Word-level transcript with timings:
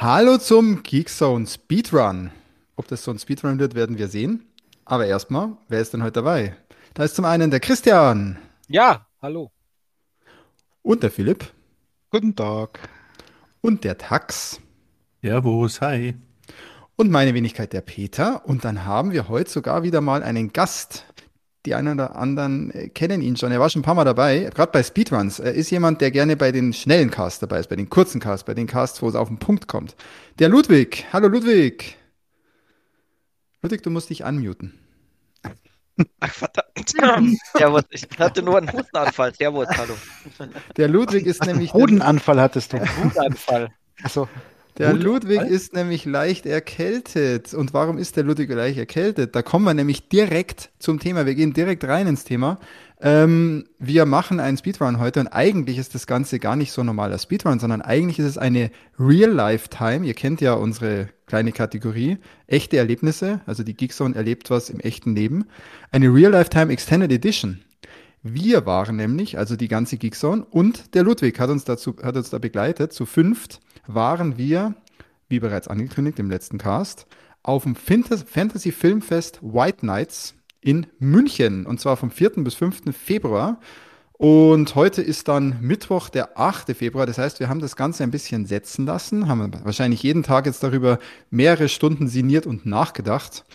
Hallo 0.00 0.38
zum 0.38 0.82
Geekzone 0.82 1.46
Speedrun. 1.46 2.32
Ob 2.74 2.88
das 2.88 3.04
so 3.04 3.12
ein 3.12 3.20
Speedrun 3.20 3.60
wird, 3.60 3.76
werden 3.76 3.98
wir 3.98 4.08
sehen. 4.08 4.44
Aber 4.84 5.06
erstmal, 5.06 5.50
wer 5.68 5.80
ist 5.80 5.92
denn 5.92 6.02
heute 6.02 6.14
dabei? 6.14 6.56
Da 6.98 7.04
ist 7.04 7.14
zum 7.14 7.26
einen 7.26 7.52
der 7.52 7.60
Christian. 7.60 8.38
Ja, 8.66 9.06
hallo. 9.22 9.52
Und 10.82 11.04
der 11.04 11.12
Philipp. 11.12 11.52
Guten 12.10 12.34
Tag. 12.34 12.80
Und 13.60 13.84
der 13.84 13.98
Tax. 13.98 14.60
Servus, 15.22 15.80
hi. 15.80 16.16
Und 16.96 17.12
meine 17.12 17.34
Wenigkeit 17.34 17.72
der 17.72 17.82
Peter. 17.82 18.44
Und 18.48 18.64
dann 18.64 18.84
haben 18.84 19.12
wir 19.12 19.28
heute 19.28 19.48
sogar 19.48 19.84
wieder 19.84 20.00
mal 20.00 20.24
einen 20.24 20.52
Gast. 20.52 21.04
Die 21.66 21.76
einen 21.76 21.94
oder 21.94 22.16
anderen 22.16 22.72
äh, 22.72 22.88
kennen 22.88 23.22
ihn 23.22 23.36
schon. 23.36 23.52
Er 23.52 23.60
war 23.60 23.70
schon 23.70 23.82
ein 23.82 23.84
paar 23.84 23.94
Mal 23.94 24.04
dabei, 24.04 24.50
gerade 24.52 24.72
bei 24.72 24.82
Speedruns. 24.82 25.38
Er 25.38 25.54
ist 25.54 25.70
jemand, 25.70 26.00
der 26.00 26.10
gerne 26.10 26.36
bei 26.36 26.50
den 26.50 26.72
schnellen 26.72 27.12
Casts 27.12 27.38
dabei 27.38 27.60
ist, 27.60 27.68
bei 27.68 27.76
den 27.76 27.90
kurzen 27.90 28.20
Casts, 28.20 28.44
bei 28.44 28.54
den 28.54 28.66
Casts, 28.66 29.00
wo 29.02 29.08
es 29.08 29.14
auf 29.14 29.28
den 29.28 29.38
Punkt 29.38 29.68
kommt. 29.68 29.94
Der 30.40 30.48
Ludwig. 30.48 31.06
Hallo 31.12 31.28
Ludwig. 31.28 31.96
Ludwig, 33.62 33.84
du 33.84 33.90
musst 33.90 34.10
dich 34.10 34.24
unmuten. 34.24 34.87
Ach, 36.20 36.32
verdammt. 36.32 37.38
Servus, 37.54 37.82
ich 37.90 38.06
hatte 38.18 38.42
nur 38.42 38.58
einen 38.58 38.72
Hustenanfall. 38.72 39.34
Servus, 39.34 39.68
hallo. 39.68 39.94
Der 40.76 40.88
Ludwig 40.88 41.26
ist 41.26 41.44
nämlich. 41.44 41.72
Hodenanfall 41.72 42.40
hattest 42.40 42.72
du. 42.72 42.80
Hustenanfall. 42.80 43.68
Achso. 44.02 44.28
Der 44.78 44.92
Gut, 44.92 45.02
Ludwig 45.02 45.40
Alter. 45.40 45.50
ist 45.50 45.74
nämlich 45.74 46.04
leicht 46.04 46.46
erkältet. 46.46 47.52
Und 47.52 47.74
warum 47.74 47.98
ist 47.98 48.16
der 48.16 48.22
Ludwig 48.22 48.48
leicht 48.50 48.78
erkältet? 48.78 49.34
Da 49.34 49.42
kommen 49.42 49.64
wir 49.64 49.74
nämlich 49.74 50.08
direkt 50.08 50.70
zum 50.78 51.00
Thema. 51.00 51.26
Wir 51.26 51.34
gehen 51.34 51.52
direkt 51.52 51.82
rein 51.84 52.06
ins 52.06 52.22
Thema. 52.22 52.58
Ähm, 53.00 53.68
wir 53.78 54.06
machen 54.06 54.40
einen 54.40 54.56
Speedrun 54.56 54.98
heute 54.98 55.20
und 55.20 55.28
eigentlich 55.28 55.78
ist 55.78 55.94
das 55.94 56.06
Ganze 56.06 56.40
gar 56.40 56.56
nicht 56.56 56.72
so 56.72 56.82
normaler 56.82 57.18
Speedrun, 57.18 57.60
sondern 57.60 57.80
eigentlich 57.80 58.18
ist 58.18 58.26
es 58.26 58.38
eine 58.38 58.70
Real-Life-Time. 58.98 60.04
Ihr 60.04 60.14
kennt 60.14 60.40
ja 60.40 60.54
unsere 60.54 61.08
kleine 61.26 61.52
Kategorie. 61.52 62.18
Echte 62.48 62.76
Erlebnisse, 62.76 63.40
also 63.46 63.62
die 63.62 63.74
Geekzone 63.74 64.16
erlebt 64.16 64.50
was 64.50 64.68
im 64.68 64.80
echten 64.80 65.14
Leben. 65.14 65.46
Eine 65.92 66.12
Real-Life-Time 66.12 66.72
Extended 66.72 67.12
Edition. 67.12 67.60
Wir 68.24 68.66
waren 68.66 68.96
nämlich, 68.96 69.38
also 69.38 69.54
die 69.54 69.68
ganze 69.68 69.96
Geekzone 69.96 70.44
und 70.44 70.94
der 70.96 71.04
Ludwig 71.04 71.38
hat 71.38 71.50
uns 71.50 71.64
dazu, 71.64 71.94
hat 72.02 72.16
uns 72.16 72.30
da 72.30 72.38
begleitet. 72.38 72.92
Zu 72.92 73.06
fünft 73.06 73.60
waren 73.86 74.36
wir, 74.38 74.74
wie 75.28 75.38
bereits 75.38 75.68
angekündigt 75.68 76.18
im 76.18 76.30
letzten 76.30 76.58
Cast, 76.58 77.06
auf 77.44 77.62
dem 77.62 77.76
Fantas- 77.76 78.24
Fantasy 78.24 78.72
Filmfest 78.72 79.38
White 79.40 79.86
Nights 79.86 80.34
in 80.68 80.86
München 80.98 81.64
und 81.64 81.80
zwar 81.80 81.96
vom 81.96 82.10
4. 82.10 82.44
bis 82.44 82.54
5. 82.54 82.94
Februar. 82.94 83.58
Und 84.12 84.74
heute 84.74 85.00
ist 85.00 85.26
dann 85.26 85.56
Mittwoch, 85.62 86.10
der 86.10 86.38
8. 86.38 86.76
Februar. 86.76 87.06
Das 87.06 87.16
heißt, 87.16 87.40
wir 87.40 87.48
haben 87.48 87.60
das 87.60 87.74
Ganze 87.74 88.02
ein 88.02 88.10
bisschen 88.10 88.44
setzen 88.44 88.84
lassen, 88.84 89.28
haben 89.28 89.50
wahrscheinlich 89.64 90.02
jeden 90.02 90.22
Tag 90.22 90.44
jetzt 90.44 90.62
darüber 90.62 90.98
mehrere 91.30 91.70
Stunden 91.70 92.06
sinniert 92.06 92.46
und 92.46 92.66
nachgedacht 92.66 93.46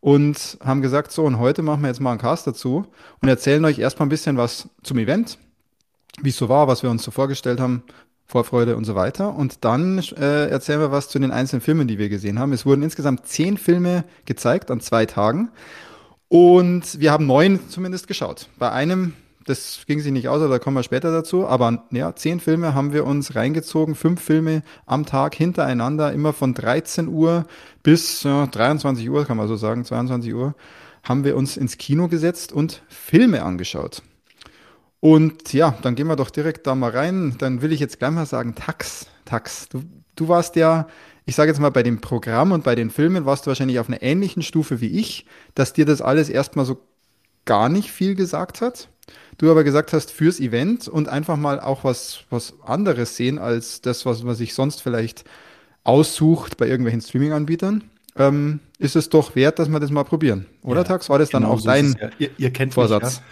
und 0.00 0.58
haben 0.62 0.82
gesagt, 0.82 1.10
so, 1.10 1.24
und 1.24 1.38
heute 1.38 1.62
machen 1.62 1.80
wir 1.80 1.88
jetzt 1.88 2.02
mal 2.02 2.10
einen 2.10 2.20
Cast 2.20 2.46
dazu 2.46 2.84
und 3.22 3.28
erzählen 3.28 3.64
euch 3.64 3.78
erstmal 3.78 4.04
ein 4.06 4.10
bisschen 4.10 4.36
was 4.36 4.68
zum 4.82 4.98
Event, 4.98 5.38
wie 6.20 6.28
es 6.28 6.36
so 6.36 6.50
war, 6.50 6.68
was 6.68 6.82
wir 6.82 6.90
uns 6.90 7.02
so 7.02 7.10
vorgestellt 7.10 7.60
haben, 7.60 7.82
Vorfreude 8.26 8.76
und 8.76 8.84
so 8.84 8.94
weiter. 8.94 9.34
Und 9.34 9.64
dann 9.64 10.00
äh, 10.18 10.50
erzählen 10.50 10.80
wir 10.80 10.92
was 10.92 11.08
zu 11.08 11.18
den 11.18 11.30
einzelnen 11.30 11.62
Filmen, 11.62 11.88
die 11.88 11.96
wir 11.96 12.10
gesehen 12.10 12.38
haben. 12.38 12.52
Es 12.52 12.66
wurden 12.66 12.82
insgesamt 12.82 13.26
zehn 13.26 13.56
Filme 13.56 14.04
gezeigt 14.26 14.70
an 14.70 14.80
zwei 14.80 15.06
Tagen. 15.06 15.50
Und 16.28 17.00
wir 17.00 17.10
haben 17.10 17.26
neun 17.26 17.58
zumindest 17.68 18.06
geschaut. 18.06 18.48
Bei 18.58 18.70
einem, 18.70 19.14
das 19.46 19.84
ging 19.86 20.00
sich 20.00 20.12
nicht 20.12 20.28
aus, 20.28 20.42
aber 20.42 20.50
da 20.50 20.58
kommen 20.58 20.76
wir 20.76 20.82
später 20.82 21.10
dazu. 21.10 21.46
Aber 21.46 21.84
ja, 21.90 22.14
zehn 22.14 22.38
Filme 22.38 22.74
haben 22.74 22.92
wir 22.92 23.06
uns 23.06 23.34
reingezogen, 23.34 23.94
fünf 23.94 24.20
Filme 24.20 24.62
am 24.84 25.06
Tag 25.06 25.34
hintereinander, 25.34 26.12
immer 26.12 26.34
von 26.34 26.52
13 26.52 27.08
Uhr 27.08 27.46
bis 27.82 28.22
ja, 28.24 28.46
23 28.46 29.08
Uhr, 29.08 29.24
kann 29.24 29.38
man 29.38 29.48
so 29.48 29.56
sagen, 29.56 29.84
22 29.84 30.34
Uhr, 30.34 30.54
haben 31.02 31.24
wir 31.24 31.36
uns 31.36 31.56
ins 31.56 31.78
Kino 31.78 32.08
gesetzt 32.08 32.52
und 32.52 32.82
Filme 32.88 33.42
angeschaut. 33.42 34.02
Und 35.00 35.52
ja, 35.52 35.76
dann 35.82 35.94
gehen 35.94 36.08
wir 36.08 36.16
doch 36.16 36.30
direkt 36.30 36.66
da 36.66 36.74
mal 36.74 36.90
rein. 36.90 37.36
Dann 37.38 37.62
will 37.62 37.72
ich 37.72 37.80
jetzt 37.80 37.98
gleich 37.98 38.10
mal 38.10 38.26
sagen, 38.26 38.54
Tax, 38.54 39.06
Tax, 39.24 39.68
du, 39.68 39.82
du 40.16 40.28
warst 40.28 40.56
ja, 40.56 40.88
ich 41.28 41.34
sage 41.34 41.50
jetzt 41.50 41.60
mal, 41.60 41.68
bei 41.68 41.82
dem 41.82 42.00
Programm 42.00 42.52
und 42.52 42.64
bei 42.64 42.74
den 42.74 42.88
Filmen 42.88 43.26
warst 43.26 43.44
du 43.44 43.48
wahrscheinlich 43.48 43.78
auf 43.78 43.88
einer 43.88 44.00
ähnlichen 44.00 44.42
Stufe 44.42 44.80
wie 44.80 44.98
ich, 44.98 45.26
dass 45.54 45.74
dir 45.74 45.84
das 45.84 46.00
alles 46.00 46.30
erstmal 46.30 46.64
so 46.64 46.78
gar 47.44 47.68
nicht 47.68 47.90
viel 47.90 48.14
gesagt 48.14 48.62
hat. 48.62 48.88
Du 49.36 49.50
aber 49.50 49.62
gesagt 49.62 49.92
hast, 49.92 50.10
fürs 50.10 50.40
Event 50.40 50.88
und 50.88 51.10
einfach 51.10 51.36
mal 51.36 51.60
auch 51.60 51.84
was, 51.84 52.20
was 52.30 52.54
anderes 52.64 53.16
sehen 53.16 53.38
als 53.38 53.82
das, 53.82 54.06
was 54.06 54.22
man 54.22 54.36
sich 54.36 54.54
sonst 54.54 54.82
vielleicht 54.82 55.24
aussucht 55.84 56.56
bei 56.56 56.66
irgendwelchen 56.66 57.02
Streaming-Anbietern, 57.02 57.84
ähm, 58.16 58.60
ist 58.78 58.96
es 58.96 59.10
doch 59.10 59.36
wert, 59.36 59.58
dass 59.58 59.68
wir 59.68 59.80
das 59.80 59.90
mal 59.90 60.04
probieren. 60.04 60.46
Oder, 60.62 60.80
Ja, 60.80 60.84
Tax? 60.84 61.10
War 61.10 61.18
das 61.18 61.28
dann 61.28 61.42
genau 61.42 61.56
auch 61.56 61.60
so 61.60 61.66
dein 61.66 61.94
ja. 62.00 62.08
Ihr, 62.18 62.30
ihr 62.38 62.50
kennt 62.54 62.72
Vorsatz? 62.72 63.02
mich 63.02 63.12
ja, 63.16 63.22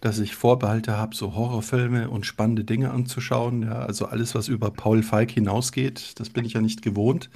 dass 0.00 0.18
ich 0.18 0.34
Vorbehalte 0.34 0.96
habe, 0.96 1.16
so 1.16 1.34
Horrorfilme 1.34 2.10
und 2.10 2.26
spannende 2.26 2.64
Dinge 2.64 2.90
anzuschauen. 2.90 3.62
Ja, 3.62 3.80
also 3.80 4.06
alles, 4.06 4.34
was 4.34 4.48
über 4.48 4.70
Paul 4.70 5.02
Feig 5.02 5.30
hinausgeht, 5.30 6.20
das 6.20 6.30
bin 6.30 6.44
ich 6.44 6.52
ja 6.54 6.60
nicht 6.60 6.82
gewohnt. 6.82 7.30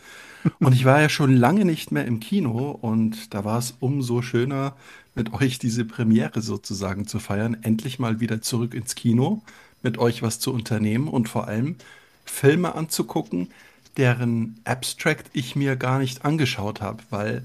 Und 0.58 0.74
ich 0.74 0.84
war 0.84 1.00
ja 1.00 1.08
schon 1.08 1.36
lange 1.36 1.64
nicht 1.64 1.92
mehr 1.92 2.06
im 2.06 2.20
Kino 2.20 2.70
und 2.70 3.34
da 3.34 3.44
war 3.44 3.58
es 3.58 3.74
umso 3.80 4.22
schöner, 4.22 4.74
mit 5.14 5.32
euch 5.34 5.58
diese 5.58 5.84
Premiere 5.84 6.40
sozusagen 6.40 7.06
zu 7.06 7.18
feiern. 7.18 7.56
Endlich 7.62 7.98
mal 7.98 8.20
wieder 8.20 8.40
zurück 8.40 8.74
ins 8.74 8.94
Kino, 8.94 9.42
mit 9.82 9.98
euch 9.98 10.22
was 10.22 10.38
zu 10.40 10.52
unternehmen 10.52 11.08
und 11.08 11.28
vor 11.28 11.48
allem 11.48 11.76
Filme 12.24 12.74
anzugucken, 12.74 13.48
deren 13.96 14.60
Abstract 14.64 15.30
ich 15.32 15.56
mir 15.56 15.76
gar 15.76 15.98
nicht 15.98 16.24
angeschaut 16.24 16.80
habe, 16.80 17.02
weil 17.10 17.44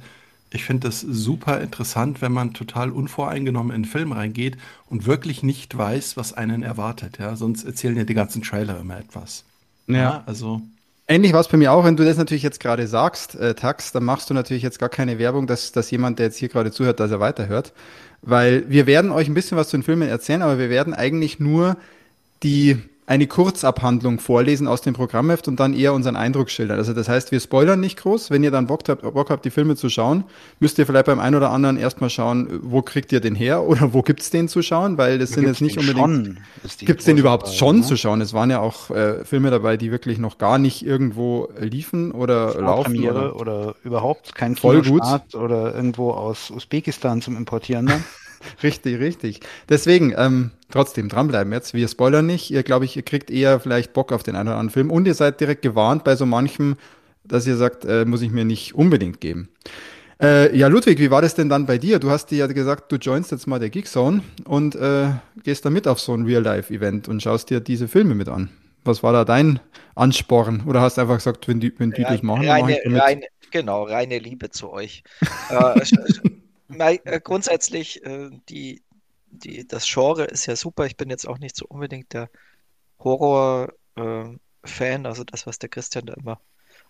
ich 0.51 0.63
finde 0.63 0.87
das 0.87 1.01
super 1.01 1.59
interessant, 1.61 2.21
wenn 2.21 2.31
man 2.31 2.53
total 2.53 2.91
unvoreingenommen 2.91 3.71
in 3.71 3.75
einen 3.75 3.85
Film 3.85 4.11
reingeht 4.11 4.57
und 4.89 5.05
wirklich 5.05 5.43
nicht 5.43 5.77
weiß, 5.77 6.17
was 6.17 6.33
einen 6.33 6.63
erwartet. 6.63 7.17
Ja, 7.19 7.35
sonst 7.35 7.63
erzählen 7.63 7.97
ja 7.97 8.03
die 8.03 8.13
ganzen 8.13 8.41
Trailer 8.41 8.79
immer 8.79 8.97
etwas. 8.97 9.43
Ja. 9.87 10.23
also 10.25 10.61
Ähnlich 11.07 11.33
war 11.33 11.41
es 11.41 11.47
bei 11.47 11.57
mir 11.57 11.71
auch, 11.71 11.83
wenn 11.83 11.95
du 11.95 12.03
das 12.03 12.17
natürlich 12.17 12.41
jetzt 12.41 12.59
gerade 12.59 12.87
sagst, 12.87 13.35
äh, 13.35 13.53
Tax, 13.53 13.91
dann 13.91 14.03
machst 14.03 14.29
du 14.29 14.33
natürlich 14.33 14.63
jetzt 14.63 14.79
gar 14.79 14.89
keine 14.89 15.19
Werbung, 15.19 15.45
dass, 15.45 15.71
dass 15.71 15.91
jemand, 15.91 16.17
der 16.17 16.27
jetzt 16.27 16.37
hier 16.37 16.49
gerade 16.49 16.71
zuhört, 16.71 16.99
dass 16.99 17.11
er 17.11 17.19
weiterhört. 17.19 17.73
Weil 18.23 18.67
wir 18.69 18.87
werden 18.87 19.11
euch 19.11 19.27
ein 19.27 19.35
bisschen 19.35 19.55
was 19.55 19.69
zu 19.69 19.77
den 19.77 19.83
Filmen 19.83 20.09
erzählen, 20.09 20.41
aber 20.41 20.57
wir 20.57 20.71
werden 20.71 20.95
eigentlich 20.95 21.39
nur 21.39 21.77
die 22.41 22.79
eine 23.07 23.27
Kurzabhandlung 23.27 24.19
vorlesen 24.19 24.67
aus 24.67 24.81
dem 24.81 24.95
Programmheft 24.95 25.47
und 25.47 25.59
dann 25.59 25.75
eher 25.75 25.93
unseren 25.93 26.15
Eindruck 26.15 26.49
schildern. 26.49 26.79
Also 26.79 26.93
das 26.93 27.07
heißt, 27.07 27.31
wir 27.31 27.39
spoilern 27.39 27.79
nicht 27.79 27.99
groß. 27.99 28.31
Wenn 28.31 28.43
ihr 28.43 28.49
dann 28.49 28.65
Bock 28.65 28.81
habt, 28.87 29.01
Bock 29.01 29.29
habt, 29.29 29.45
die 29.45 29.51
Filme 29.51 29.75
zu 29.75 29.89
schauen, 29.89 30.23
müsst 30.59 30.79
ihr 30.79 30.87
vielleicht 30.87 31.05
beim 31.05 31.19
einen 31.19 31.35
oder 31.35 31.51
anderen 31.51 31.77
erstmal 31.77 32.09
schauen, 32.09 32.59
wo 32.63 32.81
kriegt 32.81 33.11
ihr 33.11 33.19
den 33.19 33.35
her 33.35 33.63
oder 33.63 33.93
wo 33.93 34.01
gibt's 34.01 34.31
den 34.31 34.47
zu 34.47 34.63
schauen, 34.63 34.97
weil 34.97 35.19
das 35.19 35.31
sind 35.31 35.45
jetzt 35.45 35.61
nicht 35.61 35.77
unbedingt. 35.77 36.39
Gibt 36.79 37.01
es 37.01 37.05
den 37.05 37.17
überhaupt 37.17 37.49
schon 37.49 37.83
zu 37.83 37.95
schauen? 37.95 38.21
Es 38.21 38.33
waren 38.33 38.49
ja 38.49 38.59
auch 38.59 38.89
äh, 38.89 39.23
Filme 39.23 39.51
dabei, 39.51 39.77
die 39.77 39.91
wirklich 39.91 40.17
noch 40.17 40.39
gar 40.39 40.57
nicht 40.57 40.83
irgendwo 40.83 41.49
liefen 41.59 42.11
oder 42.11 42.59
laufen. 42.59 42.97
Oder, 43.07 43.35
oder 43.35 43.75
überhaupt 43.83 44.33
kein 44.33 44.55
Voll 44.55 44.81
gut. 44.81 45.03
Oder 45.35 45.75
irgendwo 45.75 46.11
aus 46.11 46.49
Usbekistan 46.49 47.21
zum 47.21 47.37
Importieren 47.37 47.85
dann. 47.85 48.03
richtig, 48.63 48.99
richtig. 48.99 49.39
Deswegen, 49.69 50.13
ähm, 50.17 50.51
trotzdem 50.69 51.09
dranbleiben 51.09 51.53
jetzt. 51.53 51.73
Wir 51.73 51.87
spoilern 51.87 52.25
nicht. 52.25 52.51
Ihr, 52.51 52.63
glaube 52.63 52.85
ich, 52.85 52.95
ihr 52.95 53.03
kriegt 53.03 53.31
eher 53.31 53.59
vielleicht 53.59 53.93
Bock 53.93 54.11
auf 54.11 54.23
den 54.23 54.35
einen 54.35 54.49
oder 54.49 54.57
anderen 54.57 54.73
Film. 54.73 54.91
Und 54.91 55.07
ihr 55.07 55.13
seid 55.13 55.39
direkt 55.39 55.61
gewarnt 55.61 56.03
bei 56.03 56.15
so 56.15 56.25
manchem, 56.25 56.75
dass 57.23 57.47
ihr 57.47 57.57
sagt, 57.57 57.85
äh, 57.85 58.05
muss 58.05 58.21
ich 58.21 58.31
mir 58.31 58.45
nicht 58.45 58.75
unbedingt 58.75 59.21
geben. 59.21 59.49
Äh, 60.21 60.55
ja, 60.57 60.67
Ludwig, 60.67 60.99
wie 60.99 61.11
war 61.11 61.21
das 61.21 61.35
denn 61.35 61.49
dann 61.49 61.65
bei 61.65 61.77
dir? 61.77 61.99
Du 61.99 62.09
hast 62.09 62.27
dir 62.27 62.37
ja 62.37 62.47
gesagt, 62.47 62.91
du 62.91 62.95
joinst 62.95 63.31
jetzt 63.31 63.47
mal 63.47 63.59
der 63.59 63.69
Geekzone 63.69 64.21
und 64.45 64.75
äh, 64.75 65.09
gehst 65.43 65.65
da 65.65 65.69
mit 65.69 65.87
auf 65.87 65.99
so 65.99 66.13
ein 66.13 66.23
Real-Life-Event 66.25 67.09
und 67.09 67.21
schaust 67.21 67.49
dir 67.49 67.59
diese 67.59 67.87
Filme 67.87 68.15
mit 68.15 68.29
an. 68.29 68.49
Was 68.85 69.03
war 69.03 69.11
da 69.11 69.25
dein 69.25 69.59
Ansporn? 69.95 70.63
Oder 70.67 70.79
hast 70.81 70.97
du 70.97 71.01
einfach 71.01 71.17
gesagt, 71.17 71.47
wenn 71.47 71.59
die, 71.59 71.73
wenn 71.79 71.91
die 71.91 72.03
das 72.03 72.21
machen, 72.21 72.45
dann 72.45 72.61
mach 72.61 72.67
reine, 72.67 72.77
ich 72.77 72.83
da 72.83 72.89
mit? 72.89 73.01
reine, 73.01 73.25
genau, 73.51 73.83
reine 73.83 74.19
Liebe 74.19 74.49
zu 74.51 74.71
euch. 74.71 75.03
äh, 75.49 75.81
mei- 76.67 77.01
äh, 77.05 77.19
grundsätzlich, 77.21 78.03
äh, 78.05 78.29
die, 78.49 78.83
die, 79.27 79.67
das 79.67 79.87
Genre 79.87 80.25
ist 80.25 80.45
ja 80.47 80.55
super. 80.55 80.85
Ich 80.85 80.97
bin 80.97 81.09
jetzt 81.09 81.27
auch 81.27 81.37
nicht 81.39 81.55
so 81.55 81.65
unbedingt 81.67 82.13
der 82.13 82.29
Horror-Fan. 82.99 85.05
also 85.05 85.23
das, 85.23 85.45
was 85.47 85.59
der 85.59 85.69
Christian 85.69 86.05
da 86.05 86.13
immer 86.15 86.41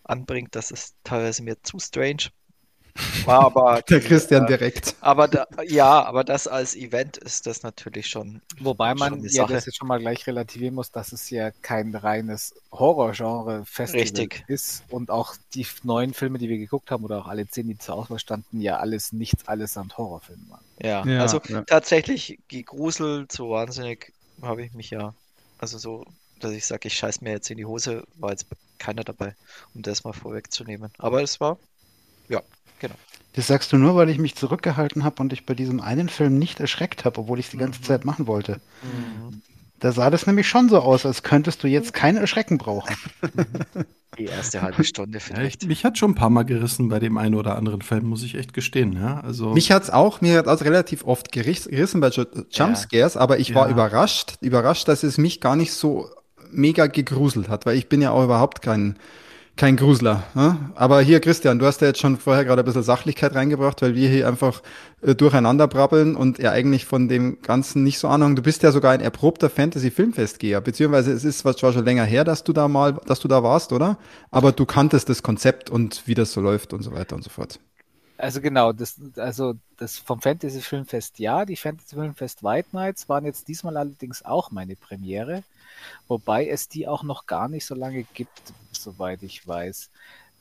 anbringt, 0.04 0.56
das 0.56 0.72
ist 0.72 0.95
teilweise 1.04 1.44
mir 1.44 1.62
zu 1.63 1.80
strange. 1.80 2.30
War 3.25 3.42
aber 3.42 3.81
Der 3.89 4.00
die, 4.00 4.07
Christian 4.07 4.44
äh, 4.44 4.45
direkt. 4.45 4.95
Aber 5.00 5.27
da, 5.27 5.47
ja, 5.63 6.03
aber 6.03 6.24
das 6.24 6.47
als 6.47 6.75
Event 6.75 7.18
ist 7.18 7.45
das 7.47 7.63
natürlich 7.63 8.07
schon. 8.07 8.42
Wobei 8.59 8.95
Schon 8.95 8.97
man 8.97 9.13
eine 9.19 9.30
ja 9.30 9.45
das 9.45 9.65
jetzt 9.65 9.77
schon 9.77 9.88
mal 9.88 10.00
gleich 10.00 10.25
relativieren 10.27 10.75
muss, 10.75 10.92
dass 10.92 11.12
es 11.12 11.30
ja 11.30 11.51
kein 11.51 11.94
reines 11.95 12.56
Horrorgenre-Festival 12.71 14.01
Richtig. 14.01 14.44
ist 14.47 14.83
und 14.89 15.12
auch 15.12 15.36
die 15.53 15.65
neuen 15.83 16.13
Filme, 16.13 16.38
die 16.39 16.50
wir 16.50 16.57
geguckt 16.57 16.92
haben 16.92 17.03
oder 17.03 17.19
auch 17.19 17.27
alle 17.27 17.47
zehn, 17.47 17.68
die 17.68 17.77
zur 17.77 17.95
Auswahl 17.95 18.19
standen, 18.19 18.62
ja 18.62 18.77
alles 18.80 19.12
nichts 19.13 19.48
allesamt 19.48 19.98
Horrorfilme 19.98 20.50
waren. 20.50 20.65
Ja, 20.80 21.03
Ja, 21.03 21.21
also 21.21 21.41
ja. 21.48 21.63
tatsächlich 21.65 22.39
gegruselt, 22.48 23.31
so 23.31 23.51
wahnsinnig 23.51 24.13
habe 24.41 24.63
ich 24.63 24.74
mich 24.74 24.89
ja. 24.89 25.15
Also 25.57 25.77
so, 25.77 26.06
dass 26.39 26.51
ich 26.51 26.65
sage, 26.65 26.88
ich 26.88 26.98
scheiß 26.98 27.21
mir 27.21 27.31
jetzt 27.31 27.50
in 27.50 27.57
die 27.57 27.65
Hose, 27.65 28.03
war 28.15 28.31
jetzt 28.31 28.48
keiner 28.77 29.03
dabei, 29.03 29.36
um 29.74 29.81
das 29.81 30.03
mal 30.03 30.13
vorwegzunehmen. 30.13 30.91
Aber 30.98 31.21
es 31.24 31.39
war, 31.39 31.59
ja, 32.30 32.41
genau. 32.80 32.95
Das 33.33 33.48
sagst 33.48 33.74
du 33.74 33.77
nur, 33.77 33.95
weil 33.95 34.10
ich 34.10 34.18
mich 34.18 34.36
zurückgehalten 34.36 35.04
habe 35.04 35.22
und 35.22 35.33
ich 35.33 35.45
bei 35.45 35.54
diesem 35.56 35.81
einen 35.81 36.07
Film 36.07 36.39
nicht 36.39 36.60
erschreckt 36.62 37.04
habe, 37.04 37.19
obwohl 37.19 37.38
ich 37.39 37.45
es 37.48 37.51
die 37.51 37.57
ganze 37.57 37.81
Zeit 37.81 38.06
machen 38.06 38.27
wollte. 38.27 38.62
Da 39.80 39.92
sah 39.92 40.10
das 40.10 40.25
nämlich 40.25 40.48
schon 40.48 40.69
so 40.69 40.80
aus, 40.80 41.06
als 41.06 41.22
könntest 41.22 41.62
du 41.62 41.68
jetzt 41.68 41.94
kein 41.94 42.16
Erschrecken 42.16 42.57
brauchen. 42.57 42.95
Die 44.18 44.25
erste 44.27 44.62
halbe 44.62 44.86
Stunde 44.86 45.18
Ja, 45.18 45.24
vielleicht. 45.24 45.63
ich, 45.63 45.68
mich 45.68 45.83
hat 45.83 45.98
schon 45.98 46.12
ein 46.12 46.16
paar 46.16 46.30
Mal 46.30 46.44
gerissen 46.44 46.88
bei 46.88 47.00
dem 47.00 47.18
einen 47.18 47.36
oder 47.36 47.57
anderen 47.57 47.81
Film, 47.81 48.06
muss 48.06 48.24
ich 48.24 48.36
echt 48.36 48.54
gestehen. 48.54 48.94
Ja, 48.94 49.19
also 49.19 49.50
Mich 49.54 49.74
hat's 49.74 49.89
auch, 49.89 50.22
mir 50.22 50.38
hat 50.38 50.48
auch 50.48 50.62
relativ 50.62 51.04
oft 51.04 51.33
geriss- 51.33 51.68
gerissen 51.69 52.00
bei 52.00 52.07
Ju- 52.07 52.45
Jumpscares, 52.50 53.18
aber 53.18 53.39
ich 53.39 53.54
war 53.54 53.66
Ja. 53.66 53.74
überrascht, 53.74 54.36
überrascht, 54.39 54.88
dass 54.88 55.04
es 55.04 55.18
mich 55.18 55.42
gar 55.42 55.57
nicht 55.57 55.74
so 55.74 56.10
mega 56.50 56.88
gegruselt 56.88 57.50
hat, 57.50 57.66
weil 57.66 57.77
ich 57.77 57.89
bin 57.89 58.01
ja 58.01 58.12
auch 58.12 58.24
überhaupt 58.24 58.62
kein, 58.62 58.95
kein 59.57 59.77
Grusler. 59.77 60.23
Ne? 60.33 60.57
Aber 60.75 61.01
hier, 61.01 61.19
Christian, 61.21 61.59
du 61.59 61.65
hast 61.65 61.81
ja 61.81 61.87
jetzt 61.87 61.99
schon 61.99 62.17
vorher 62.17 62.43
gerade 62.43 62.61
ein 62.61 62.65
bisschen 62.65 62.83
Sachlichkeit 62.83 63.35
reingebracht, 63.35 63.81
weil 63.81 63.95
wir 63.95 64.09
hier 64.09 64.27
einfach 64.27 64.61
äh, 65.01 65.15
durcheinander 65.15 65.67
brabbeln 65.67 66.15
und 66.15 66.39
er 66.39 66.51
eigentlich 66.51 66.85
von 66.85 67.07
dem 67.07 67.41
Ganzen 67.41 67.83
nicht 67.83 67.99
so 67.99 68.07
Ahnung. 68.07 68.35
Du 68.35 68.41
bist 68.41 68.63
ja 68.63 68.71
sogar 68.71 68.91
ein 68.91 69.01
erprobter 69.01 69.49
Fantasy-Filmfestgeher, 69.49 70.59
beziehungsweise 70.61 71.13
es 71.13 71.23
ist 71.23 71.39
zwar 71.39 71.55
schon 71.55 71.85
länger 71.85 72.03
her, 72.03 72.23
dass 72.23 72.43
du 72.43 72.51
da 72.51 72.67
mal, 72.67 72.97
dass 73.05 73.19
du 73.19 73.27
da 73.27 73.43
warst, 73.43 73.71
oder? 73.71 73.97
Aber 74.29 74.51
du 74.51 74.65
kanntest 74.65 75.07
das 75.09 75.23
Konzept 75.23 75.69
und 75.69 76.03
wie 76.05 76.15
das 76.15 76.33
so 76.33 76.41
läuft 76.41 76.73
und 76.73 76.83
so 76.83 76.91
weiter 76.91 77.15
und 77.15 77.23
so 77.23 77.29
fort. 77.29 77.59
Also 78.17 78.39
genau, 78.39 78.71
das, 78.71 78.99
also 79.17 79.55
das 79.77 79.97
vom 79.97 80.21
Fantasy 80.21 80.61
Filmfest 80.61 81.19
ja, 81.19 81.45
die 81.45 81.57
Fantasy 81.57 81.95
Filmfest 81.95 82.43
White 82.43 82.69
Nights 82.71 83.09
waren 83.09 83.25
jetzt 83.25 83.47
diesmal 83.47 83.75
allerdings 83.75 84.23
auch 84.23 84.51
meine 84.51 84.75
Premiere, 84.75 85.43
wobei 86.07 86.47
es 86.47 86.67
die 86.67 86.87
auch 86.87 87.03
noch 87.03 87.25
gar 87.25 87.47
nicht 87.47 87.65
so 87.65 87.75
lange 87.75 88.03
gibt, 88.13 88.53
soweit 88.71 89.23
ich 89.23 89.47
weiß. 89.47 89.89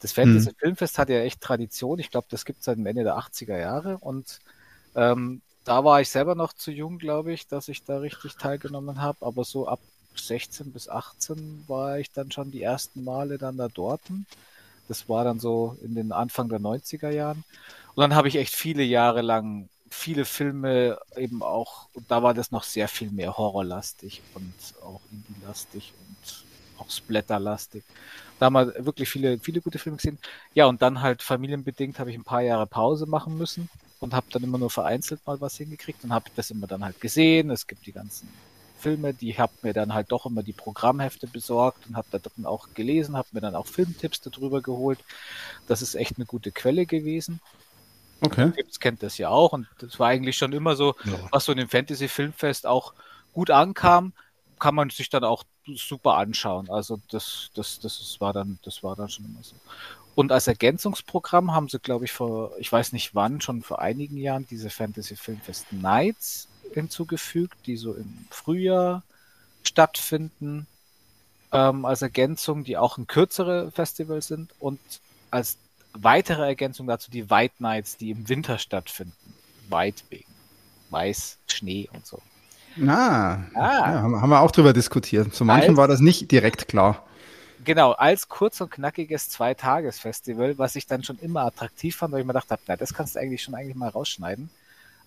Das 0.01 0.13
Fantasy 0.13 0.53
Filmfest 0.59 0.99
hat 0.99 1.09
ja 1.09 1.21
echt 1.21 1.41
Tradition, 1.41 1.99
ich 1.99 2.11
glaube, 2.11 2.27
das 2.31 2.45
gibt 2.45 2.61
es 2.61 2.67
seit 2.67 2.77
dem 2.77 2.87
Ende 2.87 3.05
der 3.05 3.17
80er 3.17 3.59
Jahre 3.59 3.99
und 3.99 4.41
ähm, 4.95 5.41
da 5.65 5.83
war 5.83 6.01
ich 6.01 6.11
selber 6.11 6.35
noch 6.35 6.53
zu 6.53 6.71
jung, 6.71 6.99
glaube 6.99 7.33
ich, 7.33 7.47
dass 7.47 7.69
ich 7.69 7.85
da 7.85 7.99
richtig 7.99 8.37
teilgenommen 8.37 9.01
habe, 9.01 9.25
aber 9.25 9.45
so 9.45 9.67
ab 9.67 9.81
16 10.15 10.73
bis 10.73 10.89
18 10.89 11.65
war 11.67 11.99
ich 11.99 12.13
dann 12.13 12.31
schon 12.31 12.51
die 12.51 12.63
ersten 12.63 13.03
Male 13.03 13.39
dann 13.39 13.57
da 13.57 13.69
dort. 13.69 14.03
Das 14.89 15.09
war 15.09 15.25
dann 15.25 15.41
so 15.41 15.77
in 15.83 15.95
den 15.95 16.13
Anfang 16.13 16.49
der 16.49 16.61
90er 16.61 17.11
Jahren. 17.11 17.45
Und 17.95 18.03
dann 18.03 18.15
habe 18.15 18.29
ich 18.29 18.37
echt 18.37 18.55
viele 18.55 18.83
Jahre 18.83 19.23
lang 19.23 19.69
viele 19.95 20.25
Filme 20.25 20.99
eben 21.17 21.43
auch, 21.43 21.89
und 21.95 22.11
da 22.11 22.23
war 22.23 22.35
das 22.35 22.51
noch 22.51 22.65
sehr 22.65 22.89
viel 22.89 23.11
mehr 23.11 23.37
horrorlastig 23.37 24.23
und 24.35 24.55
auch 24.83 25.01
indie-lastig 25.11 25.93
und 25.99 26.45
auch 26.81 26.91
splatterlastig. 26.91 27.85
Da 28.39 28.47
haben 28.47 28.55
wir 28.55 28.85
wirklich 28.85 29.09
viele, 29.09 29.39
viele 29.39 29.61
gute 29.61 29.79
Filme 29.79 29.97
gesehen. 29.97 30.19
Ja, 30.55 30.67
und 30.67 30.83
dann 30.83 31.01
halt 31.01 31.23
familienbedingt 31.23 31.99
habe 31.99 32.11
ich 32.11 32.17
ein 32.17 32.25
paar 32.25 32.43
Jahre 32.43 32.67
Pause 32.67 33.07
machen 33.07 33.39
müssen 33.39 33.71
und 34.01 34.13
habe 34.13 34.27
dann 34.31 34.43
immer 34.43 34.59
nur 34.59 34.71
vereinzelt 34.71 35.27
mal 35.27 35.41
was 35.41 35.57
hingekriegt 35.57 36.05
und 36.05 36.13
habe 36.13 36.31
das 36.37 36.51
immer 36.51 36.67
dann 36.67 36.85
halt 36.85 37.01
gesehen. 37.01 37.51
Es 37.51 37.67
gibt 37.67 37.87
die 37.87 37.93
ganzen 37.93 38.29
Filme, 38.79 39.15
die 39.15 39.39
habe 39.39 39.53
mir 39.63 39.73
dann 39.73 39.95
halt 39.95 40.13
doch 40.13 40.27
immer 40.27 40.43
die 40.43 40.53
Programmhefte 40.53 41.27
besorgt 41.27 41.87
und 41.89 41.97
habe 41.97 42.09
da 42.11 42.19
drin 42.19 42.45
auch 42.45 42.69
gelesen, 42.75 43.17
habe 43.17 43.29
mir 43.33 43.41
dann 43.41 43.55
auch 43.55 43.67
Filmtipps 43.67 44.21
darüber 44.21 44.61
geholt. 44.61 44.99
Das 45.69 45.81
ist 45.81 45.95
echt 45.95 46.17
eine 46.17 46.27
gute 46.27 46.53
Quelle 46.53 46.85
gewesen. 46.85 47.41
Okay. 48.21 48.53
Gibbs 48.57 48.81
kennt 48.81 49.03
das 49.03 49.19
ja 49.19 49.29
auch 49.29 49.53
und 49.53 49.67
das 49.79 49.99
war 49.99 50.09
eigentlich 50.09 50.37
schon 50.37 50.53
immer 50.53 50.77
so, 50.77 50.95
was 51.31 51.45
so 51.45 51.53
in 51.53 51.59
dem 51.59 51.69
Fantasy 51.69 52.09
Filmfest 52.09 52.67
auch 52.67 52.95
gut 53.33 53.51
ankam, 53.51 54.13
kann 54.59 54.75
man 54.75 54.91
sich 54.91 55.11
dann 55.11 55.25
auch 55.25 55.45
super 55.75 56.15
anschauen. 56.15 56.71
Also 56.71 57.01
das, 57.11 57.51
das, 57.55 57.81
das 57.81 58.17
war 58.21 58.33
dann, 58.33 58.59
das 58.63 58.83
war 58.83 58.97
dann 58.97 59.09
schon 59.09 59.27
immer 59.27 59.43
so. 59.43 59.55
Und 60.15 60.31
als 60.31 60.47
Ergänzungsprogramm 60.47 61.53
haben 61.53 61.69
sie, 61.69 61.81
glaube 61.81 62.05
ich, 62.05 62.13
vor, 62.13 62.53
ich 62.59 62.71
weiß 62.71 62.93
nicht 62.93 63.15
wann, 63.15 63.41
schon 63.41 63.63
vor 63.63 63.81
einigen 63.81 64.17
Jahren 64.17 64.47
diese 64.49 64.71
Fantasy 64.71 65.17
Filmfest 65.17 65.73
Nights 65.73 66.49
hinzugefügt, 66.73 67.57
die 67.67 67.77
so 67.77 67.95
im 67.95 68.27
Frühjahr 68.31 69.03
stattfinden, 69.65 70.67
ähm, 71.53 71.85
als 71.85 72.03
Ergänzung, 72.03 72.65
die 72.65 72.77
auch 72.77 72.97
ein 72.97 73.07
kürzere 73.07 73.71
Festival 73.73 74.23
sind 74.23 74.53
und 74.61 74.81
als 75.31 75.57
weitere 75.95 76.43
Ergänzung 76.47 76.87
dazu 76.87 77.11
die 77.11 77.31
White 77.31 77.55
Nights, 77.59 77.97
die 77.97 78.11
im 78.11 78.29
Winter 78.29 78.59
stattfinden. 78.59 79.15
White 79.69 80.03
wegen 80.11 80.25
Weiß, 80.91 81.39
Schnee 81.49 81.89
und 81.93 82.07
so. 82.07 82.21
Ah, 82.87 83.35
Ah. 83.55 83.57
Ja, 83.57 84.03
haben, 84.03 84.29
wir 84.31 84.41
auch 84.41 84.51
drüber 84.51 84.73
diskutiert. 84.73 85.35
Zu 85.35 85.45
manchen 85.45 85.71
Als- 85.71 85.77
war 85.77 85.89
das 85.89 86.01
nicht 86.01 86.31
direkt 86.31 86.69
klar. 86.69 87.05
Genau, 87.65 87.93
als 87.93 88.29
kurz 88.29 88.61
und 88.61 88.71
knackiges 88.71 89.31
Zweitagesfestival, 89.31 90.59
was 90.59 90.77
ich 90.77 90.87
dann 90.87 91.03
schon 91.03 91.19
immer 91.19 91.43
attraktiv 91.47 91.97
fand, 91.97 92.13
weil 92.13 92.21
ich 92.21 92.27
mir 92.27 92.35
gedacht 92.35 92.51
habe, 92.51 92.61
na, 92.67 92.77
das 92.77 92.93
kannst 92.93 93.15
du 93.15 93.21
eigentlich 93.21 93.43
schon 93.43 93.55
eigentlich 93.55 93.75
mal 93.75 93.89
rausschneiden. 93.89 94.51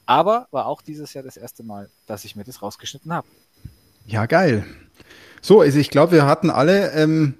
Aber 0.08 0.48
war 0.52 0.66
auch 0.66 0.82
dieses 0.82 1.14
Jahr 1.14 1.24
das 1.24 1.38
erste 1.38 1.62
Mal, 1.64 1.90
dass 2.08 2.26
ich 2.26 2.36
mir 2.36 2.44
das 2.46 2.62
rausgeschnitten 2.64 3.14
habe. 3.14 3.28
Ja, 4.08 4.26
geil. 4.26 4.66
So, 5.42 5.62
also 5.62 5.78
ich 5.78 5.90
glaube, 5.92 6.14
wir 6.14 6.26
hatten 6.26 6.50
alle 6.50 6.92
ähm, 6.94 7.36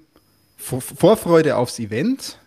Vor 0.56 0.80
Vorfreude 0.82 1.56
aufs 1.56 1.78
Event. 1.80 2.38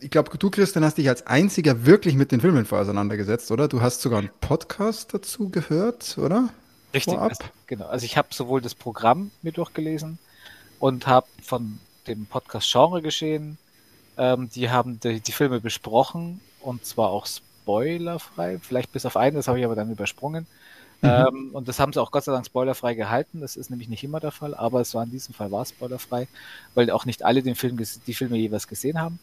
Ich 0.00 0.10
glaube, 0.10 0.36
du, 0.36 0.50
Christian, 0.50 0.84
hast 0.84 0.98
dich 0.98 1.08
als 1.08 1.26
einziger 1.26 1.86
wirklich 1.86 2.14
mit 2.14 2.32
den 2.32 2.40
Filmen 2.40 2.66
vor 2.66 2.80
auseinandergesetzt, 2.80 3.50
oder? 3.50 3.68
Du 3.68 3.80
hast 3.80 4.02
sogar 4.02 4.18
einen 4.18 4.30
Podcast 4.40 5.14
dazu 5.14 5.48
gehört, 5.48 6.18
oder? 6.18 6.50
Richtig. 6.92 7.18
Also, 7.18 7.44
genau. 7.66 7.86
Also 7.86 8.04
ich 8.04 8.16
habe 8.16 8.28
sowohl 8.32 8.60
das 8.60 8.74
Programm 8.74 9.30
mir 9.42 9.52
durchgelesen 9.52 10.18
und 10.78 11.06
habe 11.06 11.26
von 11.42 11.78
dem 12.06 12.26
Podcast 12.26 12.70
Genre 12.70 13.02
geschehen. 13.02 13.58
Ähm, 14.16 14.48
die 14.54 14.70
haben 14.70 15.00
die, 15.00 15.20
die 15.20 15.32
Filme 15.32 15.60
besprochen 15.60 16.40
und 16.60 16.84
zwar 16.84 17.08
auch 17.08 17.26
spoilerfrei. 17.26 18.58
Vielleicht 18.62 18.92
bis 18.92 19.06
auf 19.06 19.16
einen, 19.16 19.36
das 19.36 19.48
habe 19.48 19.58
ich 19.58 19.64
aber 19.64 19.74
dann 19.74 19.90
übersprungen. 19.90 20.46
Ähm, 21.02 21.50
und 21.52 21.68
das 21.68 21.80
haben 21.80 21.92
sie 21.92 22.00
auch 22.00 22.10
Gott 22.10 22.24
sei 22.24 22.32
Dank 22.32 22.46
spoilerfrei 22.46 22.94
gehalten. 22.94 23.40
Das 23.40 23.56
ist 23.56 23.70
nämlich 23.70 23.88
nicht 23.88 24.04
immer 24.04 24.20
der 24.20 24.30
Fall, 24.30 24.54
aber 24.54 24.80
es 24.80 24.94
war 24.94 25.04
in 25.04 25.10
diesem 25.10 25.34
Fall 25.34 25.50
war 25.50 25.64
spoilerfrei, 25.66 26.28
weil 26.74 26.90
auch 26.90 27.04
nicht 27.04 27.24
alle 27.24 27.42
den 27.42 27.56
Film 27.56 27.78
die 28.06 28.14
Filme 28.14 28.36
jeweils 28.36 28.68
gesehen 28.68 29.00
haben. 29.00 29.18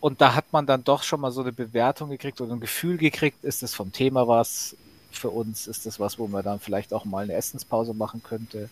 Und 0.00 0.20
da 0.20 0.34
hat 0.34 0.52
man 0.52 0.66
dann 0.66 0.84
doch 0.84 1.02
schon 1.02 1.20
mal 1.20 1.32
so 1.32 1.40
eine 1.40 1.52
Bewertung 1.52 2.10
gekriegt 2.10 2.40
oder 2.40 2.52
ein 2.52 2.60
Gefühl 2.60 2.98
gekriegt, 2.98 3.44
ist 3.44 3.62
das 3.62 3.74
vom 3.74 3.92
Thema 3.92 4.28
was 4.28 4.76
für 5.10 5.30
uns, 5.30 5.66
ist 5.66 5.86
das 5.86 5.98
was, 5.98 6.18
wo 6.18 6.26
man 6.28 6.44
dann 6.44 6.60
vielleicht 6.60 6.92
auch 6.92 7.04
mal 7.04 7.24
eine 7.24 7.32
Essenspause 7.34 7.94
machen 7.94 8.22
könnte 8.22 8.68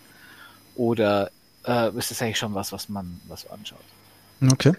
oder 0.76 1.30
äh, 1.66 1.96
ist 1.96 2.10
das 2.10 2.22
eigentlich 2.22 2.38
schon 2.38 2.54
was, 2.54 2.72
was 2.72 2.88
man 2.88 3.20
was 3.28 3.48
anschaut. 3.50 3.78
Okay. 4.52 4.72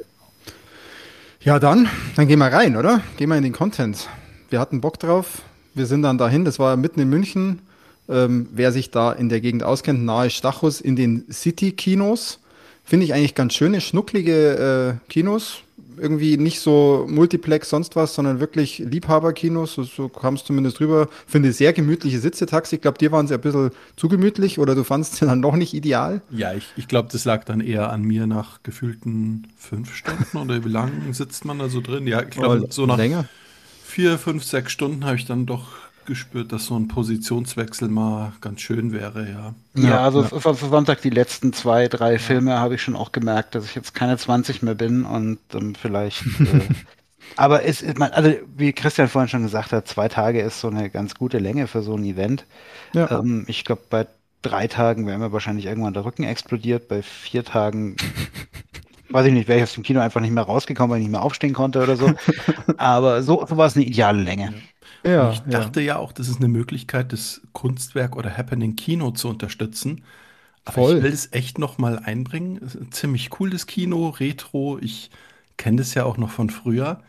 Ja, 1.42 1.60
dann, 1.60 1.90
dann 2.16 2.28
gehen 2.28 2.40
wir 2.40 2.52
rein, 2.52 2.78
oder? 2.78 3.02
Gehen 3.18 3.30
wir 3.30 3.38
in 3.38 3.44
den 3.44 3.54
Content. 3.54 4.08
Wir 4.50 4.60
hatten 4.60 4.82
Bock 4.82 5.00
drauf. 5.00 5.42
Wir 5.74 5.86
sind 5.86 6.04
dann 6.04 6.18
dahin. 6.18 6.46
Das 6.46 6.60
war 6.60 6.78
mitten 6.78 7.00
in 7.00 7.10
München. 7.10 7.62
Ähm, 8.10 8.48
wer 8.52 8.72
sich 8.72 8.92
da 8.92 9.12
in 9.12 9.30
der 9.30 9.42
Gegend 9.42 9.64
auskennt, 9.64 10.04
nahe 10.04 10.30
Stachus 10.30 10.80
in 10.80 10.96
den 10.96 11.26
City-Kinos. 11.32 12.40
Finde 12.84 13.06
ich 13.06 13.14
eigentlich 13.14 13.36
ganz 13.36 13.54
schöne, 13.54 13.82
schnucklige 13.82 15.00
äh, 15.08 15.10
Kinos. 15.12 15.64
Irgendwie 16.00 16.38
nicht 16.38 16.60
so 16.60 17.06
Multiplex, 17.10 17.70
sonst 17.70 17.96
was, 17.96 18.16
sondern 18.16 18.40
wirklich 18.40 18.80
Liebhaberkinos. 18.80 19.74
So, 19.74 19.84
so 19.84 20.10
kam 20.10 20.36
es 20.36 20.44
zumindest 20.44 20.80
rüber. 20.80 21.08
Finde 21.26 21.52
sehr 21.52 21.74
gemütliche 21.74 22.20
Sitze, 22.20 22.46
Taxi. 22.46 22.76
Ich 22.76 22.82
glaube, 22.82 22.98
dir 22.98 23.12
waren 23.12 23.28
sie 23.28 23.34
ein 23.34 23.42
bisschen 23.42 23.72
zu 23.96 24.08
gemütlich 24.08 24.60
oder 24.60 24.76
du 24.76 24.84
fandest 24.84 25.16
sie 25.16 25.26
dann 25.26 25.40
noch 25.40 25.56
nicht 25.56 25.74
ideal. 25.74 26.22
Ja, 26.30 26.54
ich, 26.54 26.66
ich 26.76 26.88
glaube, 26.88 27.10
das 27.12 27.26
lag 27.26 27.44
dann 27.46 27.62
eher 27.62 27.92
an 27.92 28.04
mir 28.04 28.28
nach 28.28 28.64
gefühlten 28.64 29.48
fünf 29.58 29.96
Stunden 29.96 30.38
oder 30.38 30.64
wie 30.64 30.70
lange 30.70 31.14
sitzt 31.14 31.46
man 31.46 31.60
da 31.60 31.70
so 31.70 31.82
drin? 31.82 32.08
Ja, 32.08 32.22
ich 32.22 32.30
glaube, 32.32 32.68
so 32.70 32.86
nach 32.86 32.98
länger. 32.98 33.26
vier, 33.84 34.18
fünf, 34.18 34.44
sechs 34.44 34.72
Stunden 34.72 35.06
habe 35.06 35.16
ich 35.16 35.26
dann 35.26 35.46
doch 35.46 35.68
gespürt, 36.08 36.52
dass 36.52 36.66
so 36.66 36.76
ein 36.76 36.88
Positionswechsel 36.88 37.88
mal 37.88 38.34
ganz 38.42 38.62
schön 38.62 38.92
wäre, 38.92 39.30
ja. 39.30 39.54
Ja, 39.76 39.90
Ja, 39.90 40.04
also 40.04 40.22
ja. 40.22 40.28
es 40.28 40.46
also 40.46 40.68
Sonntag 40.70 41.02
die 41.02 41.12
letzten 41.12 41.54
zwei, 41.54 41.88
drei 41.88 42.18
Filme 42.18 42.60
habe 42.60 42.76
ich 42.76 42.82
schon 42.82 42.96
auch 42.96 43.12
gemerkt, 43.12 43.54
dass 43.54 43.66
ich 43.66 43.76
jetzt 43.76 43.94
keine 43.94 44.18
20 44.18 44.64
mehr 44.64 44.74
bin 44.74 45.06
und 45.06 45.38
dann 45.50 45.76
vielleicht. 45.76 46.26
äh, 46.40 46.62
aber 47.36 47.64
es 47.64 47.84
also 47.84 48.34
wie 48.56 48.74
Christian 48.74 49.08
vorhin 49.08 49.30
schon 49.30 49.44
gesagt 49.44 49.72
hat, 49.72 49.88
zwei 49.88 50.08
Tage 50.08 50.42
ist 50.42 50.60
so 50.60 50.70
eine 50.70 50.90
ganz 50.90 51.14
gute 51.14 51.38
Länge 51.38 51.68
für 51.68 51.84
so 51.84 51.96
ein 51.96 52.04
Event. 52.04 52.46
Ja. 52.94 53.20
Ähm, 53.20 53.46
ich 53.48 53.64
glaube, 53.64 53.84
bei 53.90 54.08
drei 54.42 54.68
Tagen 54.68 55.06
wäre 55.06 55.20
mir 55.20 55.32
wahrscheinlich 55.32 55.66
irgendwann 55.66 55.94
der 55.94 56.06
Rücken 56.06 56.24
explodiert, 56.24 56.88
bei 56.88 57.04
vier 57.04 57.44
Tagen 57.44 57.96
weiß 59.10 59.26
ich 59.26 59.34
nicht, 59.34 59.48
wäre 59.48 59.60
ich 59.60 59.64
aus 59.64 59.74
dem 59.74 59.84
Kino 59.84 60.00
einfach 60.00 60.22
nicht 60.22 60.34
mehr 60.34 60.44
rausgekommen, 60.44 60.92
weil 60.92 61.00
ich 61.00 61.06
nicht 61.06 61.12
mehr 61.12 61.22
aufstehen 61.22 61.54
konnte 61.54 61.82
oder 61.82 61.96
so. 61.96 62.12
Aber 62.78 63.24
so, 63.24 63.46
so 63.46 63.58
war 63.58 63.68
es 63.68 63.76
eine 63.76 63.86
ideale 63.86 64.22
Länge. 64.22 64.54
Ja, 65.08 65.32
ich 65.32 65.40
dachte 65.42 65.82
ja. 65.82 65.98
auch, 65.98 66.12
das 66.12 66.28
ist 66.28 66.38
eine 66.38 66.48
Möglichkeit, 66.50 67.14
das 67.14 67.42
Kunstwerk 67.54 68.16
oder 68.16 68.36
Happening 68.36 68.76
Kino 68.76 69.12
zu 69.12 69.30
unterstützen. 69.30 70.04
Aber 70.66 70.74
Voll. 70.74 70.98
ich 70.98 71.04
will 71.04 71.14
es 71.14 71.32
echt 71.32 71.60
noch 71.60 71.78
mal 71.78 72.00
einbringen. 72.00 72.60
Ziemlich 72.92 73.30
cooles 73.30 73.68
Kino, 73.68 74.10
Retro. 74.10 74.78
Ich 74.82 75.10
kenne 75.56 75.78
das 75.78 75.94
ja 75.94 76.04
auch 76.04 76.18
noch 76.18 76.30
von 76.30 76.50
früher. 76.50 77.02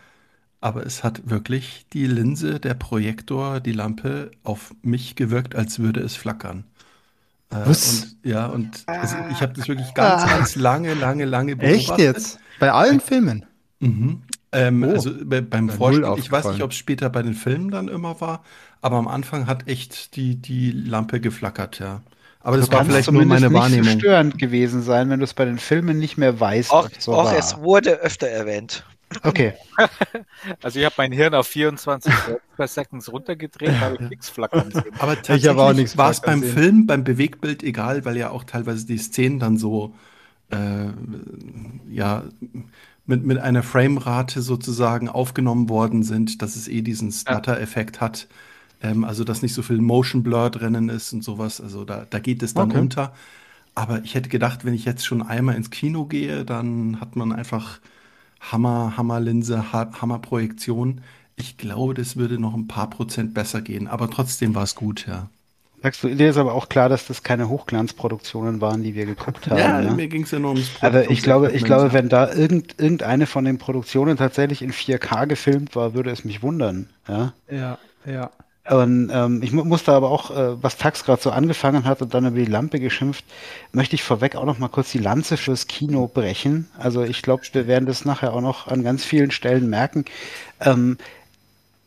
Aber 0.60 0.86
es 0.86 1.02
hat 1.02 1.28
wirklich 1.28 1.86
die 1.92 2.06
Linse, 2.06 2.60
der 2.60 2.74
Projektor, 2.74 3.60
die 3.60 3.72
Lampe 3.72 4.30
auf 4.44 4.74
mich 4.82 5.16
gewirkt, 5.16 5.54
als 5.54 5.78
würde 5.78 6.00
es 6.00 6.16
flackern. 6.16 6.64
Äh, 7.50 7.56
Was? 7.64 8.02
Und, 8.02 8.16
ja, 8.24 8.46
und 8.46 8.82
also 8.86 9.16
ich 9.30 9.40
habe 9.40 9.54
das 9.54 9.68
wirklich 9.68 9.94
ganz, 9.94 10.24
ganz 10.26 10.54
lange, 10.56 10.94
lange, 10.94 11.24
lange 11.24 11.58
Echt 11.60 11.96
jetzt? 11.98 12.38
Bei 12.58 12.72
allen 12.72 13.00
Filmen? 13.00 13.46
Mhm. 13.80 14.22
Ähm, 14.52 14.82
Oh. 14.82 14.90
also 14.92 15.10
bei, 15.24 15.40
beim 15.40 15.68
Vorspiel, 15.68 16.14
ich 16.16 16.30
weiß 16.32 16.46
nicht, 16.52 16.62
ob 16.62 16.70
es 16.70 16.76
später 16.76 17.10
bei 17.10 17.22
den 17.22 17.34
Filmen 17.34 17.70
dann 17.70 17.88
immer 17.88 18.20
war, 18.20 18.42
aber 18.80 18.96
am 18.96 19.08
Anfang 19.08 19.46
hat 19.46 19.68
echt 19.68 20.16
die, 20.16 20.36
die 20.36 20.70
Lampe 20.72 21.20
geflackert, 21.20 21.78
ja. 21.80 22.02
Aber 22.40 22.56
das 22.56 22.68
Du 22.68 22.72
war 22.76 22.84
vielleicht 22.84 23.10
nur 23.12 23.22
zumindest 23.22 23.42
meine 23.42 23.52
nicht 23.52 23.54
Wahrnehmung. 23.62 23.84
so 23.84 23.98
störend 23.98 24.38
gewesen 24.38 24.82
sein, 24.82 25.10
wenn 25.10 25.18
du 25.20 25.24
es 25.24 25.34
bei 25.34 25.44
den 25.44 25.58
Filmen 25.58 25.98
nicht 25.98 26.16
mehr 26.18 26.38
weißt, 26.40 26.70
Auch, 26.70 26.88
so 26.98 27.14
auch 27.14 27.32
es 27.32 27.58
wurde 27.58 28.00
öfter 28.00 28.28
erwähnt. 28.28 28.84
Okay. 29.22 29.54
Also 30.62 30.78
ich 30.78 30.84
habe 30.84 30.94
mein 30.98 31.12
Hirn 31.12 31.34
auf 31.34 31.46
24 31.48 32.12
per 32.56 32.68
Seconds 32.68 33.10
runtergedreht, 33.12 33.80
habe 33.80 33.96
ich 33.96 34.08
nichts 34.08 34.28
flackern 34.30 34.70
sehen. 34.70 34.94
Aber 34.98 35.16
Ich 35.26 35.46
habe 35.48 35.62
auch 35.62 35.72
tatsächlich 35.72 35.74
nichts 35.74 35.96
war 35.98 36.10
es 36.10 36.20
beim 36.22 36.42
sehen. 36.42 36.52
Film, 36.52 36.86
beim 36.86 37.04
Bewegtbild 37.04 37.62
egal, 37.62 38.04
weil 38.04 38.16
ja 38.16 38.30
auch 38.30 38.44
teilweise 38.44 38.86
die 38.86 38.98
Szenen 38.98 39.38
dann 39.38 39.56
so 39.58 39.94
äh, 40.50 40.88
ja 41.88 42.24
mit, 43.08 43.24
mit 43.26 43.38
einer 43.38 43.64
Framerate 43.64 44.42
sozusagen 44.42 45.08
aufgenommen 45.10 45.68
worden 45.70 46.04
sind, 46.04 46.42
dass 46.42 46.56
es 46.56 46.68
eh 46.68 46.82
diesen 46.82 47.12
Stutter-Effekt 47.12 48.00
hat. 48.00 48.28
Ähm, 48.82 49.04
also 49.04 49.24
dass 49.24 49.42
nicht 49.42 49.54
so 49.54 49.62
viel 49.62 49.78
Motion 49.80 50.22
Blur 50.24 50.50
drinnen 50.50 50.88
ist 50.88 51.12
und 51.12 51.24
sowas. 51.24 51.60
Also 51.60 51.84
da, 51.84 52.06
da 52.10 52.18
geht 52.20 52.42
es 52.42 52.54
dann 52.54 52.70
Okay. 52.70 52.72
unter. 52.72 53.14
Aber 53.74 54.02
ich 54.04 54.14
hätte 54.14 54.28
gedacht, 54.30 54.64
wenn 54.64 54.74
ich 54.74 54.84
jetzt 54.84 55.06
schon 55.06 55.22
einmal 55.22 55.56
ins 55.56 55.70
Kino 55.70 56.06
gehe, 56.06 56.44
dann 56.44 57.00
hat 57.00 57.16
man 57.16 57.32
einfach 57.32 57.80
Hammer, 58.40 58.96
Hammerlinse, 58.96 59.72
Ha- 59.72 59.92
Hammerprojektion. 60.00 61.02
Ich 61.36 61.56
glaube, 61.58 61.94
das 61.94 62.16
würde 62.16 62.38
noch 62.40 62.54
ein 62.54 62.68
paar 62.68 62.90
Prozent 62.90 63.34
besser 63.34 63.62
gehen, 63.62 63.88
aber 63.88 64.10
trotzdem 64.10 64.54
war 64.56 64.64
es 64.64 64.74
gut, 64.74 65.06
ja. 65.08 65.30
Sagst 65.82 66.02
du, 66.02 66.08
dir 66.08 66.30
ist 66.30 66.36
aber 66.36 66.54
auch 66.54 66.68
klar, 66.68 66.88
dass 66.88 67.06
das 67.06 67.22
keine 67.22 67.48
Hochglanzproduktionen 67.48 68.60
waren, 68.60 68.82
die 68.82 68.94
wir 68.94 69.06
geguckt 69.06 69.48
haben. 69.48 69.58
Ja, 69.58 69.80
ne? 69.80 69.92
mir 69.92 70.08
ging 70.08 70.22
es 70.22 70.32
ja 70.32 70.38
nur 70.38 70.50
ums 70.50 70.70
Aber 70.80 71.10
ich 71.10 71.22
glaube, 71.22 71.52
ich 71.52 71.64
glaube, 71.64 71.92
wenn 71.92 72.08
da 72.08 72.32
irgend, 72.32 72.74
irgendeine 72.78 73.26
von 73.26 73.44
den 73.44 73.58
Produktionen 73.58 74.16
tatsächlich 74.16 74.62
in 74.62 74.72
4K 74.72 75.26
gefilmt 75.26 75.76
war, 75.76 75.94
würde 75.94 76.10
es 76.10 76.24
mich 76.24 76.42
wundern. 76.42 76.88
Ja. 77.06 77.32
Ja, 77.50 77.78
ja. 78.04 78.30
Und 78.68 79.10
ähm, 79.12 79.42
ich 79.42 79.52
mu 79.52 79.64
muss 79.64 79.84
da 79.84 79.96
aber 79.96 80.10
auch, 80.10 80.30
äh, 80.30 80.62
was 80.62 80.76
Tax 80.76 81.04
gerade 81.04 81.22
so 81.22 81.30
angefangen 81.30 81.84
hat 81.84 82.02
und 82.02 82.12
dann 82.12 82.26
über 82.26 82.38
die 82.38 82.44
Lampe 82.44 82.80
geschimpft, 82.80 83.24
möchte 83.72 83.94
ich 83.94 84.02
vorweg 84.02 84.36
auch 84.36 84.44
noch 84.44 84.58
mal 84.58 84.68
kurz 84.68 84.92
die 84.92 84.98
Lanze 84.98 85.38
fürs 85.38 85.68
Kino 85.68 86.06
brechen. 86.06 86.68
Also 86.78 87.02
ich 87.02 87.22
glaube, 87.22 87.42
wir 87.52 87.66
werden 87.66 87.86
das 87.86 88.04
nachher 88.04 88.34
auch 88.34 88.42
noch 88.42 88.66
an 88.66 88.82
ganz 88.82 89.04
vielen 89.04 89.30
Stellen 89.30 89.70
merken. 89.70 90.04
Ähm, 90.60 90.98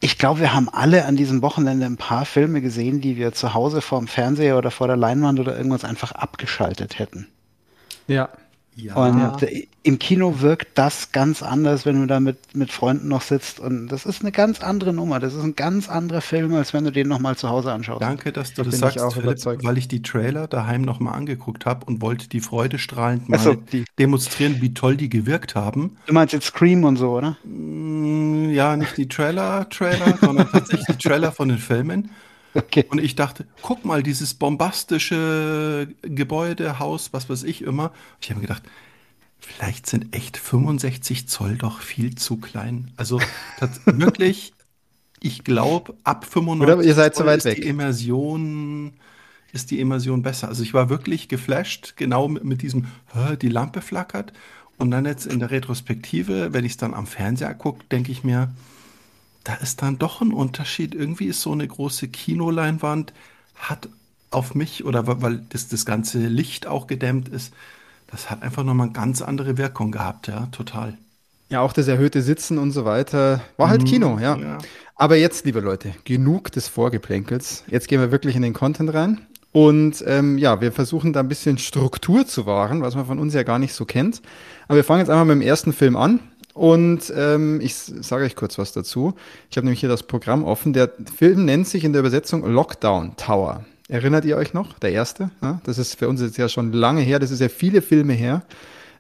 ich 0.04 0.18
glaube, 0.18 0.40
wir 0.40 0.54
haben 0.54 0.68
alle 0.68 1.06
an 1.06 1.16
diesem 1.16 1.44
Wochenende 1.44 1.86
ein 1.86 1.98
paar 1.98 2.26
Filme 2.26 2.62
gesehen, 2.62 3.02
die 3.02 3.18
wir 3.18 3.34
zu 3.34 3.54
Hause 3.54 3.82
vor 3.82 4.00
dem 4.00 4.08
Fernseher 4.08 4.58
oder 4.58 4.72
vor 4.72 4.88
der 4.88 4.98
Leinwand 4.98 5.40
oder 5.40 5.56
irgendwas 5.56 5.86
einfach 5.86 6.12
abgeschaltet 6.12 6.98
hätten. 6.98 7.28
Ja. 8.08 8.30
Ja, 8.82 8.96
Und 8.96 9.46
im 9.84 9.98
Kino 10.00 10.42
wirkt 10.42 10.78
das 10.78 11.12
ganz 11.12 11.42
anders, 11.42 11.86
wenn 11.86 12.00
du 12.02 12.08
da 12.08 12.20
mit, 12.20 12.38
mit 12.56 12.72
Freunden 12.72 13.08
noch 13.08 13.22
sitzt. 13.22 13.60
Und 13.60 13.88
das 13.88 14.06
ist 14.06 14.22
eine 14.22 14.32
ganz 14.32 14.62
andere 14.62 14.94
Nummer. 14.94 15.20
Das 15.20 15.34
ist 15.34 15.44
ein 15.44 15.56
ganz 15.56 15.90
anderer 15.90 16.22
Film, 16.22 16.54
als 16.54 16.74
wenn 16.74 16.84
du 16.84 16.92
den 16.92 17.08
nochmal 17.08 17.36
zu 17.36 17.50
Hause 17.50 17.72
anschaust. 17.72 18.02
danke, 18.02 18.32
dass 18.32 18.54
du 18.54 18.62
Bin 18.62 18.72
das 18.72 18.74
ich 18.76 18.80
sagst, 18.82 19.00
auch 19.00 19.14
Philipp, 19.14 19.64
weil 19.64 19.78
ich 19.78 19.88
die 19.88 20.02
Trailer 20.02 20.48
daheim 20.48 20.82
nochmal 20.82 21.16
angeguckt 21.16 21.66
habe 21.66 21.86
und 21.86 22.02
wollte 22.02 22.30
die 22.30 22.42
Freude 22.42 22.78
strahlend 22.80 23.28
mal 23.30 23.40
so, 23.40 23.56
die- 23.56 23.86
demonstrieren, 23.98 24.58
wie 24.62 24.74
toll 24.74 24.98
die 24.98 25.10
gewirkt 25.10 25.56
haben. 25.56 25.98
Du 26.06 26.14
meinst 26.14 26.34
jetzt 26.34 26.48
Scream 26.48 26.84
und 26.84 26.98
so, 26.98 27.18
oder? 27.18 27.38
Mm, 27.44 28.50
Ja, 28.52 28.76
nicht 28.78 28.98
die 28.98 29.08
Trailer, 29.08 29.68
Trailer, 29.70 30.18
sondern 30.22 30.50
tatsächlich 30.52 30.86
die 30.98 30.98
Trailer 31.08 31.32
von 31.32 31.50
den 31.50 31.58
Filmen. 31.58 32.10
Okay. 32.54 32.86
Und 32.90 33.00
ich 33.00 33.16
dachte, 33.16 33.46
guck 33.62 33.86
mal, 33.86 34.04
dieses 34.04 34.34
bombastische 34.34 35.88
Gebäude, 36.02 36.80
Haus, 36.80 37.14
was 37.14 37.30
weiß 37.30 37.44
ich 37.44 37.62
immer. 37.62 37.92
Ich 38.22 38.30
habe 38.30 38.42
mir 38.42 38.48
gedacht, 38.48 38.64
vielleicht 39.40 39.88
sind 39.88 40.14
echt 40.16 40.38
65 40.38 41.28
Zoll 41.30 41.58
doch 41.58 41.80
viel 41.82 42.16
zu 42.16 42.38
klein. 42.38 42.92
Also 42.98 43.22
wirklich, 43.86 44.54
ich 45.22 45.44
glaube, 45.44 45.96
ab 46.04 46.26
95 46.26 46.76
Oder 46.78 46.84
ihr 46.88 46.94
seid 46.96 47.16
Zoll 47.16 47.26
weit 47.28 47.38
ist 47.40 47.46
weg. 47.46 47.56
die 47.58 47.68
Immersion 47.68 48.94
ist 49.54 49.72
die 49.72 49.80
Immersion 49.80 50.22
besser. 50.22 50.48
Also 50.48 50.64
ich 50.64 50.74
war 50.74 50.90
wirklich 50.90 51.28
geflasht, 51.28 51.94
genau 51.98 52.28
mit, 52.28 52.44
mit 52.44 52.62
diesem, 52.62 52.88
"Hä, 53.14 53.36
die 53.38 53.50
Lampe 53.50 53.82
flackert. 53.82 54.34
Und 54.78 54.92
dann 54.92 55.06
jetzt 55.06 55.26
in 55.28 55.40
der 55.40 55.52
Retrospektive, 55.52 56.54
wenn 56.54 56.66
ich 56.66 56.74
es 56.74 56.78
dann 56.78 56.94
am 56.94 57.06
Fernseher 57.08 57.54
gucke, 57.54 57.84
denke 57.92 58.12
ich 58.12 58.24
mir, 58.24 58.52
da 59.44 59.56
ist 59.56 59.82
dann 59.82 59.98
doch 59.98 60.22
ein 60.22 60.34
Unterschied. 60.34 60.96
Irgendwie 60.96 61.26
ist 61.26 61.42
so 61.42 61.52
eine 61.52 61.68
große 61.68 62.08
Kinoleinwand, 62.08 63.14
hat 63.56 63.90
auf 64.30 64.56
mich, 64.56 64.86
oder 64.86 65.22
weil 65.22 65.42
das, 65.50 65.68
das 65.68 65.86
ganze 65.86 66.20
Licht 66.20 66.68
auch 66.68 66.88
gedämmt 66.88 67.30
ist, 67.30 67.54
das 68.08 68.30
hat 68.30 68.44
einfach 68.44 68.64
nochmal 68.64 68.88
eine 68.88 68.94
ganz 68.94 69.22
andere 69.22 69.58
Wirkung 69.58 69.92
gehabt, 69.92 70.28
ja, 70.28 70.48
total. 70.48 70.98
Ja, 71.50 71.62
auch 71.62 71.74
das 71.74 71.88
erhöhte 71.88 72.22
Sitzen 72.22 72.58
und 72.58 72.72
so 72.72 72.86
weiter. 72.86 73.42
War 73.58 73.70
halt 73.70 73.82
Mhm, 73.82 73.86
Kino, 73.86 74.20
ja. 74.20 74.38
ja. 74.38 74.58
Aber 74.96 75.18
jetzt, 75.18 75.46
liebe 75.46 75.60
Leute, 75.60 75.94
genug 76.06 76.52
des 76.52 76.68
Vorgeplänkels. 76.68 77.64
Jetzt 77.68 77.88
gehen 77.88 78.00
wir 78.00 78.12
wirklich 78.12 78.36
in 78.36 78.42
den 78.42 78.54
Content 78.54 78.94
rein. 78.94 79.22
Und 79.52 80.02
ähm, 80.08 80.38
ja, 80.38 80.62
wir 80.62 80.72
versuchen 80.72 81.12
da 81.12 81.20
ein 81.20 81.28
bisschen 81.28 81.58
Struktur 81.58 82.26
zu 82.26 82.46
wahren, 82.46 82.82
was 82.82 82.96
man 82.96 83.06
von 83.06 83.20
uns 83.20 83.34
ja 83.34 83.44
gar 83.44 83.60
nicht 83.60 83.74
so 83.74 83.84
kennt. 83.84 84.22
Aber 84.68 84.78
wir 84.78 84.84
fangen 84.86 85.00
jetzt 85.02 85.10
einmal 85.10 85.26
mit 85.26 85.36
dem 85.36 85.42
ersten 85.42 85.74
Film 85.74 85.98
an. 85.98 86.22
Und 86.62 87.12
ähm, 87.16 87.60
ich 87.60 87.74
sage 87.74 88.24
euch 88.24 88.36
kurz 88.36 88.60
was 88.60 88.72
dazu. 88.72 89.16
Ich 89.50 89.58
habe 89.58 89.66
nämlich 89.66 89.80
hier 89.80 89.90
das 89.90 90.04
Programm 90.04 90.44
offen. 90.44 90.74
Der 90.74 90.92
Film 91.18 91.46
nennt 91.46 91.68
sich 91.68 91.84
in 91.84 91.92
der 91.92 92.02
Übersetzung 92.02 92.46
Lockdown 92.46 93.16
Tower. 93.18 93.66
Erinnert 93.88 94.26
ihr 94.26 94.38
euch 94.38 94.54
noch? 94.54 94.78
Der 94.78 94.92
erste? 94.92 95.32
Ja, 95.42 95.60
das 95.64 95.80
ist 95.80 95.98
für 95.98 96.08
uns 96.08 96.22
jetzt 96.22 96.38
ja 96.38 96.48
schon 96.50 96.72
lange 96.72 97.02
her. 97.02 97.18
Das 97.18 97.32
ist 97.32 97.40
ja 97.40 97.50
viele 97.50 97.82
Filme 97.82 98.14
her. 98.14 98.44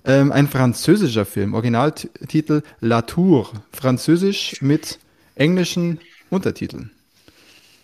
Ähm, 0.06 0.32
ein 0.32 0.48
französischer 0.48 1.24
Film, 1.24 1.54
Originaltitel 1.54 2.64
La 2.80 3.04
Tour, 3.04 3.52
französisch 3.72 4.60
mit 4.64 4.98
englischen 5.36 6.00
Untertiteln. 6.32 6.90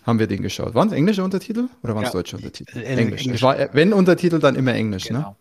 Haben 0.04 0.18
wir 0.18 0.26
den 0.26 0.42
geschaut. 0.42 0.74
Waren 0.74 0.88
es 0.88 0.94
englische 0.94 1.22
Untertitel 1.22 1.68
oder 1.84 1.94
waren 1.94 2.02
es 2.02 2.08
Ja. 2.08 2.14
deutsche 2.14 2.34
Untertitel? 2.34 2.78
Äh, 2.80 2.82
Englisch. 2.82 3.20
Englisch. 3.20 3.36
Es 3.36 3.42
war, 3.42 3.56
äh, 3.56 3.68
wenn 3.74 3.92
Untertitel, 3.92 4.40
dann 4.40 4.56
immer 4.56 4.74
Englisch. 4.74 5.04
Genau. 5.04 5.36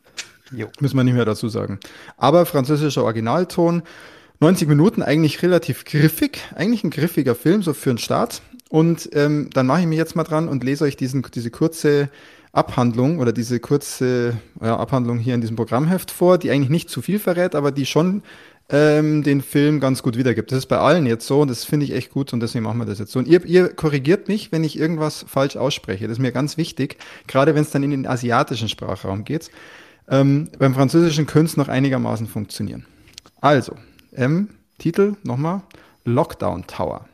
Ne? 0.51 0.59
Jo. 0.59 0.67
Müssen 0.79 0.95
wir 0.95 1.03
nicht 1.03 1.15
mehr 1.15 1.25
dazu 1.25 1.49
sagen. 1.49 1.79
Aber 2.17 2.45
französischer 2.45 3.03
Originalton, 3.03 3.81
90 4.39 4.67
Minuten, 4.67 5.01
eigentlich 5.01 5.41
relativ 5.41 5.83
griffig, 5.83 6.39
eigentlich 6.55 6.83
ein 6.83 6.91
griffiger 6.91 7.35
Film, 7.35 7.63
so 7.63 7.73
für 7.73 7.89
einen 7.89 7.97
Start. 7.97 8.41
Und 8.69 9.09
ähm, 9.13 9.49
dann 9.53 9.65
mache 9.65 9.81
ich 9.81 9.87
mich 9.87 9.97
jetzt 9.97 10.15
mal 10.15 10.23
dran 10.23 10.47
und 10.47 10.63
lese 10.63 10.83
euch 10.83 10.97
diesen, 10.97 11.25
diese 11.33 11.49
kurze 11.49 12.09
Abhandlung 12.51 13.19
oder 13.19 13.31
diese 13.31 13.59
kurze 13.59 14.37
ja, 14.61 14.77
Abhandlung 14.77 15.19
hier 15.19 15.35
in 15.35 15.41
diesem 15.41 15.55
Programmheft 15.55 16.11
vor, 16.11 16.37
die 16.37 16.51
eigentlich 16.51 16.69
nicht 16.69 16.89
zu 16.89 17.01
viel 17.01 17.19
verrät, 17.19 17.55
aber 17.55 17.71
die 17.71 17.85
schon 17.85 18.23
ähm, 18.69 19.23
den 19.23 19.41
Film 19.41 19.79
ganz 19.79 20.03
gut 20.03 20.17
wiedergibt. 20.17 20.51
Das 20.51 20.59
ist 20.59 20.65
bei 20.65 20.77
allen 20.77 21.05
jetzt 21.05 21.25
so 21.25 21.41
und 21.41 21.49
das 21.49 21.63
finde 21.63 21.85
ich 21.85 21.93
echt 21.93 22.11
gut 22.11 22.33
und 22.33 22.41
deswegen 22.41 22.63
machen 22.65 22.79
wir 22.79 22.85
das 22.85 22.99
jetzt 22.99 23.11
so. 23.11 23.19
Und 23.19 23.27
ihr, 23.27 23.45
ihr 23.45 23.69
korrigiert 23.69 24.27
mich, 24.27 24.51
wenn 24.51 24.63
ich 24.63 24.77
irgendwas 24.77 25.25
falsch 25.27 25.55
ausspreche. 25.55 26.07
Das 26.07 26.17
ist 26.17 26.21
mir 26.21 26.31
ganz 26.31 26.57
wichtig, 26.57 26.97
gerade 27.27 27.55
wenn 27.55 27.61
es 27.61 27.71
dann 27.71 27.83
in 27.83 27.91
den 27.91 28.07
asiatischen 28.07 28.69
Sprachraum 28.69 29.23
geht. 29.23 29.49
Ähm, 30.09 30.49
beim 30.57 30.73
Französischen 30.73 31.25
könnte 31.25 31.51
es 31.51 31.57
noch 31.57 31.67
einigermaßen 31.67 32.27
funktionieren. 32.27 32.85
Also, 33.39 33.75
ähm, 34.17 34.49
Titel 34.77 35.15
nochmal, 35.23 35.61
Lockdown 36.03 36.67
Tower. 36.67 37.07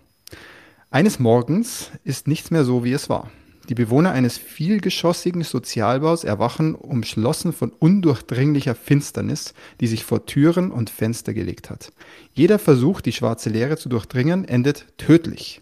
Eines 0.90 1.20
Morgens 1.20 1.92
ist 2.04 2.28
nichts 2.28 2.52
mehr 2.52 2.64
so, 2.64 2.84
wie 2.84 2.94
es 2.94 3.10
war. 3.10 3.32
Die 3.70 3.76
Bewohner 3.76 4.12
eines 4.12 4.38
vielgeschossigen 4.38 5.44
Sozialbaus 5.44 6.26
erwachen 6.26 6.76
umschlossen 6.76 7.54
von 7.54 7.72
undurchdringlicher 7.72 8.76
Finsternis, 8.76 9.54
die 9.80 9.88
sich 9.88 10.04
vor 10.04 10.26
Türen 10.26 10.70
und 10.70 10.90
Fenster 10.90 11.34
gelegt 11.34 11.70
hat. 11.70 11.94
Jeder 12.34 12.60
Versuch, 12.60 13.00
die 13.00 13.14
schwarze 13.14 13.50
Leere 13.50 13.78
zu 13.78 13.88
durchdringen, 13.88 14.46
endet 14.46 14.86
tödlich. 14.98 15.62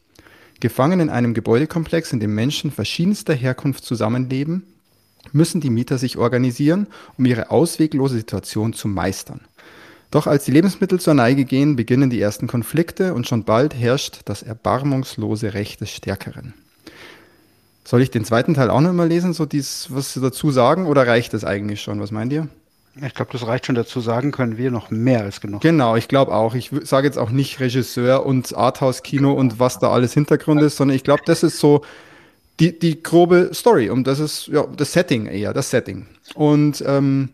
Gefangen 0.60 1.00
in 1.00 1.10
einem 1.10 1.33
Gebäudekomplex, 1.33 2.12
in 2.12 2.19
dem 2.19 2.33
Menschen 2.33 2.71
verschiedenster 2.71 3.36
Herkunft 3.36 3.86
zusammenleben, 3.86 4.63
müssen 5.31 5.62
die 5.62 5.69
Mieter 5.69 6.00
sich 6.00 6.17
organisieren, 6.17 6.88
um 7.17 7.25
ihre 7.25 7.51
ausweglose 7.51 8.17
Situation 8.17 8.74
zu 8.74 8.88
meistern. 8.88 9.41
Doch 10.12 10.27
als 10.27 10.44
die 10.44 10.51
Lebensmittel 10.51 11.00
zur 11.00 11.13
Neige 11.13 11.46
gehen, 11.46 11.77
beginnen 11.77 12.10
die 12.10 12.20
ersten 12.20 12.48
Konflikte 12.48 13.13
und 13.13 13.27
schon 13.27 13.46
bald 13.46 13.74
herrscht 13.74 14.20
das 14.25 14.44
erbarmungslose 14.44 15.53
Recht 15.53 15.80
des 15.80 15.89
Stärkeren. 15.89 16.53
Soll 17.86 18.01
ich 18.01 18.12
den 18.12 18.25
zweiten 18.25 18.53
Teil 18.53 18.70
auch 18.70 18.82
noch 18.82 18.94
mal 18.94 19.08
lesen, 19.08 19.34
so 19.34 19.46
dies, 19.46 19.88
was 19.89 20.13
Sie 20.13 20.22
dazu 20.22 20.51
sagen, 20.51 20.86
oder 20.86 21.08
reicht 21.08 21.34
das 21.34 21.44
eigentlich 21.46 21.82
schon? 21.82 22.00
Was 22.01 22.12
meint 22.12 22.32
ihr? 22.34 22.48
Ich 23.06 23.13
glaube, 23.13 23.32
das 23.32 23.48
reicht 23.48 23.65
schon 23.65 23.75
dazu 23.75 24.01
sagen, 24.01 24.34
können 24.34 24.58
wir 24.58 24.70
noch 24.70 24.91
mehr 24.91 25.22
als 25.22 25.39
genug. 25.39 25.62
Genau, 25.62 25.96
ich 25.96 26.10
glaube 26.10 26.34
auch. 26.34 26.56
Ich 26.56 26.72
sage 26.84 27.08
jetzt 27.08 27.18
auch 27.18 27.30
nicht 27.30 27.62
Regisseur 27.62 28.25
und 28.25 28.56
Arthouse-Kino 28.56 29.32
und 29.32 29.60
was 29.60 29.80
da 29.80 29.91
alles 29.91 30.13
Hintergrund 30.13 30.62
ist, 30.62 30.75
sondern 30.75 30.96
ich 30.96 31.06
glaube, 31.06 31.24
das 31.25 31.41
ist 31.41 31.58
so 31.58 31.84
die, 32.60 32.77
die 32.77 33.01
grobe 33.01 33.51
Story 33.53 33.89
und 33.89 34.08
das 34.08 34.20
ist 34.20 34.48
ja 34.48 34.68
das 34.75 34.91
Setting 34.91 35.25
eher, 35.27 35.53
das 35.53 35.70
Setting. 35.70 36.06
Und 36.36 36.84
ähm, 36.86 37.30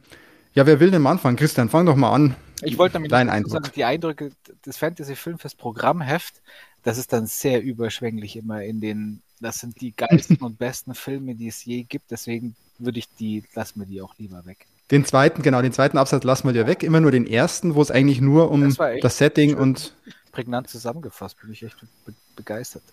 ja, 0.54 0.68
wer 0.68 0.80
will 0.80 0.92
denn 0.92 1.06
anfangen? 1.08 1.38
Christian, 1.38 1.70
fang 1.70 1.88
doch 1.88 1.96
mal 1.96 2.14
an. 2.14 2.36
Ich 2.62 2.78
wollte 2.78 2.94
damit 2.94 3.12
Dein 3.12 3.30
Eindruck. 3.30 3.54
sagen, 3.54 3.72
die 3.76 3.86
Eindrücke 3.86 4.32
des 4.66 4.78
Fantasy-Filmfest 4.78 5.58
Programmheft, 5.58 6.42
das 6.84 6.98
ist 6.98 7.14
dann 7.14 7.28
sehr 7.28 7.62
überschwänglich 7.62 8.36
immer 8.36 8.64
in 8.64 8.82
den, 8.82 9.22
das 9.40 9.60
sind 9.60 9.80
die 9.82 9.94
geilsten 9.96 10.38
und 10.42 10.58
besten 10.58 10.96
Filme, 10.96 11.36
die 11.36 11.48
es 11.48 11.64
je 11.66 11.84
gibt, 11.84 12.12
deswegen 12.12 12.56
würde 12.80 13.00
ich 13.00 13.08
die, 13.20 13.44
lassen 13.54 13.80
wir 13.80 13.88
die 13.88 14.02
auch 14.02 14.16
lieber 14.18 14.46
weg. 14.46 14.68
Den 14.92 15.04
zweiten, 15.06 15.42
genau, 15.42 15.62
den 15.62 15.74
zweiten 15.74 15.98
Absatz 15.98 16.24
lassen 16.24 16.48
wir 16.48 16.54
dir 16.54 16.66
weg. 16.66 16.82
Immer 16.82 17.02
nur 17.02 17.12
den 17.12 17.28
ersten, 17.28 17.76
wo 17.76 17.82
es 17.82 17.92
eigentlich 17.92 18.22
nur 18.22 18.50
um 18.52 18.64
Das 18.64 18.78
das 19.02 19.18
Setting 19.18 19.52
schön. 19.52 19.60
und 19.60 19.94
Prägnant 20.32 20.70
zusammengefasst, 20.70 21.42
bin 21.42 21.52
ich 21.52 21.64
echt 21.64 21.78
be 22.06 22.14
begeistert. 22.36 22.84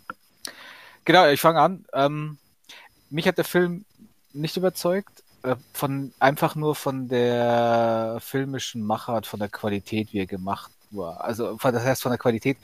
Genau, 1.04 1.28
ich 1.28 1.40
fange 1.40 1.61
an. 1.61 1.85
Ähm, 1.92 2.38
mich 3.11 3.28
hat 3.28 3.38
der 3.38 3.44
Film 3.44 3.85
nicht 4.33 4.56
überzeugt, 4.56 5.23
von 5.73 6.13
einfach 6.19 6.55
nur 6.55 6.75
von 6.75 7.09
der 7.09 8.19
filmischen 8.21 8.83
Machart, 8.83 9.27
von 9.27 9.41
der 9.41 9.49
Qualität, 9.49 10.13
wie 10.13 10.21
er 10.21 10.27
gemacht 10.27 10.71
war. 10.91 11.23
Also 11.23 11.57
das 11.57 11.85
heißt 11.85 12.03
von 12.03 12.13
der 12.13 12.19
Qualität, 12.19 12.57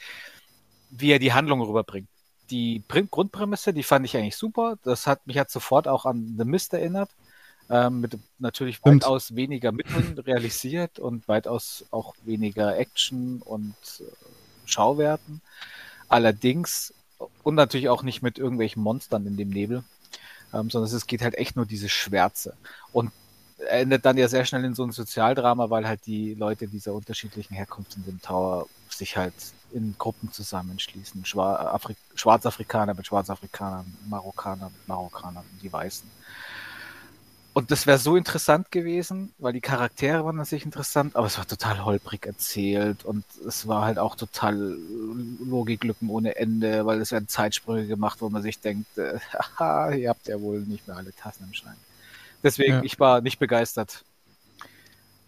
wie 0.90 1.12
er 1.12 1.18
die 1.18 1.32
Handlung 1.32 1.60
rüberbringt. 1.60 2.08
Die 2.50 2.82
Grundprämisse, 2.88 3.72
die 3.72 3.82
fand 3.82 4.06
ich 4.06 4.16
eigentlich 4.16 4.36
super. 4.36 4.76
Das 4.82 5.06
hat 5.06 5.26
mich 5.26 5.38
hat 5.38 5.50
sofort 5.50 5.86
auch 5.86 6.04
an 6.06 6.34
The 6.38 6.44
Mist 6.44 6.72
erinnert. 6.72 7.10
Ähm, 7.68 8.00
mit 8.00 8.18
natürlich 8.40 8.76
Stimmt. 8.76 9.04
weitaus 9.04 9.36
weniger 9.36 9.70
Mitteln 9.70 10.18
realisiert 10.18 10.98
und 10.98 11.28
weitaus 11.28 11.84
auch 11.92 12.14
weniger 12.24 12.76
Action 12.76 13.40
und 13.42 13.74
äh, 14.00 14.04
Schauwerten. 14.64 15.40
Allerdings, 16.08 16.92
und 17.44 17.54
natürlich 17.54 17.88
auch 17.88 18.02
nicht 18.02 18.22
mit 18.22 18.38
irgendwelchen 18.38 18.82
Monstern 18.82 19.24
in 19.26 19.36
dem 19.36 19.50
Nebel, 19.50 19.84
ähm, 20.52 20.70
sondern 20.70 20.94
es 20.94 21.06
geht 21.06 21.22
halt 21.22 21.36
echt 21.36 21.56
nur 21.56 21.66
diese 21.66 21.88
Schwärze. 21.88 22.54
Und 22.92 23.12
endet 23.68 24.04
dann 24.04 24.16
ja 24.16 24.28
sehr 24.28 24.44
schnell 24.44 24.64
in 24.64 24.74
so 24.74 24.84
ein 24.84 24.92
Sozialdrama, 24.92 25.70
weil 25.70 25.86
halt 25.86 26.06
die 26.06 26.34
Leute 26.34 26.66
dieser 26.66 26.94
unterschiedlichen 26.94 27.54
Herkunft 27.54 27.96
in 27.96 28.04
dem 28.04 28.20
Tower 28.20 28.66
sich 28.88 29.16
halt 29.16 29.34
in 29.72 29.94
Gruppen 29.98 30.32
zusammenschließen. 30.32 31.24
Schwa 31.24 31.56
Afri 31.56 31.96
Schwarzafrikaner 32.14 32.94
mit 32.94 33.06
Schwarzafrikanern, 33.06 33.96
Marokkaner 34.08 34.70
mit 34.70 34.88
Marokkanern, 34.88 35.44
die 35.62 35.72
Weißen. 35.72 36.10
Und 37.52 37.72
das 37.72 37.86
wäre 37.86 37.98
so 37.98 38.14
interessant 38.16 38.70
gewesen, 38.70 39.34
weil 39.38 39.52
die 39.52 39.60
Charaktere 39.60 40.24
waren 40.24 40.38
an 40.38 40.44
sich 40.44 40.64
interessant, 40.64 41.16
aber 41.16 41.26
es 41.26 41.36
war 41.36 41.46
total 41.48 41.84
holprig 41.84 42.24
erzählt 42.24 43.04
und 43.04 43.24
es 43.46 43.66
war 43.66 43.84
halt 43.84 43.98
auch 43.98 44.14
total 44.14 44.76
Logiklücken 45.44 46.10
ohne 46.10 46.36
Ende, 46.36 46.86
weil 46.86 47.00
es 47.00 47.10
werden 47.10 47.26
Zeitsprünge 47.26 47.88
gemacht, 47.88 48.18
wo 48.20 48.28
man 48.30 48.42
sich 48.42 48.60
denkt, 48.60 48.96
äh, 48.98 49.18
haha, 49.58 49.90
ihr 49.90 50.10
habt 50.10 50.28
ja 50.28 50.40
wohl 50.40 50.60
nicht 50.60 50.86
mehr 50.86 50.96
alle 50.96 51.12
Tassen 51.12 51.44
im 51.48 51.54
Schrank. 51.54 51.76
Deswegen, 52.44 52.74
Ja. 52.74 52.82
ich 52.84 53.00
war 53.00 53.20
nicht 53.20 53.38
begeistert. 53.40 54.04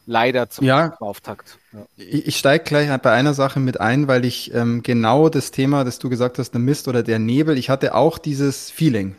Leider 0.06 0.50
zum 0.50 0.64
Ja. 0.64 0.96
Auftakt. 1.00 1.58
Ja. 1.72 1.86
Ich, 1.96 2.36
steige 2.36 2.64
gleich 2.64 2.88
bei 3.02 3.12
einer 3.12 3.34
Sache 3.34 3.60
mit 3.60 3.80
ein, 3.80 4.08
weil 4.08 4.24
ich 4.24 4.52
ähm, 4.52 4.82
genau 4.82 5.28
das 5.28 5.52
Thema, 5.52 5.84
das 5.84 5.98
du 6.00 6.08
gesagt 6.08 6.38
hast, 6.38 6.52
der 6.52 6.60
Mist 6.60 6.88
oder 6.88 7.02
der 7.02 7.18
Nebel, 7.20 7.56
ich 7.56 7.70
hatte 7.70 7.94
auch 7.94 8.18
dieses 8.18 8.70
Feeling 8.70 9.14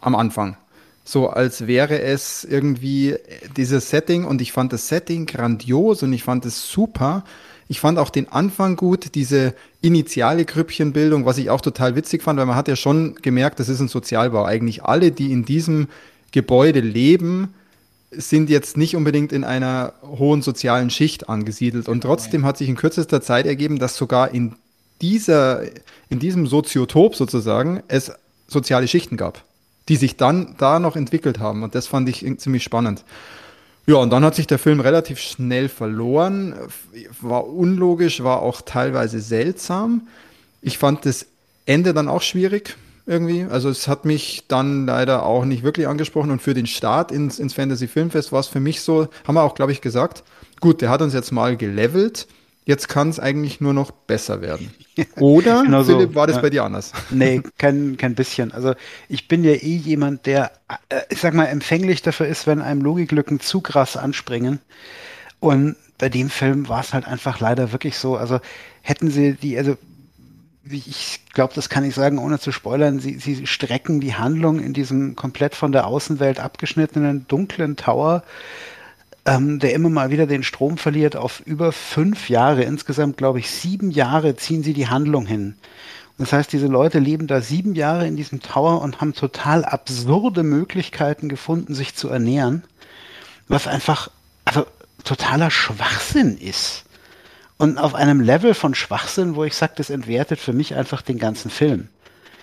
am 0.00 0.14
Anfang. 0.14 0.56
So 1.08 1.28
als 1.28 1.68
wäre 1.68 2.00
es 2.00 2.42
irgendwie 2.42 3.14
dieses 3.56 3.90
Setting 3.90 4.24
und 4.24 4.42
ich 4.42 4.50
fand 4.50 4.72
das 4.72 4.88
Setting 4.88 5.24
grandios 5.26 6.02
und 6.02 6.12
ich 6.12 6.24
fand 6.24 6.44
es 6.44 6.68
super. 6.68 7.22
Ich 7.68 7.78
fand 7.78 8.00
auch 8.00 8.10
den 8.10 8.28
Anfang 8.28 8.74
gut, 8.74 9.14
diese 9.14 9.54
initiale 9.80 10.44
Grüppchenbildung, 10.44 11.24
was 11.24 11.38
ich 11.38 11.48
auch 11.48 11.60
total 11.60 11.94
witzig 11.94 12.24
fand, 12.24 12.40
weil 12.40 12.46
man 12.46 12.56
hat 12.56 12.66
ja 12.66 12.74
schon 12.74 13.14
gemerkt, 13.22 13.60
das 13.60 13.68
ist 13.68 13.78
ein 13.78 13.86
Sozialbau. 13.86 14.44
Eigentlich 14.44 14.82
alle, 14.82 15.12
die 15.12 15.30
in 15.30 15.44
diesem 15.44 15.86
Gebäude 16.32 16.80
leben, 16.80 17.54
sind 18.10 18.50
jetzt 18.50 18.76
nicht 18.76 18.96
unbedingt 18.96 19.30
in 19.30 19.44
einer 19.44 19.92
hohen 20.02 20.42
sozialen 20.42 20.90
Schicht 20.90 21.28
angesiedelt. 21.28 21.88
Und 21.88 22.00
trotzdem 22.00 22.44
hat 22.44 22.58
sich 22.58 22.68
in 22.68 22.74
kürzester 22.74 23.20
Zeit 23.20 23.46
ergeben, 23.46 23.78
dass 23.78 23.96
sogar 23.96 24.34
in 24.34 24.56
dieser, 25.00 25.62
in 26.08 26.18
diesem 26.18 26.48
Soziotop 26.48 27.14
sozusagen 27.14 27.84
es 27.86 28.10
soziale 28.48 28.88
Schichten 28.88 29.16
gab, 29.16 29.44
die 29.88 29.96
sich 29.96 30.16
dann 30.16 30.54
da 30.58 30.78
noch 30.78 30.96
entwickelt 30.96 31.38
haben. 31.38 31.62
Und 31.62 31.74
das 31.74 31.86
fand 31.86 32.08
ich 32.08 32.24
ziemlich 32.38 32.62
spannend. 32.62 33.04
Ja, 33.86 33.96
und 33.96 34.10
dann 34.10 34.24
hat 34.24 34.34
sich 34.34 34.48
der 34.48 34.58
Film 34.58 34.80
relativ 34.80 35.20
schnell 35.20 35.68
verloren, 35.68 36.56
war 37.20 37.46
unlogisch, 37.46 38.22
war 38.24 38.42
auch 38.42 38.60
teilweise 38.62 39.20
seltsam. 39.20 40.08
Ich 40.60 40.78
fand 40.78 41.06
das 41.06 41.26
Ende 41.66 41.94
dann 41.94 42.08
auch 42.08 42.22
schwierig 42.22 42.76
irgendwie. 43.06 43.44
Also 43.44 43.68
es 43.68 43.86
hat 43.86 44.04
mich 44.04 44.44
dann 44.48 44.86
leider 44.86 45.24
auch 45.24 45.44
nicht 45.44 45.62
wirklich 45.62 45.86
angesprochen 45.86 46.32
und 46.32 46.42
für 46.42 46.54
den 46.54 46.66
Start 46.66 47.12
ins, 47.12 47.38
ins 47.38 47.54
Fantasy 47.54 47.86
Filmfest 47.86 48.32
war 48.32 48.40
es 48.40 48.48
für 48.48 48.58
mich 48.58 48.80
so, 48.80 49.08
haben 49.24 49.36
wir 49.36 49.42
auch, 49.42 49.54
glaube 49.54 49.70
ich, 49.70 49.80
gesagt, 49.80 50.24
gut, 50.60 50.80
der 50.80 50.90
hat 50.90 51.02
uns 51.02 51.14
jetzt 51.14 51.30
mal 51.30 51.56
gelevelt, 51.56 52.26
jetzt 52.66 52.88
kann 52.88 53.08
es 53.08 53.18
eigentlich 53.18 53.60
nur 53.60 53.72
noch 53.72 53.92
besser 53.92 54.42
werden. 54.42 54.74
Oder, 55.20 55.62
Genau 55.62 55.82
so, 55.82 55.96
Philipp, 55.96 56.14
war 56.14 56.26
das 56.26 56.36
ja. 56.36 56.42
bei 56.42 56.50
dir 56.50 56.64
anders? 56.64 56.92
Nee, 57.10 57.40
kein, 57.58 57.96
kein 57.96 58.14
bisschen. 58.14 58.52
Also 58.52 58.74
ich 59.08 59.28
bin 59.28 59.44
ja 59.44 59.52
eh 59.52 59.76
jemand, 59.76 60.26
der, 60.26 60.50
äh, 60.88 61.00
ich 61.08 61.20
sag 61.20 61.32
mal, 61.32 61.46
empfänglich 61.46 62.02
dafür 62.02 62.26
ist, 62.26 62.46
wenn 62.46 62.60
einem 62.60 62.82
Logiklücken 62.82 63.40
zu 63.40 63.60
krass 63.60 63.96
anspringen. 63.96 64.60
Und 65.38 65.76
bei 65.98 66.08
dem 66.08 66.28
Film 66.28 66.68
war 66.68 66.80
es 66.80 66.92
halt 66.92 67.06
einfach 67.06 67.40
leider 67.40 67.72
wirklich 67.72 67.96
so. 67.96 68.16
Also 68.16 68.40
hätten 68.82 69.10
sie 69.10 69.34
die, 69.34 69.56
also 69.56 69.76
ich 70.68 71.20
glaube, 71.32 71.54
das 71.54 71.68
kann 71.68 71.84
ich 71.84 71.94
sagen, 71.94 72.18
ohne 72.18 72.40
zu 72.40 72.50
spoilern, 72.50 72.98
sie, 72.98 73.18
sie 73.18 73.46
strecken 73.46 74.00
die 74.00 74.14
Handlung 74.14 74.58
in 74.58 74.72
diesem 74.72 75.14
komplett 75.14 75.54
von 75.54 75.70
der 75.70 75.86
Außenwelt 75.86 76.40
abgeschnittenen 76.40 77.26
dunklen 77.28 77.76
Tower, 77.76 78.24
ähm, 79.26 79.58
der 79.58 79.74
immer 79.74 79.90
mal 79.90 80.10
wieder 80.10 80.26
den 80.26 80.42
Strom 80.42 80.78
verliert, 80.78 81.16
auf 81.16 81.40
über 81.44 81.72
fünf 81.72 82.30
Jahre. 82.30 82.62
Insgesamt, 82.62 83.16
glaube 83.16 83.40
ich, 83.40 83.50
sieben 83.50 83.90
Jahre 83.90 84.36
ziehen 84.36 84.62
sie 84.62 84.72
die 84.72 84.88
Handlung 84.88 85.26
hin. 85.26 85.56
Das 86.18 86.32
heißt, 86.32 86.52
diese 86.52 86.68
Leute 86.68 86.98
leben 86.98 87.26
da 87.26 87.42
sieben 87.42 87.74
Jahre 87.74 88.06
in 88.06 88.16
diesem 88.16 88.40
Tower 88.40 88.80
und 88.80 89.00
haben 89.00 89.12
total 89.12 89.64
absurde 89.64 90.42
Möglichkeiten 90.42 91.28
gefunden, 91.28 91.74
sich 91.74 91.94
zu 91.94 92.08
ernähren, 92.08 92.62
was 93.48 93.66
einfach 93.66 94.10
also 94.44 94.66
totaler 95.04 95.50
Schwachsinn 95.50 96.38
ist. 96.38 96.84
Und 97.58 97.78
auf 97.78 97.94
einem 97.94 98.20
Level 98.20 98.54
von 98.54 98.74
Schwachsinn, 98.74 99.34
wo 99.34 99.44
ich 99.44 99.54
sage, 99.54 99.74
das 99.76 99.90
entwertet 99.90 100.38
für 100.38 100.52
mich 100.52 100.74
einfach 100.74 101.02
den 101.02 101.18
ganzen 101.18 101.50
Film. 101.50 101.88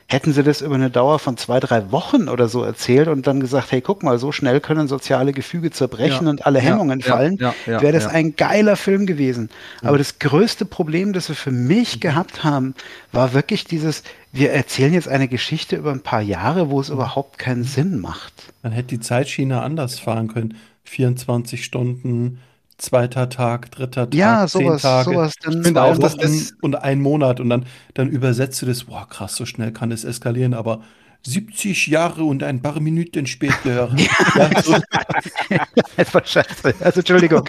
Hätten 0.07 0.33
sie 0.33 0.43
das 0.43 0.61
über 0.61 0.75
eine 0.75 0.89
Dauer 0.89 1.17
von 1.17 1.37
zwei, 1.37 1.59
drei 1.59 1.91
Wochen 1.91 2.29
oder 2.29 2.47
so 2.47 2.63
erzählt 2.63 3.07
und 3.07 3.25
dann 3.25 3.39
gesagt, 3.39 3.71
hey, 3.71 3.81
guck 3.81 4.03
mal, 4.03 4.19
so 4.19 4.31
schnell 4.31 4.59
können 4.59 4.87
soziale 4.87 5.31
Gefüge 5.31 5.71
zerbrechen 5.71 6.25
Ja, 6.25 6.29
und 6.29 6.45
alle 6.45 6.59
Hemmungen 6.59 6.99
ja, 6.99 7.05
fallen, 7.05 7.37
ja, 7.39 7.53
wäre 7.65 7.93
das 7.93 8.07
ein 8.07 8.35
geiler 8.35 8.75
Film 8.75 9.05
gewesen. 9.05 9.49
Aber 9.81 9.97
das 9.97 10.19
größte 10.19 10.65
Problem, 10.65 11.13
das 11.13 11.29
wir 11.29 11.35
für 11.35 11.51
mich 11.51 11.99
gehabt 11.99 12.43
haben, 12.43 12.75
war 13.11 13.33
wirklich 13.33 13.63
dieses, 13.63 14.03
wir 14.31 14.51
erzählen 14.51 14.93
jetzt 14.93 15.07
eine 15.07 15.27
Geschichte 15.27 15.75
über 15.77 15.91
ein 15.91 16.01
paar 16.01 16.21
Jahre, 16.21 16.69
wo 16.69 16.79
es 16.79 16.89
überhaupt 16.89 17.39
keinen 17.39 17.63
Sinn 17.63 17.99
macht. 17.99 18.33
Man 18.61 18.71
hätte 18.71 18.89
die 18.89 18.99
Zeitschiene 18.99 19.61
anders 19.61 19.99
fahren 19.99 20.27
können. 20.27 20.57
24 20.83 21.63
Stunden, 21.63 22.39
zweiter 22.83 23.29
Tag, 23.29 23.71
dritter 23.71 24.09
Tag, 24.09 24.15
Ja, 24.15 24.47
zehn 24.47 24.61
sowas, 24.65 24.81
Tage, 24.81 25.11
sowas. 25.11 25.33
Dann 25.41 25.63
finde 25.63 25.81
auch, 25.81 25.95
zwei 25.95 26.01
dass 26.01 26.13
Wochen 26.17 26.21
das- 26.21 26.53
und 26.61 26.75
ein 26.75 27.01
Monat 27.01 27.39
und 27.39 27.49
dann, 27.49 27.65
dann 27.93 28.09
übersetzt 28.09 28.61
du 28.61 28.65
das, 28.65 28.85
boah, 28.85 29.07
krass, 29.07 29.35
so 29.35 29.45
schnell 29.45 29.71
kann 29.71 29.91
es 29.91 30.03
eskalieren, 30.03 30.53
aber 30.53 30.81
70 31.25 31.87
Jahre 31.87 32.25
und 32.25 32.43
ein 32.43 32.61
paar 32.61 32.81
Minuten 32.81 33.25
später. 33.27 33.95
ja, 34.35 34.61
so, 34.61 34.75
Das 35.95 36.13
war 36.13 36.25
scheiße. 36.25 36.73
Also 36.81 36.99
Entschuldigung. 36.99 37.47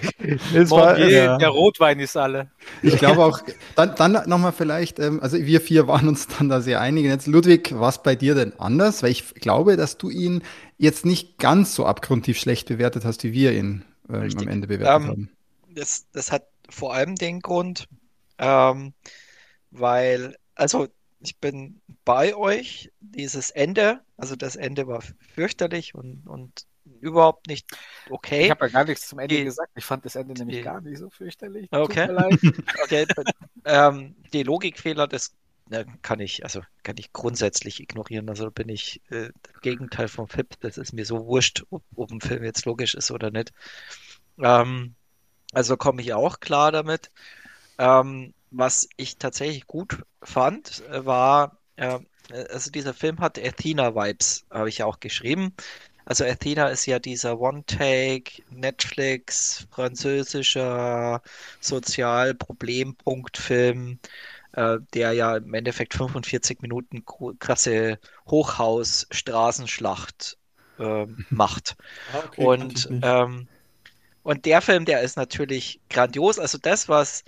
Es 0.53 0.71
war, 0.71 0.97
ja. 0.97 1.37
Der 1.37 1.49
Rotwein 1.49 1.99
ist 1.99 2.15
alle. 2.15 2.47
Ich 2.81 2.97
glaube 2.97 3.25
auch, 3.25 3.41
dann, 3.75 3.93
dann 3.97 4.29
nochmal 4.29 4.53
vielleicht, 4.53 4.99
ähm, 4.99 5.19
also 5.21 5.37
wir 5.37 5.59
vier 5.59 5.87
waren 5.87 6.07
uns 6.07 6.27
dann 6.27 6.47
da 6.47 6.61
sehr 6.61 6.79
einig. 6.79 7.03
Jetzt, 7.05 7.27
Ludwig, 7.27 7.73
was 7.75 8.01
bei 8.01 8.15
dir 8.15 8.33
denn 8.33 8.53
anders? 8.57 9.03
Weil 9.03 9.11
ich 9.11 9.35
glaube, 9.35 9.75
dass 9.75 9.97
du 9.97 10.09
ihn 10.09 10.41
jetzt 10.77 11.05
nicht 11.05 11.37
ganz 11.37 11.75
so 11.75 11.85
abgrundtief 11.85 12.37
schlecht 12.37 12.69
bewertet 12.69 13.03
hast, 13.03 13.25
wie 13.25 13.33
wir 13.33 13.51
ihn 13.53 13.83
ähm, 14.09 14.37
am. 14.37 14.47
Ende 14.47 14.67
bewertet 14.67 14.95
Ähm, 15.03 15.07
haben. 15.09 15.29
Das, 15.69 16.05
das 16.11 16.31
hat 16.31 16.47
vor 16.69 16.93
allem 16.93 17.15
den 17.15 17.39
Grund, 17.41 17.87
ähm, 18.37 18.93
weil, 19.71 20.35
also 20.55 20.87
ich 21.19 21.37
bin 21.39 21.81
bei 22.05 22.35
euch, 22.35 22.91
dieses 22.99 23.49
Ende, 23.49 24.01
also 24.17 24.35
das 24.35 24.55
Ende 24.55 24.87
war 24.87 25.01
fürchterlich 25.33 25.95
und, 25.95 26.27
und 26.27 26.65
überhaupt 27.01 27.47
nicht 27.47 27.67
okay. 28.09 28.45
Ich 28.45 28.51
habe 28.51 28.67
ja 28.67 28.71
gar 28.71 28.83
nichts 28.85 29.07
zum 29.07 29.19
Ende 29.19 29.35
Die- 29.35 29.43
gesagt. 29.43 29.71
Ich 29.75 29.85
fand 29.85 30.05
das 30.05 30.15
Ende 30.15 30.33
nämlich 30.35 30.57
die- 30.57 30.63
gar 30.63 30.81
nicht 30.81 30.99
so 30.99 31.09
fürchterlich. 31.09 31.67
Okay. 31.71 32.07
Okay, 32.83 33.05
ähm, 33.65 34.15
die 34.33 34.43
Logikfehler, 34.43 35.07
das 35.07 35.33
ne, 35.69 35.85
kann 36.01 36.19
ich, 36.19 36.43
also 36.43 36.61
kann 36.83 36.95
ich 36.97 37.13
grundsätzlich 37.13 37.79
ignorieren. 37.81 38.29
Also 38.29 38.51
bin 38.51 38.69
ich 38.69 39.01
äh, 39.11 39.29
Gegenteil 39.61 40.07
vom 40.07 40.27
FIP. 40.27 40.59
Das 40.61 40.77
ist 40.77 40.93
mir 40.93 41.05
so 41.05 41.25
wurscht, 41.25 41.63
ob, 41.69 41.83
ob 41.95 42.11
ein 42.11 42.21
Film 42.21 42.43
jetzt 42.43 42.65
logisch 42.65 42.95
ist 42.95 43.11
oder 43.11 43.31
nicht. 43.31 43.51
Ähm, 44.41 44.95
Also 45.53 45.77
komme 45.77 46.03
ich 46.03 46.13
auch 46.13 46.41
klar 46.41 46.73
damit. 46.73 47.11
Ähm, 47.79 48.33
was 48.51 48.87
ich 48.97 49.17
tatsächlich 49.17 49.65
gut 49.67 50.03
fand, 50.23 50.83
äh, 50.89 51.05
war, 51.05 51.59
äh, 51.77 51.99
also 52.51 52.69
dieser 52.71 52.93
Film 52.93 53.19
hat 53.19 53.37
Athena-Vibes, 53.39 54.45
habe 54.51 54.69
ich 54.69 54.77
ja 54.79 54.85
auch 54.85 54.99
geschrieben. 54.99 55.53
Also 56.05 56.25
Athena 56.25 56.67
ist 56.69 56.85
ja 56.87 56.99
dieser 56.99 57.39
One-Take, 57.39 58.43
Netflix, 58.49 59.67
französischer 59.71 61.21
Sozial-Problempunkt-Film, 61.61 63.99
äh, 64.55 64.79
der 64.93 65.13
ja 65.13 65.37
im 65.37 65.53
Endeffekt 65.53 65.93
45 65.93 66.61
Minuten 66.61 67.03
krasse 67.39 67.99
Hochhaus-Straßenschlacht 68.27 70.37
äh, 70.79 71.05
macht. 71.29 71.75
Ah, 72.13 72.19
okay, 72.25 72.45
Und, 72.45 72.89
ähm, 73.01 73.47
und 74.23 74.45
der 74.45 74.61
Film, 74.61 74.85
der 74.85 75.01
ist 75.01 75.17
natürlich 75.17 75.81
grandios. 75.89 76.39
Also 76.39 76.57
das, 76.57 76.89
was 76.89 77.23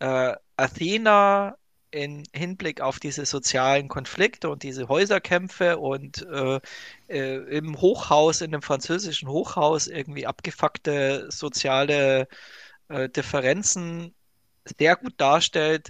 äh, 0.00 0.34
Athena 0.56 1.56
in 1.90 2.24
Hinblick 2.34 2.80
auf 2.80 2.98
diese 3.00 3.24
sozialen 3.26 3.88
Konflikte 3.88 4.50
und 4.50 4.62
diese 4.62 4.88
Häuserkämpfe 4.88 5.78
und 5.78 6.26
äh, 6.30 6.60
äh, 7.08 7.36
im 7.56 7.80
Hochhaus, 7.80 8.40
in 8.42 8.52
dem 8.52 8.62
französischen 8.62 9.28
Hochhaus 9.28 9.86
irgendwie 9.86 10.26
abgefuckte 10.26 11.26
soziale 11.30 12.28
äh, 12.88 13.08
Differenzen 13.08 14.14
sehr 14.78 14.96
gut 14.96 15.14
darstellt, 15.18 15.88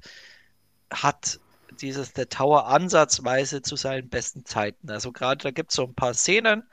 hat 0.90 1.40
dieses 1.80 2.12
The 2.14 2.26
Tower 2.26 2.66
ansatzweise 2.66 3.62
zu 3.62 3.76
seinen 3.76 4.08
besten 4.08 4.44
Zeiten. 4.44 4.90
Also 4.90 5.12
gerade 5.12 5.42
da 5.42 5.50
gibt 5.50 5.70
es 5.70 5.76
so 5.76 5.84
ein 5.84 5.94
paar 5.94 6.14
Szenen, 6.14 6.64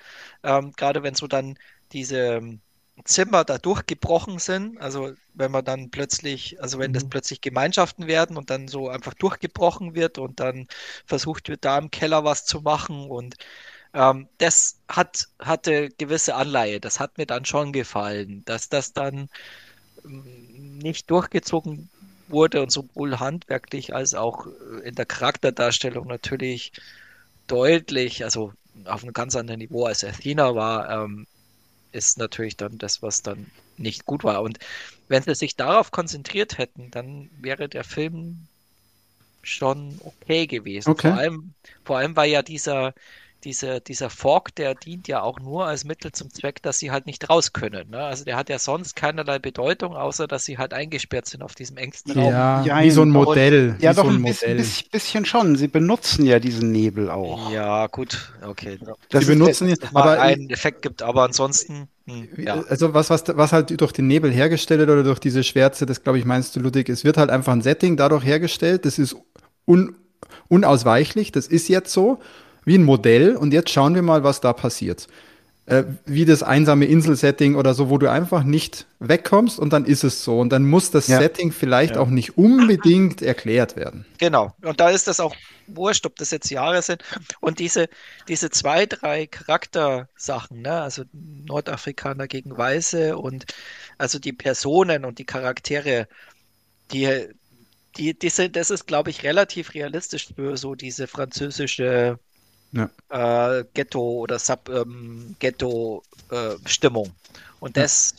ähm, 0.43 0.71
gerade 0.75 1.03
wenn 1.03 1.15
so 1.15 1.27
dann 1.27 1.57
diese 1.91 2.41
Zimmer 3.03 3.43
da 3.43 3.57
durchgebrochen 3.57 4.39
sind. 4.39 4.79
Also 4.79 5.13
wenn 5.33 5.51
man 5.51 5.65
dann 5.65 5.91
plötzlich, 5.91 6.61
also 6.61 6.79
wenn 6.79 6.91
mhm. 6.91 6.95
das 6.95 7.09
plötzlich 7.09 7.41
Gemeinschaften 7.41 8.07
werden 8.07 8.37
und 8.37 8.49
dann 8.49 8.67
so 8.67 8.89
einfach 8.89 9.13
durchgebrochen 9.13 9.95
wird 9.95 10.17
und 10.17 10.39
dann 10.39 10.67
versucht 11.05 11.49
wird, 11.49 11.65
da 11.65 11.77
im 11.77 11.91
Keller 11.91 12.23
was 12.23 12.45
zu 12.45 12.61
machen 12.61 13.09
und 13.09 13.35
ähm, 13.93 14.27
das 14.37 14.79
hat, 14.89 15.27
hatte 15.39 15.89
gewisse 15.89 16.35
Anleihe. 16.35 16.79
Das 16.79 16.99
hat 16.99 17.17
mir 17.17 17.25
dann 17.25 17.45
schon 17.45 17.71
gefallen, 17.73 18.43
dass 18.45 18.69
das 18.69 18.93
dann 18.93 19.29
ähm, 20.05 20.77
nicht 20.77 21.09
durchgezogen 21.11 21.89
wurde 22.35 22.61
und 22.61 22.71
sowohl 22.71 23.19
handwerklich 23.19 23.95
als 23.95 24.13
auch 24.13 24.45
äh, 24.45 24.87
in 24.87 24.95
der 24.95 25.07
Charakterdarstellung 25.07 26.07
natürlich 26.07 26.73
deutlich, 27.47 28.23
also 28.23 28.53
auf 28.85 29.03
einem 29.03 29.13
ganz 29.13 29.35
anderen 29.35 29.59
Niveau 29.59 29.85
als 29.85 30.03
Athena 30.03 30.53
war, 30.53 30.89
ähm, 30.89 31.25
ist 31.91 32.17
natürlich 32.17 32.57
dann 32.57 32.77
das, 32.77 33.01
was 33.01 33.21
dann 33.23 33.47
nicht 33.77 34.05
gut 34.05 34.23
war. 34.23 34.41
Und 34.41 34.59
wenn 35.07 35.23
sie 35.23 35.33
sich 35.33 35.55
darauf 35.55 35.91
konzentriert 35.91 36.57
hätten, 36.57 36.91
dann 36.91 37.29
wäre 37.39 37.69
der 37.69 37.85
Film 37.85 38.47
schon 39.41 39.99
okay 40.03 40.45
gewesen. 40.45 40.89
Okay. 40.89 41.09
Vor 41.09 41.17
allem, 41.17 41.53
vor 41.85 41.97
allem 41.97 42.15
war 42.15 42.25
ja 42.25 42.41
dieser, 42.41 42.93
dieser, 43.45 43.79
dieser 43.79 44.09
Fork, 44.09 44.53
der 44.55 44.75
dient 44.75 45.07
ja 45.07 45.21
auch 45.21 45.39
nur 45.39 45.65
als 45.67 45.85
Mittel 45.85 46.11
zum 46.11 46.29
Zweck, 46.33 46.61
dass 46.63 46.79
sie 46.79 46.91
halt 46.91 47.05
nicht 47.05 47.29
raus 47.29 47.53
können. 47.53 47.91
Ne? 47.91 47.99
Also 47.99 48.25
der 48.25 48.35
hat 48.35 48.49
ja 48.49 48.59
sonst 48.59 48.95
keinerlei 48.95 49.39
Bedeutung, 49.39 49.95
außer 49.95 50.27
dass 50.27 50.43
sie 50.43 50.57
halt 50.57 50.73
eingesperrt 50.73 51.27
sind 51.27 51.43
auf 51.43 51.55
diesem 51.55 51.77
engsten 51.77 52.11
Raum. 52.13 52.31
Ja, 52.31 52.63
Ja, 52.63 52.81
wie 52.83 52.91
so 52.91 53.01
ein 53.03 53.09
und- 53.09 53.13
Modell. 53.13 53.75
Ja, 53.79 53.91
wie 53.91 53.95
doch 53.95 54.03
so 54.03 54.09
ein 54.09 54.15
ein 54.17 54.23
bisschen, 54.23 54.49
Modell. 54.49 54.57
bisschen, 54.57 54.89
bisschen 54.91 55.25
schon. 55.25 55.55
Sie 55.55 55.67
benutzen 55.67 56.25
ja 56.25 56.39
diesen 56.39 56.71
Nebel 56.71 57.09
auch. 57.09 57.51
Ja, 57.51 57.87
gut, 57.87 58.33
okay. 58.45 58.79
Das 59.09 59.25
Sie 59.25 59.31
benutzen 59.31 59.69
ihn, 59.69 59.75
Dass 59.75 59.89
es 59.89 59.93
mal 59.93 60.01
aber 60.03 60.21
einen 60.21 60.49
Effekt 60.49 60.81
gibt, 60.81 61.01
aber 61.03 61.23
ansonsten, 61.23 61.87
hm, 62.07 62.27
ja. 62.37 62.63
Also 62.67 62.93
was, 62.93 63.09
was, 63.09 63.23
was 63.27 63.53
halt 63.53 63.79
durch 63.79 63.91
den 63.91 64.07
Nebel 64.07 64.31
hergestellt 64.31 64.79
wird 64.79 64.89
oder 64.89 65.03
durch 65.03 65.19
diese 65.19 65.43
Schwärze, 65.43 65.85
das 65.85 66.03
glaube 66.03 66.17
ich 66.19 66.25
meinst 66.25 66.55
du, 66.55 66.59
Ludwig, 66.59 66.89
es 66.89 67.03
wird 67.03 67.17
halt 67.17 67.29
einfach 67.29 67.53
ein 67.53 67.61
Setting 67.61 67.95
dadurch 67.95 68.23
hergestellt, 68.25 68.85
das 68.85 68.97
ist 68.99 69.15
un, 69.67 69.95
unausweichlich, 70.49 71.31
das 71.31 71.47
ist 71.47 71.67
jetzt 71.67 71.91
so, 71.91 72.19
wie 72.65 72.77
ein 72.77 72.83
Modell 72.83 73.35
und 73.35 73.53
jetzt 73.53 73.69
schauen 73.71 73.95
wir 73.95 74.01
mal, 74.01 74.23
was 74.23 74.41
da 74.41 74.53
passiert. 74.53 75.07
Äh, 75.67 75.83
wie 76.05 76.25
das 76.25 76.43
einsame 76.43 76.85
Insel-Setting 76.85 77.55
oder 77.55 77.73
so, 77.73 77.89
wo 77.89 77.97
du 77.97 78.09
einfach 78.11 78.43
nicht 78.43 78.87
wegkommst 78.99 79.59
und 79.59 79.73
dann 79.73 79.85
ist 79.85 80.03
es 80.03 80.23
so. 80.23 80.39
Und 80.39 80.49
dann 80.51 80.65
muss 80.67 80.91
das 80.91 81.07
Ja. 81.07 81.17
Setting 81.19 81.51
vielleicht 81.51 81.95
Ja. 81.95 82.01
auch 82.01 82.09
nicht 82.09 82.37
unbedingt 82.37 83.21
erklärt 83.23 83.75
werden. 83.75 84.05
Genau. 84.17 84.55
Und 84.61 84.79
da 84.79 84.89
ist 84.89 85.07
das 85.07 85.19
auch 85.19 85.35
wurscht, 85.67 86.05
ob 86.05 86.15
das 86.17 86.31
jetzt 86.31 86.49
Jahre 86.49 86.81
sind. 86.81 87.03
Und 87.41 87.59
diese, 87.59 87.87
diese 88.27 88.49
zwei, 88.49 88.85
drei 88.85 89.27
Charaktersachen, 89.27 90.61
ne, 90.61 90.81
also 90.81 91.03
Nordafrikaner 91.11 92.27
gegen 92.27 92.55
Weiße 92.57 93.17
und 93.17 93.45
also 93.97 94.19
die 94.19 94.33
Personen 94.33 95.03
und 95.05 95.19
die 95.19 95.25
Charaktere, 95.25 96.07
die, 96.91 97.27
die, 97.97 98.17
die 98.17 98.29
sind, 98.29 98.55
das 98.55 98.69
ist, 98.71 98.87
glaube 98.87 99.09
ich, 99.09 99.23
relativ 99.23 99.73
realistisch 99.73 100.29
für 100.35 100.57
so 100.57 100.75
diese 100.75 101.07
französische 101.07 102.19
Ja. 102.75 103.59
äh, 103.59 103.63
Ghetto 103.73 104.01
oder 104.01 104.37
Sub 104.37 104.69
ähm, 104.69 105.35
Ghetto 105.39 106.03
äh, 106.29 106.55
Stimmung. 106.65 107.11
Und 107.59 107.77
das 107.77 108.13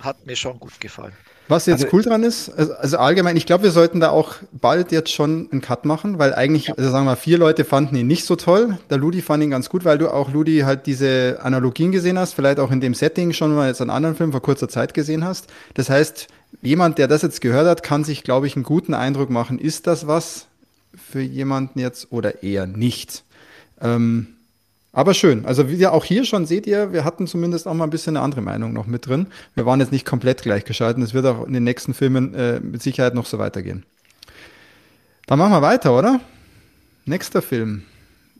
hat 0.00 0.24
mir 0.26 0.36
schon 0.36 0.58
gut 0.60 0.78
gefallen. 0.80 1.12
Was 1.48 1.66
jetzt 1.66 1.84
Also- 1.84 1.96
cool 1.96 2.02
dran 2.02 2.24
ist, 2.24 2.48
also, 2.50 2.74
also 2.74 2.98
allgemein, 2.98 3.36
ich 3.36 3.46
glaube, 3.46 3.64
wir 3.64 3.70
sollten 3.70 4.00
da 4.00 4.10
auch 4.10 4.34
bald 4.50 4.90
jetzt 4.90 5.12
schon 5.12 5.48
einen 5.52 5.60
Cut 5.60 5.84
machen, 5.84 6.18
weil 6.18 6.34
eigentlich, 6.34 6.70
also 6.76 6.90
sagen 6.90 7.04
wir 7.04 7.12
mal, 7.12 7.16
vier 7.16 7.38
Leute 7.38 7.64
fanden 7.64 7.94
ihn 7.94 8.08
nicht 8.08 8.24
so 8.24 8.34
toll. 8.34 8.78
Der 8.90 8.98
Ludi 8.98 9.22
fand 9.22 9.44
ihn 9.44 9.50
ganz 9.50 9.68
gut, 9.68 9.84
weil 9.84 9.96
du 9.98 10.12
auch, 10.12 10.32
Ludi, 10.32 10.60
halt 10.60 10.86
diese 10.86 11.38
Analogien 11.42 11.92
gesehen 11.92 12.18
hast, 12.18 12.32
vielleicht 12.34 12.58
auch 12.58 12.72
in 12.72 12.80
dem 12.80 12.94
Setting 12.94 13.32
schon 13.32 13.54
mal 13.54 13.68
jetzt 13.68 13.80
einen 13.80 13.90
anderen 13.90 14.16
Film 14.16 14.32
vor 14.32 14.42
kurzer 14.42 14.68
Zeit 14.68 14.92
gesehen 14.92 15.24
hast. 15.24 15.46
Das 15.74 15.88
heißt, 15.88 16.26
jemand, 16.62 16.98
der 16.98 17.06
das 17.06 17.22
jetzt 17.22 17.40
gehört 17.40 17.66
hat, 17.68 17.84
kann 17.84 18.02
sich, 18.02 18.24
glaube 18.24 18.48
ich, 18.48 18.56
einen 18.56 18.64
guten 18.64 18.94
Eindruck 18.94 19.30
machen, 19.30 19.60
ist 19.60 19.86
das 19.86 20.08
was 20.08 20.46
für 20.96 21.20
jemanden 21.20 21.78
jetzt 21.78 22.10
oder 22.10 22.42
eher 22.42 22.66
nicht. 22.66 23.24
Ähm, 23.80 24.28
aber 24.92 25.12
schön. 25.12 25.44
Also 25.44 25.68
wie 25.68 25.74
ihr 25.74 25.92
auch 25.92 26.04
hier 26.04 26.24
schon 26.24 26.46
seht 26.46 26.66
ihr, 26.66 26.92
wir 26.92 27.04
hatten 27.04 27.26
zumindest 27.26 27.68
auch 27.68 27.74
mal 27.74 27.84
ein 27.84 27.90
bisschen 27.90 28.16
eine 28.16 28.24
andere 28.24 28.40
Meinung 28.40 28.72
noch 28.72 28.86
mit 28.86 29.06
drin. 29.06 29.26
Wir 29.54 29.66
waren 29.66 29.78
jetzt 29.80 29.92
nicht 29.92 30.06
komplett 30.06 30.42
gleichgeschalten. 30.42 31.02
Es 31.02 31.12
wird 31.12 31.26
auch 31.26 31.46
in 31.46 31.52
den 31.52 31.64
nächsten 31.64 31.92
Filmen 31.92 32.34
äh, 32.34 32.60
mit 32.60 32.82
Sicherheit 32.82 33.14
noch 33.14 33.26
so 33.26 33.38
weitergehen. 33.38 33.84
Dann 35.26 35.38
machen 35.38 35.52
wir 35.52 35.60
weiter, 35.60 35.96
oder? 35.96 36.20
Nächster 37.04 37.42
Film. 37.42 37.82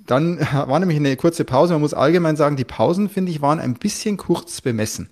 Dann 0.07 0.41
war 0.53 0.79
nämlich 0.79 0.97
eine 0.97 1.15
kurze 1.17 1.45
Pause. 1.45 1.75
Man 1.75 1.83
muss 1.83 1.93
allgemein 1.93 2.37
sagen, 2.37 2.57
die 2.57 2.65
Pausen, 2.65 3.11
finde 3.11 3.33
ich, 3.33 3.43
waren 3.43 3.61
ein 3.61 3.75
bisschen 3.75 4.17
kurz 4.17 4.63
bemessen. 4.63 5.11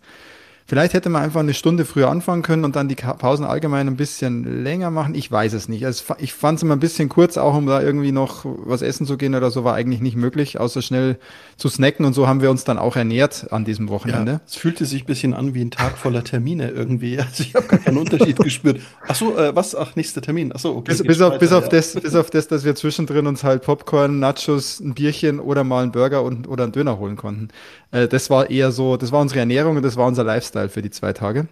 Vielleicht 0.66 0.94
hätte 0.94 1.10
man 1.10 1.22
einfach 1.22 1.40
eine 1.40 1.52
Stunde 1.52 1.84
früher 1.84 2.08
anfangen 2.08 2.40
können 2.40 2.64
und 2.64 2.74
dann 2.74 2.88
die 2.88 2.94
Pausen 2.94 3.44
allgemein 3.44 3.86
ein 3.86 3.96
bisschen 3.96 4.64
länger 4.64 4.90
machen. 4.90 5.14
Ich 5.14 5.30
weiß 5.30 5.52
es 5.52 5.68
nicht. 5.68 5.84
Also 5.84 6.14
ich 6.18 6.32
fand 6.32 6.56
es 6.56 6.62
immer 6.62 6.74
ein 6.74 6.80
bisschen 6.80 7.10
kurz, 7.10 7.36
auch 7.36 7.54
um 7.54 7.66
da 7.66 7.82
irgendwie 7.82 8.12
noch 8.12 8.44
was 8.44 8.80
essen 8.80 9.06
zu 9.06 9.18
gehen 9.18 9.34
oder 9.34 9.50
so, 9.50 9.64
war 9.64 9.74
eigentlich 9.74 10.00
nicht 10.00 10.16
möglich, 10.16 10.58
außer 10.58 10.80
schnell 10.80 11.18
zu 11.58 11.68
snacken. 11.68 12.06
Und 12.06 12.14
so 12.14 12.26
haben 12.26 12.40
wir 12.40 12.50
uns 12.50 12.64
dann 12.64 12.78
auch 12.78 12.96
ernährt 12.96 13.52
an 13.52 13.66
diesem 13.66 13.90
Wochenende. 13.90 14.32
Ja, 14.32 14.40
es 14.46 14.54
fühlte 14.56 14.86
sich 14.86 15.02
ein 15.02 15.06
bisschen 15.06 15.34
an 15.34 15.52
wie 15.52 15.60
ein 15.60 15.70
Tag 15.70 15.98
voller 15.98 16.24
Termine 16.24 16.70
irgendwie. 16.70 17.18
Also 17.24 17.42
ich 17.42 17.54
habe 17.54 17.66
gar 17.66 17.78
keinen 17.78 17.98
Unterschied 17.98 18.36
gespürt. 18.38 18.80
Ach 19.08 19.14
so, 19.14 19.36
äh, 19.36 19.56
was? 19.56 19.74
Ach, 19.74 19.96
nächster 19.96 20.20
Termin. 20.20 20.52
Ach 20.54 20.58
so, 20.58 20.76
okay. 20.76 20.92
Bis, 20.92 21.02
bis, 21.02 21.20
auf, 21.20 21.38
bis, 21.38 21.52
auf 21.52 21.64
ja. 21.64 21.70
das, 21.70 21.94
bis 21.94 22.14
auf 22.14 22.30
das, 22.30 22.48
dass 22.48 22.64
wir 22.64 22.74
zwischendrin 22.74 23.26
uns 23.26 23.42
halt 23.42 23.62
Popcorn, 23.62 24.18
Nachos, 24.18 24.78
ein 24.78 24.94
Bierchen 24.94 25.40
oder 25.40 25.64
mal 25.64 25.82
einen 25.82 25.92
Burger 25.92 26.22
und, 26.22 26.48
oder 26.48 26.64
einen 26.64 26.72
Döner 26.72 26.98
holen 26.98 27.16
konnten. 27.16 27.48
Äh, 27.94 28.08
das 28.08 28.28
war 28.28 28.50
eher 28.50 28.72
so, 28.72 28.96
das 28.96 29.12
war 29.12 29.20
unsere 29.20 29.40
Ernährung 29.40 29.76
und 29.76 29.82
das 29.82 29.96
war 29.96 30.06
unser 30.06 30.24
Lifestyle 30.24 30.68
für 30.68 30.82
die 30.82 30.90
zwei 30.90 31.12
Tage. 31.12 31.46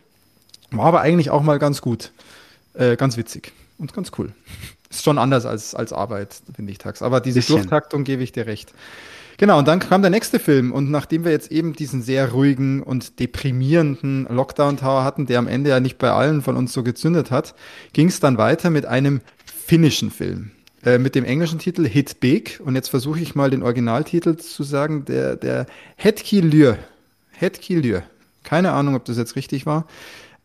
War 0.73 0.87
aber 0.87 1.01
eigentlich 1.01 1.31
auch 1.31 1.43
mal 1.43 1.59
ganz 1.59 1.81
gut. 1.81 2.13
Äh, 2.75 2.97
ganz 2.97 3.17
witzig 3.17 3.53
und 3.79 3.93
ganz 3.95 4.11
cool. 4.19 4.33
Ist 4.91 5.05
schon 5.05 5.19
anders 5.19 5.47
als, 5.47 5.75
als 5.75 5.93
Arbeit, 5.93 6.37
finde 6.55 6.73
ich 6.73 6.79
tags. 6.79 7.03
Aber 7.03 7.21
diese 7.21 7.39
Bisschen. 7.39 7.57
Durchtaktung 7.57 8.05
gebe 8.05 8.23
ich 8.23 8.33
dir 8.33 8.47
recht. 8.47 8.73
Genau, 9.39 9.59
und 9.59 9.67
dann 9.67 9.81
kam 9.81 10.03
der 10.03 10.11
nächste 10.11 10.39
Film. 10.39 10.73
Und 10.73 10.91
nachdem 10.91 11.25
wir 11.25 11.33
jetzt 11.33 11.51
eben 11.51 11.73
diesen 11.73 12.03
sehr 12.03 12.33
ruhigen 12.33 12.83
und 12.83 13.19
deprimierenden 13.19 14.27
Lockdown 14.29 14.77
Tower 14.77 15.05
hatten, 15.05 15.27
der 15.27 15.39
am 15.39 15.49
Ende 15.49 15.71
ja 15.71 15.81
nicht 15.81 15.99
bei 15.99 16.11
allen 16.11 16.43
von 16.43 16.57
uns 16.57 16.73
so 16.73 16.83
gezündet 16.83 17.31
hat, 17.31 17.55
ging 17.93 18.09
es 18.09 18.21
dann 18.21 18.39
weiter 18.39 18.71
mit 18.71 18.87
einem 18.87 19.21
finnischen 19.45 20.11
Film. 20.11 20.53
Äh, 20.85 20.99
mit 20.99 21.15
dem 21.15 21.25
englischen 21.25 21.61
Titel 21.61 21.87
Hit 21.87 22.19
Big. 22.19 22.61
Und 22.65 22.75
jetzt 22.75 22.89
versuche 22.89 23.21
ich 23.21 23.35
mal 23.35 23.51
den 23.51 23.63
Originaltitel 23.63 24.37
zu 24.37 24.65
sagen, 24.65 25.05
der, 25.05 25.37
der 25.37 25.67
Hetki 25.97 26.41
Lyr. 26.41 26.77
Hetki 27.31 27.77
Lyr. 27.77 28.03
Keine 28.43 28.73
Ahnung, 28.73 28.97
ob 28.97 29.05
das 29.05 29.17
jetzt 29.17 29.37
richtig 29.37 29.65
war. 29.65 29.87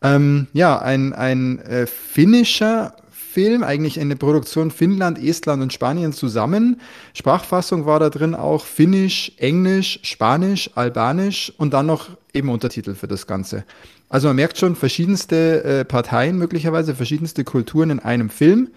Ähm, 0.00 0.46
ja, 0.52 0.78
ein, 0.78 1.12
ein 1.12 1.58
äh, 1.58 1.86
finnischer 1.86 2.94
Film, 3.10 3.64
eigentlich 3.64 3.98
eine 3.98 4.14
Produktion 4.14 4.70
Finnland, 4.70 5.18
Estland 5.18 5.60
und 5.60 5.72
Spanien 5.72 6.12
zusammen. 6.12 6.80
Sprachfassung 7.14 7.84
war 7.84 7.98
da 7.98 8.08
drin 8.08 8.36
auch 8.36 8.64
Finnisch, 8.64 9.32
Englisch, 9.38 9.98
Spanisch, 10.02 10.70
Albanisch 10.76 11.52
und 11.58 11.74
dann 11.74 11.86
noch 11.86 12.10
eben 12.32 12.48
Untertitel 12.48 12.94
für 12.94 13.08
das 13.08 13.26
Ganze. 13.26 13.64
Also 14.08 14.28
man 14.28 14.36
merkt 14.36 14.56
schon 14.56 14.76
verschiedenste 14.76 15.64
äh, 15.64 15.84
Parteien, 15.84 16.38
möglicherweise 16.38 16.94
verschiedenste 16.94 17.42
Kulturen 17.42 17.90
in 17.90 18.00
einem 18.00 18.30
Film, 18.30 18.68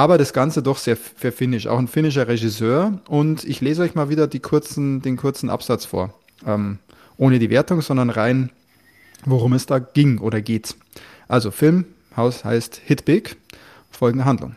aber 0.00 0.16
das 0.16 0.32
Ganze 0.32 0.62
doch 0.62 0.78
sehr 0.78 0.96
für 0.96 1.30
finnisch. 1.30 1.66
Auch 1.66 1.78
ein 1.78 1.88
finnischer 1.88 2.26
Regisseur 2.26 3.00
und 3.06 3.44
ich 3.44 3.60
lese 3.60 3.82
euch 3.82 3.94
mal 3.94 4.08
wieder 4.08 4.28
kurzen, 4.28 5.02
den 5.02 5.16
kurzen 5.16 5.50
Absatz 5.50 5.84
vor. 5.84 6.14
Ähm, 6.46 6.78
ohne 7.18 7.38
die 7.38 7.50
Wertung, 7.50 7.82
sondern 7.82 8.08
rein 8.08 8.50
worum 9.26 9.52
es 9.52 9.66
da 9.66 9.78
ging 9.78 10.18
oder 10.18 10.40
geht. 10.40 10.74
Also 11.28 11.50
Filmhaus 11.50 12.44
heißt 12.44 12.80
Hit 12.82 13.04
Big. 13.04 13.36
Folgende 13.90 14.24
Handlung. 14.24 14.56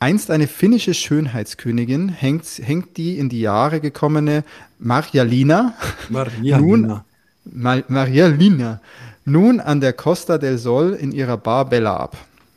Einst 0.00 0.30
eine 0.30 0.48
finnische 0.48 0.92
Schönheitskönigin 0.92 2.08
hängt, 2.08 2.44
hängt 2.60 2.96
die 2.96 3.16
in 3.16 3.28
die 3.28 3.40
Jahre 3.40 3.80
gekommene 3.80 4.42
Marjalina, 4.80 5.74
Maria 6.08 6.58
Nun- 6.58 6.82
Lina. 6.82 7.04
Ma 7.44 7.80
Marjalina, 7.86 8.80
nun 9.24 9.60
an 9.60 9.80
der 9.80 9.92
Costa 9.92 10.36
del 10.36 10.58
Sol 10.58 10.94
in 10.94 11.12
ihrer 11.12 11.36
Bar 11.36 11.68
Bella 11.68 11.96
ab. 11.96 12.16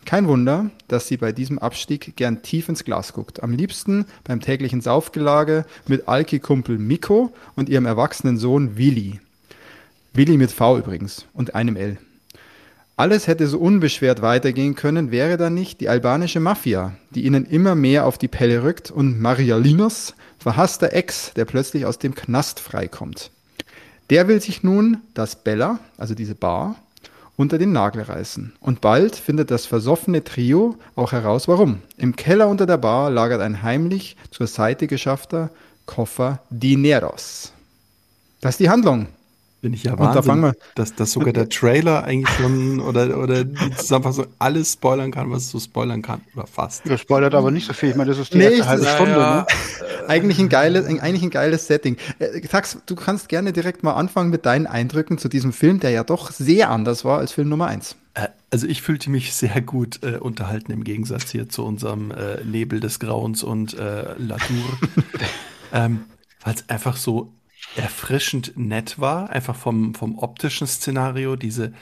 Kein 0.09 0.27
Wunder, 0.27 0.71
dass 0.87 1.07
sie 1.07 1.17
bei 1.17 1.31
diesem 1.31 1.59
Abstieg 1.59 2.15
gern 2.15 2.41
tief 2.41 2.67
ins 2.67 2.83
Glas 2.83 3.13
guckt. 3.13 3.43
Am 3.43 3.51
liebsten 3.51 4.05
beim 4.23 4.41
täglichen 4.41 4.81
Saufgelage 4.81 5.65
mit 5.85 6.07
Alki-Kumpel 6.07 6.79
Miko 6.79 7.31
und 7.55 7.69
ihrem 7.69 7.85
erwachsenen 7.85 8.39
Sohn 8.39 8.75
Willi. 8.75 9.19
Willi 10.13 10.37
mit 10.37 10.49
V 10.49 10.79
übrigens 10.79 11.27
und 11.33 11.53
einem 11.53 11.75
L. 11.75 11.99
Alles 12.95 13.27
hätte 13.27 13.45
so 13.45 13.59
unbeschwert 13.59 14.23
weitergehen 14.23 14.73
können, 14.73 15.11
wäre 15.11 15.37
da 15.37 15.51
nicht 15.51 15.79
die 15.79 15.89
albanische 15.89 16.39
Mafia, 16.39 16.95
die 17.11 17.25
ihnen 17.25 17.45
immer 17.45 17.75
mehr 17.75 18.07
auf 18.07 18.17
die 18.17 18.27
Pelle 18.27 18.63
rückt 18.63 18.89
und 18.89 19.21
Marialinos 19.21 20.15
verhasster 20.39 20.91
Ex, 20.91 21.35
der 21.35 21.45
plötzlich 21.45 21.85
aus 21.85 21.99
dem 21.99 22.15
Knast 22.15 22.59
freikommt. 22.59 23.29
Der 24.09 24.27
will 24.27 24.41
sich 24.41 24.63
nun 24.63 25.01
das 25.13 25.35
Bella, 25.35 25.77
also 25.97 26.15
diese 26.15 26.33
Bar, 26.33 26.77
unter 27.39 27.58
den 27.58 27.71
Nagel 27.71 28.02
reißen. 28.02 28.52
Und 28.60 28.82
bald 28.82 29.15
findet 29.15 29.49
das 29.49 29.65
versoffene 29.65 30.25
Trio 30.25 30.75
auch 30.97 31.13
heraus, 31.13 31.47
warum. 31.47 31.82
Im 31.95 32.17
Keller 32.17 32.49
unter 32.49 32.65
der 32.65 32.75
Bar 32.75 33.10
lagert 33.10 33.39
ein 33.39 33.63
heimlich 33.63 34.17
zur 34.30 34.45
Seite 34.45 34.88
geschaffter 34.88 35.49
Koffer 35.86 36.41
Dineros. 36.49 37.54
Das 38.41 38.56
ist 38.56 38.60
die 38.60 38.69
Handlung. 38.69 39.08
Bin 39.61 39.73
ich 39.73 39.83
ja 39.83 39.91
Und 39.93 39.99
da 39.99 40.05
Wahnsinn, 40.05 40.23
fangen 40.23 40.41
wir- 40.43 40.53
dass, 40.75 40.95
dass 40.95 41.11
sogar 41.11 41.33
der 41.33 41.49
Trailer 41.49 42.03
eigentlich 42.05 42.33
schon 42.37 42.79
oder, 42.87 43.17
oder 43.17 43.43
die 43.43 43.71
Zusammenfassung 43.75 44.27
alles 44.39 44.73
spoilern 44.73 45.11
kann, 45.11 45.29
was 45.31 45.43
es 45.43 45.51
so 45.51 45.59
spoilern 45.59 46.01
kann. 46.01 46.21
Oder 46.35 46.47
fast. 46.47 46.89
Das 46.89 47.01
spoilert 47.01 47.35
aber 47.35 47.51
nicht 47.51 47.67
so 47.67 47.73
viel. 47.73 47.89
Ich 47.89 47.95
meine, 47.95 48.09
das 48.11 48.19
ist 48.19 48.33
die 48.33 48.37
Nee, 48.37 48.45
erste 48.45 48.67
halbe 48.67 48.85
Stunde. 48.85 49.11
Ja, 49.11 49.39
Ne? 49.41 49.45
Eigentlich 50.07 50.39
ein 50.39 50.49
geiles, 50.49 50.85
eigentlich 50.87 51.21
ein 51.23 51.29
geiles 51.29 51.67
Setting. 51.67 51.97
Äh, 52.19 52.41
Tax, 52.41 52.79
du 52.85 52.95
kannst 52.95 53.29
gerne 53.29 53.53
direkt 53.53 53.83
mal 53.83 53.93
anfangen 53.93 54.29
mit 54.31 54.45
deinen 54.45 54.65
Eindrücken 54.65 55.17
zu 55.17 55.27
diesem 55.29 55.53
Film, 55.53 55.79
der 55.81 55.91
ja 55.91 56.03
doch 56.03 56.31
sehr 56.31 56.69
anders 56.71 57.03
war 57.05 57.19
als 57.19 57.33
Film 57.33 57.49
Nummer 57.49 57.67
1. 57.67 57.95
Äh, 58.15 58.29
Also 58.49 58.65
ich 58.65 58.81
fühlte 58.81 59.09
mich 59.11 59.33
sehr 59.33 59.61
gut 59.61 59.99
äh, 60.03 60.17
unterhalten 60.17 60.71
im 60.71 60.83
Gegensatz 60.83 61.29
hier 61.29 61.47
zu 61.49 61.63
unserem 61.65 62.09
äh, 62.11 62.43
Nebel 62.43 62.79
des 62.79 62.99
Grauens 62.99 63.43
und 63.43 63.77
äh, 63.77 64.13
Latour. 64.17 64.79
ähm, 65.73 66.05
Weil 66.43 66.55
es 66.55 66.67
einfach 66.69 66.95
so 66.97 67.31
erfrischend 67.75 68.53
nett 68.55 68.99
war, 68.99 69.29
einfach 69.29 69.55
vom, 69.55 69.93
vom 69.93 70.17
optischen 70.17 70.67
Szenario, 70.67 71.36
diese 71.36 71.73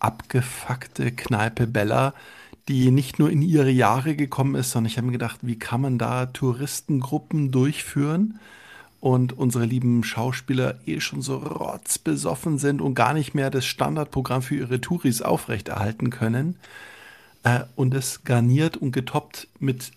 abgefuckte 0.00 1.12
Kneipe 1.12 1.66
Bella, 1.66 2.14
die 2.68 2.90
nicht 2.90 3.18
nur 3.18 3.30
in 3.30 3.42
ihre 3.42 3.70
Jahre 3.70 4.14
gekommen 4.14 4.54
ist, 4.54 4.70
sondern 4.70 4.90
ich 4.90 4.96
habe 4.96 5.06
mir 5.06 5.12
gedacht, 5.12 5.40
wie 5.42 5.58
kann 5.58 5.80
man 5.80 5.98
da 5.98 6.26
Touristengruppen 6.26 7.50
durchführen? 7.50 8.38
und 9.00 9.38
unsere 9.38 9.64
lieben 9.64 10.02
Schauspieler 10.02 10.76
eh 10.86 11.00
schon 11.00 11.22
so 11.22 11.36
rotzbesoffen 11.36 12.58
sind 12.58 12.80
und 12.80 12.94
gar 12.94 13.14
nicht 13.14 13.34
mehr 13.34 13.50
das 13.50 13.64
Standardprogramm 13.64 14.42
für 14.42 14.56
ihre 14.56 14.80
Touris 14.80 15.22
aufrechterhalten 15.22 16.10
können. 16.10 16.56
Äh, 17.44 17.60
und 17.76 17.94
es 17.94 18.24
garniert 18.24 18.76
und 18.76 18.92
getoppt 18.92 19.46
mit 19.60 19.92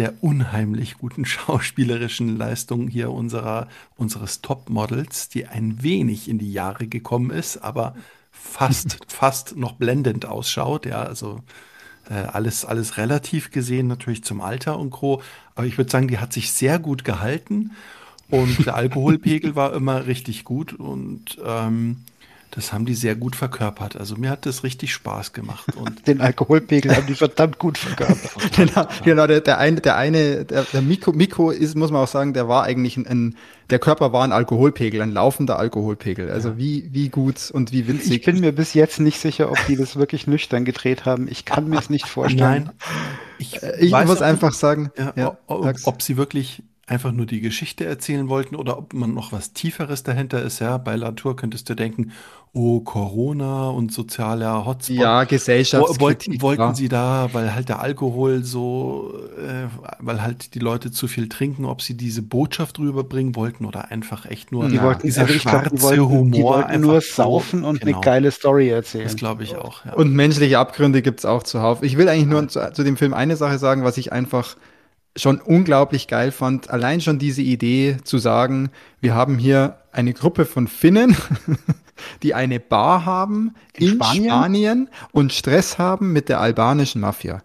der 0.00 0.14
unheimlich 0.22 0.96
guten 0.96 1.24
schauspielerischen 1.26 2.38
Leistung 2.38 2.88
hier 2.88 3.10
unserer, 3.10 3.68
unseres 3.98 4.40
Topmodels, 4.40 5.28
die 5.28 5.46
ein 5.46 5.82
wenig 5.82 6.26
in 6.26 6.38
die 6.38 6.52
Jahre 6.52 6.86
gekommen 6.86 7.30
ist, 7.30 7.58
aber 7.58 7.94
fast, 8.30 8.98
fast 9.08 9.56
noch 9.56 9.72
blendend 9.72 10.24
ausschaut. 10.24 10.86
Ja, 10.86 11.02
also 11.02 11.42
äh, 12.08 12.14
alles, 12.14 12.64
alles 12.64 12.96
relativ 12.96 13.50
gesehen, 13.50 13.88
natürlich 13.88 14.24
zum 14.24 14.40
Alter 14.40 14.78
und 14.78 14.88
Co. 14.88 15.20
Aber 15.54 15.66
ich 15.66 15.76
würde 15.76 15.90
sagen, 15.90 16.08
die 16.08 16.18
hat 16.18 16.32
sich 16.32 16.50
sehr 16.50 16.78
gut 16.78 17.04
gehalten. 17.04 17.72
Und 18.30 18.64
der 18.64 18.76
Alkoholpegel 18.76 19.54
war 19.54 19.74
immer 19.74 20.06
richtig 20.06 20.44
gut 20.44 20.72
und 20.72 21.36
ähm, 21.44 22.04
das 22.50 22.72
haben 22.72 22.84
die 22.84 22.94
sehr 22.94 23.14
gut 23.14 23.36
verkörpert. 23.36 23.96
Also 23.96 24.16
mir 24.16 24.30
hat 24.30 24.44
das 24.44 24.64
richtig 24.64 24.92
Spaß 24.92 25.32
gemacht. 25.32 25.76
Und 25.76 26.06
Den 26.08 26.20
Alkoholpegel 26.20 26.96
haben 26.96 27.06
die 27.06 27.14
verdammt 27.14 27.58
gut 27.58 27.78
verkörpert. 27.78 28.52
genau, 28.56 28.88
genau 29.04 29.26
der, 29.26 29.40
der 29.40 29.58
eine, 29.58 29.80
der 29.80 29.96
eine, 29.96 30.44
der, 30.44 30.64
der 30.64 30.82
Miko, 30.82 31.12
Miko 31.12 31.50
ist, 31.50 31.76
muss 31.76 31.90
man 31.92 32.02
auch 32.02 32.08
sagen, 32.08 32.32
der 32.34 32.48
war 32.48 32.64
eigentlich 32.64 32.96
ein, 32.96 33.06
ein 33.06 33.36
der 33.70 33.78
Körper 33.78 34.12
war 34.12 34.24
ein 34.24 34.32
Alkoholpegel, 34.32 35.00
ein 35.00 35.12
laufender 35.12 35.58
Alkoholpegel. 35.58 36.28
Also 36.28 36.58
wie, 36.58 36.88
wie 36.92 37.08
gut 37.08 37.50
und 37.52 37.70
wie 37.70 37.80
Ich 37.80 37.88
winzig. 37.88 38.24
bin 38.24 38.40
mir 38.40 38.50
bis 38.52 38.74
jetzt 38.74 38.98
nicht 38.98 39.20
sicher, 39.20 39.50
ob 39.50 39.58
die 39.68 39.76
das 39.76 39.94
wirklich 39.94 40.26
nüchtern 40.26 40.64
gedreht 40.64 41.04
haben. 41.04 41.28
Ich 41.28 41.44
kann 41.44 41.68
mir 41.68 41.78
es 41.78 41.88
nicht 41.88 42.08
vorstellen. 42.08 42.64
nein, 42.64 42.70
ich, 43.38 43.62
ich 43.78 43.92
weiß 43.92 44.08
muss 44.08 44.22
einfach 44.22 44.52
sagen, 44.52 44.90
Ja, 44.98 45.12
ja, 45.14 45.38
ob, 45.46 45.76
ob 45.84 46.02
sie 46.02 46.16
wirklich 46.16 46.64
einfach 46.90 47.12
nur 47.12 47.24
die 47.26 47.40
Geschichte 47.40 47.84
erzählen 47.84 48.28
wollten 48.28 48.56
oder 48.56 48.76
ob 48.76 48.92
man 48.94 49.14
noch 49.14 49.30
was 49.32 49.52
Tieferes 49.52 50.02
dahinter 50.02 50.42
ist. 50.42 50.58
Ja, 50.58 50.76
bei 50.76 50.96
Latour 50.96 51.36
könntest 51.36 51.68
du 51.70 51.74
denken, 51.76 52.10
oh, 52.52 52.80
Corona 52.80 53.68
und 53.70 53.92
sozialer 53.92 54.66
Hotspot. 54.66 54.96
ja, 54.96 55.22
Wo- 55.22 55.26
Gesellschaftskritik. 55.28 56.00
Wollten, 56.00 56.42
wollten 56.42 56.62
ja. 56.62 56.74
sie 56.74 56.88
da, 56.88 57.28
weil 57.32 57.54
halt 57.54 57.68
der 57.68 57.80
Alkohol 57.80 58.42
so, 58.42 59.14
äh, 59.38 59.68
weil 60.00 60.20
halt 60.20 60.54
die 60.54 60.58
Leute 60.58 60.90
zu 60.90 61.06
viel 61.06 61.28
trinken, 61.28 61.64
ob 61.64 61.80
sie 61.80 61.96
diese 61.96 62.22
Botschaft 62.22 62.80
rüberbringen 62.80 63.36
wollten 63.36 63.64
oder 63.66 63.92
einfach 63.92 64.26
echt 64.26 64.50
nur 64.50 64.68
Die 64.68 64.74
Ja, 64.76 64.82
wollten, 64.82 65.02
dieser 65.02 65.22
also 65.22 65.38
glaub, 65.38 65.42
schwarze 65.42 65.74
die 65.76 65.82
wollten, 65.82 66.08
Humor 66.08 66.68
die 66.72 66.78
nur 66.78 67.00
saufen 67.00 67.62
und 67.62 67.80
genau. 67.80 67.98
eine 67.98 68.04
geile 68.04 68.30
Story 68.32 68.68
erzählen. 68.68 69.04
Das 69.04 69.14
glaube 69.14 69.44
ich 69.44 69.54
auch. 69.54 69.84
Ja. 69.84 69.92
Und 69.94 70.12
menschliche 70.12 70.58
Abgründe 70.58 71.02
gibt's 71.02 71.24
auch 71.24 71.44
zuhauf. 71.44 71.84
Ich 71.84 71.96
will 71.96 72.08
eigentlich 72.08 72.26
nur 72.26 72.48
zu, 72.48 72.72
zu 72.72 72.82
dem 72.82 72.96
Film 72.96 73.14
eine 73.14 73.36
Sache 73.36 73.58
sagen, 73.58 73.84
was 73.84 73.96
ich 73.96 74.12
einfach 74.12 74.56
schon 75.16 75.40
unglaublich 75.40 76.08
geil 76.08 76.32
fand. 76.32 76.70
Allein 76.70 77.00
schon 77.00 77.18
diese 77.18 77.42
Idee 77.42 77.98
zu 78.04 78.18
sagen, 78.18 78.70
wir 79.00 79.14
haben 79.14 79.38
hier 79.38 79.78
eine 79.92 80.14
Gruppe 80.14 80.44
von 80.44 80.68
Finnen, 80.68 81.16
die 82.22 82.34
eine 82.34 82.60
Bar 82.60 83.04
haben 83.04 83.54
in, 83.74 83.88
In 83.88 83.94
Spanien? 83.94 84.24
Spanien? 84.24 84.88
und 85.12 85.32
Stress 85.32 85.78
haben 85.78 86.12
mit 86.12 86.28
der 86.28 86.40
albanischen 86.40 87.00
Mafia. 87.00 87.42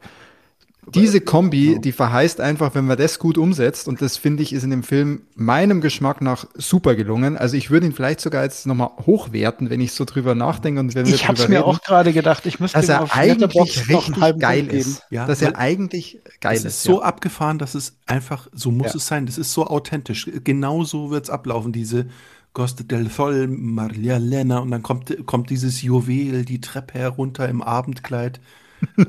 Diese 0.94 1.20
Kombi, 1.20 1.80
die 1.82 1.92
verheißt 1.92 2.40
einfach, 2.42 2.76
wenn 2.76 2.86
man 2.86 2.98
das 2.98 3.18
gut 3.18 3.38
umsetzt, 3.38 3.88
und 3.88 4.02
das 4.02 4.18
finde 4.18 4.44
ich 4.44 4.54
ist 4.54 4.64
in 4.64 4.70
dem 4.70 4.84
Film 4.84 5.24
meinem 5.36 5.82
Geschmack 5.82 6.22
nach 6.22 6.46
super 6.56 6.96
gelungen. 6.96 7.38
Also 7.38 7.58
ich 7.58 7.72
würde 7.72 7.88
ihn 7.88 7.94
vielleicht 7.94 8.22
sogar 8.22 8.44
jetzt 8.44 8.68
nochmal 8.68 8.90
hochwerten, 9.06 9.70
wenn 9.70 9.82
ich 9.82 9.94
so 9.94 10.06
drüber 10.06 10.36
nachdenke 10.36 10.80
und 10.80 10.94
wenn 10.94 11.08
wir 11.08 11.16
ich 11.16 11.28
habe 11.28 11.40
es 11.40 11.48
mir 11.48 11.60
reden 11.60 11.70
auch 11.70 11.82
gerade 11.82 12.14
gedacht. 12.14 12.46
Ich 12.46 12.60
müsste 12.60 12.78
dass 12.80 12.90
er 12.90 13.12
eigentlich 13.16 13.56
noch 13.56 13.68
einen 13.88 13.98
richtig 13.98 14.40
geil 14.40 14.68
ist. 14.68 15.02
Ja, 15.10 15.26
dass 15.26 15.42
er 15.42 15.58
eigentlich 15.58 16.20
geil 16.40 16.54
Das 16.56 16.66
ist. 16.66 16.76
ist 16.76 16.84
so 16.84 17.00
ja. 17.00 17.06
abgefahren, 17.06 17.58
dass 17.58 17.74
es 17.74 17.98
einfach, 18.06 18.48
so 18.54 18.70
muss 18.72 18.94
Ja. 18.94 18.98
es 18.98 19.08
sein. 19.08 19.26
Das 19.26 19.38
ist 19.40 19.54
so 19.54 19.66
authentisch. 19.66 20.30
Genau 20.44 20.84
so 20.84 21.10
wird 21.10 21.24
es 21.26 21.30
ablaufen. 21.32 21.72
Diese 21.72 22.06
Costa 22.54 22.84
del 22.84 23.10
Sol, 23.10 23.48
Maria 23.48 24.18
Lena 24.18 24.60
und 24.60 24.72
dann 24.72 24.84
kommt, 24.84 25.14
kommt 25.26 25.50
dieses 25.50 25.82
Juwel 25.82 26.46
die 26.46 26.62
Treppe 26.62 27.00
herunter 27.00 27.50
im 27.50 27.62
Abendkleid. 27.62 28.40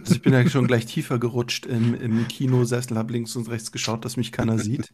Also 0.03 0.15
ich 0.15 0.23
bin 0.23 0.33
ja 0.33 0.49
schon 0.49 0.67
gleich 0.67 0.87
tiefer 0.87 1.19
gerutscht 1.19 1.67
im, 1.67 1.95
im 1.95 2.29
Kinosessel, 2.29 2.97
habe 2.99 3.13
links 3.13 3.37
und 3.37 3.49
rechts 3.49 3.73
geschaut, 3.73 4.05
dass 4.05 4.17
mich 4.17 4.33
keiner 4.33 4.59
sieht. 4.59 4.93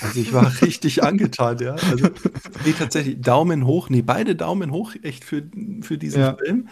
Also 0.00 0.20
ich 0.20 0.32
war 0.32 0.60
richtig 0.62 1.04
angetan, 1.04 1.58
ja. 1.60 1.80
Also 1.82 2.14
nee, 2.64 2.74
tatsächlich 2.74 3.20
Daumen 3.22 3.66
hoch, 3.66 3.88
nee, 3.90 4.02
beide 4.02 4.36
Daumen 4.36 4.72
hoch 4.72 4.94
echt 5.02 5.24
für, 5.24 5.44
für 5.82 5.98
diesen 5.98 6.20
Ja. 6.20 6.36
Film. 6.38 6.68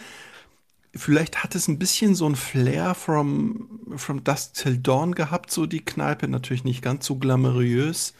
Vielleicht 0.93 1.43
hat 1.43 1.55
es 1.55 1.67
ein 1.69 1.79
bisschen 1.79 2.15
so 2.15 2.27
ein 2.27 2.35
Flair 2.35 2.95
from, 2.95 3.69
from 3.97 4.23
Dusk 4.25 4.55
Till 4.55 4.77
Dawn 4.77 5.15
gehabt, 5.15 5.51
so 5.51 5.65
die 5.65 5.85
Kneipe. 5.85 6.27
Natürlich 6.27 6.65
nicht 6.65 6.81
ganz 6.81 7.05
so 7.05 7.15
glamourös. 7.17 8.13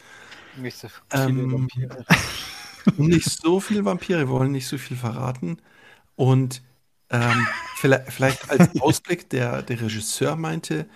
Nicht 0.54 0.78
so 0.78 0.88
viele 0.88 1.10
Ähm, 1.10 1.50
Vampire. 1.50 2.04
Nicht 2.96 3.30
so 3.30 3.60
viel 3.60 3.84
Vampire, 3.84 4.20
wir 4.20 4.28
wollen 4.28 4.52
nicht 4.52 4.66
so 4.68 4.78
viel 4.78 4.96
verraten. 4.96 5.58
Und 6.16 6.62
ähm, 7.12 7.54
vielleicht, 7.72 8.12
vielleicht 8.12 8.50
als 8.50 8.70
Ausblick, 8.76 9.30
der, 9.30 9.62
der 9.62 9.82
Regisseur 9.82 10.36
meinte, 10.36 10.88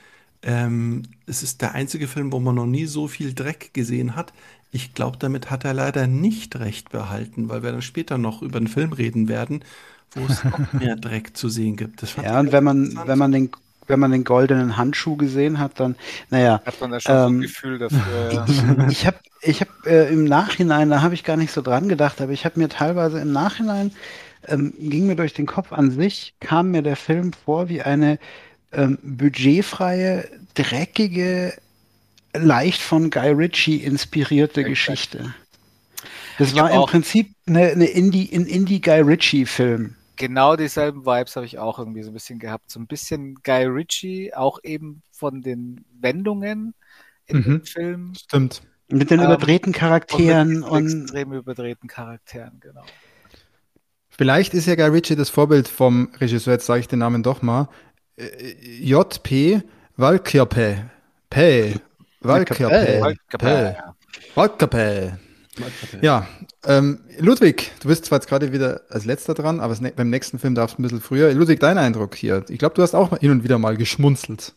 ähm, 0.42 1.04
es 1.26 1.42
ist 1.44 1.62
der 1.62 1.74
einzige 1.74 2.08
Film, 2.08 2.32
wo 2.32 2.40
man 2.40 2.56
noch 2.56 2.66
nie 2.66 2.86
so 2.86 3.08
viel 3.08 3.34
Dreck 3.34 3.74
gesehen 3.74 4.16
hat. 4.16 4.34
Ich 4.70 4.94
glaube, 4.94 5.18
damit 5.18 5.50
hat 5.50 5.64
er 5.64 5.74
leider 5.74 6.08
nicht 6.08 6.56
recht 6.58 6.90
behalten, 6.90 7.48
weil 7.50 7.62
wir 7.64 7.72
dann 7.72 7.82
später 7.82 8.18
noch 8.18 8.42
über 8.42 8.58
einen 8.58 8.68
Film 8.68 8.92
reden 8.94 9.28
werden, 9.28 9.64
wo 10.14 10.26
es 10.26 10.44
noch 10.44 10.72
mehr 10.72 10.96
Dreck 10.96 11.36
zu 11.36 11.48
sehen 11.50 11.76
gibt. 11.76 12.02
Ja, 12.20 12.40
und 12.40 12.52
wenn 12.52 12.64
man, 12.64 13.00
wenn 13.06 13.18
man 13.18 13.32
den, 13.32 13.50
wenn 13.86 14.00
man 14.00 14.12
den 14.12 14.24
goldenen 14.24 14.76
Handschuh 14.76 15.16
gesehen 15.16 15.58
hat, 15.58 15.80
dann, 15.80 15.96
naja, 16.30 16.62
Hat 16.64 16.80
man 16.80 16.90
da 16.90 17.00
schon 17.00 17.18
so 17.20 17.28
ein 17.28 17.36
Ähm, 17.36 17.40
Gefühl 17.40 17.78
dafür. 17.78 18.28
Ja. 18.30 18.46
ich 18.86 19.06
habe 19.06 19.18
ich 19.40 19.60
hab, 19.60 19.68
äh, 19.86 20.08
im 20.12 20.24
Nachhinein, 20.24 20.90
da 20.90 21.02
habe 21.02 21.14
ich 21.14 21.24
gar 21.24 21.36
nicht 21.36 21.52
so 21.52 21.62
dran 21.62 21.88
gedacht, 21.88 22.20
aber 22.20 22.32
ich 22.32 22.44
habe 22.44 22.58
mir 22.58 22.68
teilweise 22.68 23.20
im 23.20 23.32
Nachhinein, 23.32 23.92
ähm, 24.48 24.74
ging 24.78 25.06
mir 25.06 25.16
durch 25.16 25.34
den 25.34 25.46
Kopf 25.46 25.72
an 25.72 25.90
sich, 25.90 26.34
kam 26.40 26.70
mir 26.70 26.82
der 26.82 26.96
Film 26.96 27.32
vor 27.32 27.68
wie 27.68 27.82
eine 27.82 28.18
ähm, 28.72 28.98
budgetfreie, 29.02 30.28
dreckige, 30.54 31.54
leicht 32.34 32.82
von 32.82 33.10
Guy 33.10 33.30
Ritchie 33.30 33.78
inspirierte 33.84 34.64
Exakt. 34.64 34.66
Geschichte. 34.66 35.34
Das 36.38 36.54
Ich 36.54 36.54
war 36.54 36.70
im 36.70 36.84
Prinzip 36.84 37.34
eine, 37.46 37.66
eine 37.72 37.86
Indie, 37.86 38.30
ein 38.34 38.46
Indie-Guy 38.46 39.00
Ritchie-Film. 39.02 39.96
genau 40.16 40.56
dieselben 40.56 41.04
Vibes 41.06 41.36
habe 41.36 41.46
ich 41.46 41.58
auch 41.58 41.78
irgendwie 41.78 42.02
so 42.02 42.10
ein 42.10 42.14
bisschen 42.14 42.38
gehabt. 42.38 42.70
So 42.70 42.80
ein 42.80 42.86
bisschen 42.86 43.34
Guy 43.42 43.64
Ritchie, 43.64 44.34
auch 44.34 44.58
eben 44.62 45.02
von 45.12 45.42
den 45.42 45.84
Wendungen 46.00 46.74
in 47.26 47.40
Mhm. 47.40 47.42
dem 47.42 47.62
Film. 47.64 48.18
Stimmt. 48.18 48.62
Mit 48.88 49.10
den 49.10 49.20
Ähm, 49.20 49.22
überdrehten 49.22 49.72
Charakteren 49.72 50.48
mit 50.48 50.60
diesen 50.60 50.62
und 50.62 50.86
extrem 50.86 51.32
überdrehten 51.32 51.88
Charakteren, 51.88 52.60
genau. 52.60 52.92
Vielleicht 54.16 54.54
ist 54.54 54.66
ja 54.66 54.74
Guy 54.74 54.86
Ritchie 54.88 55.16
das 55.16 55.28
Vorbild 55.28 55.68
vom 55.68 56.10
Regisseur, 56.20 56.54
jetzt 56.54 56.66
sage 56.66 56.80
ich 56.80 56.88
den 56.88 57.00
Namen 57.00 57.22
doch 57.22 57.42
mal, 57.42 57.68
äh, 58.16 58.52
J.P. 58.80 59.62
Valkirpe. 59.96 60.90
P. 61.30 61.74
Valkirpe. 62.20 63.14
Valkirpe. 64.34 65.18
Ja, 66.02 66.26
ähm, 66.66 67.00
Ludwig, 67.18 67.72
du 67.80 67.88
bist 67.88 68.04
zwar 68.04 68.18
jetzt 68.18 68.28
gerade 68.28 68.52
wieder 68.52 68.82
als 68.90 69.04
letzter 69.06 69.32
dran, 69.34 69.60
aber 69.60 69.74
ne- 69.80 69.92
beim 69.94 70.10
nächsten 70.10 70.38
Film 70.38 70.54
darfst 70.54 70.76
du 70.76 70.82
ein 70.82 70.84
bisschen 70.84 71.00
früher. 71.00 71.32
Ludwig, 71.32 71.60
dein 71.60 71.78
Eindruck 71.78 72.14
hier. 72.14 72.44
Ich 72.48 72.58
glaube, 72.58 72.74
du 72.74 72.82
hast 72.82 72.94
auch 72.94 73.18
hin 73.18 73.30
und 73.30 73.44
wieder 73.44 73.58
mal 73.58 73.76
geschmunzelt. 73.76 74.54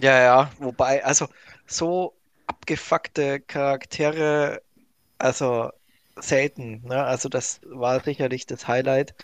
Ja, 0.00 0.20
ja, 0.20 0.50
wobei, 0.58 1.04
also 1.04 1.26
so 1.66 2.14
abgefuckte 2.46 3.40
Charaktere, 3.40 4.62
also 5.18 5.70
selten, 6.16 6.82
ne? 6.84 7.02
Also 7.04 7.28
das 7.28 7.60
war 7.64 8.00
sicherlich 8.02 8.46
das 8.46 8.68
Highlight. 8.68 9.14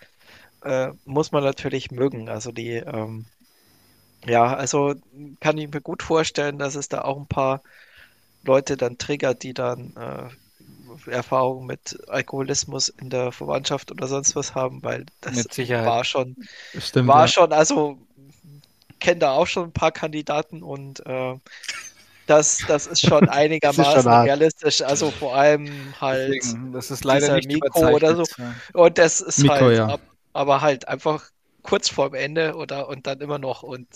Äh, 0.63 0.89
muss 1.05 1.31
man 1.31 1.43
natürlich 1.43 1.91
mögen. 1.91 2.29
Also 2.29 2.51
die, 2.51 2.73
ähm, 2.73 3.25
ja, 4.25 4.53
also 4.55 4.95
kann 5.39 5.57
ich 5.57 5.71
mir 5.71 5.81
gut 5.81 6.03
vorstellen, 6.03 6.59
dass 6.59 6.75
es 6.75 6.89
da 6.89 7.01
auch 7.01 7.17
ein 7.17 7.27
paar 7.27 7.61
Leute 8.43 8.77
dann 8.77 8.97
triggert, 8.97 9.43
die 9.43 9.53
dann 9.53 9.93
äh, 9.95 11.11
Erfahrung 11.11 11.65
mit 11.65 11.97
Alkoholismus 12.09 12.89
in 12.89 13.09
der 13.09 13.31
Verwandtschaft 13.31 13.91
oder 13.91 14.07
sonst 14.07 14.35
was 14.35 14.55
haben, 14.55 14.83
weil 14.83 15.05
das 15.21 15.45
war 15.47 16.03
schon 16.03 16.35
Stimmt. 16.77 17.07
war 17.07 17.21
ja. 17.21 17.27
schon, 17.27 17.53
also 17.53 17.97
kenne 18.99 19.19
da 19.19 19.31
auch 19.31 19.47
schon 19.47 19.65
ein 19.65 19.71
paar 19.71 19.91
Kandidaten 19.91 20.61
und 20.61 21.05
äh, 21.05 21.35
das, 22.29 22.65
das 22.65 22.87
ist 22.87 23.01
schon 23.01 23.27
einigermaßen 23.29 24.09
hart. 24.09 24.27
realistisch. 24.27 24.81
Also 24.81 25.11
vor 25.11 25.35
allem 25.35 25.95
halt, 25.99 26.43
Deswegen, 26.43 26.71
das 26.71 26.91
ist 26.91 27.03
leider 27.03 27.29
dieser 27.29 27.31
nicht 27.31 27.49
Mikro 27.49 27.89
oder 27.89 28.15
so. 28.15 28.27
Ja. 28.37 28.61
und 28.73 28.97
das 28.97 29.21
ist 29.21 29.43
Mikro, 29.43 29.65
halt, 29.65 29.77
ja. 29.77 29.87
ab, 29.87 30.01
aber 30.33 30.61
halt 30.61 30.87
einfach 30.87 31.31
kurz 31.63 31.89
vorm 31.89 32.13
Ende 32.13 32.55
oder 32.55 32.87
und 32.89 33.07
dann 33.07 33.19
immer 33.21 33.39
noch 33.39 33.63
und 33.63 33.87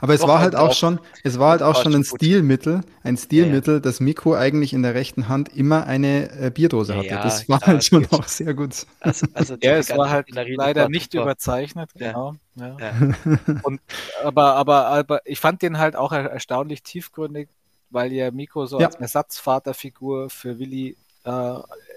Aber 0.00 0.14
es 0.14 0.26
war 0.26 0.40
halt 0.40 0.56
auch 0.56 0.72
schon, 0.74 1.00
es 1.24 1.38
war 1.38 1.50
halt 1.52 1.62
auch 1.62 1.74
schon 1.74 1.92
schon 1.92 1.94
ein. 1.94 2.04
Stilmittel, 2.04 2.82
ein 3.02 3.16
Stilmittel, 3.16 3.80
dass 3.80 4.00
Miko 4.00 4.34
eigentlich 4.34 4.72
in 4.72 4.82
der 4.82 4.94
rechten 4.94 5.28
Hand 5.28 5.48
immer 5.54 5.86
eine 5.86 6.30
äh, 6.32 6.50
Bierdose 6.50 6.94
Ja, 6.94 6.98
hatte. 6.98 7.14
ja, 7.14 7.22
das 7.22 7.48
war 7.48 7.60
halt 7.60 7.84
schon 7.84 8.06
auch 8.10 8.24
sehr 8.28 8.54
gut. 8.54 8.86
also, 9.00 9.26
also 9.32 9.56
Ja, 9.62 9.76
es 9.76 9.90
war 9.96 10.10
halt 10.10 10.30
leider 10.30 10.82
war 10.82 10.88
nicht 10.88 11.12
super. 11.12 11.22
überzeichnet, 11.22 11.90
Ja. 11.94 12.12
genau. 12.12 12.34
Ja. 12.56 12.76
Ja. 12.78 12.92
Und, 13.62 13.80
aber, 14.22 14.54
aber, 14.56 14.86
aber 14.86 15.20
ich 15.26 15.40
fand 15.40 15.62
den 15.62 15.78
halt 15.78 15.96
auch 15.96 16.12
er- 16.12 16.30
erstaunlich 16.30 16.82
tiefgründig, 16.82 17.48
weil 17.90 18.12
ja 18.12 18.30
Miko 18.30 18.66
so 18.66 18.80
Ja. 18.80 18.86
als 18.86 18.96
Ersatzvaterfigur 18.96 20.30
für 20.30 20.58
Willi 20.58 20.96
äh, 21.24 21.54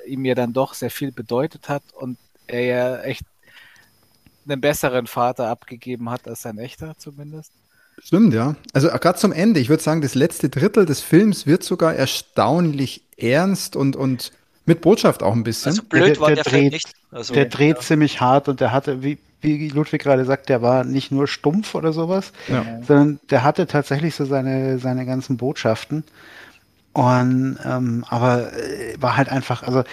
ihm 0.07 0.25
ja 0.25 0.35
dann 0.35 0.53
doch 0.53 0.73
sehr 0.73 0.91
viel 0.91 1.11
bedeutet 1.11 1.69
hat 1.69 1.83
und 1.93 2.17
er 2.47 2.61
ja 2.61 2.97
echt 3.01 3.25
einen 4.45 4.59
besseren 4.59 5.07
Vater 5.07 5.47
abgegeben 5.47 6.09
hat 6.09 6.27
als 6.27 6.41
sein 6.41 6.57
echter 6.57 6.97
zumindest. 6.97 7.51
Stimmt, 7.99 8.33
ja. 8.33 8.55
Also 8.73 8.89
gerade 8.89 9.17
zum 9.17 9.31
Ende, 9.31 9.59
ich 9.59 9.69
würde 9.69 9.83
sagen, 9.83 10.01
das 10.01 10.15
letzte 10.15 10.49
Drittel 10.49 10.85
des 10.85 10.99
Films 10.99 11.45
wird 11.45 11.63
sogar 11.63 11.93
erstaunlich 11.93 13.03
ernst 13.17 13.75
und, 13.75 13.95
und 13.95 14.31
mit 14.65 14.81
Botschaft 14.81 15.23
auch 15.23 15.33
ein 15.33 15.43
bisschen. 15.43 15.71
Also 15.71 15.83
blöd 15.83 16.15
der- 16.15 16.19
war 16.19 16.27
der 16.27 16.43
der 16.43 16.43
dreht- 16.51 16.71
nicht. 16.73 16.93
Also, 17.11 17.33
der 17.33 17.45
dreht 17.45 17.81
ziemlich 17.81 18.21
hart 18.21 18.47
und 18.47 18.59
der 18.59 18.71
hatte, 18.71 19.03
wie, 19.03 19.17
wie 19.41 19.67
Ludwig 19.69 20.01
gerade 20.01 20.25
sagt, 20.25 20.49
der 20.49 20.61
war 20.61 20.83
nicht 20.83 21.11
nur 21.11 21.27
stumpf 21.27 21.75
oder 21.75 21.93
sowas, 21.93 22.31
ja. 22.47 22.63
sondern 22.87 23.19
der 23.29 23.43
hatte 23.43 23.67
tatsächlich 23.67 24.15
so 24.15 24.25
seine, 24.25 24.79
seine 24.79 25.05
ganzen 25.05 25.37
Botschaften. 25.37 26.03
Und 26.93 27.57
ähm, 27.65 28.05
aber 28.07 28.53
äh, 28.53 28.95
war 28.99 29.17
halt 29.17 29.29
einfach, 29.29 29.63
also 29.63 29.83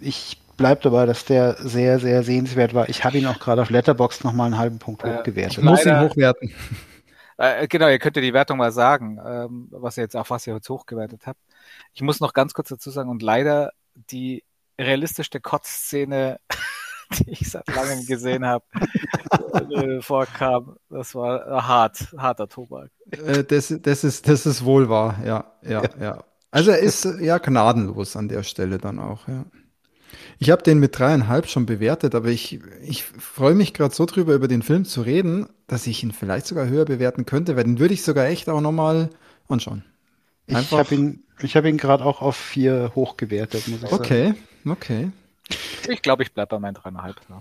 ich 0.00 0.38
bleib 0.56 0.82
dabei, 0.82 1.06
dass 1.06 1.24
der 1.24 1.54
sehr, 1.60 2.00
sehr 2.00 2.24
sehenswert 2.24 2.74
war. 2.74 2.88
Ich 2.88 3.04
habe 3.04 3.16
ihn 3.16 3.26
auch 3.26 3.38
gerade 3.38 3.62
auf 3.62 3.70
Letterboxd 3.70 4.24
nochmal 4.24 4.46
einen 4.46 4.58
halben 4.58 4.78
Punkt 4.80 5.04
Ja. 5.04 5.18
hochgewertet. 5.18 5.58
Ich 5.58 5.64
muss 5.64 5.86
ihn 5.86 6.00
hochwerten. 6.00 6.52
Äh, 7.40 7.68
genau, 7.68 7.86
ihr 7.86 8.00
könnt 8.00 8.16
ja 8.16 8.22
die 8.22 8.34
Wertung 8.34 8.58
mal 8.58 8.72
sagen, 8.72 9.20
ähm, 9.24 9.68
was 9.70 9.96
ihr 9.96 10.02
jetzt 10.02 10.16
auf 10.16 10.28
was 10.30 10.44
ihr 10.48 10.54
jetzt 10.54 10.68
hochgewertet 10.68 11.20
habt. 11.24 11.38
Ich 11.94 12.02
muss 12.02 12.18
noch 12.18 12.32
ganz 12.32 12.52
kurz 12.52 12.68
dazu 12.68 12.90
sagen 12.90 13.08
und 13.08 13.22
leider 13.22 13.70
die 14.10 14.44
realistischste 14.78 15.40
Kotzszene, 15.40 16.40
die 17.18 17.30
ich 17.30 17.50
seit 17.50 17.66
langem 17.74 18.06
gesehen 18.06 18.46
habe, 18.46 18.64
äh, 19.70 20.00
vorkam. 20.00 20.76
Das 20.88 21.14
war 21.14 21.46
äh, 21.46 21.62
hart, 21.62 22.14
harter 22.16 22.48
Tobak. 22.48 22.90
Äh, 23.10 23.44
das, 23.44 23.74
das, 23.82 24.04
ist, 24.04 24.28
das 24.28 24.46
ist 24.46 24.64
wohl 24.64 24.88
wahr, 24.88 25.18
ja, 25.24 25.52
ja, 25.62 25.82
ja. 26.00 26.24
Also 26.50 26.70
er 26.70 26.78
ist 26.78 27.04
ja 27.20 27.38
gnadenlos 27.38 28.16
an 28.16 28.28
der 28.28 28.42
Stelle 28.42 28.78
dann 28.78 28.98
auch, 28.98 29.28
ja. 29.28 29.44
Ich 30.38 30.50
habe 30.50 30.62
den 30.62 30.78
mit 30.78 30.98
dreieinhalb 30.98 31.48
schon 31.48 31.66
bewertet, 31.66 32.14
aber 32.14 32.28
ich, 32.28 32.60
ich 32.82 33.04
freue 33.04 33.54
mich 33.54 33.74
gerade 33.74 33.94
so 33.94 34.06
drüber, 34.06 34.34
über 34.34 34.48
den 34.48 34.62
Film 34.62 34.84
zu 34.84 35.02
reden, 35.02 35.48
dass 35.66 35.86
ich 35.86 36.02
ihn 36.02 36.12
vielleicht 36.12 36.46
sogar 36.46 36.68
höher 36.68 36.84
bewerten 36.84 37.26
könnte, 37.26 37.56
weil 37.56 37.64
den 37.64 37.78
würde 37.78 37.94
ich 37.94 38.02
sogar 38.04 38.26
echt 38.26 38.48
auch 38.48 38.60
nochmal 38.60 39.10
anschauen. 39.48 39.84
Ich 40.48 40.56
Einfach- 40.56 40.78
habe 40.78 40.94
ihn, 40.94 41.22
ich 41.40 41.56
habe 41.56 41.68
ihn 41.68 41.76
gerade 41.76 42.04
auch 42.04 42.20
auf 42.22 42.36
vier 42.36 42.90
hochgewertet, 42.94 43.68
muss 43.68 43.82
ich 43.82 43.88
sagen. 43.88 43.94
Okay, 43.94 44.34
okay. 44.66 45.10
Ich 45.88 46.02
glaube, 46.02 46.22
ich 46.24 46.32
bleibe 46.32 46.56
bei 46.56 46.58
meinen 46.58 46.74
dreieinhalb. 46.74 47.16
Ja. 47.28 47.40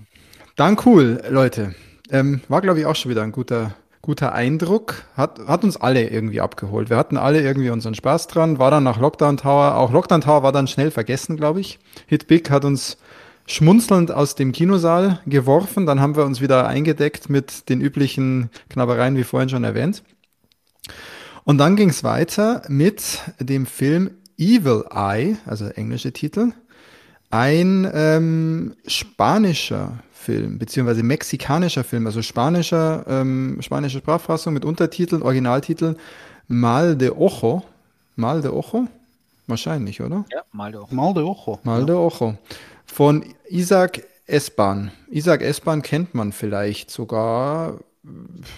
Dann 0.55 0.77
cool, 0.85 1.21
Leute. 1.29 1.73
Ähm, 2.11 2.41
war, 2.47 2.61
glaube 2.61 2.79
ich, 2.79 2.85
auch 2.85 2.95
schon 2.95 3.11
wieder 3.11 3.23
ein 3.23 3.31
guter, 3.31 3.75
guter 4.01 4.33
Eindruck. 4.33 5.03
Hat, 5.15 5.39
hat 5.47 5.63
uns 5.63 5.77
alle 5.77 6.09
irgendwie 6.09 6.39
abgeholt. 6.41 6.89
Wir 6.89 6.97
hatten 6.97 7.17
alle 7.17 7.41
irgendwie 7.41 7.69
unseren 7.69 7.95
Spaß 7.95 8.27
dran. 8.27 8.59
War 8.59 8.71
dann 8.71 8.83
nach 8.83 8.99
Lockdown 8.99 9.37
Tower. 9.37 9.75
Auch 9.75 9.91
Lockdown 9.91 10.21
Tower 10.21 10.43
war 10.43 10.51
dann 10.51 10.67
schnell 10.67 10.91
vergessen, 10.91 11.35
glaube 11.37 11.59
ich. 11.59 11.79
Hit 12.07 12.27
Big 12.27 12.49
hat 12.49 12.63
uns 12.65 12.97
schmunzelnd 13.45 14.11
aus 14.11 14.35
dem 14.35 14.51
Kinosaal 14.51 15.19
geworfen. 15.25 15.85
Dann 15.85 15.99
haben 16.01 16.15
wir 16.15 16.25
uns 16.25 16.41
wieder 16.41 16.67
eingedeckt 16.67 17.29
mit 17.29 17.69
den 17.69 17.81
üblichen 17.81 18.49
Knabbereien, 18.69 19.15
wie 19.17 19.23
vorhin 19.23 19.49
schon 19.49 19.63
erwähnt. 19.63 20.03
Und 21.47 21.59
dann 21.59 21.77
ging 21.77 21.87
es 21.87 22.03
weiter 22.03 22.61
mit 22.67 23.21
dem 23.39 23.65
Film 23.65 24.11
Evil 24.37 24.83
Eye, 24.91 25.37
also 25.45 25.67
englische 25.67 26.11
Titel. 26.11 26.51
Ein 27.29 27.89
ähm, 27.93 28.75
spanischer 28.85 29.99
Film, 30.11 30.59
beziehungsweise 30.59 31.03
mexikanischer 31.03 31.85
Film, 31.85 32.05
also 32.05 32.21
spanischer, 32.21 33.05
ähm, 33.07 33.59
spanische 33.61 33.99
Sprachfassung 33.99 34.53
mit 34.53 34.65
Untertiteln, 34.65 35.21
Originaltitel 35.21 35.95
Mal 36.49 36.97
de 36.97 37.11
Ojo. 37.11 37.63
Mal 38.17 38.41
de 38.41 38.51
Ojo? 38.51 38.89
Wahrscheinlich, 39.47 40.01
oder? 40.01 40.25
Ja, 40.29 40.41
mal 40.51 40.73
doch. 40.73 40.91
Mal 40.91 41.13
de 41.13 41.23
Ojo. 41.23 41.59
Mal 41.63 41.85
de 41.85 41.95
Ojo. 41.95 42.35
Von 42.85 43.23
Isaac 43.47 44.05
Esban. 44.25 44.91
Isaac 45.09 45.41
Esban 45.41 45.81
kennt 45.81 46.13
man 46.13 46.33
vielleicht 46.33 46.91
sogar 46.91 47.79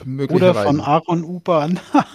möglicherweise. 0.05 0.65
von 0.67 0.81
Aaron 0.81 1.23
U-Bahn. 1.23 1.79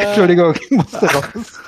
Entschuldigung, 0.00 0.54
ich 0.54 0.70
musste 0.70 1.06
raus. 1.06 1.60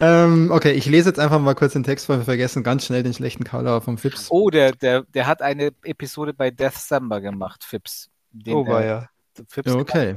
ähm, 0.00 0.50
okay, 0.50 0.72
ich 0.72 0.86
lese 0.86 1.10
jetzt 1.10 1.18
einfach 1.18 1.40
mal 1.40 1.54
kurz 1.54 1.72
den 1.74 1.84
Text, 1.84 2.08
weil 2.08 2.18
wir 2.18 2.24
vergessen 2.24 2.62
ganz 2.62 2.86
schnell 2.86 3.02
den 3.02 3.14
schlechten 3.14 3.44
Karlauer 3.44 3.80
vom 3.80 3.98
Fips. 3.98 4.28
Oh, 4.30 4.50
der, 4.50 4.72
der, 4.72 5.02
der 5.14 5.26
hat 5.26 5.42
eine 5.42 5.70
Episode 5.84 6.34
bei 6.34 6.50
Deathsummer 6.50 7.20
gemacht, 7.20 7.64
Fips. 7.64 8.08
Den 8.32 8.54
Oh, 8.54 8.66
war 8.66 8.84
ja. 8.84 9.08
Fips 9.48 9.72
Ja, 9.72 9.78
okay. 9.78 10.16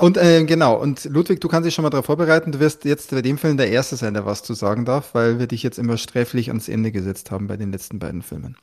Und 0.00 0.16
äh, 0.16 0.42
genau, 0.46 0.76
und 0.76 1.04
Ludwig, 1.04 1.42
du 1.42 1.48
kannst 1.48 1.66
dich 1.66 1.74
schon 1.74 1.82
mal 1.82 1.90
darauf 1.90 2.06
vorbereiten, 2.06 2.52
du 2.52 2.58
wirst 2.58 2.86
jetzt 2.86 3.10
bei 3.10 3.20
dem 3.20 3.36
Film 3.36 3.58
der 3.58 3.68
Erste 3.68 3.96
sein, 3.96 4.14
der 4.14 4.24
was 4.24 4.42
zu 4.42 4.54
sagen 4.54 4.86
darf, 4.86 5.12
weil 5.12 5.38
wir 5.38 5.46
dich 5.46 5.62
jetzt 5.62 5.78
immer 5.78 5.98
sträflich 5.98 6.48
ans 6.48 6.70
Ende 6.70 6.90
gesetzt 6.90 7.30
haben 7.30 7.48
bei 7.48 7.58
den 7.58 7.70
letzten 7.70 7.98
beiden 7.98 8.22
Filmen. 8.22 8.56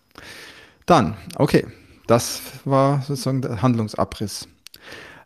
Dann, 0.87 1.15
okay, 1.35 1.67
das 2.07 2.41
war 2.65 3.03
sozusagen 3.03 3.43
der 3.43 3.61
Handlungsabriss. 3.61 4.47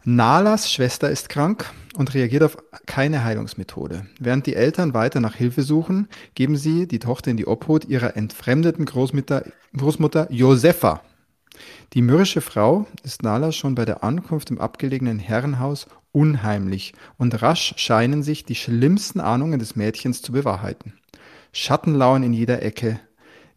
Nalas 0.04 0.70
Schwester 0.70 1.10
ist 1.10 1.30
krank 1.30 1.72
und 1.96 2.14
reagiert 2.14 2.44
auf 2.44 2.58
keine 2.86 3.24
Heilungsmethode. 3.24 4.06
Während 4.20 4.48
die 4.48 4.56
Eltern 4.56 4.94
weiter 4.94 5.22
nach 5.22 5.36
Hilfe 5.36 5.62
suchen, 5.62 6.10
geben 6.36 6.58
sie 6.58 6.90
die 6.90 7.00
Tochter 7.00 7.32
in 7.32 7.38
die 7.38 7.48
Obhut 7.48 7.86
ihrer 7.86 8.18
entfremdeten 8.18 8.84
Großmutter, 8.84 9.46
Großmutter 9.78 10.30
Josefa. 10.30 11.02
Die 11.94 12.02
mürrische 12.02 12.42
Frau 12.42 12.88
ist 13.04 13.24
Nala 13.24 13.52
schon 13.52 13.76
bei 13.76 13.86
der 13.86 14.04
Ankunft 14.04 14.50
im 14.50 14.60
abgelegenen 14.60 15.20
Herrenhaus 15.20 15.88
unheimlich 16.12 16.94
und 17.18 17.42
rasch 17.42 17.74
scheinen 17.78 18.24
sich 18.24 18.46
die 18.46 18.56
schlimmsten 18.56 19.20
Ahnungen 19.20 19.60
des 19.60 19.76
Mädchens 19.76 20.22
zu 20.22 20.32
bewahrheiten. 20.32 20.94
Schatten 21.54 21.96
lauern 21.96 22.24
in 22.24 22.34
jeder 22.34 22.62
Ecke, 22.62 23.00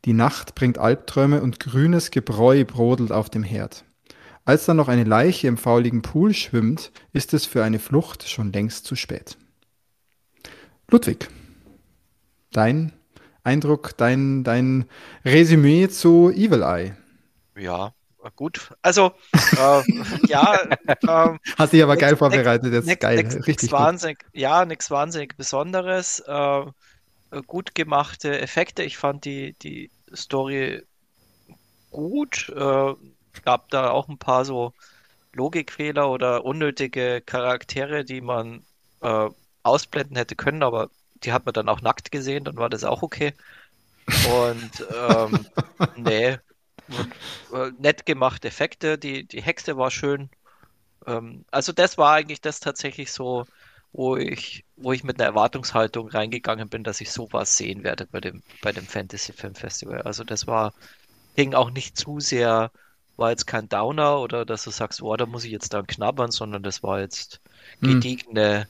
die 0.05 0.13
Nacht 0.13 0.55
bringt 0.55 0.79
Albträume 0.79 1.41
und 1.43 1.61
grünes 1.61 2.11
Gebräu 2.11 2.65
brodelt 2.65 3.13
auf 3.13 3.31
dem 3.31 3.43
Herd. 3.43 3.85
Als 4.45 4.67
dann 4.67 4.77
noch 4.77 4.89
eine 4.89 5.05
Leiche 5.05 5.49
im 5.49 5.57
fauligen 5.57 6.03
Pool 6.03 6.35
schwimmt, 6.35 6.93
ist 7.13 7.33
es 7.33 7.47
für 7.47 7.65
eine 7.65 7.79
Flucht 7.79 8.29
schon 8.29 8.53
längst 8.53 8.85
zu 8.85 8.95
spät. 8.95 9.39
Ludwig, 10.91 11.29
dein 12.53 12.93
Eindruck, 13.43 13.97
dein, 13.97 14.45
dein 14.45 14.85
Resümee 15.25 15.89
zu 15.89 16.31
Evil 16.31 16.63
Eye. 16.63 16.93
Ja, 17.57 17.95
gut. 18.37 18.71
Also, 18.83 19.13
äh, 19.33 19.83
ja. 20.29 20.59
Äh, 20.87 21.39
Hast 21.57 21.73
dich 21.73 21.83
aber 21.83 21.97
geil 21.97 22.17
vorbereitet, 22.17 22.73
jetzt 22.73 22.87
nix, 22.87 23.01
geil. 23.01 23.17
Nix, 23.17 23.35
Richtig 23.35 23.63
nix 23.63 23.73
wahnsinnig, 23.73 24.25
ja, 24.33 24.65
nichts 24.65 24.91
wahnsinnig 24.91 25.37
Besonderes. 25.37 26.21
Äh, 26.21 26.65
gut 27.47 27.75
gemachte 27.75 28.41
Effekte. 28.41 28.83
Ich 28.83 28.97
fand 28.97 29.25
die, 29.25 29.55
die 29.63 29.91
Story 30.15 30.83
gut. 31.91 32.49
Äh, 32.55 32.95
gab 33.45 33.69
da 33.71 33.91
auch 33.91 34.09
ein 34.09 34.19
paar 34.19 34.45
so 34.45 34.73
Logikfehler 35.33 36.09
oder 36.09 36.45
unnötige 36.45 37.21
Charaktere, 37.25 38.05
die 38.05 38.21
man 38.21 38.63
äh, 39.01 39.29
ausblenden 39.63 40.17
hätte 40.17 40.37
können, 40.37 40.63
aber 40.63 40.91
die 41.25 41.33
hat 41.33 41.45
man 41.47 41.55
dann 41.55 41.69
auch 41.69 41.81
nackt 41.81 42.13
gesehen, 42.13 42.45
dann 42.45 42.57
war 42.57 42.71
das 42.71 42.85
auch 42.85 43.03
okay. 43.03 43.33
Und 44.07 44.87
ähm, 44.95 45.47
nee, 45.97 46.39
äh, 47.53 47.71
nett 47.79 48.07
gemacht 48.07 48.45
Effekte, 48.45 48.99
die, 48.99 49.25
die 49.25 49.43
Hexe 49.43 49.77
war 49.77 49.91
schön. 49.91 50.31
Ähm, 51.07 51.45
also 51.51 51.73
das 51.73 51.99
war 51.99 52.13
eigentlich 52.13 52.41
das 52.41 52.61
tatsächlich 52.61 53.13
so, 53.13 53.47
wo 53.93 54.17
ich, 54.17 54.65
wo 54.77 54.93
ich 54.93 55.05
mit 55.05 55.21
einer 55.21 55.29
Erwartungshaltung 55.29 56.09
reingegangen 56.09 56.69
bin, 56.69 56.85
dass 56.85 57.01
ich 57.01 57.13
sowas 57.13 57.57
sehen 57.57 57.85
werde 57.85 58.07
bei 58.11 58.21
dem, 58.21 58.43
bei 58.61 58.73
dem 58.73 58.87
Fantasy 58.87 59.33
Film 59.33 59.55
Festival. 59.55 60.03
Also 60.03 60.25
das 60.25 60.47
war, 60.47 60.75
ging 61.37 61.55
auch 61.55 61.71
nicht 61.71 61.97
zu 61.97 62.21
sehr, 62.21 62.71
war 63.17 63.31
jetzt 63.31 63.47
kein 63.47 63.69
Downer 63.69 64.19
oder 64.19 64.45
dass 64.45 64.65
du 64.65 64.71
sagst, 64.71 65.01
oh, 65.01 65.17
da 65.17 65.27
muss 65.27 65.45
ich 65.45 65.53
jetzt 65.53 65.73
dann 65.73 65.87
knabbern, 65.87 66.33
sondern 66.33 66.63
das 66.63 66.83
war 66.83 67.01
jetzt 67.01 67.41
hm. 67.81 67.95
gediegene, 67.95 68.63
hm. 68.63 68.67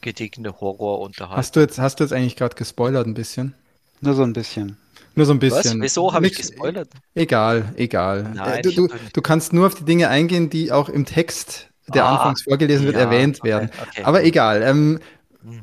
gediegene 0.00 0.60
Horrorunterhaltung. 0.60 1.36
Hast 1.38 1.54
du 1.54 1.60
jetzt, 1.60 1.78
hast 1.78 2.00
du 2.00 2.04
jetzt 2.04 2.12
eigentlich 2.12 2.36
gerade 2.36 2.56
gespoilert 2.56 3.06
ein 3.06 3.14
bisschen? 3.14 3.54
Nur 4.00 4.14
so 4.14 4.22
ein 4.22 4.32
bisschen. 4.32 4.78
Nur 5.14 5.26
so 5.26 5.32
ein 5.32 5.38
bisschen. 5.38 5.80
Was? 5.80 5.84
Wieso 5.84 6.12
habe 6.12 6.26
ich 6.26 6.36
gespoilert? 6.36 6.90
Egal, 7.14 7.72
egal. 7.76 8.30
Nein, 8.34 8.58
äh, 8.58 8.62
du, 8.62 8.70
du, 8.70 8.88
du, 9.12 9.22
kannst 9.22 9.52
nur 9.52 9.66
auf 9.66 9.74
die 9.74 9.84
Dinge 9.84 10.08
eingehen, 10.08 10.50
die 10.50 10.72
auch 10.72 10.88
im 10.88 11.04
Text, 11.04 11.68
der 11.88 12.04
ah, 12.04 12.16
anfangs 12.16 12.42
vorgelesen 12.42 12.86
wird, 12.86 12.96
ja, 12.96 13.02
erwähnt 13.02 13.42
werden. 13.42 13.70
Okay, 13.88 14.04
Aber 14.04 14.24
egal. 14.24 14.62
Ähm, 14.62 15.00
hm. 15.42 15.62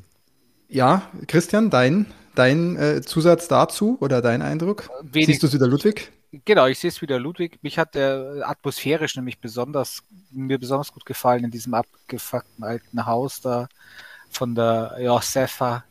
Ja, 0.68 1.10
Christian, 1.28 1.70
dein, 1.70 2.08
dein 2.36 2.76
äh, 2.76 3.02
Zusatz 3.02 3.48
dazu 3.48 3.98
oder 4.02 4.22
dein 4.22 4.42
Eindruck? 4.42 4.90
Wenig, 5.02 5.28
Siehst 5.28 5.44
du 5.44 5.48
es 5.48 5.54
wieder, 5.54 5.68
Ludwig? 5.68 6.12
Genau, 6.44 6.68
ich 6.68 6.80
sehe 6.80 6.90
es 6.90 7.02
wieder, 7.02 7.20
Ludwig. 7.20 7.60
Mich 7.62 7.80
hat 7.80 7.96
der 7.96 8.44
atmosphärisch 8.44 9.16
nämlich 9.16 9.40
besonders, 9.40 10.04
mir 10.32 10.60
besonders 10.60 10.92
gut 10.92 11.06
gefallen 11.06 11.46
in 11.46 11.52
diesem 11.52 11.74
abgefuckten 11.74 12.66
alten 12.66 13.06
Haus 13.06 13.40
da 13.40 13.70
von 14.30 14.54
der 14.54 14.98
Josefa 15.00 15.86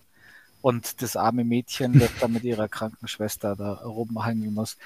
und 0.66 1.00
das 1.00 1.14
arme 1.14 1.44
Mädchen, 1.44 1.92
das 2.00 2.10
da 2.18 2.26
mit 2.26 2.42
ihrer 2.42 2.66
kranken 2.66 3.06
Schwester 3.06 3.54
da 3.54 3.74
rumhängen 3.74 4.52
muss. 4.52 4.76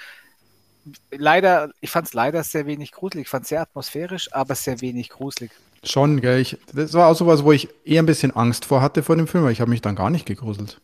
Leider, 1.10 1.70
ich 1.80 1.88
fand 1.88 2.06
es 2.06 2.12
leider 2.12 2.44
sehr 2.44 2.66
wenig 2.66 2.92
gruselig. 2.92 3.24
Ich 3.24 3.30
fand 3.30 3.44
es 3.44 3.48
sehr 3.48 3.62
atmosphärisch, 3.62 4.30
aber 4.34 4.54
sehr 4.54 4.82
wenig 4.82 5.08
gruselig. 5.08 5.52
Schon, 5.82 6.20
gell. 6.20 6.38
Ich, 6.38 6.58
das 6.74 6.92
war 6.92 7.08
auch 7.08 7.14
sowas, 7.14 7.44
wo 7.44 7.52
ich 7.52 7.70
eher 7.82 8.02
ein 8.02 8.06
bisschen 8.06 8.36
Angst 8.36 8.66
vor 8.66 8.82
hatte 8.82 9.02
vor 9.02 9.16
dem 9.16 9.26
Film, 9.26 9.44
weil 9.44 9.52
ich 9.52 9.62
habe 9.62 9.70
mich 9.70 9.80
dann 9.80 9.96
gar 9.96 10.10
nicht 10.10 10.26
gegruselt. 10.26 10.82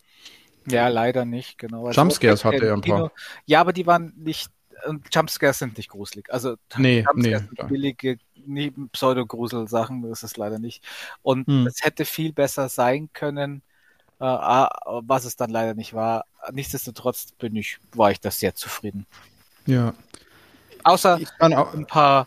Ja, 0.66 0.88
leider 0.88 1.26
nicht, 1.26 1.58
genau. 1.58 1.88
Also 1.88 2.00
Jumpscares 2.00 2.46
hatte 2.46 2.64
er 2.64 2.72
ein 2.72 2.80
paar. 2.80 3.12
Ja, 3.44 3.60
aber 3.60 3.74
die 3.74 3.86
waren 3.86 4.14
nicht, 4.16 4.50
Jumpscares 5.12 5.58
sind 5.58 5.76
nicht 5.76 5.90
gruselig. 5.90 6.32
Also 6.32 6.56
nee, 6.78 7.04
Jumpscares 7.06 7.42
nee, 7.42 7.56
sind 7.58 7.68
billige 7.68 8.18
Pseudo-Grusel-Sachen, 8.92 10.08
das 10.08 10.22
ist 10.22 10.38
leider 10.38 10.58
nicht. 10.58 10.82
Und 11.20 11.46
hm. 11.48 11.66
es 11.66 11.84
hätte 11.84 12.06
viel 12.06 12.32
besser 12.32 12.70
sein 12.70 13.10
können, 13.12 13.62
was 14.18 15.24
es 15.24 15.36
dann 15.36 15.50
leider 15.50 15.74
nicht 15.74 15.94
war. 15.94 16.24
Nichtsdestotrotz 16.52 17.32
bin 17.38 17.56
ich, 17.56 17.78
war 17.94 18.10
ich 18.10 18.20
das 18.20 18.38
sehr 18.38 18.54
zufrieden. 18.54 19.06
Ja. 19.66 19.94
Außer 20.84 21.18
ein 21.40 21.86
paar, 21.86 22.26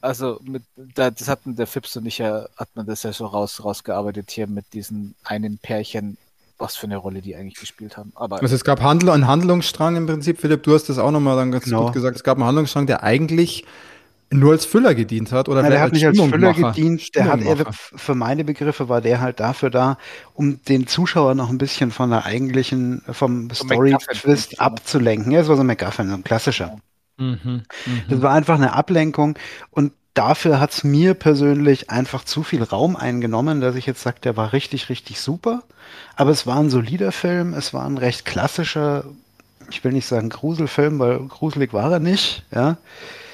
also 0.00 0.38
mit, 0.42 0.62
das 0.76 1.28
hatten 1.28 1.56
der 1.56 1.66
Fips 1.66 1.96
und 1.96 2.06
ich 2.06 2.18
ja, 2.18 2.46
hat 2.56 2.68
man 2.74 2.86
das 2.86 3.02
ja 3.02 3.12
so 3.12 3.26
raus, 3.26 3.64
rausgearbeitet 3.64 4.30
hier 4.30 4.46
mit 4.46 4.72
diesen 4.74 5.14
einen 5.24 5.58
Pärchen, 5.58 6.18
was 6.58 6.76
für 6.76 6.86
eine 6.86 6.98
Rolle 6.98 7.22
die 7.22 7.34
eigentlich 7.34 7.58
gespielt 7.58 7.96
haben. 7.96 8.12
Aber 8.14 8.40
also 8.42 8.54
es 8.54 8.64
gab 8.64 8.82
Handel, 8.82 9.10
einen 9.10 9.26
Handlungsstrang 9.26 9.96
im 9.96 10.06
Prinzip, 10.06 10.40
Philipp, 10.40 10.62
du 10.62 10.74
hast 10.74 10.90
das 10.90 10.98
auch 10.98 11.10
nochmal 11.10 11.36
dann 11.36 11.50
ganz 11.50 11.64
genau. 11.64 11.86
gut 11.86 11.94
gesagt. 11.94 12.16
Es 12.16 12.24
gab 12.24 12.36
einen 12.36 12.46
Handlungsstrang, 12.46 12.86
der 12.86 13.02
eigentlich 13.02 13.64
nur 14.32 14.52
als 14.52 14.64
Füller 14.64 14.94
gedient 14.94 15.32
hat 15.32 15.48
oder 15.48 15.62
Nein, 15.62 15.72
der 15.72 15.80
hat 15.80 15.92
nicht 15.92 16.06
als 16.06 16.20
Füller 16.20 16.52
gedient, 16.52 17.14
der 17.14 17.24
hat 17.26 17.42
eher, 17.42 17.56
für 17.72 18.14
meine 18.14 18.44
Begriffe 18.44 18.88
war 18.88 19.00
der 19.00 19.20
halt 19.20 19.40
dafür 19.40 19.70
da, 19.70 19.98
um 20.34 20.62
den 20.64 20.86
Zuschauer 20.86 21.34
noch 21.34 21.50
ein 21.50 21.58
bisschen 21.58 21.90
von 21.90 22.10
der 22.10 22.24
eigentlichen, 22.24 23.02
vom 23.10 23.50
so 23.50 23.64
Story-Twist 23.64 24.60
abzulenken. 24.60 25.32
Ja, 25.32 25.40
das 25.40 25.48
war 25.48 25.56
so 25.56 25.62
ein 25.62 25.66
McGuffin, 25.66 26.08
so 26.08 26.14
ein 26.14 26.24
klassischer. 26.24 26.78
Mhm, 27.18 27.38
mh. 27.44 27.62
Das 28.08 28.22
war 28.22 28.32
einfach 28.32 28.54
eine 28.54 28.72
Ablenkung 28.72 29.36
und 29.72 29.92
dafür 30.14 30.60
hat's 30.60 30.84
mir 30.84 31.14
persönlich 31.14 31.90
einfach 31.90 32.24
zu 32.24 32.42
viel 32.42 32.62
Raum 32.62 32.96
eingenommen, 32.96 33.60
dass 33.60 33.74
ich 33.74 33.86
jetzt 33.86 34.02
sage, 34.02 34.20
der 34.22 34.36
war 34.36 34.52
richtig, 34.52 34.88
richtig 34.88 35.20
super. 35.20 35.64
Aber 36.16 36.30
es 36.30 36.46
war 36.46 36.58
ein 36.58 36.70
solider 36.70 37.10
Film, 37.12 37.52
es 37.54 37.74
war 37.74 37.84
ein 37.84 37.98
recht 37.98 38.24
klassischer, 38.24 39.04
ich 39.70 39.82
will 39.82 39.92
nicht 39.92 40.06
sagen 40.06 40.28
Gruselfilm, 40.28 40.98
weil 40.98 41.18
gruselig 41.26 41.72
war 41.72 41.92
er 41.92 42.00
nicht, 42.00 42.44
ja. 42.52 42.76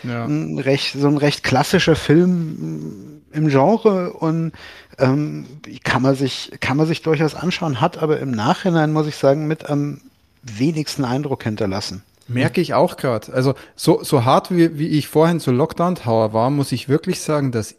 Ja. 0.03 0.24
Ein 0.24 0.59
recht, 0.59 0.94
so 0.99 1.07
ein 1.09 1.16
recht 1.16 1.42
klassischer 1.42 1.97
Film 1.97 3.22
im 3.32 3.49
Genre 3.49 4.12
und 4.12 4.53
ähm, 4.99 5.47
kann, 5.84 6.03
man 6.03 6.14
sich, 6.14 6.53
kann 6.61 6.76
man 6.76 6.86
sich 6.86 7.03
durchaus 7.03 7.34
anschauen, 7.34 7.80
hat 7.80 7.99
aber 7.99 8.18
im 8.20 8.30
Nachhinein, 8.30 8.92
muss 8.92 9.07
ich 9.07 9.16
sagen, 9.16 9.47
mit 9.47 9.68
am 9.68 10.01
wenigsten 10.42 11.05
Eindruck 11.05 11.42
hinterlassen. 11.44 12.03
Merke 12.28 12.61
ich 12.61 12.74
auch 12.74 12.97
gerade. 12.97 13.32
Also 13.32 13.55
so, 13.76 14.03
so 14.03 14.24
hart 14.24 14.51
wie, 14.51 14.78
wie 14.78 14.88
ich 14.88 15.07
vorhin 15.07 15.38
zu 15.38 15.53
Lockdown 15.53 15.94
Tower 15.94 16.32
war, 16.32 16.51
muss 16.51 16.72
ich 16.72 16.88
wirklich 16.88 17.20
sagen, 17.20 17.53
dass 17.53 17.76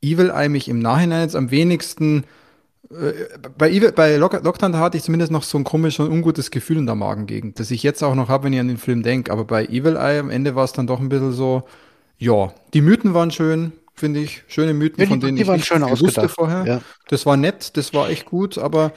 Evil 0.00 0.30
Eye 0.30 0.48
mich 0.48 0.68
im 0.68 0.78
Nachhinein 0.78 1.22
jetzt 1.22 1.36
am 1.36 1.50
wenigsten 1.50 2.24
bei, 3.58 3.70
Evil, 3.70 3.92
bei 3.92 4.16
Lock 4.16 4.42
Lockdown 4.42 4.76
hatte 4.76 4.96
ich 4.96 5.02
zumindest 5.02 5.32
noch 5.32 5.42
so 5.42 5.58
ein 5.58 5.64
komisches 5.64 6.04
und 6.04 6.12
ungutes 6.12 6.50
Gefühl 6.50 6.78
in 6.78 6.86
der 6.86 6.94
Magengegend, 6.94 7.58
das 7.58 7.70
ich 7.70 7.82
jetzt 7.82 8.02
auch 8.02 8.14
noch 8.14 8.28
habe, 8.28 8.44
wenn 8.44 8.52
ich 8.52 8.60
an 8.60 8.68
den 8.68 8.78
Film 8.78 9.02
denke. 9.02 9.32
Aber 9.32 9.44
bei 9.44 9.66
Evil 9.66 9.96
Eye 9.96 10.18
am 10.18 10.30
Ende 10.30 10.54
war 10.54 10.64
es 10.64 10.72
dann 10.72 10.86
doch 10.86 11.00
ein 11.00 11.08
bisschen 11.08 11.32
so, 11.32 11.64
ja, 12.18 12.52
die 12.72 12.80
Mythen 12.80 13.14
waren 13.14 13.30
schön, 13.30 13.72
finde 13.94 14.20
ich. 14.20 14.44
Schöne 14.46 14.74
Mythen, 14.74 15.00
ja, 15.00 15.06
die, 15.06 15.10
von 15.10 15.20
denen 15.20 15.38
ich 15.38 15.64
schön 15.64 15.82
wusste 15.82 16.28
vorher. 16.28 16.64
Ja. 16.66 16.80
Das 17.08 17.26
war 17.26 17.36
nett, 17.36 17.76
das 17.76 17.94
war 17.94 18.08
echt 18.08 18.26
gut, 18.26 18.58
aber 18.58 18.92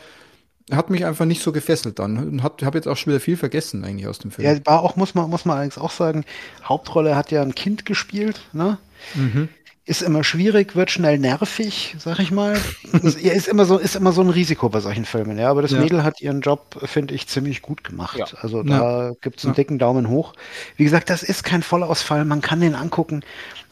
hat 0.72 0.90
mich 0.90 1.06
einfach 1.06 1.26
nicht 1.26 1.42
so 1.42 1.54
gefesselt 1.54 1.98
dann 1.98 2.18
und 2.18 2.44
habe 2.44 2.78
jetzt 2.78 2.88
auch 2.88 2.98
schon 2.98 3.14
wieder 3.14 3.22
viel 3.22 3.38
vergessen 3.38 3.86
eigentlich 3.86 4.08
aus 4.08 4.20
dem 4.20 4.32
Film. 4.32 4.48
Ja, 4.48 4.66
war 4.66 4.82
auch, 4.82 4.98
muss 4.98 5.16
man, 5.16 5.30
muss 5.30 5.46
man 5.46 5.56
allerdings 5.56 5.78
auch 5.78 5.92
sagen, 5.92 6.26
Hauptrolle 6.66 7.16
hat 7.16 7.32
ja 7.32 7.42
ein 7.42 7.56
Kind 7.56 7.86
gespielt, 7.86 8.42
ne? 8.52 8.78
Mhm 9.16 9.50
ist 9.88 10.02
immer 10.02 10.26
schwierig, 10.26 10.76
wird 10.76 10.92
schnell 10.92 11.18
nervig, 11.18 11.96
sag 11.98 12.20
ich 12.20 12.30
mal. 12.30 12.60
ist 12.92 13.48
immer 13.48 13.66
so, 13.66 13.78
ist 13.78 13.96
immer 13.96 14.12
so 14.12 14.22
ein 14.22 14.30
Risiko 14.30 14.68
bei 14.68 14.82
solchen 14.82 15.06
Filmen, 15.06 15.40
ja. 15.40 15.50
Aber 15.50 15.62
das 15.62 15.72
ja. 15.72 15.80
Mädel 15.80 16.04
hat 16.04 16.20
ihren 16.20 16.42
Job, 16.42 16.78
finde 16.84 17.16
ich, 17.16 17.28
ziemlich 17.28 17.62
gut 17.62 17.86
gemacht. 17.86 18.18
Ja. 18.18 18.26
Also 18.42 18.64
da 18.64 19.08
ja. 19.08 19.14
gibt 19.22 19.40
es 19.40 19.46
einen 19.46 19.56
dicken 19.56 19.80
Daumen 19.80 20.10
hoch. 20.10 20.34
Wie 20.76 20.84
gesagt, 20.84 21.10
das 21.10 21.24
ist 21.24 21.44
kein 21.44 21.64
Vollausfall, 21.64 22.26
man 22.26 22.42
kann 22.42 22.60
den 22.60 22.76
angucken. 22.76 23.24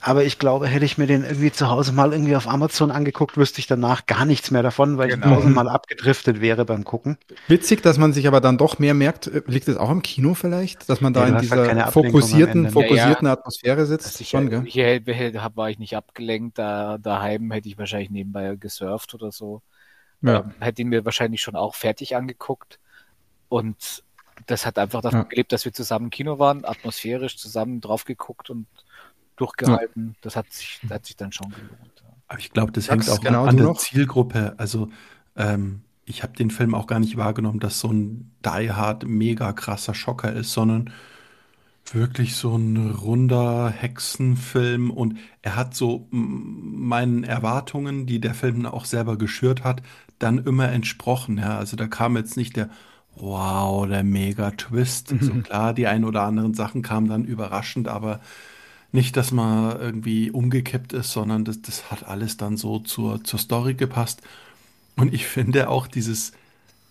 Aber 0.08 0.24
ich 0.24 0.38
glaube, 0.38 0.68
hätte 0.68 0.86
ich 0.86 1.00
mir 1.00 1.08
den 1.08 1.24
irgendwie 1.24 1.52
zu 1.52 1.68
Hause 1.68 1.92
mal 1.92 2.12
irgendwie 2.14 2.36
auf 2.36 2.48
Amazon 2.48 2.92
angeguckt, 2.92 3.38
wüsste 3.38 3.58
ich 3.58 3.66
danach 3.66 4.06
gar 4.06 4.26
nichts 4.26 4.52
mehr 4.52 4.62
davon, 4.62 5.00
weil 5.00 5.10
genau. 5.10 5.26
ich 5.26 5.34
tausendmal 5.34 5.68
abgedriftet 5.68 6.42
wäre 6.42 6.64
beim 6.64 6.84
Gucken. 6.84 7.18
Witzig, 7.48 7.82
dass 7.82 7.98
man 7.98 8.14
sich 8.14 8.28
aber 8.28 8.40
dann 8.40 8.60
doch 8.60 8.78
mehr 8.78 8.94
merkt, 8.94 9.26
äh, 9.26 9.42
liegt 9.48 9.68
es 9.68 9.78
auch 9.78 9.90
im 9.90 10.04
Kino 10.04 10.36
vielleicht, 10.36 10.90
dass 10.90 11.02
man 11.02 11.14
da 11.14 11.22
ja, 11.28 11.34
in 11.34 11.42
dieser 11.42 11.58
halt 11.58 11.92
fokussierten, 11.92 12.70
fokussierten 12.70 13.26
ja, 13.26 13.34
ja. 13.34 13.40
Atmosphäre 13.40 13.88
sitzt? 13.88 14.06
Also 14.06 14.24
Schon, 14.26 14.52
gell? 14.52 14.64
Hier, 14.68 15.02
hier 15.04 15.52
war 15.56 15.72
ich 15.72 15.80
nicht 15.80 15.98
abgelenkt, 15.98 16.60
da 16.60 17.00
daheim 17.00 17.52
hätte 17.52 17.68
ich 17.68 17.80
wahrscheinlich 17.80 18.12
nebenbei 18.12 18.58
gesurft 18.58 19.16
oder 19.16 19.32
so. 19.32 19.64
Ja. 20.22 20.42
Ähm, 20.42 20.54
hätte 20.60 20.84
ihn 20.84 20.90
mir 20.90 21.04
wahrscheinlich 21.04 21.42
schon 21.42 21.56
auch 21.56 21.74
fertig 21.74 22.16
angeguckt. 22.16 22.78
Und 23.50 24.04
das 24.46 24.68
hat 24.68 24.78
einfach 24.78 25.02
davon 25.02 25.30
gelebt, 25.30 25.52
dass 25.52 25.66
wir 25.66 25.74
zusammen 25.74 26.06
im 26.06 26.12
Kino 26.12 26.38
waren, 26.38 26.64
atmosphärisch 26.64 27.38
zusammen 27.38 27.82
drauf 27.82 28.06
geguckt 28.06 28.52
und 28.52 28.68
durchgehalten. 29.36 30.08
Ja. 30.08 30.14
Das 30.22 30.36
hat 30.36 30.52
sich, 30.52 30.80
das 30.84 30.92
hat 30.92 31.06
sich 31.06 31.16
dann 31.16 31.32
schon 31.32 31.50
gelohnt. 31.52 32.04
Aber 32.28 32.40
ich 32.40 32.52
glaube, 32.52 32.72
das 32.72 32.90
hängt 32.90 33.10
auch 33.10 33.22
genau 33.22 33.46
an 33.46 33.58
der 33.58 33.68
noch? 33.68 33.78
Zielgruppe. 33.78 34.56
Also 34.58 34.90
ähm, 35.36 35.82
ich 36.06 36.24
habe 36.24 36.34
den 36.34 36.50
Film 36.50 36.74
auch 36.74 36.88
gar 36.88 37.00
nicht 37.00 37.18
wahrgenommen, 37.18 37.60
dass 37.60 37.80
so 37.80 37.90
ein 37.90 38.32
Die 38.44 38.72
Hard 38.72 39.06
mega 39.06 39.54
krasser 39.54 39.94
Schocker 39.94 40.34
ist, 40.34 40.54
sondern 40.54 40.92
wirklich 41.92 42.36
so 42.36 42.56
ein 42.56 42.90
runder 42.90 43.70
Hexenfilm 43.70 44.90
und 44.90 45.20
er 45.44 45.56
hat 45.56 45.76
so 45.76 46.08
meinen 46.10 47.24
Erwartungen, 47.24 48.08
die 48.08 48.20
der 48.20 48.34
Film 48.34 48.66
auch 48.66 48.86
selber 48.86 49.18
geschürt 49.18 49.64
hat, 49.64 49.84
dann 50.18 50.40
immer 50.40 50.70
entsprochen. 50.72 51.38
Ja, 51.38 51.58
also 51.58 51.76
da 51.76 51.88
kam 51.88 52.18
jetzt 52.18 52.38
nicht 52.38 52.56
der 52.56 52.70
Wow, 53.18 53.88
der 53.88 54.04
mega 54.04 54.52
Twist. 54.52 55.12
Mhm. 55.14 55.22
So 55.22 55.34
klar, 55.44 55.74
die 55.74 55.88
ein 55.88 56.04
oder 56.06 56.24
anderen 56.24 56.54
Sachen 56.54 56.82
kamen 56.82 57.08
dann 57.08 57.24
überraschend, 57.24 57.88
aber 57.88 58.20
nicht, 58.96 59.16
dass 59.18 59.32
man 59.32 59.80
irgendwie 59.80 60.32
umgekippt 60.32 60.94
ist, 60.94 61.12
sondern 61.12 61.46
das, 61.46 61.62
das 61.62 61.92
hat 61.92 62.08
alles 62.08 62.38
dann 62.38 62.58
so 62.58 62.80
zur, 62.80 63.24
zur 63.24 63.40
Story 63.40 63.76
gepasst. 63.76 64.22
Und 64.96 65.14
ich 65.14 65.28
finde 65.28 65.70
auch 65.70 65.88
dieses 65.88 66.32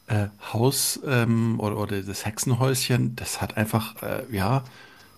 äh, 0.06 0.26
Haus 0.52 1.00
ähm, 1.06 1.58
oder, 1.58 1.78
oder 1.78 2.02
das 2.02 2.24
Hexenhäuschen, 2.24 3.16
das 3.16 3.40
hat 3.40 3.56
einfach, 3.56 4.02
äh, 4.02 4.22
ja, 4.30 4.62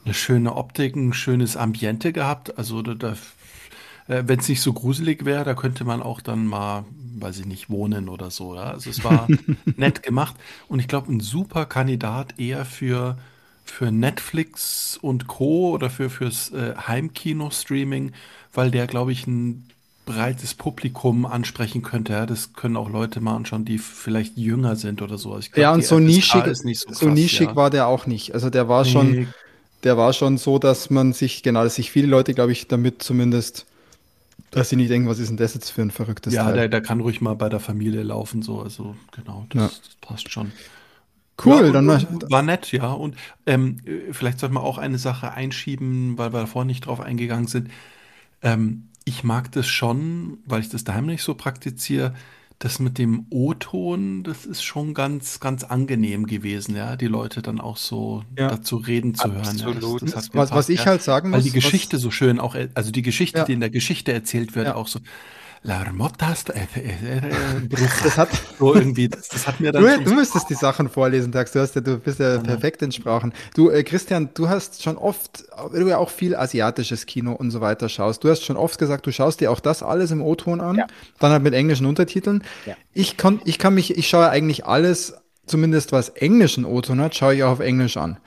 eine 0.05 0.15
schöne 0.15 0.55
Optik, 0.55 0.95
ein 0.95 1.13
schönes 1.13 1.57
Ambiente 1.57 2.13
gehabt. 2.13 2.57
Also 2.57 2.81
da, 2.81 2.95
da 2.95 3.17
äh, 4.09 4.23
wenn 4.27 4.39
es 4.39 4.49
nicht 4.49 4.63
so 4.63 4.73
gruselig 4.73 5.25
wäre, 5.25 5.45
da 5.45 5.55
könnte 5.55 5.85
man 5.85 6.03
auch 6.03 6.21
dann 6.21 6.47
mal, 6.47 6.85
weiß 7.19 7.41
ich 7.41 7.47
nicht, 7.47 7.71
wohnen 7.71 8.09
oder 8.09 8.31
so. 8.31 8.55
Ja? 8.55 8.71
Also 8.71 8.91
es 8.91 9.05
war 9.05 9.27
nett 9.77 10.03
gemacht 10.03 10.37
und 10.69 10.79
ich 10.79 10.89
glaube, 10.89 11.13
ein 11.13 11.21
super 11.21 11.67
Kandidat 11.67 12.39
eher 12.39 12.65
für, 12.65 13.19
für 13.71 13.91
Netflix 13.91 14.99
und 15.01 15.27
Co. 15.27 15.71
oder 15.71 15.91
für 15.91 16.11
fürs 16.11 16.51
äh, 16.53 16.75
Heimkino-Streaming, 16.77 18.13
weil 18.55 18.71
der, 18.71 18.87
glaube 18.87 19.13
ich, 19.13 19.27
ein 19.27 19.69
breites 20.07 20.55
Publikum 20.55 21.27
ansprechen 21.27 21.83
könnte. 21.83 22.13
Ja? 22.13 22.27
Das 22.27 22.53
können 22.55 22.77
auch 22.77 22.89
Leute 22.89 23.21
mal 23.21 23.37
anschauen, 23.37 23.65
die 23.65 23.79
vielleicht 23.79 24.37
jünger 24.37 24.77
sind 24.77 25.03
oder 25.03 25.19
so. 25.19 25.31
Glaub, 25.31 25.57
ja, 25.57 25.73
und 25.73 25.85
so 25.85 25.99
nischig, 25.99 26.43
so, 26.45 26.93
so 26.93 27.07
krass, 27.07 27.15
nischig 27.15 27.49
ja. 27.49 27.57
war 27.57 27.71
der 27.71 27.89
auch 27.89 28.07
nicht. 28.07 28.33
Also 28.33 28.49
der 28.49 28.69
war 28.69 28.85
schon, 28.85 29.11
nee. 29.11 29.29
der 29.83 29.97
war 29.97 30.13
schon 30.13 30.39
so, 30.39 30.59
dass 30.59 30.91
man 30.91 31.13
sich, 31.13 31.43
genau, 31.43 31.65
dass 31.65 31.75
sich 31.75 31.91
viele 31.91 32.07
Leute, 32.07 32.33
glaube 32.33 32.53
ich, 32.53 32.69
damit 32.69 33.03
zumindest 33.03 33.67
dass 34.53 34.71
sie 34.71 34.77
nicht 34.77 34.91
denken, 34.91 35.09
was 35.09 35.19
ist 35.19 35.29
denn 35.29 35.37
das 35.37 35.55
jetzt 35.55 35.71
für 35.71 35.83
ein 35.83 35.91
verrücktes 35.91 36.33
Ja, 36.33 36.51
der, 36.51 36.69
der, 36.69 36.81
kann 36.81 37.01
ruhig 37.01 37.21
mal 37.21 37.35
bei 37.35 37.49
der 37.49 37.61
Familie 37.61 38.03
laufen, 38.03 38.43
so, 38.43 38.61
also 38.61 38.97
genau, 39.13 39.45
das, 39.51 39.61
ja. 39.61 39.69
das 39.69 39.97
passt 40.01 40.33
schon. 40.33 40.53
Cool, 41.45 41.67
ja, 41.67 41.73
dann 41.73 41.87
war, 41.87 42.03
war 42.31 42.43
nett, 42.43 42.73
ja. 42.73 42.93
Und 42.93 43.15
ähm, 43.45 43.79
vielleicht 44.13 44.41
sollte 44.41 44.55
man 44.55 44.63
auch 44.63 44.79
eine 44.79 44.99
Sache 44.99 45.33
einschieben, 45.33 46.17
weil 46.17 46.33
wir 46.33 46.41
davor 46.41 46.65
nicht 46.65 46.87
drauf 46.87 47.01
eingegangen 47.01 47.47
sind. 47.47 47.69
Ähm, 48.43 48.89
ich 49.05 49.23
mag 49.23 49.53
das 49.53 49.67
schon, 49.67 50.39
weil 50.47 50.61
ich 50.61 50.69
das 50.69 50.85
daheim 50.85 51.07
nicht 51.07 51.23
so 51.23 51.35
praktiziere, 51.35 52.15
das 52.59 52.79
mit 52.79 52.97
dem 52.97 53.27
O-Ton, 53.29 54.23
das 54.23 54.47
ist 54.47 54.63
schon 54.63 54.95
ganz, 54.95 55.41
ganz 55.41 55.63
angenehm 55.63 56.27
gewesen, 56.27 56.75
ja, 56.75 56.97
die 56.97 57.07
Leute 57.07 57.43
dann 57.43 57.61
auch 57.61 57.77
so 57.77 58.25
ja. 58.37 58.49
dazu 58.49 58.77
reden 58.77 59.15
zu 59.15 59.31
hören. 59.31 59.47
Absolut. 59.47 59.83
Ja, 59.83 59.99
das, 60.01 60.13
das 60.13 60.35
was, 60.35 60.51
was, 60.53 60.69
ich 60.71 60.81
ja. 60.81 60.87
halt 60.87 61.03
sagen 61.03 61.31
muss. 61.31 61.39
Weil 61.39 61.45
die 61.45 61.51
Geschichte 61.51 61.97
was, 61.97 62.03
so 62.03 62.11
schön 62.11 62.41
auch, 62.41 62.57
also 62.75 62.91
die 62.91 63.03
Geschichte, 63.03 63.45
die 63.47 63.53
in 63.53 63.61
der 63.61 63.69
Geschichte 63.69 64.13
erzählt 64.13 64.55
wird, 64.55 64.69
auch 64.69 64.89
so, 64.89 65.01
Larmottas 65.67 66.45
äh, 66.51 66.61
äh, 66.77 67.19
äh, 67.19 67.69
das 67.69 68.17
hat 68.17 68.29
so 68.59 68.75
irgendwie, 68.75 69.09
das, 69.09 69.29
das, 69.29 69.47
hat 69.47 69.59
mir 69.59 69.73
dann. 69.73 69.83
Du, 69.83 70.05
du 70.05 70.15
müsstest 70.15 70.49
die 70.49 70.55
Sachen 70.55 70.89
vorlesen, 70.89 71.33
Tax. 71.33 71.53
Du 71.53 71.61
hast 71.61 71.75
ja, 71.75 71.81
du 71.81 71.99
bist 71.99 72.21
ja, 72.21 72.35
ja. 72.35 72.41
perfekt 72.41 72.83
in 72.83 72.93
Sprachen. 72.93 73.33
Du, 73.55 73.71
äh, 73.71 73.83
Christian, 73.83 74.31
du 74.35 74.49
hast 74.49 74.83
schon 74.83 74.97
oft, 74.97 75.45
du 75.73 75.89
ja 75.89 75.99
auch 75.99 76.11
viel 76.11 76.37
asiatisches 76.37 77.07
Kino 77.07 77.33
und 77.33 77.51
so 77.51 77.61
weiter 77.61 77.89
schaust. 77.89 78.23
Du 78.23 78.31
hast 78.31 78.45
schon 78.45 78.57
oft 78.57 78.79
gesagt, 78.79 79.07
du 79.07 79.13
schaust 79.13 79.41
dir 79.41 79.51
auch 79.51 79.61
das 79.61 79.83
alles 79.83 80.13
im 80.13 80.23
O-Ton 80.23 80.61
an, 80.61 80.77
ja. 80.77 80.87
dann 81.19 81.33
halt 81.33 81.43
mit 81.43 81.55
englischen 81.55 81.87
Untertiteln. 81.87 82.45
Ja. 82.65 82.77
Ich 82.93 83.17
kann, 83.17 83.41
ich 83.45 83.59
kann 83.59 83.75
mich, 83.75 83.97
ich 83.99 84.09
schaue 84.09 84.31
eigentlich 84.31 84.67
alles, 84.67 85.15
zumindest 85.47 85.91
was 85.91 86.11
englischen 86.11 86.65
O-Ton 86.65 87.01
hat, 87.01 87.17
schaue 87.17 87.35
ich 87.35 87.43
auch 87.43 87.51
auf 87.51 87.61
Englisch 87.61 87.97
an. 87.97 88.19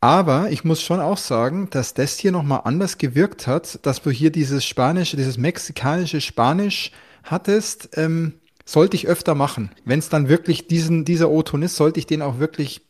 Aber 0.00 0.50
ich 0.50 0.62
muss 0.64 0.80
schon 0.80 1.00
auch 1.00 1.18
sagen, 1.18 1.68
dass 1.70 1.92
das 1.94 2.18
hier 2.18 2.30
nochmal 2.30 2.62
anders 2.64 2.98
gewirkt 2.98 3.46
hat, 3.46 3.84
dass 3.84 4.00
du 4.00 4.10
hier 4.10 4.30
dieses 4.30 4.64
spanische, 4.64 5.16
dieses 5.16 5.38
mexikanische 5.38 6.20
Spanisch 6.20 6.92
hattest, 7.24 7.90
ähm, 7.96 8.34
sollte 8.64 8.96
ich 8.96 9.08
öfter 9.08 9.34
machen. 9.34 9.70
Wenn 9.84 9.98
es 9.98 10.08
dann 10.08 10.28
wirklich 10.28 10.68
diesen, 10.68 11.04
dieser 11.04 11.30
O-Ton 11.30 11.62
ist, 11.62 11.76
sollte 11.76 11.98
ich 11.98 12.06
den 12.06 12.22
auch 12.22 12.38
wirklich 12.38 12.82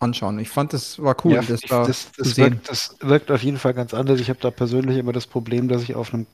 anschauen. 0.00 0.38
Ich 0.38 0.50
fand, 0.50 0.72
das 0.72 1.00
war 1.02 1.16
cool, 1.24 1.34
ja, 1.34 1.42
das, 1.42 1.60
da 1.60 1.86
das, 1.86 2.10
das, 2.16 2.36
wirkt, 2.36 2.68
das 2.68 2.96
wirkt 3.00 3.30
auf 3.30 3.42
jeden 3.42 3.58
Fall 3.58 3.74
ganz 3.74 3.94
anders. 3.94 4.20
Ich 4.20 4.28
habe 4.28 4.40
da 4.40 4.50
persönlich 4.50 4.98
immer 4.98 5.12
das 5.12 5.26
Problem, 5.26 5.68
dass 5.68 5.82
ich 5.82 5.94
auf 5.94 6.12
einem, 6.12 6.26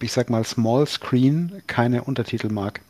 ich 0.00 0.12
sag 0.12 0.30
mal, 0.30 0.44
Small 0.44 0.86
Screen 0.86 1.62
keine 1.66 2.04
Untertitel 2.04 2.50
mag. 2.50 2.80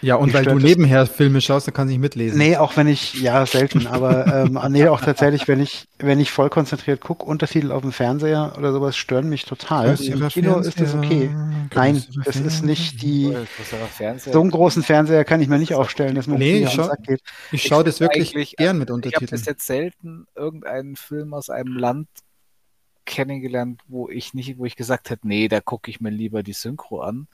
Ja, 0.00 0.16
und 0.16 0.32
weil 0.32 0.44
du 0.44 0.58
nebenher 0.58 1.06
Filme 1.06 1.40
schaust, 1.40 1.66
dann 1.66 1.74
kannst 1.74 1.90
du 1.90 1.92
nicht 1.94 2.00
mitlesen. 2.00 2.38
Nee, 2.38 2.56
auch 2.56 2.76
wenn 2.76 2.86
ich, 2.86 3.14
ja, 3.14 3.44
selten, 3.46 3.86
aber 3.86 4.44
ähm, 4.44 4.58
nee, 4.70 4.86
auch 4.88 5.00
tatsächlich, 5.00 5.48
wenn 5.48 5.60
ich, 5.60 5.88
wenn 5.98 6.20
ich 6.20 6.30
voll 6.30 6.50
konzentriert 6.50 7.00
gucke, 7.00 7.24
Untertitel 7.24 7.72
auf 7.72 7.82
dem 7.82 7.92
Fernseher 7.92 8.54
oder 8.56 8.72
sowas 8.72 8.96
stören 8.96 9.28
mich 9.28 9.44
total. 9.44 9.98
Im 10.00 10.28
Kino 10.28 10.52
Fernseher? 10.52 10.60
ist 10.60 10.80
das 10.80 10.94
okay. 10.94 11.30
Nein, 11.74 12.02
das 12.24 12.36
ist 12.36 12.64
nicht 12.64 13.02
die. 13.02 13.34
So 14.18 14.40
einen 14.40 14.50
großen 14.50 14.82
Fernseher 14.82 15.24
kann 15.24 15.40
ich 15.40 15.48
mir 15.48 15.58
nicht 15.58 15.74
aufstellen, 15.74 16.14
dass 16.14 16.26
man 16.26 16.38
nee, 16.38 16.64
ich, 16.64 16.70
schau, 16.70 16.90
geht. 17.02 17.20
ich 17.52 17.62
schaue 17.62 17.84
das 17.84 18.00
wirklich 18.00 18.32
gern 18.56 18.78
mit 18.78 18.90
Untertiteln. 18.90 19.24
Ich 19.24 19.32
habe 19.32 19.38
bis 19.38 19.46
jetzt 19.46 19.66
selten 19.66 20.26
irgendeinen 20.36 20.96
Film 20.96 21.34
aus 21.34 21.50
einem 21.50 21.76
Land 21.76 22.08
kennengelernt, 23.08 23.82
wo 23.88 24.08
ich 24.08 24.34
nicht, 24.34 24.58
wo 24.58 24.66
ich 24.66 24.76
gesagt 24.76 25.10
hätte, 25.10 25.26
nee, 25.26 25.48
da 25.48 25.60
gucke 25.60 25.90
ich 25.90 26.00
mir 26.00 26.10
lieber 26.10 26.42
die 26.42 26.52
Synchro 26.52 27.00
an, 27.00 27.26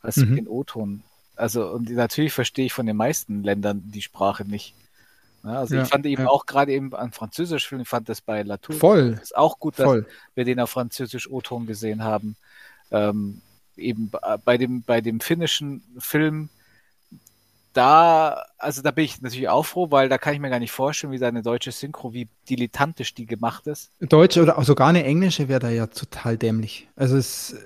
als 0.00 0.16
mhm. 0.16 0.36
den 0.36 0.48
O-Ton. 0.48 1.02
Also, 1.40 1.66
und 1.68 1.88
natürlich 1.88 2.32
verstehe 2.32 2.66
ich 2.66 2.72
von 2.72 2.86
den 2.86 2.96
meisten 2.96 3.42
Ländern 3.42 3.82
die 3.86 4.02
Sprache 4.02 4.44
nicht. 4.44 4.74
Ja, 5.42 5.60
also 5.60 5.74
ja, 5.74 5.82
ich 5.82 5.88
fand 5.88 6.04
eben 6.04 6.24
ja. 6.24 6.28
auch 6.28 6.44
gerade 6.44 6.72
eben 6.72 6.94
an 6.94 7.12
Französisch 7.12 7.66
Film, 7.66 7.80
ich 7.80 7.88
fand 7.88 8.10
das 8.10 8.20
bei 8.20 8.42
Latour 8.42 8.76
Voll. 8.76 9.18
ist 9.22 9.34
auch 9.34 9.58
gut, 9.58 9.78
dass 9.78 9.86
Voll. 9.86 10.06
wir 10.34 10.44
den 10.44 10.60
auf 10.60 10.68
Französisch 10.68 11.30
O-Ton 11.30 11.66
gesehen 11.66 12.04
haben. 12.04 12.36
Ähm, 12.90 13.40
eben 13.76 14.10
bei 14.44 14.58
dem, 14.58 14.82
bei 14.82 15.00
dem 15.00 15.20
finnischen 15.20 15.82
Film, 15.98 16.50
da, 17.72 18.44
also 18.58 18.82
da 18.82 18.90
bin 18.90 19.06
ich 19.06 19.22
natürlich 19.22 19.48
auch 19.48 19.64
froh, 19.64 19.90
weil 19.90 20.10
da 20.10 20.18
kann 20.18 20.34
ich 20.34 20.40
mir 20.40 20.50
gar 20.50 20.58
nicht 20.58 20.72
vorstellen, 20.72 21.12
wie 21.12 21.18
seine 21.18 21.42
deutsche 21.42 21.72
Synchro, 21.72 22.12
wie 22.12 22.28
dilettantisch 22.50 23.14
die 23.14 23.24
gemacht 23.24 23.66
ist. 23.66 23.90
Deutsche 24.00 24.42
oder 24.42 24.62
sogar 24.62 24.88
eine 24.88 25.04
englische 25.04 25.48
wäre 25.48 25.60
da 25.60 25.70
ja 25.70 25.86
total 25.86 26.36
dämlich. 26.36 26.88
Also 26.96 27.16
es 27.16 27.56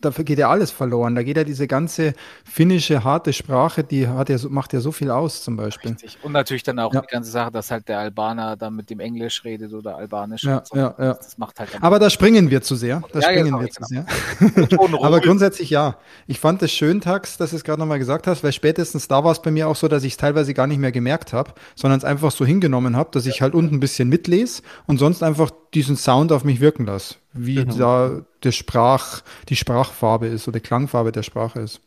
dafür 0.00 0.24
geht 0.24 0.38
ja 0.38 0.50
alles 0.50 0.70
verloren. 0.70 1.14
Da 1.14 1.22
geht 1.22 1.36
ja 1.36 1.44
diese 1.44 1.66
ganze 1.66 2.14
finnische 2.44 3.04
harte 3.04 3.32
Sprache, 3.32 3.84
die 3.84 4.08
hat 4.08 4.28
ja, 4.28 4.36
macht 4.48 4.72
ja 4.72 4.80
so 4.80 4.92
viel 4.92 5.10
aus 5.10 5.42
zum 5.42 5.56
Beispiel. 5.56 5.92
Richtig. 5.92 6.18
Und 6.22 6.32
natürlich 6.32 6.62
dann 6.62 6.78
auch 6.78 6.92
ja. 6.92 7.00
die 7.00 7.06
ganze 7.06 7.30
Sache, 7.30 7.50
dass 7.50 7.70
halt 7.70 7.88
der 7.88 7.98
Albaner 7.98 8.56
dann 8.56 8.76
mit 8.76 8.90
dem 8.90 9.00
Englisch 9.00 9.44
redet 9.44 9.72
oder 9.72 9.96
Albanisch. 9.96 10.44
Ja, 10.44 10.62
so. 10.64 10.76
ja, 10.76 10.94
ja. 10.98 11.14
Das 11.14 11.38
macht 11.38 11.58
halt 11.60 11.70
Aber 11.80 11.98
da 11.98 12.10
springen 12.10 12.50
wir 12.50 12.62
zu 12.62 12.76
sehr. 12.76 13.02
Da 13.12 13.20
ja, 13.20 13.28
springen 13.28 13.44
genau, 13.46 13.60
wir 13.60 13.68
genau. 13.68 13.86
zu 13.86 14.68
sehr. 14.68 14.98
Aber 15.04 15.20
grundsätzlich 15.20 15.70
ja. 15.70 15.96
Ich 16.26 16.40
fand 16.40 16.62
es 16.62 16.72
schön, 16.72 17.00
Tax, 17.00 17.36
dass 17.36 17.50
du 17.50 17.56
es 17.56 17.64
gerade 17.64 17.80
nochmal 17.80 17.98
gesagt 17.98 18.26
hast, 18.26 18.44
weil 18.44 18.52
spätestens 18.52 19.08
da 19.08 19.24
war 19.24 19.32
es 19.32 19.42
bei 19.42 19.50
mir 19.50 19.68
auch 19.68 19.76
so, 19.76 19.88
dass 19.88 20.04
ich 20.04 20.12
es 20.12 20.16
teilweise 20.16 20.54
gar 20.54 20.66
nicht 20.66 20.78
mehr 20.78 20.92
gemerkt 20.92 21.32
habe, 21.32 21.52
sondern 21.74 21.98
es 21.98 22.04
einfach 22.04 22.30
so 22.30 22.44
hingenommen 22.44 22.96
habe, 22.96 23.10
dass 23.12 23.26
ich 23.26 23.42
halt 23.42 23.54
unten 23.54 23.76
ein 23.76 23.80
bisschen 23.80 24.08
mitlese 24.08 24.62
und 24.86 24.98
sonst 24.98 25.22
einfach 25.22 25.50
diesen 25.74 25.96
Sound 25.96 26.32
auf 26.32 26.44
mich 26.44 26.60
wirken 26.60 26.86
lasse 26.86 27.16
wie 27.32 27.56
genau. 27.56 27.76
da 27.76 28.20
der 28.42 28.52
Sprach, 28.52 29.22
die 29.48 29.56
Sprachfarbe 29.56 30.26
ist 30.26 30.48
oder 30.48 30.58
die 30.58 30.66
Klangfarbe 30.66 31.12
der 31.12 31.22
Sprache 31.22 31.60
ist. 31.60 31.80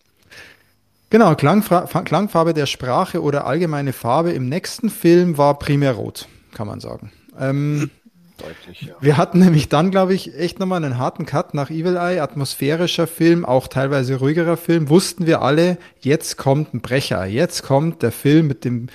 Genau, 1.10 1.36
Klangfra 1.36 1.86
Klangfarbe 1.86 2.54
der 2.54 2.66
Sprache 2.66 3.22
oder 3.22 3.46
allgemeine 3.46 3.94
Farbe 3.94 4.32
im 4.32 4.50
nächsten 4.50 4.90
Film 4.90 5.38
war 5.38 5.60
primär 5.60 5.92
rot, 5.94 6.28
kann 6.54 6.66
man 6.66 6.80
sagen. 6.80 7.12
Ähm, 7.40 7.92
Deutlich, 8.38 8.82
ja. 8.82 8.96
Wir 9.00 9.18
hatten 9.18 9.40
nämlich 9.40 9.70
dann, 9.70 9.92
glaube 9.92 10.16
ich, 10.16 10.36
echt 10.36 10.60
nochmal 10.60 10.84
einen 10.84 10.98
harten 10.98 11.26
Cut 11.26 11.54
nach 11.54 11.70
Evil 11.70 11.98
Eye, 11.98 12.20
atmosphärischer 12.20 13.06
Film, 13.06 13.46
auch 13.46 13.68
teilweise 13.68 14.16
ruhigerer 14.16 14.58
Film. 14.58 14.90
Wussten 14.90 15.28
wir 15.28 15.44
alle, 15.44 15.78
jetzt 16.00 16.38
kommt 16.38 16.74
ein 16.74 16.82
Brecher. 16.82 17.26
Jetzt 17.26 17.62
kommt 17.64 18.02
der 18.02 18.12
Film 18.12 18.48
mit 18.48 18.66
dem 18.66 18.88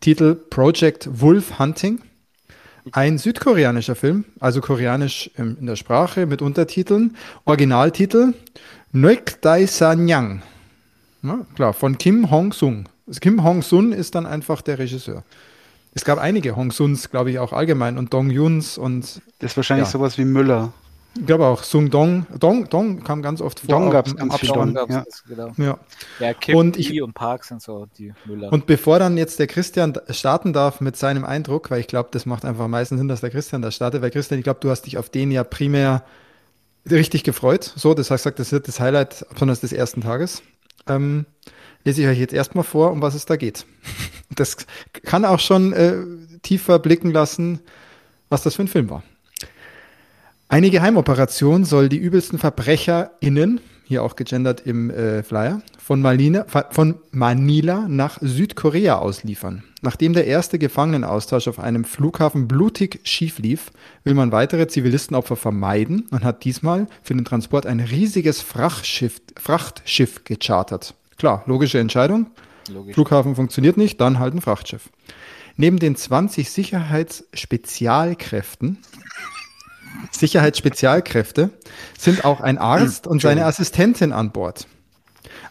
Titel 0.00 0.36
Project 0.36 1.08
Wolf 1.20 1.58
Hunting. 1.58 2.00
Ein 2.92 3.18
südkoreanischer 3.18 3.94
Film, 3.94 4.24
also 4.40 4.60
koreanisch 4.60 5.30
in 5.36 5.66
der 5.66 5.76
Sprache 5.76 6.26
mit 6.26 6.42
Untertiteln. 6.42 7.16
Originaltitel 7.44 8.34
Noek 8.92 9.40
Dai 9.40 9.66
Sanyang. 9.66 10.42
Ja, 11.22 11.38
klar, 11.54 11.72
von 11.72 11.96
Kim 11.96 12.30
Hong-sung. 12.30 12.88
Kim 13.20 13.42
Hong-sun 13.42 13.92
ist 13.92 14.14
dann 14.14 14.26
einfach 14.26 14.60
der 14.60 14.78
Regisseur. 14.78 15.24
Es 15.94 16.04
gab 16.04 16.18
einige 16.18 16.56
Hong-suns, 16.56 17.10
glaube 17.10 17.30
ich, 17.30 17.38
auch 17.38 17.52
allgemein 17.52 17.98
und 17.98 18.12
Dong-yuns 18.12 18.78
und. 18.78 19.22
Das 19.38 19.52
ist 19.52 19.56
wahrscheinlich 19.56 19.86
ja. 19.86 19.92
sowas 19.92 20.18
wie 20.18 20.24
Müller. 20.24 20.72
Ich 21.16 21.26
glaube 21.26 21.46
auch, 21.46 21.62
Sung 21.62 21.90
Dong. 21.90 22.26
Dong, 22.38 22.68
Dong 22.68 23.04
kam 23.04 23.22
ganz 23.22 23.40
oft 23.40 23.60
vor. 23.60 23.68
Dong 23.68 23.90
gab 23.90 24.06
es 24.06 24.16
ganz 24.16 24.36
viel. 24.38 24.48
Dong 24.48 24.74
ja. 24.74 25.04
genau. 25.28 25.52
ja. 25.56 25.78
ja 26.18 26.34
Kim 26.34 26.56
und, 26.56 26.76
ich, 26.76 27.00
und 27.00 27.14
Park 27.14 27.44
sind 27.44 27.62
so 27.62 27.86
die 27.96 28.12
Müller. 28.24 28.52
Und 28.52 28.66
bevor 28.66 28.98
dann 28.98 29.16
jetzt 29.16 29.38
der 29.38 29.46
Christian 29.46 29.94
starten 30.10 30.52
darf 30.52 30.80
mit 30.80 30.96
seinem 30.96 31.24
Eindruck, 31.24 31.70
weil 31.70 31.80
ich 31.80 31.86
glaube, 31.86 32.08
das 32.12 32.26
macht 32.26 32.44
einfach 32.44 32.64
am 32.64 32.72
meisten 32.72 32.98
Sinn, 32.98 33.06
dass 33.08 33.20
der 33.20 33.30
Christian 33.30 33.62
da 33.62 33.70
startet, 33.70 34.02
weil 34.02 34.10
Christian, 34.10 34.38
ich 34.38 34.44
glaube, 34.44 34.60
du 34.60 34.70
hast 34.70 34.82
dich 34.82 34.98
auf 34.98 35.08
den 35.08 35.30
ja 35.30 35.44
primär 35.44 36.04
richtig 36.90 37.22
gefreut. 37.22 37.72
So, 37.76 37.94
das 37.94 38.10
heißt, 38.10 38.26
das 38.36 38.50
wird 38.50 38.66
das 38.66 38.80
Highlight 38.80 39.24
besonders 39.32 39.60
des 39.60 39.72
ersten 39.72 40.00
Tages. 40.00 40.42
Ähm, 40.88 41.26
lese 41.84 42.02
ich 42.02 42.08
euch 42.08 42.18
jetzt 42.18 42.34
erstmal 42.34 42.64
vor, 42.64 42.90
um 42.90 43.02
was 43.02 43.14
es 43.14 43.26
da 43.26 43.36
geht. 43.36 43.66
Das 44.30 44.56
kann 45.04 45.24
auch 45.24 45.38
schon 45.38 45.72
äh, 45.74 45.94
tiefer 46.42 46.80
blicken 46.80 47.12
lassen, 47.12 47.60
was 48.30 48.42
das 48.42 48.56
für 48.56 48.62
ein 48.62 48.68
Film 48.68 48.90
war. 48.90 49.04
Eine 50.54 50.70
Geheimoperation 50.70 51.64
soll 51.64 51.88
die 51.88 51.96
übelsten 51.96 52.38
VerbrecherInnen, 52.38 53.60
hier 53.82 54.04
auch 54.04 54.14
gegendert 54.14 54.62
im 54.64 54.88
äh, 54.88 55.24
Flyer, 55.24 55.62
von, 55.78 56.00
Malina, 56.00 56.46
von 56.70 56.94
Manila 57.10 57.88
nach 57.88 58.18
Südkorea 58.20 58.98
ausliefern. 58.98 59.64
Nachdem 59.82 60.12
der 60.12 60.28
erste 60.28 60.60
Gefangenenaustausch 60.60 61.48
auf 61.48 61.58
einem 61.58 61.82
Flughafen 61.82 62.46
blutig 62.46 63.00
schief 63.02 63.40
lief, 63.40 63.72
will 64.04 64.14
man 64.14 64.30
weitere 64.30 64.68
Zivilistenopfer 64.68 65.34
vermeiden 65.34 66.06
und 66.12 66.22
hat 66.22 66.44
diesmal 66.44 66.86
für 67.02 67.14
den 67.14 67.24
Transport 67.24 67.66
ein 67.66 67.80
riesiges 67.80 68.40
Frachtschiff, 68.40 69.20
Frachtschiff 69.36 70.22
gechartert. 70.22 70.94
Klar, 71.18 71.42
logische 71.46 71.80
Entscheidung. 71.80 72.28
Logisch. 72.72 72.94
Flughafen 72.94 73.34
funktioniert 73.34 73.76
nicht, 73.76 74.00
dann 74.00 74.20
halt 74.20 74.34
ein 74.34 74.40
Frachtschiff. 74.40 74.88
Neben 75.56 75.80
den 75.80 75.96
20 75.96 76.48
Sicherheitsspezialkräften, 76.48 78.78
Sicherheitsspezialkräfte, 80.10 81.50
sind 81.98 82.24
auch 82.24 82.40
ein 82.40 82.58
Arzt 82.58 83.06
und 83.08 83.22
seine 83.22 83.46
Assistentin 83.46 84.12
an 84.12 84.32
Bord. 84.32 84.66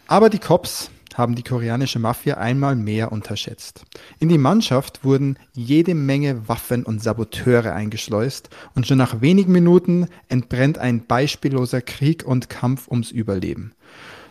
Aber 0.07 0.29
die 0.29 0.39
Cops 0.39 0.89
haben 1.15 1.35
die 1.35 1.43
koreanische 1.43 1.99
Mafia 1.99 2.37
einmal 2.37 2.75
mehr 2.75 3.11
unterschätzt. 3.11 3.85
In 4.19 4.29
die 4.29 4.37
Mannschaft 4.37 5.03
wurden 5.03 5.37
jede 5.53 5.93
Menge 5.95 6.47
Waffen 6.47 6.83
und 6.83 7.03
Saboteure 7.03 7.73
eingeschleust 7.73 8.49
und 8.75 8.87
schon 8.87 8.97
nach 8.97 9.21
wenigen 9.21 9.51
Minuten 9.51 10.07
entbrennt 10.27 10.77
ein 10.77 11.05
beispielloser 11.05 11.81
Krieg 11.81 12.23
und 12.25 12.49
Kampf 12.49 12.87
ums 12.87 13.11
Überleben. 13.11 13.73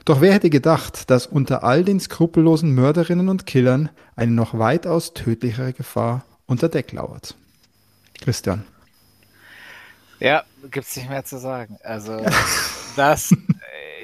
Doch 0.04 0.20
wer 0.20 0.32
hätte 0.32 0.50
gedacht, 0.50 1.10
dass 1.10 1.26
unter 1.26 1.62
all 1.62 1.84
den 1.84 2.00
skrupellosen 2.00 2.74
Mörderinnen 2.74 3.28
und 3.28 3.46
Killern 3.46 3.88
eine 4.16 4.32
noch 4.32 4.58
weitaus 4.58 5.14
tödlichere 5.14 5.72
Gefahr 5.72 6.24
unter 6.46 6.68
Deck 6.68 6.92
lauert? 6.92 7.36
Christian. 8.20 8.64
Ja, 10.22 10.44
gibt's 10.70 10.94
nicht 10.94 11.10
mehr 11.10 11.24
zu 11.24 11.36
sagen. 11.38 11.78
Also 11.82 12.24
das, 12.96 13.34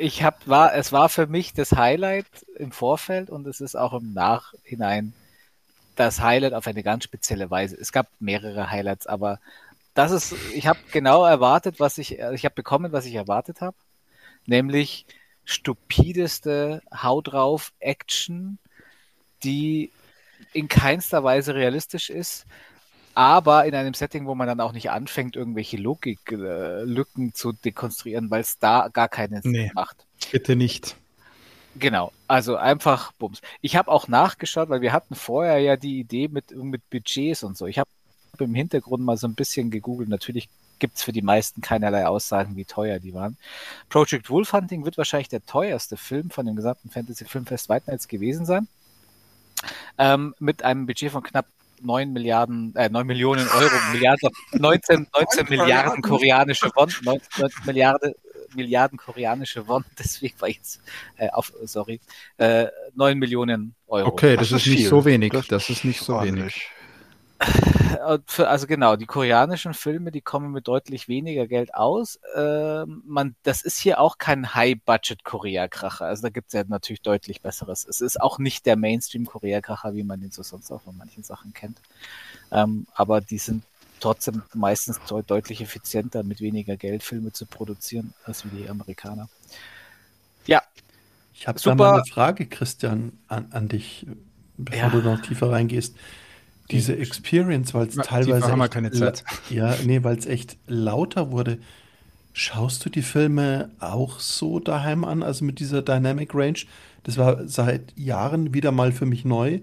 ich 0.01 0.25
hab, 0.25 0.49
war, 0.49 0.75
es 0.75 0.91
war 0.91 1.09
für 1.09 1.29
mich 1.29 1.55
das 1.55 1.71
Highlight 1.71 2.27
im 2.57 2.73
Vorfeld 2.73 3.31
und 3.31 3.47
es 3.47 3.61
ist 3.61 3.77
auch 3.77 3.93
im 3.93 4.15
Nachhinein 4.15 5.13
das 5.95 6.21
Highlight 6.21 6.55
auf 6.55 6.67
eine 6.67 6.83
ganz 6.83 7.05
spezielle 7.05 7.53
Weise. 7.53 7.77
Es 7.77 7.93
gab 7.93 8.09
mehrere 8.19 8.69
Highlights, 8.69 9.07
aber 9.07 9.39
das 9.95 10.11
ist, 10.11 10.35
ich 10.55 10.67
habe 10.67 10.81
genau 10.91 11.25
erwartet, 11.25 11.79
was 11.79 11.99
ich, 11.99 12.19
ich 12.19 12.45
habe 12.45 12.55
bekommen, 12.55 12.91
was 12.91 13.07
ich 13.07 13.15
erwartet 13.15 13.61
habe, 13.61 13.77
nämlich 14.45 15.07
stupideste 15.45 16.83
Hau 16.93 17.21
drauf 17.21 17.73
Action, 17.79 18.59
die 19.45 19.93
in 20.53 20.67
keinster 20.67 21.23
Weise 21.23 21.55
realistisch 21.55 22.11
ist, 22.11 22.45
aber 23.19 23.65
in 23.67 23.75
einem 23.75 23.95
Setting, 23.95 24.27
wo 24.27 24.37
man 24.37 24.47
dann 24.47 24.61
auch 24.61 24.71
nicht 24.71 24.91
anfängt, 24.93 25.35
irgendwelche 25.35 25.77
Logiklücken 25.77 27.35
zu 27.35 27.51
dekonstruieren, 27.51 28.31
weil 28.31 28.43
es 28.43 28.61
da 28.61 28.91
gar 28.93 29.09
keinen 29.09 29.43
Sinn 29.43 29.51
Nee. 29.51 29.73
macht. 29.75 29.97
Bitte 30.31 30.55
nicht. 30.55 30.95
Genau, 31.75 32.13
also 32.29 32.55
einfach 32.55 33.11
Bums. 33.11 33.41
Ich 33.61 33.75
habe 33.75 33.91
auch 33.91 34.07
nachgeschaut, 34.07 34.69
weil 34.69 34.83
wir 34.83 34.93
hatten 34.93 35.17
vorher 35.17 35.59
ja 35.59 35.77
die 35.77 35.99
Idee 35.99 36.29
mit, 36.29 36.53
mit 36.57 36.89
Budgets 36.91 37.43
und 37.43 37.57
so. 37.57 37.67
Ich 37.67 37.81
habe 37.81 37.91
im 38.39 38.55
Hintergrund 38.55 39.03
mal 39.03 39.17
so 39.17 39.27
ein 39.27 39.35
bisschen 39.35 39.73
gegoogelt. 39.73 40.09
Natürlich 40.09 40.49
gibt's 40.79 41.03
für 41.03 41.11
die 41.11 41.23
meisten 41.23 41.61
keinerlei 41.61 42.07
Aussagen, 42.07 42.55
wie 42.55 42.67
teuer 42.67 43.01
die 43.01 43.15
waren. 43.15 43.37
Project 43.89 44.31
Wolf 44.31 44.53
Hunting 44.53 44.85
wird 44.85 44.97
wahrscheinlich 44.97 45.29
der 45.29 45.45
teuerste 45.45 45.97
Film 45.97 46.31
von 46.31 46.47
dem 46.47 46.55
gesamten 46.55 46.89
Fantasy 46.89 47.25
Filmfest 47.25 47.69
White 47.69 47.91
Nights 47.91 48.07
gewesen 48.07 48.47
sein. 48.47 48.69
Ähm, 49.99 50.37
mit 50.39 50.63
einem 50.63 50.87
Budget 50.87 51.11
von 51.11 51.25
knapp 51.25 51.47
9 51.83 52.13
Milliarden, 52.13 52.75
äh, 52.77 52.89
9 52.89 53.07
Millionen 53.07 53.47
Euro, 53.49 53.75
Milliarden, 53.93 54.31
19, 54.53 55.07
19 55.15 55.49
Milliarden 55.49 56.03
koreanische 56.03 56.71
Won, 56.75 56.93
19, 57.03 57.43
19 57.43 57.65
Milliarden, 57.67 58.13
Milliarden 58.55 58.99
koreanische 58.99 59.67
Won, 59.69 59.85
deswegen 59.99 60.41
war 60.41 60.49
ich 60.49 60.57
jetzt, 60.57 60.81
äh, 61.17 61.29
auf, 61.31 61.53
sorry, 61.65 62.01
äh, 62.39 62.67
9 62.95 63.19
Millionen 63.19 63.75
Euro. 63.87 64.09
Okay, 64.09 64.37
Das 64.37 64.51
das, 64.51 64.61
ist 64.61 64.67
ist 64.67 64.73
nicht 64.75 64.89
so 64.89 65.05
wenig. 65.05 65.33
Das 65.33 65.47
Das 65.49 65.71
ist 65.71 65.85
nicht 65.85 66.01
so 66.01 66.15
wenig. 66.15 66.29
Ordentlich. 66.29 66.55
Für, 66.55 66.78
also 68.39 68.67
genau, 68.67 68.97
die 68.97 69.07
koreanischen 69.07 69.75
Filme, 69.75 70.11
die 70.11 70.21
kommen 70.21 70.51
mit 70.53 70.67
deutlich 70.69 71.09
weniger 71.09 71.47
Geld 71.47 71.75
aus. 71.75 72.19
Ähm, 72.35 73.03
man, 73.07 73.37
das 73.45 73.63
ist 73.63 73.79
hier 73.79 74.01
auch 74.01 74.19
kein 74.19 74.55
High-Budget-Korea-Kracher. 74.55 76.07
Also 76.07 76.23
da 76.23 76.29
gibt 76.31 76.49
es 76.49 76.55
ja 76.55 76.65
natürlich 76.67 77.03
deutlich 77.03 77.41
besseres. 77.43 77.87
Es 77.87 78.01
ist 78.01 78.21
auch 78.21 78.39
nicht 78.39 78.67
der 78.67 78.77
Mainstream-Korea-Kracher, 78.77 79.95
wie 79.95 80.05
man 80.05 80.21
den 80.21 80.31
so 80.31 80.43
sonst 80.43 80.71
auch 80.73 80.83
von 80.83 80.97
manchen 80.97 81.23
Sachen 81.23 81.53
kennt. 81.53 81.79
Ähm, 82.51 82.87
aber 82.95 83.21
die 83.21 83.39
sind 83.39 83.65
trotzdem 84.01 84.43
meistens 84.55 85.01
de 85.01 85.23
deutlich 85.27 85.61
effizienter, 85.61 86.23
mit 86.23 86.41
weniger 86.41 86.77
Geld 86.77 87.03
Filme 87.03 87.33
zu 87.33 87.47
produzieren, 87.47 88.15
als 88.25 88.45
wie 88.45 88.51
die 88.51 88.69
Amerikaner. 88.69 89.29
Ja, 90.47 90.63
Ich 91.35 91.47
habe 91.47 91.61
da 91.61 91.75
mal 91.75 91.93
eine 91.95 92.05
Frage, 92.05 92.47
Christian, 92.47 93.13
an, 93.29 93.49
an 93.53 93.69
dich, 93.69 94.07
bevor 94.57 94.79
Ja. 94.79 94.89
du 94.89 95.03
noch 95.03 95.21
tiefer 95.21 95.51
reingehst. 95.51 95.97
Diese 96.71 96.97
Experience, 96.97 97.73
weil 97.75 97.87
es 97.89 97.95
teilweise. 97.97 98.47
haben 98.49 98.59
wir 98.59 98.69
keine 98.69 98.91
Zeit. 98.91 99.25
Ja, 99.51 99.75
nee, 99.87 100.03
weil 100.03 100.19
es 100.19 100.27
echt 100.27 100.57
lauter 100.67 101.31
wurde. 101.31 101.59
Schaust 102.35 102.85
du 102.85 102.91
die 102.91 103.03
Filme 103.03 103.71
auch 103.81 104.21
so 104.21 104.61
daheim 104.61 105.05
an, 105.05 105.23
also 105.23 105.45
mit 105.45 105.59
dieser 105.61 105.83
Dynamic 105.83 106.35
Range? 106.35 106.59
Das 107.05 107.17
war 107.17 107.49
seit 107.49 107.97
Jahren 107.97 108.53
wieder 108.55 108.71
mal 108.71 108.93
für 108.93 109.07
mich 109.07 109.25
neu, 109.25 109.61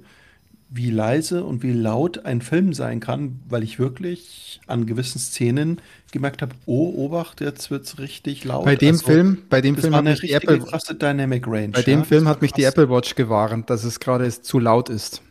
wie 0.70 0.90
leise 0.90 1.44
und 1.46 1.62
wie 1.64 1.72
laut 1.72 2.26
ein 2.26 2.42
Film 2.42 2.74
sein 2.74 3.00
kann, 3.00 3.40
weil 3.48 3.64
ich 3.64 3.78
wirklich 3.80 4.60
an 4.68 4.88
gewissen 4.88 5.20
Szenen 5.20 5.80
gemerkt 6.12 6.42
habe, 6.42 6.56
oh, 6.66 7.06
Obacht, 7.06 7.40
jetzt 7.40 7.70
wird's 7.72 8.00
richtig 8.00 8.44
laut. 8.44 8.66
Bei 8.66 8.76
dem 8.76 8.96
Also, 8.96 9.06
Film, 9.06 9.44
bei 9.50 9.62
dem 9.62 9.78
Film 9.78 9.96
hat 9.96 10.04
mich 10.06 10.20
die 10.22 10.34
richtige 10.34 10.56
Apple, 10.56 10.66
krasse 10.66 10.96
Dynamic 10.96 11.46
Range. 11.48 11.70
bei 11.70 11.84
dem 11.84 12.00
ja? 12.00 12.06
Film 12.06 12.24
Das 12.24 12.30
hat 12.32 12.38
war 12.38 12.42
mich 12.42 12.52
die 12.54 12.64
krass. 12.64 12.72
Apple 12.74 12.90
Watch 12.90 13.16
gewarnt, 13.16 13.70
dass 13.70 13.84
es 13.84 14.00
gerade 14.00 14.30
zu 14.42 14.60
laut 14.60 14.90
ist. 14.90 15.22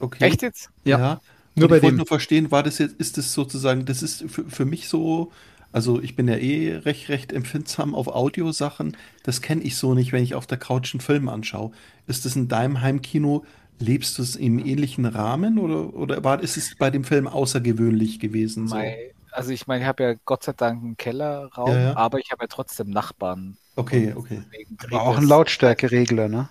Okay. 0.00 0.26
echt 0.26 0.42
jetzt? 0.42 0.70
Ja. 0.84 0.98
Ja. 0.98 1.20
Nur 1.54 1.66
Nur 1.66 1.68
bei 1.68 1.78
ich 1.78 1.82
wollte 1.82 1.96
dem. 1.96 1.98
nur 1.98 2.06
verstehen, 2.06 2.50
war 2.50 2.62
das 2.62 2.78
jetzt, 2.78 2.96
ist 3.00 3.18
das 3.18 3.32
sozusagen, 3.34 3.84
das 3.86 4.02
ist 4.02 4.24
für, 4.30 4.48
für 4.50 4.64
mich 4.64 4.88
so, 4.88 5.32
also 5.72 6.00
ich 6.02 6.16
bin 6.16 6.28
ja 6.28 6.36
eh 6.36 6.76
recht, 6.76 7.08
recht 7.08 7.32
empfindsam 7.32 7.94
auf 7.94 8.08
Audiosachen. 8.08 8.96
Das 9.24 9.42
kenne 9.42 9.62
ich 9.62 9.76
so 9.76 9.94
nicht, 9.94 10.12
wenn 10.12 10.24
ich 10.24 10.34
auf 10.34 10.46
der 10.46 10.58
Couch 10.58 10.94
einen 10.94 11.00
Film 11.00 11.28
anschaue. 11.28 11.72
Ist 12.06 12.24
das 12.24 12.36
in 12.36 12.48
deinem 12.48 12.80
Heimkino, 12.82 13.44
lebst 13.78 14.18
du 14.18 14.22
es 14.22 14.36
im 14.36 14.58
ähnlichen 14.58 15.06
Rahmen 15.06 15.58
oder, 15.58 15.94
oder 15.94 16.24
war, 16.24 16.42
ist 16.42 16.56
es 16.56 16.76
bei 16.76 16.90
dem 16.90 17.04
Film 17.04 17.26
außergewöhnlich 17.28 18.20
gewesen? 18.20 18.68
So? 18.68 18.96
Mei, 18.96 19.14
also 19.30 19.50
ich 19.52 19.66
meine, 19.66 19.82
ich 19.82 19.88
habe 19.88 20.02
ja 20.04 20.14
Gott 20.24 20.42
sei 20.44 20.52
Dank 20.52 20.82
einen 20.82 20.96
Kellerraum, 20.96 21.70
Ja, 21.72 21.78
ja. 21.80 21.96
aber 21.96 22.18
ich 22.18 22.30
habe 22.30 22.44
ja 22.44 22.48
trotzdem 22.48 22.90
Nachbarn. 22.90 23.58
Okay, 23.76 24.12
okay. 24.14 24.42
Aber 24.90 25.02
auch 25.02 25.16
ein 25.16 25.24
Lautstärkeregler, 25.24 26.28
ne? 26.28 26.48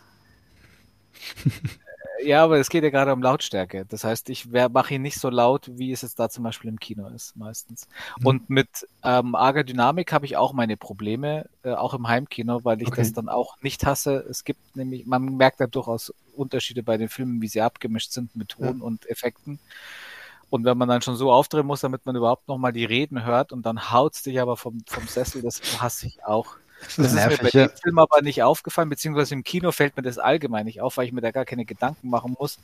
Ja, 2.23 2.43
aber 2.43 2.57
es 2.59 2.69
geht 2.69 2.83
ja 2.83 2.89
gerade 2.89 3.13
um 3.13 3.21
Lautstärke. 3.21 3.85
Das 3.85 4.03
heißt, 4.03 4.29
ich 4.29 4.47
mache 4.47 4.95
ihn 4.95 5.01
nicht 5.01 5.19
so 5.19 5.29
laut, 5.29 5.69
wie 5.77 5.91
es 5.91 6.01
jetzt 6.01 6.19
da 6.19 6.29
zum 6.29 6.43
Beispiel 6.43 6.69
im 6.69 6.79
Kino 6.79 7.07
ist, 7.07 7.35
meistens. 7.37 7.87
Mhm. 8.17 8.25
Und 8.25 8.49
mit 8.49 8.87
ähm, 9.03 9.35
arger 9.35 9.63
Dynamik 9.63 10.11
habe 10.11 10.25
ich 10.25 10.35
auch 10.35 10.51
meine 10.53 10.75
Probleme, 10.75 11.47
äh, 11.63 11.71
auch 11.73 11.93
im 11.93 12.07
Heimkino, 12.07 12.63
weil 12.65 12.81
ich 12.81 12.87
Okay. 12.89 12.95
das 12.95 13.13
dann 13.13 13.29
auch 13.29 13.55
nicht 13.61 13.85
hasse. 13.85 14.25
Es 14.29 14.43
gibt 14.43 14.75
nämlich, 14.75 15.05
man 15.05 15.37
merkt 15.37 15.61
da 15.61 15.67
durchaus 15.67 16.13
Unterschiede 16.35 16.83
bei 16.83 16.97
den 16.97 17.09
Filmen, 17.09 17.41
wie 17.41 17.47
sie 17.47 17.61
abgemischt 17.61 18.11
sind 18.11 18.35
mit 18.35 18.49
Ton 18.49 18.81
und 18.81 19.09
Effekten. 19.09 19.59
Und 20.49 20.65
wenn 20.65 20.77
man 20.77 20.89
dann 20.89 21.01
schon 21.01 21.15
so 21.15 21.31
aufdrehen 21.31 21.67
muss, 21.67 21.81
damit 21.81 22.05
man 22.05 22.15
überhaupt 22.15 22.47
nochmal 22.47 22.73
die 22.73 22.85
Reden 22.85 23.23
hört 23.25 23.51
und 23.51 23.65
dann 23.65 23.91
haut's 23.91 24.23
dich 24.23 24.41
aber 24.41 24.57
vom, 24.57 24.83
vom 24.87 25.07
Sessel, 25.07 25.41
das 25.41 25.61
hasse 25.79 26.07
ich 26.07 26.25
auch. 26.25 26.57
Das 26.81 26.97
ist 26.97 27.13
mir 27.13 27.37
bei 27.37 27.49
dem. 27.49 27.69
Film 27.81 27.99
aber 27.99 28.21
nicht 28.21 28.43
aufgefallen, 28.43 28.89
beziehungsweise 28.89 29.33
im 29.33 29.43
Kino 29.43 29.71
fällt 29.71 29.97
mir 29.97 30.03
das 30.03 30.17
allgemein 30.17 30.65
nicht 30.65 30.81
auf, 30.81 30.97
weil 30.97 31.05
ich 31.05 31.11
mir 31.11 31.21
da 31.21 31.31
gar 31.31 31.45
keine 31.45 31.65
Gedanken 31.65 32.09
machen 32.09 32.35
muss, 32.39 32.59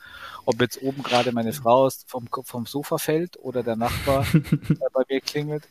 ob 0.46 0.62
jetzt 0.62 0.82
oben 0.82 1.04
gerade 1.04 1.32
meine 1.32 1.54
Frau 1.54 1.90
vom, 2.08 2.28
vom 2.44 2.66
Sofa 2.66 2.98
fällt 2.98 3.38
oder 3.38 3.64
der 3.64 3.76
Nachbar 3.76 4.26
bei 4.94 5.04
mir 5.10 5.22
klingelt. 5.22 5.68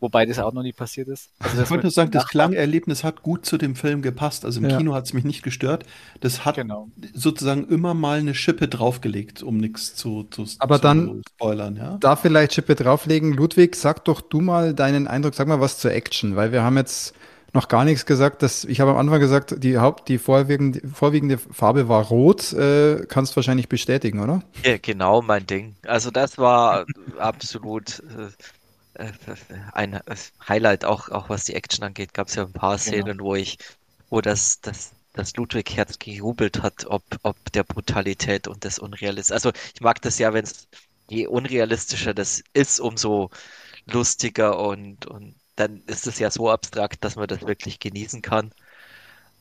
Wobei 0.00 0.26
das 0.26 0.38
auch 0.38 0.52
noch 0.52 0.62
nie 0.62 0.72
passiert 0.72 1.08
ist. 1.08 1.30
Also 1.40 1.62
Ich 1.62 1.70
wollte 1.70 1.84
nur 1.84 1.90
sagen, 1.90 2.10
das 2.12 2.28
Klangerlebnis 2.28 3.02
hat 3.04 3.22
gut 3.22 3.44
zu 3.44 3.58
dem 3.58 3.74
Film 3.74 4.00
gepasst. 4.02 4.44
Also 4.44 4.60
im 4.60 4.70
Ja. 4.70 4.76
Kino 4.76 4.94
hat 4.94 5.06
es 5.06 5.12
mich 5.12 5.24
nicht 5.24 5.42
gestört. 5.42 5.84
Das 6.20 6.44
hat 6.44 6.54
Genau. 6.56 6.88
sozusagen 7.14 7.66
immer 7.68 7.94
mal 7.94 8.18
eine 8.20 8.34
Schippe 8.34 8.68
draufgelegt, 8.68 9.42
um 9.42 9.56
nichts 9.58 9.94
zu, 9.96 10.24
zu, 10.30 10.44
Aber 10.60 10.76
zu 10.76 10.82
dann- 10.82 11.22
spoilern, 11.34 11.76
ja. 11.76 11.96
Da 12.00 12.16
vielleicht 12.16 12.54
Schippe 12.54 12.74
drauflegen. 12.74 13.32
Ludwig, 13.32 13.74
sag 13.76 14.04
doch 14.04 14.20
du 14.20 14.40
mal 14.40 14.74
deinen 14.74 15.06
Eindruck, 15.08 15.34
sag 15.34 15.48
mal 15.48 15.60
was 15.60 15.78
zur 15.78 15.92
Action, 15.92 16.36
weil 16.36 16.52
wir 16.52 16.62
haben 16.62 16.76
jetzt 16.76 17.14
noch 17.54 17.68
gar 17.68 17.84
nichts 17.86 18.04
gesagt. 18.04 18.42
Dass, 18.42 18.64
ich 18.66 18.80
habe 18.80 18.90
am 18.90 18.98
Anfang 18.98 19.20
gesagt, 19.20 19.64
die 19.64 19.78
Haupt, 19.78 20.08
die 20.10 20.18
vorwiegende, 20.18 20.82
vorwiegende 20.86 21.38
Farbe 21.38 21.88
war 21.88 22.04
rot. 22.04 22.52
Äh, 22.52 23.06
kannst 23.08 23.34
wahrscheinlich 23.36 23.68
bestätigen, 23.70 24.20
oder? 24.20 24.42
Ja, 24.64 24.76
genau 24.76 25.22
mein 25.22 25.46
Ding. 25.46 25.74
Also 25.86 26.10
das 26.10 26.36
war 26.38 26.84
absolut 27.18 28.00
äh, 28.00 28.28
ein 29.72 29.94
äh, 29.94 30.16
Highlight, 30.48 30.84
auch, 30.84 31.08
auch 31.10 31.28
was 31.28 31.44
die 31.44 31.54
Action 31.54 31.84
angeht. 31.84 32.14
Gab 32.14 32.28
es 32.28 32.34
ja 32.34 32.44
ein 32.44 32.52
paar 32.52 32.78
Szenen, 32.78 33.20
wo 33.20 33.34
ich, 33.34 33.58
wo 34.10 34.20
das, 34.20 34.60
das, 34.60 34.92
das 35.14 35.36
Ludwig 35.36 35.76
Herz 35.76 35.98
gejubelt 35.98 36.62
hat, 36.62 36.86
ob, 36.86 37.02
ob 37.22 37.36
der 37.52 37.64
Brutalität 37.64 38.48
und 38.48 38.64
des 38.64 38.78
Unrealismus. 38.78 39.32
Also 39.32 39.52
ich 39.74 39.80
mag 39.80 40.02
das 40.02 40.18
ja, 40.18 40.32
wenn 40.34 40.44
es 40.44 40.68
je 41.08 41.26
unrealistischer 41.26 42.14
das 42.14 42.42
ist, 42.52 42.80
umso 42.80 43.30
lustiger 43.86 44.58
und, 44.58 45.06
und 45.06 45.34
dann 45.56 45.82
ist 45.86 46.06
es 46.06 46.18
ja 46.18 46.30
so 46.30 46.50
abstrakt, 46.50 47.04
dass 47.04 47.16
man 47.16 47.28
das 47.28 47.42
wirklich 47.42 47.80
genießen 47.80 48.22
kann. 48.22 48.52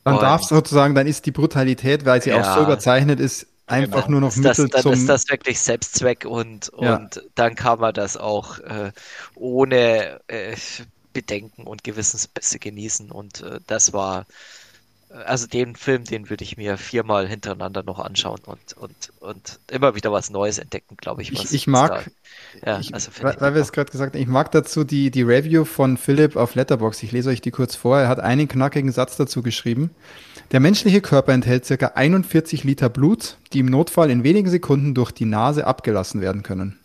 Dann 0.04 0.16
Und- 0.16 0.22
darf 0.22 0.44
sozusagen, 0.44 0.96
dann 0.96 1.08
ist 1.08 1.26
die 1.26 1.32
Brutalität, 1.32 2.06
weil 2.06 2.22
sie 2.22 2.34
auch 2.34 2.40
Ja. 2.40 2.56
so 2.56 2.64
überzeichnet 2.64 3.20
ist, 3.20 3.48
einfach 3.68 4.08
Genau. 4.08 4.08
nur 4.08 4.22
noch 4.22 4.36
ist 4.36 4.44
das, 4.44 4.60
Mittel 4.60 4.70
dann 4.70 4.82
zum. 4.82 4.94
ist 4.94 5.08
das 5.10 5.30
wirklich 5.30 5.60
Selbstzweck 5.60 6.26
und, 6.26 6.72
Ja. 6.80 6.96
und 6.96 7.22
dann 7.36 7.56
kann 7.56 7.80
man 7.80 7.94
das 7.94 8.18
auch 8.18 8.60
äh, 8.60 8.92
ohne 9.36 10.22
äh, 10.28 10.56
Bedenken 11.14 11.64
und 11.68 11.84
Gewissensbisse 11.84 12.60
genießen 12.60 13.12
und 13.12 13.42
äh, 13.42 13.60
das 13.68 13.94
war 13.94 14.26
also 15.26 15.48
den 15.48 15.76
Film, 15.76 16.04
den 16.04 16.30
würde 16.30 16.44
ich 16.44 16.58
mir 16.58 16.78
viermal 16.78 17.28
hintereinander 17.28 17.84
noch 17.84 18.00
anschauen 18.00 18.40
und, 18.46 18.74
und, 18.78 18.96
und 19.20 19.60
immer 19.72 19.96
wieder 19.96 20.12
was 20.12 20.30
Neues 20.30 20.58
entdecken, 20.60 20.98
glaube 20.98 21.22
ich. 21.22 21.32
Ich, 21.32 21.40
was- 21.40 21.52
ich 21.54 21.68
mag, 21.68 22.10
ja, 22.66 22.80
ich, 22.80 22.94
also 22.94 23.12
weil, 23.22 23.36
ich 23.36 23.42
weil 23.42 23.54
wir 23.56 23.62
es 23.62 23.72
gerade 23.72 23.92
gesagt 23.92 24.14
haben, 24.16 24.22
ich 24.22 24.28
mag 24.28 24.52
dazu 24.52 24.84
die, 24.84 25.12
die 25.12 25.24
Review 25.24 25.66
von 25.66 25.98
Philipp 25.98 26.36
auf 26.36 26.56
Letterbox. 26.56 27.02
Ich 27.04 27.12
lese 27.12 27.30
euch 27.30 27.42
die 27.42 27.52
kurz 27.52 27.76
vor. 27.76 28.00
Er 28.00 28.08
hat 28.08 28.20
einen 28.20 28.48
knackigen 28.48 28.92
Satz 28.92 29.18
dazu 29.18 29.42
geschrieben. 29.42 29.92
Der 30.52 30.60
menschliche 30.60 31.02
Körper 31.02 31.34
enthält 31.34 31.66
circa 31.66 31.88
41 31.96 32.64
Liter 32.64 32.90
Blut, 32.90 33.38
die 33.54 33.60
im 33.60 33.66
Notfall 33.66 34.10
in 34.10 34.24
wenigen 34.24 34.50
Sekunden 34.50 34.94
durch 34.94 35.12
die 35.12 35.26
Nase 35.26 35.68
abgelassen 35.68 36.22
werden 36.22 36.44
können. 36.44 36.80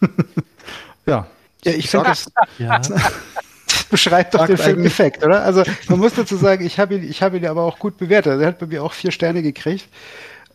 ja. 1.06 1.26
Ja, 1.64 1.72
ich 1.72 1.90
finde, 1.90 2.06
das 2.06 2.26
Ja, 2.58 2.80
beschreibt 3.92 4.34
doch 4.34 4.46
den 4.46 4.56
Film 4.56 4.80
perfekt, 4.80 5.22
oder? 5.24 5.44
Also 5.44 5.62
man 5.88 6.00
muss 6.00 6.14
dazu 6.14 6.36
sagen, 6.36 6.66
ich 6.66 6.80
habe 6.80 6.96
ihn, 6.96 7.08
ich 7.08 7.22
habe 7.22 7.36
ihn 7.36 7.46
aber 7.46 7.62
auch 7.62 7.78
gut 7.78 7.98
bewertet. 7.98 8.40
Er 8.40 8.48
hat 8.48 8.58
bei 8.58 8.66
mir 8.66 8.82
auch 8.82 8.92
vier 8.92 9.12
Sterne 9.12 9.42
gekriegt. 9.42 9.86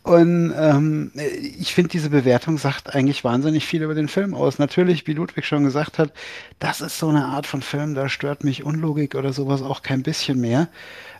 Und 0.03 0.53
ähm, 0.57 1.11
ich 1.59 1.73
finde, 1.73 1.89
diese 1.89 2.09
Bewertung 2.09 2.57
sagt 2.57 2.95
eigentlich 2.95 3.23
wahnsinnig 3.25 3.65
viel 3.65 3.83
über 3.83 3.93
den 3.93 4.07
Film 4.07 4.33
aus. 4.33 4.57
Natürlich, 4.57 5.05
wie 5.05 5.13
Ludwig 5.13 5.45
schon 5.45 5.65
gesagt 5.65 5.99
hat, 5.99 6.11
das 6.59 6.81
ist 6.81 6.97
so 6.97 7.09
eine 7.09 7.25
Art 7.25 7.45
von 7.45 7.61
Film, 7.61 7.93
da 7.93 8.07
stört 8.07 8.43
mich 8.43 8.63
Unlogik 8.63 9.15
oder 9.15 9.33
sowas 9.33 9.61
auch 9.61 9.81
kein 9.81 10.03
bisschen 10.03 10.39
mehr, 10.39 10.69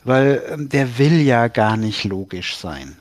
weil 0.05 0.41
ähm, 0.49 0.70
der 0.70 0.97
will 0.97 1.22
ja 1.22 1.49
gar 1.49 1.76
nicht 1.76 2.05
logisch 2.05 2.55
sein. 2.55 2.95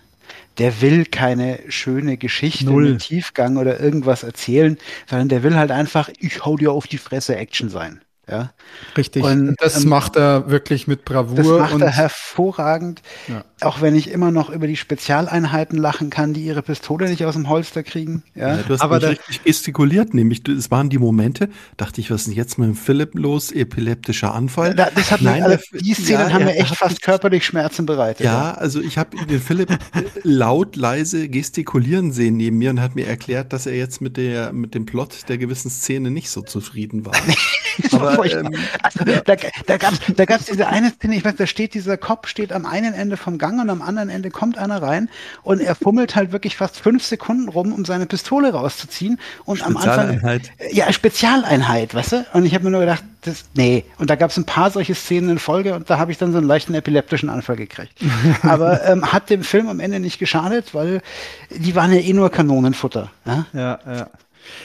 Der 0.59 0.81
will 0.81 1.05
keine 1.05 1.61
schöne 1.69 2.17
Geschichte 2.17 2.71
mit 2.71 3.03
Tiefgang 3.03 3.57
oder 3.57 3.79
irgendwas 3.79 4.25
erzählen, 4.25 4.79
sondern 5.09 5.29
der 5.29 5.43
will 5.45 5.55
halt 5.55 5.71
einfach, 5.71 6.11
ich 6.19 6.45
hau 6.45 6.57
dir 6.57 6.73
auf 6.73 6.89
die 6.89 6.99
Fresse 6.99 7.37
Action 7.37 7.69
sein. 7.69 8.01
Ja. 8.29 8.51
Richtig. 8.97 9.23
Und, 9.23 9.55
das 9.61 9.85
ähm, 9.85 9.89
macht 9.89 10.17
er 10.17 10.51
wirklich 10.51 10.89
mit 10.89 11.05
Bravour. 11.05 11.37
Das 11.37 11.47
macht 11.47 11.75
und 11.75 11.83
er 11.83 11.93
hervorragend. 11.93 13.01
Ja. 13.29 13.45
Auch 13.61 13.81
wenn 13.81 13.95
ich 13.95 14.11
immer 14.11 14.33
noch 14.33 14.51
über 14.51 14.67
die 14.67 14.77
Spezialeinheiten 14.77 15.79
lachen 15.79 16.11
kann, 16.11 16.35
die 16.35 16.45
ihre 16.45 16.63
Pistole 16.63 17.09
nicht 17.09 17.25
aus 17.25 17.35
dem 17.35 17.49
Holster 17.49 17.85
kriegen. 17.85 18.25
Ja. 18.35 18.57
Ja, 18.57 18.63
du 18.65 18.75
hast 18.75 18.81
Aber 18.81 18.99
da- 18.99 19.09
richtig 19.11 19.45
gestikuliert, 19.45 20.13
nämlich 20.13 20.43
es 20.49 20.73
waren 20.73 20.91
die 20.91 20.99
Momente, 20.99 21.49
dachte 21.77 22.01
ich, 22.01 22.11
was 22.11 22.23
ist 22.23 22.27
denn 22.27 22.35
jetzt 22.35 22.59
mit 22.59 22.69
dem 22.69 22.75
Philipp 22.75 23.15
los? 23.15 23.53
Epileptischer 23.53 24.35
Anfall? 24.35 24.75
Da- 24.75 24.91
Das 24.93 25.13
hat 25.13 25.23
Nein, 25.23 25.41
mir, 25.43 25.47
also 25.47 25.65
der- 25.73 25.81
die 25.81 25.95
Szenen 25.95 26.29
ja, 26.29 26.33
haben 26.33 26.45
mir 26.47 26.57
echt 26.57 26.75
fast 26.77 27.03
körperlich 27.03 27.47
Schmerzen 27.47 27.87
bereitet. 27.87 28.25
Ja, 28.27 28.55
also 28.55 28.81
ich 28.81 28.99
habe 28.99 29.17
den 29.27 29.41
Philipp 29.41 29.79
laut, 30.25 30.75
leise 30.75 31.29
gestikulieren 31.29 32.11
sehen 32.11 32.37
neben 32.37 32.59
mir 32.59 32.71
und 32.71 32.81
hat 32.81 32.97
mir 32.97 33.07
erklärt, 33.07 33.53
dass 33.53 33.67
er 33.67 33.77
jetzt 33.77 34.01
mit 34.01 34.17
der 34.17 34.53
mit 34.53 34.75
dem 34.75 34.85
Plot 34.85 35.29
der 35.29 35.39
gewissen 35.39 35.71
Szene 35.71 36.11
nicht 36.11 36.29
so 36.29 36.43
zufrieden 36.43 37.07
war. 37.07 37.15
Aber, 37.93 38.25
ähm, 38.25 38.55
also, 38.83 39.05
da, 39.25 39.37
da 39.67 39.77
gab 39.77 39.93
es 39.93 40.01
da 40.15 40.25
gab's 40.25 40.47
diese 40.47 40.67
eine 40.69 40.91
Szene, 40.91 41.17
ich 41.17 41.25
weiß, 41.25 41.37
da 41.37 41.47
steht 41.47 41.75
dieser 41.75 41.97
Kopf, 41.97 42.29
steht 42.29 42.53
am 42.53 42.67
einen 42.67 42.95
Ende 42.95 43.17
vom 43.17 43.39
Gang 43.39 43.61
und 43.61 43.71
am 43.71 43.83
anderen 43.83 44.09
Ende 44.09 44.31
kommt 44.31 44.59
einer 44.59 44.83
rein 44.83 45.09
und 45.43 45.61
er 45.61 45.75
fummelt 45.75 46.17
halt 46.17 46.33
wirklich 46.33 46.57
fast 46.57 46.79
fünf 46.79 47.05
Sekunden 47.05 47.49
rum, 47.49 47.73
um 47.73 47.85
seine 47.85 48.07
Pistole 48.07 48.53
rauszuziehen 48.53 49.19
und 49.45 49.63
am 49.65 49.77
Anfang 49.77 50.09
Spezialeinheit. 50.19 50.53
ja, 50.73 50.93
Spezialeinheit, 50.93 51.95
weißt 51.95 52.13
du? 52.13 52.27
Und 52.33 52.45
ich 52.45 52.55
habe 52.55 52.65
mir 52.65 52.71
nur 52.71 52.81
gedacht, 52.81 53.05
das, 53.27 53.45
nee. 53.55 53.85
Und 53.99 54.09
da 54.09 54.15
gab 54.15 54.31
es 54.31 54.37
ein 54.37 54.45
paar 54.45 54.71
solche 54.71 54.95
Szenen 54.95 55.31
in 55.31 55.39
Folge 55.39 55.75
und 55.75 55.91
da 55.91 55.99
habe 55.99 56.13
ich 56.13 56.19
dann 56.19 56.31
so 56.31 56.39
einen 56.39 56.47
leichten 56.47 56.75
epileptischen 56.75 57.29
Anfall 57.29 57.57
gekriegt. 57.57 57.93
Aber 58.43 58.85
ähm, 58.85 59.13
hat 59.13 59.31
dem 59.31 59.43
Film 59.43 59.69
am 59.69 59.81
Ende 59.81 59.99
nicht 59.99 60.19
geschadet, 60.19 60.75
weil 60.75 61.03
die 61.51 61.75
waren 61.75 61.93
ja 61.93 62.01
eh 62.01 62.13
nur 62.13 62.31
Kanonenfutter. 62.31 63.11
Ja? 63.25 63.47
Ja, 63.53 63.79
ja. 63.87 64.09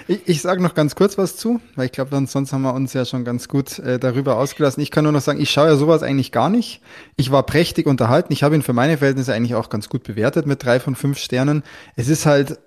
Ich, 0.08 0.22
ich 0.26 0.42
sage 0.42 0.62
noch 0.62 0.74
ganz 0.74 0.96
kurz 0.96 1.18
was 1.18 1.36
zu, 1.36 1.60
weil 1.76 1.86
ich 1.86 1.92
glaube, 1.92 2.16
sonst 2.28 2.54
haben 2.54 2.62
wir 2.62 2.74
uns 2.74 2.94
ja 2.94 3.06
schon 3.06 3.24
ganz 3.24 3.48
gut 3.48 3.80
äh, 3.80 4.00
darüber 4.00 4.38
ausgelassen. 4.38 4.82
Ich 4.82 4.92
kann 4.92 5.04
nur 5.04 5.14
noch 5.14 5.22
sagen, 5.22 5.40
ich 5.40 5.52
schaue 5.52 5.68
ja 5.68 5.76
sowas 5.76 6.04
eigentlich 6.04 6.32
gar 6.32 6.50
nicht. 6.50 6.82
Ich 7.16 7.32
war 7.32 7.44
prächtig 7.44 7.88
unterhalten. 7.88 8.34
Ich 8.34 8.44
habe 8.44 8.56
ihn 8.56 8.62
für 8.62 8.74
meine 8.74 8.98
Verhältnisse 8.98 9.34
eigentlich 9.34 9.56
auch 9.56 9.70
ganz 9.70 9.90
gut 9.90 10.04
bewertet 10.04 10.46
mit 10.46 10.64
drei 10.64 10.80
von 10.80 10.96
fünf 10.96 11.18
Sternen. 11.18 11.64
Es 11.96 12.08
ist 12.08 12.26
halt 12.26 12.60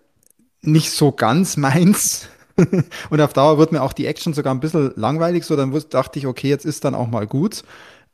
nicht 0.63 0.91
so 0.91 1.13
ganz 1.13 1.57
meins. 1.57 2.29
Und 3.11 3.21
auf 3.21 3.33
Dauer 3.33 3.59
wird 3.59 3.73
mir 3.73 3.83
auch 3.83 3.93
die 3.93 4.07
Action 4.07 4.33
sogar 4.33 4.55
ein 4.55 4.61
bisschen 4.61 4.93
langweilig. 4.97 5.45
So, 5.45 5.57
dann 5.57 5.73
dachte 5.91 6.19
ich, 6.19 6.27
okay, 6.27 6.49
jetzt 6.49 6.65
ist 6.65 6.85
dann 6.85 6.95
auch 6.95 7.09
mal 7.09 7.27
gut. 7.27 7.65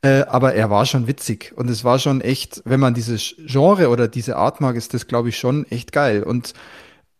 Äh, 0.03 0.23
aber 0.23 0.55
er 0.55 0.71
war 0.71 0.87
schon 0.87 1.07
witzig. 1.07 1.53
Und 1.57 1.69
es 1.69 1.85
war 1.85 1.99
schon 1.99 2.21
echt, 2.23 2.63
wenn 2.65 2.81
man 2.81 2.95
dieses 2.95 3.35
Genre 3.47 3.91
oder 3.91 4.09
diese 4.09 4.37
Art 4.37 4.61
mag, 4.61 4.77
ist 4.77 4.95
das, 4.95 5.07
glaube 5.07 5.29
ich, 5.29 5.39
schon 5.39 5.67
echt 5.67 5.93
geil. 5.93 6.23
Und 6.23 6.55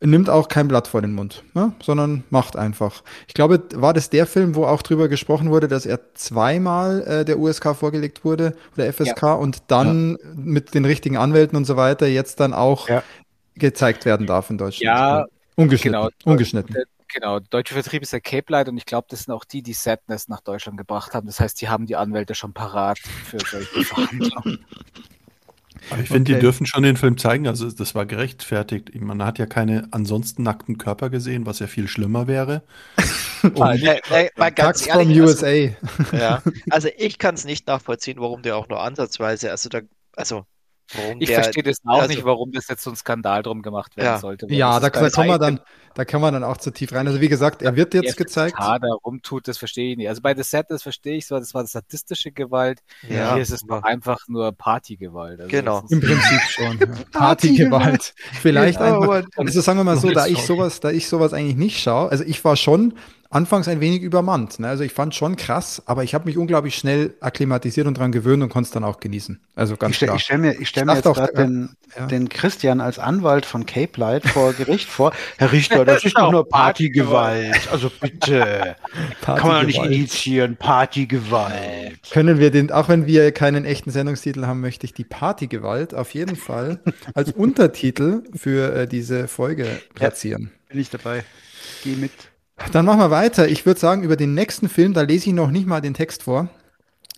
nimmt 0.03 0.31
auch 0.31 0.49
kein 0.49 0.67
Blatt 0.69 0.89
vor 0.89 1.03
den 1.03 1.13
Mund, 1.15 1.43
ne? 1.55 1.73
sondern 1.83 2.25
macht 2.31 2.57
einfach. 2.57 3.03
Ich 3.29 3.35
glaube, 3.35 3.63
war 3.75 3.93
das 3.93 4.09
der 4.11 4.27
Film, 4.27 4.55
wo 4.55 4.65
auch 4.65 4.83
drüber 4.83 5.09
gesprochen 5.09 5.51
wurde, 5.51 5.69
dass 5.69 5.85
er 5.87 6.01
zweimal 6.15 7.03
äh, 7.03 7.25
der 7.25 7.39
USK 7.39 7.75
vorgelegt 7.77 8.25
wurde 8.25 8.57
oder 8.77 8.91
FSK 8.93 9.23
und 9.39 9.63
dann 9.69 10.17
mit 10.35 10.75
den 10.75 10.85
richtigen 10.85 11.17
Anwälten 11.17 11.57
und 11.57 11.65
so 11.67 11.77
weiter 11.77 12.07
jetzt 12.07 12.41
dann 12.41 12.55
auch 12.55 12.89
Ja. 12.89 13.03
gezeigt 13.57 14.05
werden 14.07 14.27
darf 14.27 14.49
in 14.51 14.57
Deutschland. 14.59 14.83
Ja, 14.83 15.27
ungeschnitten. 15.57 16.01
genau. 16.01 16.11
Ungeschnitten. 16.25 16.75
Der- 16.75 16.85
Genau, 17.13 17.41
deutsche 17.41 17.75
Vertrieb 17.75 18.03
ist 18.03 18.13
der 18.13 18.21
Cape 18.21 18.53
Light 18.53 18.69
und 18.69 18.77
ich 18.77 18.87
glaube, 18.87 19.09
das 19.11 19.25
sind 19.25 19.35
auch 19.35 19.45
die, 19.45 19.65
die 19.65 19.73
Sadness 19.73 20.29
nach 20.29 20.41
Deutschland 20.43 20.79
gebracht 20.79 21.13
haben. 21.13 21.27
Das 21.27 21.41
heißt, 21.41 21.61
die 21.61 21.69
haben 21.69 21.85
die 21.87 21.97
Anwälte 21.97 22.37
schon 22.37 22.53
parat 22.53 23.01
für 23.01 23.39
solche 23.41 23.83
Verhandlungen. 23.85 24.65
Aber 25.89 26.03
ich 26.03 26.11
finde, 26.11 26.29
Okay. 26.29 26.35
die 26.35 26.39
dürfen 26.39 26.67
schon 26.67 26.83
den 26.83 26.97
Film 26.97 27.19
zeigen. 27.19 27.47
Also 27.49 27.71
das 27.71 27.95
war 27.95 28.07
gerechtfertigt. 28.07 28.95
Man 29.01 29.23
hat 29.25 29.39
ja 29.39 29.47
keine 29.47 29.89
ansonsten 29.93 30.43
nackten 30.43 30.79
Körper 30.79 31.11
gesehen, 31.11 31.47
was 31.47 31.59
ja 31.61 31.67
viel 31.67 31.89
schlimmer 31.89 32.27
wäre. 32.27 32.63
Äh, 33.43 34.01
äh, 34.11 34.31
mal 34.37 34.53
ganz 34.53 34.83
Tax 34.83 34.87
from 34.87 35.09
ehrlich, 35.09 35.19
also, 35.19 35.47
USA. 35.47 35.75
ja, 36.13 36.43
also 36.69 36.89
ich 36.99 37.19
kann 37.19 37.35
es 37.35 37.45
nicht 37.47 37.67
nachvollziehen, 37.67 38.19
warum 38.21 38.43
der 38.43 38.57
auch 38.57 38.69
nur 38.69 38.83
ansatzweise, 38.83 39.51
also 39.51 39.69
da, 39.71 39.81
also 40.15 40.45
warum 40.95 41.21
Ich 41.21 41.29
der, 41.29 41.43
verstehe 41.43 41.63
das 41.63 41.79
auch 41.87 42.01
also- 42.01 42.09
nicht, 42.09 42.25
warum 42.25 42.53
das 42.53 42.69
jetzt 42.69 42.83
so 42.83 42.91
ein 42.91 42.97
Skandal 42.97 43.43
drum 43.43 43.63
gemacht 43.63 43.97
werden 43.97 44.07
Ja. 44.07 44.19
sollte. 44.19 44.47
Ja, 44.51 44.81
da, 44.81 44.93
wir 44.93 45.03
weitem- 45.03 45.39
dann, 45.41 45.61
da 45.95 46.05
kann 46.05 46.21
man 46.21 46.33
dann 46.35 46.45
auch 46.45 46.57
zu 46.57 46.71
tief 46.71 46.93
rein. 46.93 47.07
Also 47.07 47.21
wie 47.21 47.29
gesagt, 47.29 47.63
er 47.63 47.75
wird 47.77 47.95
jetzt 47.95 48.17
gezeigt. 48.17 48.57
FSK 48.57 48.79
da 48.81 48.89
rumtut, 49.05 49.49
das 49.49 49.59
verstehe 49.59 49.91
ich 49.93 49.97
nicht. 49.97 50.09
Also 50.09 50.23
bei 50.23 50.35
The 50.35 50.43
Set, 50.43 50.67
das 50.69 50.83
verstehe 50.83 51.17
ich 51.17 51.27
so, 51.27 51.39
das 51.39 51.53
war 51.55 51.67
sadistische 51.67 52.31
Gewalt. 52.33 52.81
Ja, 53.09 53.35
Hier 53.35 53.43
ist 53.43 53.51
es 53.51 53.63
doch 53.63 53.83
einfach 53.83 54.21
nur 54.29 54.53
Partygewalt. 54.53 55.41
Also 55.41 55.51
Genau. 55.51 55.83
Im 55.91 56.01
Prinzip 56.01 56.41
schon. 56.49 56.79
ja. 56.79 56.87
Partygewalt. 57.13 58.15
Vielleicht 58.41 58.79
Genau, 58.79 59.01
einfach. 59.01 59.17
aber- 59.17 59.27
Also 59.37 59.61
sagen 59.61 59.79
wir 59.79 59.85
mal 59.85 59.97
so, 59.97 60.11
da 60.11 60.27
ich 60.27 60.37
auch. 60.39 60.43
sowas, 60.43 60.81
da 60.81 60.91
ich 60.91 61.09
sowas 61.09 61.33
eigentlich 61.33 61.57
nicht 61.57 61.81
schaue, 61.81 62.11
also 62.11 62.25
ich 62.25 62.45
war 62.45 62.57
schon 62.57 62.95
anfangs 63.31 63.69
ein 63.69 63.81
wenig 63.81 64.03
übermannt. 64.03 64.59
Ne? 64.59 64.69
Also 64.69 64.83
ich 64.83 64.93
fand 64.93 65.15
schon 65.15 65.37
krass, 65.37 65.83
aber 65.87 66.03
ich 66.05 66.15
habe 66.15 66.27
mich 66.27 66.37
unglaublich 66.37 66.75
schnell 66.75 67.15
akklimatisiert 67.21 67.87
und 67.87 67.97
dran 67.97 68.11
gewöhnt 68.13 68.43
und 68.43 68.49
konnte 68.49 68.67
es 68.67 68.73
dann 68.73 68.85
auch 68.85 68.99
genießen. 69.01 69.41
Also 69.55 69.77
ganz 69.77 69.93
Ich 69.93 69.97
stelle 69.97 70.09
klar. 70.11 70.17
ich 70.19 70.25
stell 70.25 70.39
mir, 70.39 70.61
ich 70.61 70.69
stell 70.69 70.83
Ich 70.83 70.87
mir 70.89 70.95
jetzt 70.97 71.07
auch, 71.07 71.15
gerade 71.15 71.33
ja, 71.35 71.45
den, 71.45 71.77
ja. 71.97 72.07
den 72.07 72.29
Christian 72.29 72.81
als 72.81 72.99
Anwalt 72.99 73.47
von 73.47 73.67
Cape 73.67 73.99
Light 74.01 74.27
vor 74.27 74.53
Gericht 74.53 74.89
vor. 74.89 75.13
Herr 75.39 75.53
Richter, 75.53 75.85
das 75.85 76.05
ist 76.05 76.19
doch 76.19 76.33
nur 76.33 76.49
Partygewalt. 76.49 77.69
Also 77.71 77.91
bitte. 78.01 78.77
Kann 79.23 79.37
man 79.47 79.61
doch 79.61 79.63
nicht 79.63 79.77
Partygewalt. 79.77 79.93
initiieren. 79.93 80.57
Partygewalt. 80.57 82.01
Können 82.11 82.39
wir 82.39 82.51
den, 82.51 82.73
auch 82.73 82.89
wenn 82.89 83.07
wir 83.07 83.31
keinen 83.33 83.65
echten 83.65 83.91
Sendungstitel 83.91 84.47
haben, 84.47 84.61
möchte 84.61 84.87
ich 84.87 84.93
die 84.93 85.05
Partygewalt 85.05 85.95
auf 85.95 86.13
jeden 86.15 86.37
Fall 86.37 86.81
als 87.15 87.31
Untertitel 87.33 88.25
für 88.35 88.75
äh, 88.75 88.87
diese 88.89 89.29
Folge 89.29 89.67
platzieren. 89.95 90.51
Bin 90.69 90.81
ich 90.81 90.91
dabei. 90.91 91.25
Geh 91.85 91.95
mit. 91.97 92.30
Dann 92.73 92.87
machen 92.87 93.01
wir 93.01 93.11
weiter. 93.11 93.49
Ich 93.49 93.67
würde 93.67 93.81
sagen, 93.81 94.03
über 94.03 94.17
den 94.17 94.35
nächsten 94.35 94.69
Film, 94.69 94.93
da 94.93 95.03
lese 95.03 95.29
ich 95.29 95.35
noch 95.35 95.51
nicht 95.51 95.67
mal 95.67 95.81
den 95.81 95.95
Text 95.95 96.23
vor, 96.23 96.49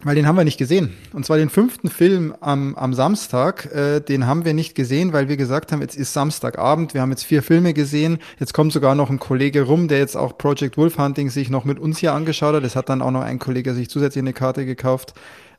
weil 0.03 0.14
den 0.14 0.26
haben 0.26 0.36
wir 0.36 0.45
nicht 0.45 0.57
gesehen. 0.57 0.95
Und 1.12 1.26
zwar 1.26 1.36
den 1.36 1.51
fünften 1.51 1.90
Film 1.90 2.34
am, 2.40 2.74
am 2.74 2.95
Samstag. 2.95 3.66
Äh, 3.66 4.01
den 4.01 4.26
haben 4.26 4.47
wir 4.47 4.55
nicht 4.55 4.74
gesehen, 4.74 5.12
weil 5.12 5.28
wir 5.28 5.36
gesagt 5.36 5.70
haben, 5.70 5.82
jetzt 5.82 5.97
ist 5.97 6.14
Samstagabend, 6.14 6.95
wir 6.95 7.03
haben 7.03 7.11
jetzt 7.11 7.24
vier 7.24 7.43
Filme 7.43 7.74
gesehen. 7.74 8.18
Jetzt 8.38 8.55
kommt 8.55 8.72
sogar 8.72 8.95
noch 8.95 9.11
ein 9.11 9.18
Kollege 9.18 9.62
rum, 9.62 9.88
der 9.88 9.99
jetzt 9.99 10.16
auch 10.16 10.38
Project 10.38 10.78
Wolf 10.78 10.97
Hunting 10.97 11.28
sich 11.28 11.51
noch 11.51 11.64
mit 11.64 11.78
uns 11.78 11.99
hier 11.99 12.14
angeschaut 12.14 12.55
hat. 12.55 12.64
Es 12.64 12.74
hat 12.74 12.88
dann 12.88 13.03
auch 13.03 13.11
noch 13.11 13.22
ein 13.22 13.38
Kollege 13.38 13.74
sich 13.74 13.90
zusätzlich 13.90 14.22
eine 14.22 14.32
Karte 14.32 14.64
gekauft 14.64 15.12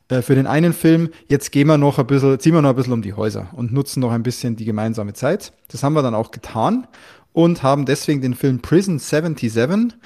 äh, 0.08 0.22
für 0.22 0.34
den 0.34 0.48
einen 0.48 0.72
Film. 0.72 1.10
Jetzt 1.28 1.52
gehen 1.52 1.68
wir 1.68 1.78
noch 1.78 2.00
ein 2.00 2.06
bisschen, 2.06 2.40
ziehen 2.40 2.54
wir 2.54 2.62
noch 2.62 2.70
ein 2.70 2.76
bisschen 2.76 2.94
um 2.94 3.02
die 3.02 3.14
Häuser 3.14 3.48
und 3.52 3.72
nutzen 3.72 4.00
noch 4.00 4.10
ein 4.10 4.24
bisschen 4.24 4.56
die 4.56 4.64
gemeinsame 4.64 5.12
Zeit. 5.12 5.52
Das 5.68 5.84
haben 5.84 5.92
wir 5.92 6.02
dann 6.02 6.14
auch 6.14 6.32
getan 6.32 6.88
und 7.34 7.62
haben 7.62 7.84
deswegen 7.84 8.22
den 8.22 8.34
Film 8.34 8.62
Prison 8.62 8.98
77, 8.98 9.98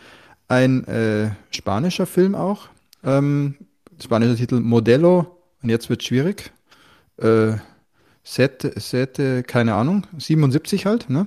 ein 0.49 0.85
äh, 0.85 1.31
spanischer 1.51 2.07
Film 2.07 2.35
auch, 2.35 2.69
ähm, 3.05 3.55
spanischer 4.03 4.35
Titel 4.35 4.59
Modelo, 4.59 5.39
und 5.63 5.69
jetzt 5.69 5.89
wird 5.91 6.03
schwierig. 6.03 6.51
Äh, 7.19 7.53
Sete, 8.25 8.73
Sete, 8.81 9.43
keine 9.43 9.75
Ahnung, 9.75 10.07
77 10.19 10.87
halt, 10.87 11.09
ne? 11.11 11.27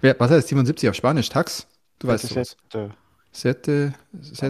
Was 0.18 0.30
heißt 0.30 0.48
77 0.48 0.88
auf 0.88 0.94
Spanisch? 0.94 1.28
Tax? 1.28 1.66
Du 1.98 2.08
weißt 2.08 2.24
äh, 2.36 2.44
Sete, 3.32 3.94
Sete. 4.20 4.48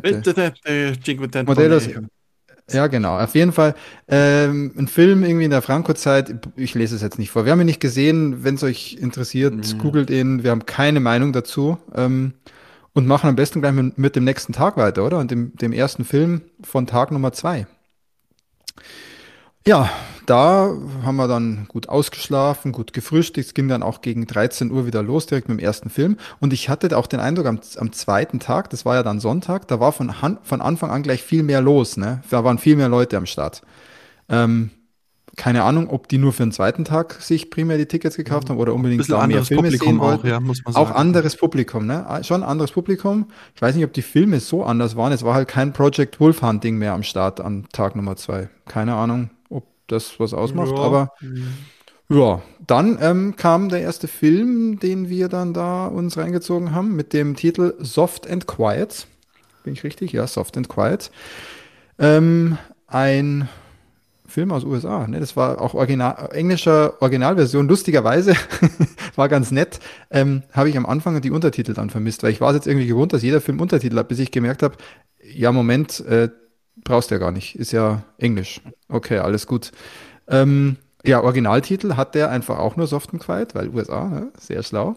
Modell 1.47 1.69
Modellos- 1.71 1.87
Ja, 2.71 2.87
genau. 2.87 3.19
Auf 3.19 3.35
jeden 3.35 3.53
Fall 3.53 3.75
ähm, 4.09 4.73
ein 4.77 4.89
Film 4.89 5.25
irgendwie 5.25 5.45
in 5.47 5.51
der 5.51 5.63
Franco-Zeit. 5.63 6.35
Ich 6.57 6.75
lese 6.75 6.97
es 6.97 7.03
jetzt 7.03 7.19
nicht 7.19 7.31
vor. 7.31 7.45
Wir 7.47 7.53
haben 7.53 7.61
ihn 7.61 7.67
nicht 7.67 7.81
gesehen. 7.81 8.45
Wenn 8.45 8.57
es 8.57 8.63
euch 8.63 8.99
interessiert, 9.01 9.55
Mhm. 9.55 9.79
googelt 9.79 10.11
ihn. 10.11 10.43
Wir 10.43 10.51
haben 10.51 10.67
keine 10.67 11.01
Meinung 11.01 11.33
dazu 11.33 11.79
ähm, 11.95 12.35
und 12.93 13.07
machen 13.07 13.29
am 13.29 13.37
besten 13.37 13.61
gleich 13.63 13.73
mit, 13.73 13.97
mit 13.97 14.17
dem 14.17 14.25
nächsten 14.25 14.53
Tag 14.53 14.77
weiter, 14.77 15.05
oder? 15.07 15.19
Und 15.19 15.31
dem, 15.31 15.57
dem 15.57 15.73
ersten 15.73 16.05
Film 16.05 16.43
von 16.63 16.87
Tag 16.87 17.11
Nummer 17.11 17.33
zwei. 17.33 17.67
Ja, 19.67 19.91
da 20.25 20.75
haben 21.05 21.17
wir 21.17 21.29
dann 21.29 21.67
gut 21.69 21.89
ausgeschlafen, 21.89 22.73
gut 22.73 22.93
gefrühstückt. 22.93 23.47
Es 23.49 23.55
ging 23.55 23.69
dann 23.69 23.83
auch 23.83 24.01
gegen 24.01 24.27
13 24.27 24.71
Uhr 24.71 24.87
wieder 24.87 25.03
los, 25.03 25.27
direkt 25.27 25.49
mit 25.49 25.59
dem 25.59 25.65
ersten 25.65 25.91
Film. 25.91 26.17
Und 26.41 26.53
ich 26.53 26.69
hatte 26.69 26.97
auch 26.97 27.07
den 27.07 27.21
Eindruck, 27.21 27.47
am, 27.47 27.61
am 27.77 27.93
zweiten 27.93 28.41
Tag, 28.41 28.71
das 28.71 28.85
war 28.87 28.95
ja 28.95 29.03
dann 29.03 29.21
Sonntag, 29.21 29.69
da 29.69 29.79
war 29.81 29.93
von, 29.93 30.23
Han, 30.23 30.39
von 30.43 30.61
Anfang 30.63 30.91
an 30.91 31.03
gleich 31.03 31.23
viel 31.23 31.43
mehr 31.43 31.61
los. 31.61 31.97
Ne? 31.97 32.23
Da 32.31 32.45
waren 32.45 32.59
viel 32.59 32.77
mehr 32.77 32.89
Leute 32.89 33.17
am 33.19 33.27
Start. 33.27 33.63
Ähm, 34.31 34.71
keine 35.37 35.63
Ahnung, 35.65 35.89
ob 35.91 36.09
die 36.09 36.19
nur 36.19 36.33
für 36.33 36.43
den 36.43 36.53
zweiten 36.53 36.85
Tag 36.85 37.15
sich 37.21 37.49
primär 37.51 37.79
die 37.79 37.87
Tickets 37.87 38.17
gekauft 38.17 38.51
haben 38.51 38.59
oder 38.59 38.75
unbedingt 38.75 39.09
da 39.11 39.27
mehr 39.27 39.45
Filme 39.45 39.65
Publikum 39.65 39.87
sehen 39.89 39.99
wollten. 40.01 40.27
auch, 40.27 40.31
ja, 40.31 40.41
muss 40.41 40.63
man 40.65 40.75
Auch 40.77 40.89
sagen. 40.89 40.99
anderes 40.99 41.37
Publikum, 41.37 41.87
ne? 41.87 42.05
Ah, 42.09 42.23
Schon 42.25 42.43
anderes 42.43 42.73
Publikum. 42.73 43.27
Ich 43.55 43.63
weiß 43.63 43.75
nicht, 43.77 43.85
ob 43.85 43.93
die 43.93 44.03
Filme 44.03 44.41
so 44.41 44.65
anders 44.65 44.97
waren. 44.97 45.13
Es 45.13 45.25
war 45.25 45.35
halt 45.35 45.47
kein 45.49 45.73
Project 45.73 46.19
Wolf 46.21 46.43
Hunting 46.43 46.77
mehr 46.79 46.93
am 46.93 47.03
Start 47.05 47.41
am 47.41 47.69
Tag 47.71 47.95
Nummer 47.95 48.17
zwei. 48.17 48.49
Keine 48.67 48.95
Ahnung, 48.95 49.31
das 49.89 50.19
was 50.21 50.33
ausmacht, 50.35 50.73
Ja. 50.77 50.83
aber 50.83 51.13
ja. 52.09 52.41
Dann 52.67 52.99
ähm, 53.01 53.37
kam 53.37 53.69
der 53.69 53.81
erste 53.83 54.09
Film, 54.09 54.79
den 54.79 55.09
wir 55.09 55.29
dann 55.29 55.53
da 55.53 55.87
uns 55.87 56.17
reingezogen 56.17 56.75
haben, 56.75 56.97
mit 56.97 57.13
dem 57.13 57.37
Titel 57.37 57.75
Soft 57.81 58.29
and 58.29 58.47
Quiet. 58.47 59.07
Bin 59.65 59.75
ich 59.75 59.85
richtig? 59.85 60.13
Ja, 60.13 60.27
Soft 60.27 60.57
and 60.57 60.69
Quiet. 60.69 61.11
Ähm, 61.99 62.57
ein 62.87 63.49
Film 64.27 64.53
aus 64.53 64.65
USA, 64.65 65.07
ne? 65.07 65.21
Das 65.21 65.37
war 65.37 65.61
auch 65.61 65.75
original, 65.75 66.31
englischer 66.33 67.01
Originalversion. 67.03 67.69
Lustigerweise 67.69 68.35
war 69.17 69.29
ganz 69.29 69.51
nett. 69.51 69.81
Ähm, 70.11 70.43
habe 70.53 70.69
ich 70.69 70.77
am 70.77 70.87
Anfang 70.87 71.21
die 71.21 71.31
Untertitel 71.31 71.73
dann 71.75 71.91
vermisst, 71.91 72.23
weil 72.23 72.33
ich 72.33 72.41
war 72.41 72.51
es 72.51 72.57
jetzt 72.57 72.67
irgendwie 72.67 72.87
gewohnt, 72.87 73.13
dass 73.13 73.23
jeder 73.23 73.41
Film 73.41 73.61
Untertitel 73.61 73.97
hat, 73.97 74.09
bis 74.09 74.19
ich 74.19 74.31
gemerkt 74.31 74.63
habe, 74.63 74.77
ja 75.23 75.51
Moment, 75.53 76.01
äh, 76.07 76.29
brauchst 76.85 77.11
ja 77.11 77.19
gar 77.19 77.33
nicht, 77.33 77.57
ist 77.57 77.73
ja 77.73 78.03
Englisch. 78.19 78.61
Okay, 78.89 79.19
alles 79.19 79.47
gut. 79.47 79.73
Ähm, 80.27 80.77
ja, 81.05 81.23
Originaltitel 81.23 81.95
hat 81.97 82.15
der 82.15 82.31
einfach 82.31 82.59
auch 82.59 82.77
nur 82.77 82.87
Soft 82.87 83.13
and 83.13 83.23
Quiet, 83.23 83.55
weil 83.55 83.69
USA, 83.69 84.09
ne? 84.09 84.33
sehr 84.39 84.63
schlau. 84.63 84.97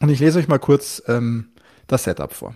Und 0.00 0.08
ich 0.10 0.20
lese 0.20 0.38
euch 0.38 0.48
mal 0.48 0.58
kurz 0.58 1.02
ähm, 1.08 1.48
das 1.86 2.04
Setup 2.04 2.32
vor. 2.32 2.54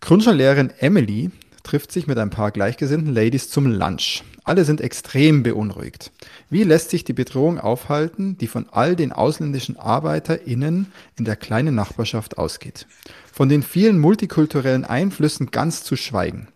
Grundschullehrerin 0.00 0.72
Emily 0.78 1.30
trifft 1.62 1.92
sich 1.92 2.06
mit 2.06 2.18
ein 2.18 2.30
paar 2.30 2.50
gleichgesinnten 2.50 3.14
Ladies 3.14 3.48
zum 3.50 3.66
Lunch. 3.66 4.24
Alle 4.44 4.64
sind 4.64 4.80
extrem 4.80 5.44
beunruhigt. 5.44 6.10
Wie 6.50 6.64
lässt 6.64 6.90
sich 6.90 7.04
die 7.04 7.12
Bedrohung 7.12 7.60
aufhalten, 7.60 8.36
die 8.38 8.48
von 8.48 8.66
all 8.72 8.96
den 8.96 9.12
ausländischen 9.12 9.76
ArbeiterInnen 9.76 10.90
in 11.16 11.24
der 11.24 11.36
kleinen 11.36 11.76
Nachbarschaft 11.76 12.38
ausgeht? 12.38 12.86
Von 13.32 13.48
den 13.48 13.62
vielen 13.62 13.98
multikulturellen 13.98 14.84
Einflüssen 14.84 15.50
ganz 15.50 15.82
zu 15.82 15.96
schweigen. 15.96 16.48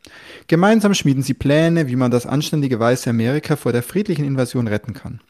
Gemeinsam 0.46 0.92
schmieden 0.92 1.22
sie 1.22 1.32
Pläne, 1.32 1.88
wie 1.88 1.96
man 1.96 2.10
das 2.10 2.26
anständige 2.26 2.78
weiße 2.78 3.08
Amerika 3.08 3.56
vor 3.56 3.72
der 3.72 3.82
friedlichen 3.82 4.26
Invasion 4.26 4.68
retten 4.68 4.92
kann. 4.92 5.20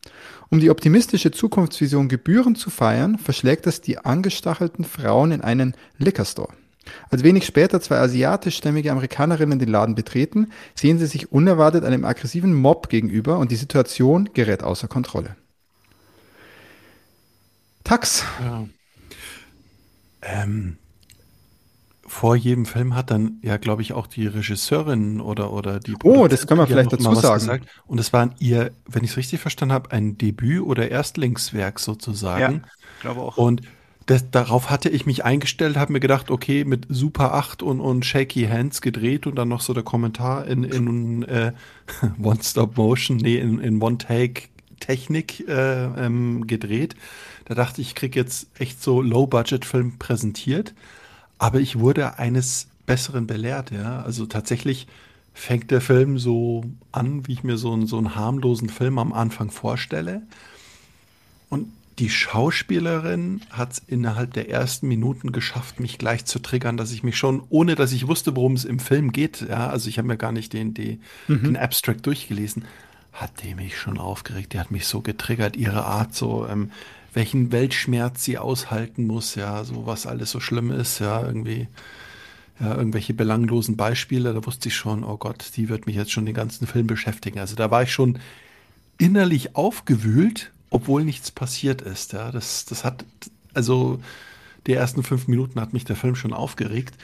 Um 0.51 0.59
die 0.59 0.71
optimistische 0.71 1.31
Zukunftsvision 1.31 2.09
gebührend 2.09 2.59
zu 2.59 2.69
feiern, 2.69 3.17
verschlägt 3.19 3.67
es 3.69 3.81
die 3.81 3.99
angestachelten 3.99 4.85
Frauen 4.85 5.31
in 5.31 5.41
einen 5.41 5.75
Liquor 5.99 6.25
Store. 6.25 6.53
Als 7.11 7.23
wenig 7.23 7.47
später 7.47 7.81
zwei 7.81 7.99
asiatischstämmige 7.99 8.91
Amerikanerinnen 8.91 9.59
den 9.59 9.69
Laden 9.69 9.95
betreten, 9.95 10.53
sehen 10.75 10.99
sie 10.99 11.07
sich 11.07 11.33
unerwartet 11.33 11.85
einem 11.85 12.05
aggressiven 12.05 12.55
Mob 12.55 12.89
gegenüber 12.89 13.39
und 13.39 13.51
die 13.51 13.57
Situation 13.57 14.31
gerät 14.35 14.63
außer 14.63 14.89
Kontrolle. 14.89 15.37
Tax. 17.85 18.25
Ja. 18.41 18.67
Ähm, 20.23 20.77
vor 22.07 22.37
jedem 22.37 22.67
Film 22.67 22.95
hat 22.95 23.11
dann 23.11 23.39
ja, 23.43 23.57
glaube 23.57 23.83
ich, 23.83 23.93
auch 23.93 24.07
die 24.07 24.27
Regisseurin 24.27 25.21
oder, 25.21 25.53
oder 25.53 25.81
die 25.81 25.95
Oh, 26.05 26.29
das 26.29 26.47
können 26.47 26.61
wir 26.61 26.67
vielleicht 26.67 26.93
dazu 26.93 27.15
sagen. 27.15 27.63
Und 27.87 27.99
es 27.99 28.13
war 28.13 28.31
ihr, 28.39 28.71
wenn 28.87 29.05
ich 29.05 29.11
es 29.11 29.17
richtig 29.17 29.41
verstanden 29.41 29.75
habe, 29.75 29.91
ein 29.93 30.17
Debüt 30.17 30.63
oder 30.63 30.91
Erstlingswerk 30.91 31.81
sozusagen. 31.81 32.63
Ich 32.97 33.03
glaube 33.03 33.21
auch. 33.21 33.37
Und 33.37 33.63
das, 34.07 34.31
darauf 34.31 34.71
hatte 34.71 34.89
ich 34.89 35.05
mich 35.05 35.25
eingestellt, 35.25 35.77
habe 35.77 35.93
mir 35.93 36.01
gedacht, 36.01 36.31
okay, 36.31 36.65
mit 36.65 36.87
Super 36.89 37.35
8 37.35 37.63
und, 37.65 37.81
und 37.81 38.05
Shaky 38.05 38.47
Hands 38.47 38.81
gedreht 38.81 39.27
und 39.27 39.35
dann 39.35 39.49
noch 39.49 39.61
so 39.61 39.75
der 39.75 39.83
Kommentar 39.83 40.47
in, 40.47 40.63
in 40.63 41.25
äh, 41.25 41.53
One-Stop-Motion, 42.23 43.17
nee, 43.17 43.39
in, 43.39 43.59
in 43.59 43.83
One-Take-Technik 43.83 45.49
äh, 45.49 45.85
ähm, 46.07 46.47
gedreht. 46.47 46.95
Da 47.47 47.55
dachte 47.55 47.81
ich, 47.81 47.89
ich 47.89 47.95
krieg 47.97 48.15
jetzt 48.15 48.49
echt 48.61 48.81
so 48.81 49.03
Low-Budget-Film 49.03 49.99
präsentiert. 49.99 50.73
Aber 51.39 51.61
ich 51.61 51.79
wurde 51.79 52.19
eines 52.19 52.69
Besseren 52.87 53.27
belehrt, 53.27 53.71
ja. 53.71 54.03
Also 54.03 54.27
tatsächlich 54.27 54.87
fängt 55.35 55.71
der 55.71 55.81
Film 55.81 56.19
so 56.19 56.65
an, 56.93 57.27
wie 57.27 57.35
ich 57.35 57.45
mir 57.45 57.59
so 57.59 57.73
einen, 57.73 57.87
so 57.87 57.99
einen 57.99 58.15
harmlosen 58.15 58.71
Film 58.71 58.99
am 58.99 59.13
Anfang 59.13 59.51
vorstelle. 59.51 60.23
Und 61.51 61.69
die 61.99 62.11
Schauspielerin 62.11 63.43
hat 63.51 63.73
es 63.73 63.83
innerhalb 63.87 64.33
der 64.35 64.51
ersten 64.51 64.89
Minuten 64.89 65.33
geschafft, 65.33 65.81
mich 65.81 65.99
gleich 65.99 66.25
zu 66.25 66.39
triggern, 66.39 66.77
dass 66.77 66.93
ich 66.93 67.03
mich 67.03 67.17
schon, 67.17 67.43
ohne 67.49 67.75
dass 67.75 67.93
ich 67.93 68.07
wusste, 68.07 68.37
worum 68.37 68.55
es 68.55 68.65
im 68.65 68.79
Film 68.79 69.13
geht, 69.13 69.47
ja, 69.49 69.69
also 69.69 69.89
ich 69.89 69.99
habe 69.99 70.09
mir 70.09 70.17
gar 70.17 70.33
nicht 70.33 70.53
den, 70.53 70.75
die, 70.75 71.01
den 71.29 71.57
Abstract 71.57 72.05
durchgelesen, 72.07 72.65
hat 73.13 73.43
die 73.43 73.55
mich 73.55 73.79
schon 73.79 73.99
aufgeregt. 73.99 74.53
Die 74.53 74.61
hat 74.61 74.71
mich 74.71 74.87
so 74.87 75.01
getriggert, 75.01 75.57
ihre 75.57 75.85
Art, 75.85 76.15
so, 76.15 76.47
ähm, 76.47 76.71
welchen 77.17 77.51
Weltschmerz 77.51 78.25
sie 78.25 78.37
aushalten 78.37 79.07
muss, 79.07 79.37
ja, 79.37 79.65
so 79.65 79.87
was 79.87 80.07
alles 80.07 80.31
so 80.31 80.39
schlimm 80.39 80.71
ist, 80.71 80.99
ja, 80.99 81.27
irgendwie, 81.27 81.67
ja, 82.61 82.77
irgendwelche 82.77 83.15
belanglosen 83.15 83.75
Beispiele, 83.75 84.35
da 84.35 84.45
wusste 84.45 84.69
ich 84.69 84.77
schon, 84.77 85.03
oh 85.03 85.17
Gott, 85.17 85.53
die 85.57 85.71
wird 85.71 85.87
mich 85.87 85.97
jetzt 85.97 86.13
schon 86.13 86.27
den 86.27 86.35
ganzen 86.35 86.67
Film 86.67 86.87
beschäftigen. 86.87 87.39
Also 87.39 87.57
da 87.57 87.71
war 87.71 87.83
ich 87.83 87.91
schon 87.91 88.19
innerlich 88.99 89.57
aufgewühlt, 89.57 90.53
obwohl 90.69 91.05
nichts 91.05 91.31
passiert 91.31 91.81
ist. 91.81 92.13
Ja, 92.13 92.31
das, 92.31 92.67
das 92.67 92.85
hat, 92.85 93.07
also 93.55 93.99
die 94.67 94.75
ersten 94.75 95.03
fünf 95.03 95.27
Minuten 95.27 95.59
hat 95.59 95.73
mich 95.73 95.87
der 95.87 95.97
Film 95.97 96.17
schon 96.17 96.35
aufgeregt. 96.35 96.99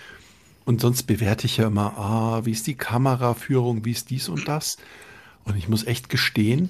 Und 0.66 0.82
sonst 0.82 1.04
bewerte 1.04 1.46
ich 1.46 1.56
ja 1.56 1.68
immer, 1.68 1.96
ah, 1.96 2.44
wie 2.44 2.52
ist 2.52 2.66
die 2.66 2.74
Kameraführung, 2.74 3.86
wie 3.86 3.92
ist 3.92 4.10
dies 4.10 4.28
und 4.28 4.46
das. 4.46 4.76
Und 5.44 5.56
ich 5.56 5.70
muss 5.70 5.86
echt 5.86 6.10
gestehen, 6.10 6.68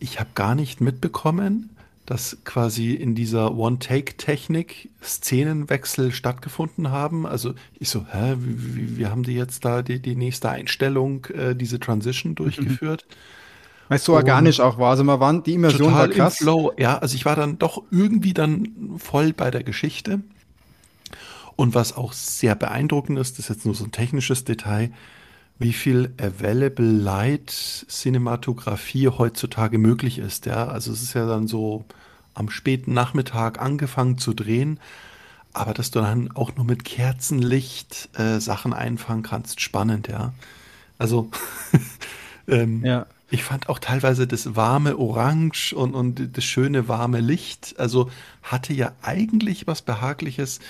ich 0.00 0.18
habe 0.18 0.30
gar 0.34 0.54
nicht 0.54 0.80
mitbekommen, 0.80 1.68
dass 2.06 2.38
quasi 2.44 2.92
in 2.92 3.14
dieser 3.14 3.54
One-Take-Technik 3.54 4.90
Szenenwechsel 5.02 6.12
stattgefunden 6.12 6.90
haben. 6.90 7.26
Also 7.26 7.54
ich 7.78 7.88
so, 7.88 8.06
hä, 8.10 8.36
wie, 8.38 8.76
wie, 8.76 8.98
wie 8.98 9.06
haben 9.06 9.22
die 9.22 9.34
jetzt 9.34 9.64
da 9.64 9.82
die, 9.82 10.00
die 10.00 10.14
nächste 10.14 10.50
Einstellung, 10.50 11.26
äh, 11.26 11.54
diese 11.54 11.80
Transition 11.80 12.34
durchgeführt? 12.34 13.06
Weil 13.88 13.96
es 13.96 14.04
so 14.04 14.14
organisch 14.14 14.60
auch 14.60 14.78
war. 14.78 14.90
Also 14.90 15.04
man 15.04 15.20
war, 15.20 15.42
die 15.42 15.54
Immersion 15.54 15.92
war 15.92 16.06
Total 16.06 16.10
im 16.10 16.16
krass. 16.16 16.36
Flow. 16.38 16.72
Ja, 16.78 16.98
also 16.98 17.14
ich 17.14 17.24
war 17.24 17.36
dann 17.36 17.58
doch 17.58 17.82
irgendwie 17.90 18.34
dann 18.34 18.96
voll 18.98 19.32
bei 19.32 19.50
der 19.50 19.62
Geschichte. 19.62 20.20
Und 21.56 21.74
was 21.74 21.96
auch 21.96 22.12
sehr 22.12 22.54
beeindruckend 22.54 23.18
ist, 23.18 23.38
das 23.38 23.46
ist 23.46 23.56
jetzt 23.56 23.66
nur 23.66 23.74
so 23.74 23.84
ein 23.84 23.92
technisches 23.92 24.44
Detail, 24.44 24.90
wie 25.58 25.72
viel 25.72 26.12
Available 26.20 26.90
Light 26.90 27.50
Cinematografie 27.88 29.08
heutzutage 29.08 29.78
möglich 29.78 30.18
ist. 30.18 30.46
Ja, 30.46 30.66
also 30.68 30.92
es 30.92 31.02
ist 31.02 31.14
ja 31.14 31.26
dann 31.26 31.46
so 31.48 31.84
am 32.34 32.50
späten 32.50 32.92
Nachmittag 32.94 33.60
angefangen 33.60 34.18
zu 34.18 34.34
drehen, 34.34 34.80
aber 35.52 35.74
dass 35.74 35.90
du 35.92 36.00
dann 36.00 36.30
auch 36.32 36.56
nur 36.56 36.64
mit 36.66 36.84
Kerzenlicht 36.84 38.10
äh, 38.18 38.40
Sachen 38.40 38.72
einfangen 38.72 39.22
kannst, 39.22 39.60
spannend, 39.60 40.08
ja. 40.08 40.34
Also 40.98 41.30
ähm, 42.48 42.84
Ja. 42.84 43.06
ich 43.30 43.44
fand 43.44 43.68
auch 43.68 43.78
teilweise 43.78 44.26
das 44.26 44.56
warme 44.56 44.98
Orange 44.98 45.74
und, 45.74 45.94
und 45.94 46.36
das 46.36 46.44
schöne 46.44 46.88
warme 46.88 47.20
Licht, 47.20 47.74
also 47.78 48.10
hatte 48.42 48.72
ja 48.74 48.92
eigentlich 49.02 49.66
was 49.66 49.82
Behagliches, 49.82 50.60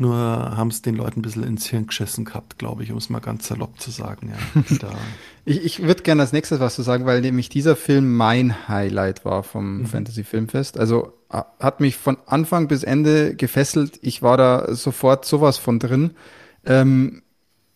nur 0.00 0.16
haben 0.16 0.68
es 0.68 0.82
den 0.82 0.96
Leuten 0.96 1.20
ein 1.20 1.22
bisschen 1.22 1.44
ins 1.44 1.66
Hirn 1.66 1.86
geschissen 1.86 2.24
gehabt, 2.24 2.58
glaube 2.58 2.82
ich, 2.82 2.90
um 2.90 2.98
es 2.98 3.10
mal 3.10 3.20
ganz 3.20 3.46
salopp 3.46 3.80
zu 3.80 3.90
sagen. 3.90 4.32
Ja. 4.32 4.88
Ich, 5.46 5.64
ich 5.64 5.82
würde 5.82 6.02
gerne 6.02 6.20
als 6.20 6.32
nächstes 6.32 6.60
was 6.60 6.74
zu 6.74 6.82
sagen, 6.82 7.06
weil 7.06 7.22
nämlich 7.22 7.48
dieser 7.48 7.74
Film 7.74 8.14
mein 8.14 8.68
Highlight 8.68 9.24
war 9.24 9.42
vom 9.42 9.86
Fantasy 9.86 10.22
Filmfest. 10.22 10.78
Also 10.78 11.14
hat 11.30 11.80
mich 11.80 11.96
von 11.96 12.18
Anfang 12.26 12.68
bis 12.68 12.82
Ende 12.82 13.34
gefesselt. 13.34 13.98
Ich 14.02 14.20
war 14.22 14.36
da 14.36 14.74
sofort 14.74 15.24
sowas 15.24 15.56
von 15.56 15.78
drin. 15.78 16.10
Ähm, 16.66 17.22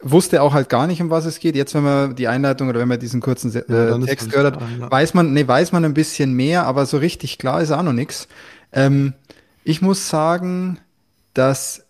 wusste 0.05 0.43
auch 0.43 0.53
halt 0.53 0.69
gar 0.69 0.87
nicht, 0.87 1.01
um 1.01 1.11
was 1.11 1.25
es 1.25 1.41
geht. 1.41 1.57
Jetzt, 1.57 1.75
wenn 1.75 1.85
man 1.85 2.15
die 2.15 2.29
Einleitung 2.29 2.69
oder 2.69 2.81
wenn 2.81 2.89
man 2.89 3.01
diesen 3.01 3.21
kurzen 3.21 3.51
Ja, 3.51 3.61
äh, 3.61 3.99
ist 3.99 4.07
Text 4.07 4.31
gehört 4.31 4.57
hat, 4.57 4.63
ja. 4.79 4.91
weiß 4.91 5.15
man, 5.15 5.33
nee, 5.33 5.49
weiß 5.49 5.73
man 5.73 5.85
ein 5.85 5.95
bisschen 5.95 6.35
mehr, 6.35 6.67
aber 6.67 6.85
so 6.87 6.99
richtig 6.99 7.39
klar 7.39 7.63
ist 7.63 7.71
auch 7.71 7.83
noch 7.83 7.93
nichts. 7.93 8.29
Ähm, 8.73 9.15
ich 9.65 9.81
muss 9.81 10.09
sagen, 10.11 10.79
dass 11.33 11.84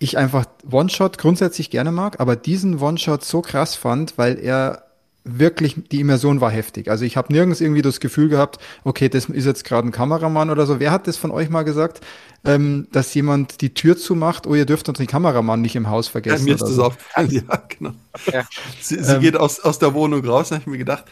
ich 0.00 0.18
einfach 0.18 0.46
One-Shot 0.68 1.18
grundsätzlich 1.18 1.70
gerne 1.70 1.92
mag, 1.92 2.18
aber 2.18 2.34
diesen 2.34 2.80
One-Shot 2.80 3.22
so 3.22 3.42
krass 3.42 3.76
fand, 3.76 4.18
weil 4.18 4.38
er 4.38 4.86
wirklich, 5.24 5.76
die 5.92 6.00
Immersion 6.00 6.40
war 6.40 6.50
heftig. 6.50 6.90
Also 6.90 7.04
ich 7.04 7.18
habe 7.18 7.32
nirgends 7.32 7.60
irgendwie 7.60 7.82
das 7.82 8.00
Gefühl 8.00 8.30
gehabt, 8.30 8.58
okay, 8.84 9.10
das 9.10 9.26
ist 9.26 9.44
jetzt 9.44 9.64
gerade 9.64 9.86
ein 9.86 9.92
Kameramann 9.92 10.48
oder 10.50 10.64
so. 10.66 10.80
Wer 10.80 10.90
hat 10.90 11.06
das 11.06 11.18
von 11.18 11.30
euch 11.30 11.50
mal 11.50 11.62
gesagt, 11.62 12.00
ähm, 12.44 12.88
dass 12.92 13.12
jemand 13.12 13.60
die 13.60 13.74
Tür 13.74 13.98
zumacht, 13.98 14.46
oh, 14.46 14.54
ihr 14.54 14.64
dürft 14.64 14.88
unseren 14.88 15.06
Kameramann 15.06 15.60
nicht 15.60 15.76
im 15.76 15.90
Haus 15.90 16.06
ja, 16.06 16.12
vergessen? 16.12 16.44
mir 16.46 16.54
ist 16.54 16.62
oder 16.62 16.70
das 16.70 16.76
so. 16.76 16.84
aufgefallen, 16.84 17.30
ja, 17.48 17.62
genau. 17.68 17.92
Ja. 18.32 18.44
Sie, 18.80 19.02
sie 19.04 19.12
Ähm. 19.12 19.20
geht 19.20 19.36
aus, 19.36 19.60
aus 19.60 19.78
der 19.78 19.92
Wohnung 19.92 20.24
raus, 20.24 20.48
da 20.48 20.54
habe 20.54 20.62
ich 20.62 20.66
mir 20.66 20.78
gedacht, 20.78 21.04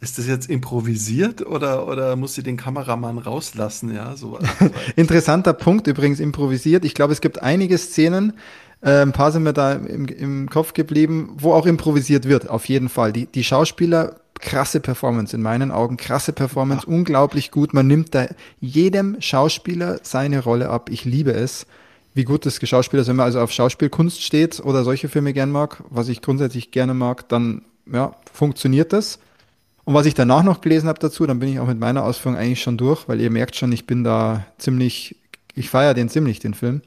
Ist 0.00 0.18
das 0.18 0.26
jetzt 0.26 0.50
improvisiert 0.50 1.44
oder, 1.46 1.88
oder 1.88 2.16
muss 2.16 2.34
sie 2.34 2.42
den 2.42 2.56
Kameramann 2.56 3.18
rauslassen? 3.18 3.94
Ja, 3.94 4.14
so. 4.14 4.38
Interessanter 4.96 5.54
Punkt 5.54 5.86
übrigens, 5.86 6.20
improvisiert. 6.20 6.84
Ich 6.84 6.94
glaube, 6.94 7.12
es 7.12 7.20
gibt 7.20 7.42
einige 7.42 7.78
Szenen, 7.78 8.34
äh, 8.82 9.00
ein 9.00 9.12
paar 9.12 9.32
sind 9.32 9.42
mir 9.42 9.54
da 9.54 9.72
im, 9.72 10.06
im 10.06 10.50
Kopf 10.50 10.74
geblieben, 10.74 11.34
wo 11.38 11.52
auch 11.54 11.66
improvisiert 11.66 12.28
wird, 12.28 12.48
auf 12.48 12.66
jeden 12.66 12.90
Fall. 12.90 13.12
Die, 13.12 13.26
die 13.26 13.42
Schauspieler, 13.42 14.16
krasse 14.38 14.80
Performance 14.80 15.34
in 15.34 15.40
meinen 15.40 15.70
Augen, 15.70 15.96
krasse 15.96 16.32
Performance, 16.32 16.84
Ach. 16.86 16.92
unglaublich 16.92 17.50
gut. 17.50 17.72
Man 17.72 17.86
nimmt 17.86 18.14
da 18.14 18.26
jedem 18.60 19.16
Schauspieler 19.20 20.00
seine 20.02 20.42
Rolle 20.42 20.68
ab. 20.68 20.90
Ich 20.90 21.04
liebe 21.06 21.32
es 21.32 21.66
wie 22.16 22.24
gut 22.24 22.46
das 22.46 22.58
Schauspieler 22.66 23.02
ist, 23.02 23.08
wenn 23.08 23.16
man 23.16 23.26
also 23.26 23.40
auf 23.40 23.52
Schauspielkunst 23.52 24.22
steht 24.22 24.58
oder 24.60 24.84
solche 24.84 25.10
Filme 25.10 25.34
gern 25.34 25.50
mag, 25.50 25.84
was 25.90 26.08
ich 26.08 26.22
grundsätzlich 26.22 26.70
gerne 26.70 26.94
mag, 26.94 27.28
dann 27.28 27.60
ja, 27.92 28.12
funktioniert 28.32 28.94
das. 28.94 29.18
Und 29.86 29.94
was 29.94 30.04
ich 30.04 30.14
danach 30.14 30.42
noch 30.42 30.60
gelesen 30.62 30.88
habe 30.88 30.98
dazu, 30.98 31.26
dann 31.26 31.38
bin 31.38 31.48
ich 31.48 31.60
auch 31.60 31.68
mit 31.68 31.78
meiner 31.78 32.02
Ausführung 32.02 32.36
eigentlich 32.36 32.60
schon 32.60 32.76
durch, 32.76 33.08
weil 33.08 33.20
ihr 33.20 33.30
merkt 33.30 33.54
schon, 33.54 33.70
ich 33.70 33.86
bin 33.86 34.02
da 34.02 34.44
ziemlich, 34.58 35.14
ich 35.54 35.70
feiere 35.70 35.94
den 35.94 36.08
ziemlich, 36.08 36.40
den 36.40 36.54
Film. 36.54 36.82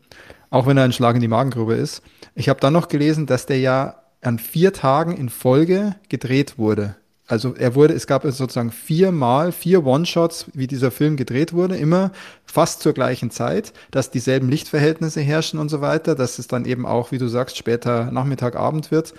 Auch 0.50 0.68
wenn 0.68 0.76
er 0.76 0.84
ein 0.84 0.92
Schlag 0.92 1.16
in 1.16 1.22
die 1.22 1.30
Magengrube 1.30 1.76
ist. 1.76 2.02
Ich 2.36 2.50
habe 2.50 2.60
dann 2.60 2.74
noch 2.74 2.90
gelesen, 2.90 3.26
dass 3.26 3.46
der 3.46 3.60
ja 3.60 3.96
an 4.22 4.38
vier 4.38 4.74
Tagen 4.74 5.16
in 5.16 5.30
Folge 5.30 5.96
gedreht 6.10 6.58
wurde. 6.58 6.98
Also 7.26 7.56
er 7.56 7.74
wurde, 7.74 7.94
es 7.94 8.06
gab 8.06 8.24
sozusagen 8.24 8.72
viermal, 8.72 9.54
vier 9.54 9.86
One-Shots, 9.86 10.48
wie 10.54 10.68
dieser 10.68 10.92
Film 10.92 11.16
gedreht 11.16 11.54
wurde, 11.54 11.78
immer 11.78 12.12
fast 12.44 12.82
zur 12.82 12.92
gleichen 12.92 13.32
Zeit, 13.32 13.72
dass 13.92 14.12
dieselben 14.12 14.50
Lichtverhältnisse 14.50 15.22
herrschen 15.22 15.58
und 15.58 15.70
so 15.70 15.80
weiter, 15.80 16.16
dass 16.16 16.38
es 16.38 16.48
dann 16.48 16.66
eben 16.66 16.86
auch, 16.86 17.14
wie 17.14 17.18
du 17.18 17.30
sagst, 17.30 17.56
später 17.56 18.12
Nachmittag, 18.12 18.58
Abend 18.58 18.92
wird. 18.92 19.14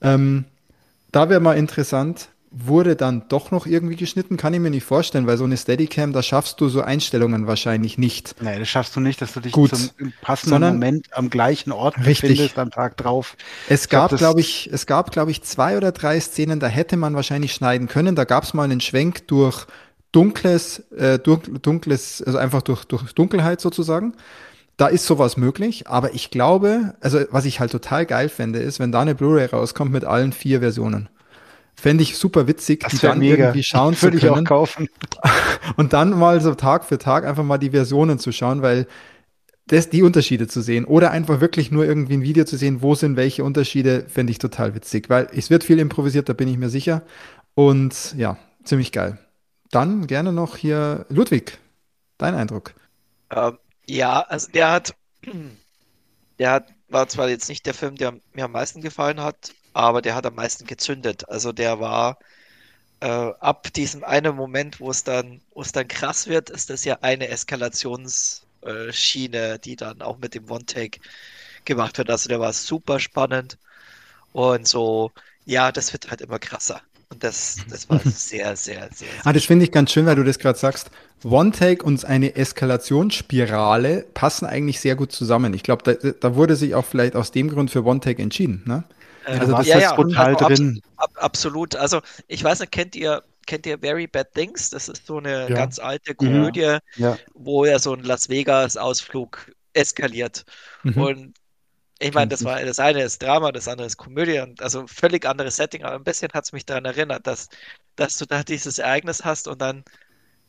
Ähm, 0.00 0.46
da 1.12 1.28
wäre 1.28 1.40
mal 1.40 1.58
interessant, 1.58 2.30
wurde 2.52 2.96
dann 2.96 3.28
doch 3.28 3.52
noch 3.52 3.66
irgendwie 3.66 3.94
geschnitten, 3.94 4.36
kann 4.36 4.52
ich 4.52 4.60
mir 4.60 4.70
nicht 4.70 4.84
vorstellen, 4.84 5.26
weil 5.26 5.36
so 5.36 5.44
eine 5.44 5.56
Steadicam, 5.56 6.12
da 6.12 6.20
schaffst 6.20 6.60
du 6.60 6.68
so 6.68 6.80
Einstellungen 6.80 7.46
wahrscheinlich 7.46 7.96
nicht. 7.96 8.34
Nee, 8.42 8.58
das 8.58 8.68
schaffst 8.68 8.96
du 8.96 9.00
nicht, 9.00 9.22
dass 9.22 9.32
du 9.32 9.40
dich 9.40 9.52
Gut, 9.52 9.70
zum 9.70 10.12
passenden 10.20 10.50
sondern, 10.50 10.74
Moment 10.74 11.06
am 11.12 11.30
gleichen 11.30 11.70
Ort 11.70 11.96
richtig. 11.98 12.30
befindest 12.30 12.58
am 12.58 12.72
Tag 12.72 12.96
drauf. 12.96 13.36
Es 13.68 13.88
gab, 13.88 14.08
glaub, 14.08 14.18
glaube 14.18 14.40
ich, 14.40 14.68
es 14.72 14.86
gab, 14.86 15.12
glaube 15.12 15.30
ich, 15.30 15.42
zwei 15.42 15.76
oder 15.76 15.92
drei 15.92 16.18
Szenen, 16.18 16.58
da 16.58 16.66
hätte 16.66 16.96
man 16.96 17.14
wahrscheinlich 17.14 17.52
schneiden 17.52 17.86
können. 17.86 18.16
Da 18.16 18.24
gab 18.24 18.42
es 18.42 18.52
mal 18.52 18.64
einen 18.64 18.80
Schwenk 18.80 19.28
durch 19.28 19.66
dunkles, 20.10 20.80
äh, 20.90 21.20
dunkles, 21.20 22.20
also 22.20 22.36
einfach 22.36 22.62
durch, 22.62 22.84
durch 22.84 23.12
Dunkelheit 23.12 23.60
sozusagen. 23.60 24.14
Da 24.76 24.88
ist 24.88 25.06
sowas 25.06 25.36
möglich, 25.36 25.86
aber 25.86 26.14
ich 26.14 26.30
glaube, 26.30 26.94
also 27.00 27.20
was 27.30 27.44
ich 27.44 27.60
halt 27.60 27.70
total 27.70 28.06
geil 28.06 28.28
fände, 28.28 28.58
ist, 28.58 28.80
wenn 28.80 28.90
da 28.90 29.02
eine 29.02 29.14
Blu-ray 29.14 29.46
rauskommt 29.46 29.92
mit 29.92 30.04
allen 30.04 30.32
vier 30.32 30.60
Versionen. 30.60 31.08
Fände 31.80 32.02
ich 32.02 32.16
super 32.16 32.46
witzig, 32.46 32.80
das 32.80 32.92
die 32.92 32.98
dann 32.98 33.18
mega. 33.18 33.44
irgendwie 33.44 33.62
schauen 33.62 33.94
zu 33.96 34.06
können. 34.06 34.18
Ich 34.18 34.28
auch 34.28 34.44
kaufen. 34.44 34.88
Und 35.76 35.92
dann 35.92 36.10
mal 36.10 36.40
so 36.40 36.54
Tag 36.54 36.84
für 36.84 36.98
Tag 36.98 37.24
einfach 37.24 37.44
mal 37.44 37.58
die 37.58 37.70
Versionen 37.70 38.18
zu 38.18 38.32
schauen, 38.32 38.62
weil 38.62 38.86
das, 39.66 39.88
die 39.88 40.02
Unterschiede 40.02 40.48
zu 40.48 40.60
sehen 40.62 40.84
oder 40.84 41.10
einfach 41.10 41.40
wirklich 41.40 41.70
nur 41.70 41.84
irgendwie 41.84 42.14
ein 42.14 42.22
Video 42.22 42.44
zu 42.44 42.56
sehen, 42.56 42.82
wo 42.82 42.94
sind 42.94 43.16
welche 43.16 43.44
Unterschiede, 43.44 44.04
fände 44.08 44.30
ich 44.32 44.38
total 44.38 44.74
witzig, 44.74 45.08
weil 45.08 45.28
es 45.32 45.48
wird 45.48 45.64
viel 45.64 45.78
improvisiert, 45.78 46.28
da 46.28 46.32
bin 46.32 46.48
ich 46.48 46.58
mir 46.58 46.68
sicher. 46.68 47.02
Und 47.54 48.14
ja, 48.16 48.36
ziemlich 48.64 48.92
geil. 48.92 49.18
Dann 49.70 50.06
gerne 50.06 50.32
noch 50.32 50.56
hier 50.56 51.06
Ludwig, 51.08 51.58
dein 52.18 52.34
Eindruck. 52.34 52.74
Ähm, 53.30 53.58
ja, 53.86 54.20
also 54.22 54.50
der 54.50 54.72
hat, 54.72 54.94
der 56.38 56.50
hat, 56.50 56.68
war 56.88 57.08
zwar 57.08 57.28
jetzt 57.28 57.48
nicht 57.48 57.64
der 57.64 57.74
Film, 57.74 57.94
der 57.94 58.14
mir 58.32 58.46
am 58.46 58.52
meisten 58.52 58.80
gefallen 58.80 59.20
hat, 59.20 59.52
aber 59.72 60.02
der 60.02 60.14
hat 60.14 60.26
am 60.26 60.34
meisten 60.34 60.66
gezündet. 60.66 61.26
Also 61.28 61.52
der 61.52 61.80
war 61.80 62.18
äh, 63.00 63.32
ab 63.40 63.72
diesem 63.72 64.04
einen 64.04 64.36
Moment, 64.36 64.80
wo 64.80 64.90
es 64.90 65.04
dann, 65.04 65.40
wo 65.54 65.62
es 65.62 65.72
dann 65.72 65.88
krass 65.88 66.26
wird, 66.26 66.50
ist 66.50 66.68
das 66.70 66.84
ja 66.84 66.98
eine 67.00 67.28
Eskalationsschiene, 67.28 69.58
die 69.58 69.76
dann 69.76 70.02
auch 70.02 70.18
mit 70.18 70.34
dem 70.34 70.50
One-Take 70.50 71.00
gemacht 71.64 71.96
wird. 71.98 72.10
Also 72.10 72.28
der 72.28 72.40
war 72.40 72.52
super 72.52 73.00
spannend 73.00 73.58
und 74.32 74.68
so, 74.68 75.12
ja, 75.44 75.72
das 75.72 75.92
wird 75.92 76.10
halt 76.10 76.20
immer 76.20 76.38
krasser. 76.38 76.80
Und 77.10 77.24
das, 77.24 77.56
das 77.68 77.88
war 77.88 78.00
sehr, 78.04 78.56
sehr, 78.56 78.88
sehr. 78.94 79.08
ah, 79.24 79.32
das 79.32 79.44
finde 79.44 79.64
ich 79.64 79.72
ganz 79.72 79.90
schön, 79.90 80.06
weil 80.06 80.16
du 80.16 80.24
das 80.24 80.38
gerade 80.38 80.58
sagst. 80.58 80.90
One-Take 81.24 81.84
und 81.84 82.04
eine 82.04 82.36
Eskalationsspirale 82.36 84.06
passen 84.14 84.46
eigentlich 84.46 84.80
sehr 84.80 84.96
gut 84.96 85.12
zusammen. 85.12 85.52
Ich 85.52 85.62
glaube, 85.62 85.82
da, 85.82 86.12
da 86.12 86.34
wurde 86.34 86.56
sich 86.56 86.74
auch 86.74 86.84
vielleicht 86.84 87.16
aus 87.16 87.32
dem 87.32 87.50
Grund 87.50 87.70
für 87.70 87.84
One-Take 87.84 88.22
entschieden. 88.22 88.62
Ne? 88.64 88.84
Also 89.24 89.52
das 89.52 89.66
ja, 89.66 89.76
ist 89.76 89.82
ja, 89.82 89.96
total 89.96 90.34
also 90.36 90.48
drin. 90.48 90.82
Ab, 90.96 91.10
absolut. 91.16 91.76
Also 91.76 92.00
ich 92.28 92.42
weiß 92.42 92.60
nicht, 92.60 92.72
kennt 92.72 92.96
ihr 92.96 93.22
kennt 93.46 93.66
ihr 93.66 93.78
Very 93.78 94.06
Bad 94.06 94.32
Things? 94.34 94.70
Das 94.70 94.88
ist 94.88 95.06
so 95.06 95.18
eine 95.18 95.48
ja. 95.48 95.54
ganz 95.54 95.78
alte 95.78 96.14
Komödie, 96.14 96.78
ja. 96.96 97.18
wo 97.34 97.64
er 97.64 97.78
so 97.78 97.94
ein 97.94 98.04
Las 98.04 98.28
Vegas 98.28 98.76
Ausflug 98.76 99.50
eskaliert. 99.72 100.44
Mhm. 100.84 101.02
Und 101.02 101.34
ich 101.98 102.14
meine, 102.14 102.28
das 102.28 102.44
war 102.44 102.64
das 102.64 102.78
eine 102.78 103.02
ist 103.02 103.22
Drama, 103.22 103.52
das 103.52 103.68
andere 103.68 103.86
ist 103.86 103.98
Komödie 103.98 104.40
und 104.40 104.62
also 104.62 104.86
völlig 104.86 105.26
anderes 105.26 105.56
Setting, 105.56 105.84
aber 105.84 105.96
ein 105.96 106.04
bisschen 106.04 106.32
hat 106.32 106.44
es 106.44 106.52
mich 106.52 106.64
daran 106.64 106.86
erinnert, 106.86 107.26
dass, 107.26 107.48
dass 107.96 108.16
du 108.16 108.24
da 108.24 108.42
dieses 108.42 108.78
Ereignis 108.78 109.24
hast 109.24 109.48
und 109.48 109.60
dann, 109.60 109.84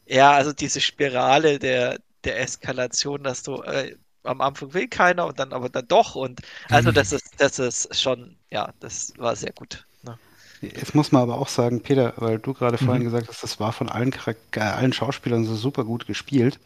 ja, 0.05 0.31
also 0.31 0.53
diese 0.53 0.79
Spirale 0.79 1.59
der, 1.59 1.99
der 2.23 2.39
Eskalation, 2.39 3.23
dass 3.23 3.43
du 3.43 3.61
äh, 3.63 3.95
am 4.23 4.41
Anfang 4.41 4.73
will 4.73 4.87
keiner 4.87 5.25
und 5.25 5.39
dann 5.39 5.51
aber 5.51 5.69
dann 5.69 5.87
doch. 5.87 6.15
Und 6.15 6.41
also 6.69 6.89
mhm. 6.89 6.95
das 6.95 7.11
ist, 7.11 7.33
das 7.37 7.59
ist 7.59 7.99
schon, 7.99 8.37
ja, 8.51 8.69
das 8.79 9.13
war 9.17 9.35
sehr 9.35 9.53
gut. 9.53 9.85
Ne? 10.03 10.17
Jetzt 10.61 10.93
muss 10.93 11.11
man 11.11 11.23
aber 11.23 11.37
auch 11.37 11.47
sagen, 11.47 11.81
Peter, 11.81 12.13
weil 12.17 12.39
du 12.39 12.53
gerade 12.53 12.77
mhm. 12.79 12.85
vorhin 12.85 13.03
gesagt 13.03 13.29
hast, 13.29 13.43
das 13.43 13.59
war 13.59 13.71
von 13.71 13.89
allen, 13.89 14.13
äh, 14.25 14.59
allen 14.59 14.93
Schauspielern 14.93 15.45
so 15.45 15.55
super 15.55 15.83
gut 15.83 16.05
gespielt. 16.05 16.59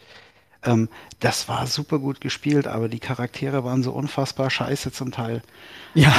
Ähm, 0.64 0.90
das 1.20 1.48
war 1.48 1.68
super 1.68 2.00
gut 2.00 2.20
gespielt, 2.22 2.68
aber 2.68 2.90
die 2.90 3.00
Charaktere 3.00 3.64
waren 3.64 3.84
so 3.84 3.92
unfassbar 3.92 4.50
scheiße 4.50 4.92
zum 4.92 5.12
Teil. 5.12 5.42
Ja. 5.94 6.12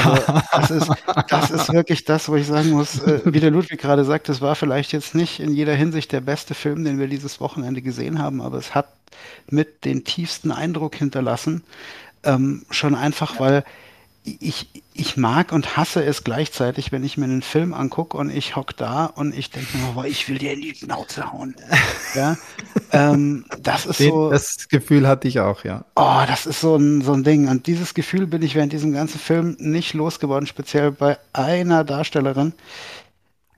Also, 0.52 0.78
das, 0.86 0.88
ist, 0.88 0.90
das 1.28 1.50
ist 1.50 1.72
wirklich 1.72 2.04
das, 2.04 2.28
wo 2.28 2.36
ich 2.36 2.46
sagen 2.46 2.70
muss, 2.70 3.02
äh, 3.02 3.20
wie 3.24 3.40
der 3.40 3.50
Ludwig 3.50 3.80
gerade 3.80 4.04
sagt, 4.04 4.28
das 4.28 4.40
war 4.40 4.54
vielleicht 4.54 4.92
jetzt 4.92 5.14
nicht 5.14 5.40
in 5.40 5.52
jeder 5.52 5.74
Hinsicht 5.74 6.12
der 6.12 6.20
beste 6.20 6.54
Film, 6.54 6.84
den 6.84 6.98
wir 6.98 7.08
dieses 7.08 7.40
Wochenende 7.40 7.82
gesehen 7.82 8.20
haben, 8.20 8.40
aber 8.40 8.56
es 8.56 8.74
hat 8.74 8.88
mit 9.50 9.84
den 9.84 10.04
tiefsten 10.04 10.52
Eindruck 10.52 10.94
hinterlassen. 10.94 11.62
Ähm, 12.22 12.64
schon 12.70 12.94
einfach, 12.94 13.38
weil 13.38 13.64
ich, 14.26 14.68
ich 14.92 15.16
mag 15.16 15.52
und 15.52 15.76
hasse 15.76 16.04
es 16.04 16.24
gleichzeitig, 16.24 16.90
wenn 16.90 17.04
ich 17.04 17.16
mir 17.16 17.24
einen 17.24 17.42
Film 17.42 17.72
angucke 17.72 18.16
und 18.16 18.30
ich 18.30 18.56
hock 18.56 18.76
da 18.76 19.06
und 19.06 19.36
ich 19.36 19.50
denke 19.50 19.76
mir, 19.78 19.92
boah, 19.92 20.04
ich 20.04 20.28
will 20.28 20.38
dir 20.38 20.52
in 20.52 20.62
die 20.62 20.74
Schnauze 20.74 21.32
hauen. 21.32 21.54
ja, 22.14 22.36
ähm, 22.92 23.44
das 23.62 23.86
ist 23.86 23.98
so. 23.98 24.30
Das 24.30 24.68
Gefühl 24.68 25.06
hatte 25.06 25.28
ich 25.28 25.40
auch, 25.40 25.64
ja. 25.64 25.84
Oh, 25.94 26.22
das 26.26 26.46
ist 26.46 26.60
so 26.60 26.76
ein, 26.76 27.02
so 27.02 27.12
ein 27.12 27.22
Ding. 27.22 27.48
Und 27.48 27.66
dieses 27.66 27.94
Gefühl 27.94 28.26
bin 28.26 28.42
ich 28.42 28.54
während 28.54 28.72
diesem 28.72 28.92
ganzen 28.92 29.20
Film 29.20 29.56
nicht 29.58 29.94
losgeworden, 29.94 30.46
speziell 30.46 30.90
bei 30.90 31.18
einer 31.32 31.84
Darstellerin, 31.84 32.52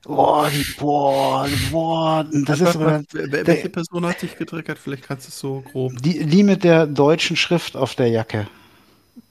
Boah, 0.05 0.49
die, 0.49 0.65
boah, 0.79 1.45
boah, 1.71 2.25
das 2.31 2.61
ist 2.61 2.75
aber, 2.75 3.03
Welche 3.11 3.43
der, 3.43 3.69
Person 3.69 4.05
hat 4.05 4.21
dich 4.21 4.37
getriggert? 4.37 4.79
Vielleicht 4.79 5.03
kannst 5.03 5.27
du 5.27 5.29
es 5.29 5.37
so 5.37 5.61
grob. 5.71 6.01
Die, 6.01 6.25
die 6.25 6.43
mit 6.43 6.63
der 6.63 6.87
deutschen 6.87 7.35
Schrift 7.35 7.75
auf 7.75 7.95
der 7.95 8.07
Jacke. 8.07 8.47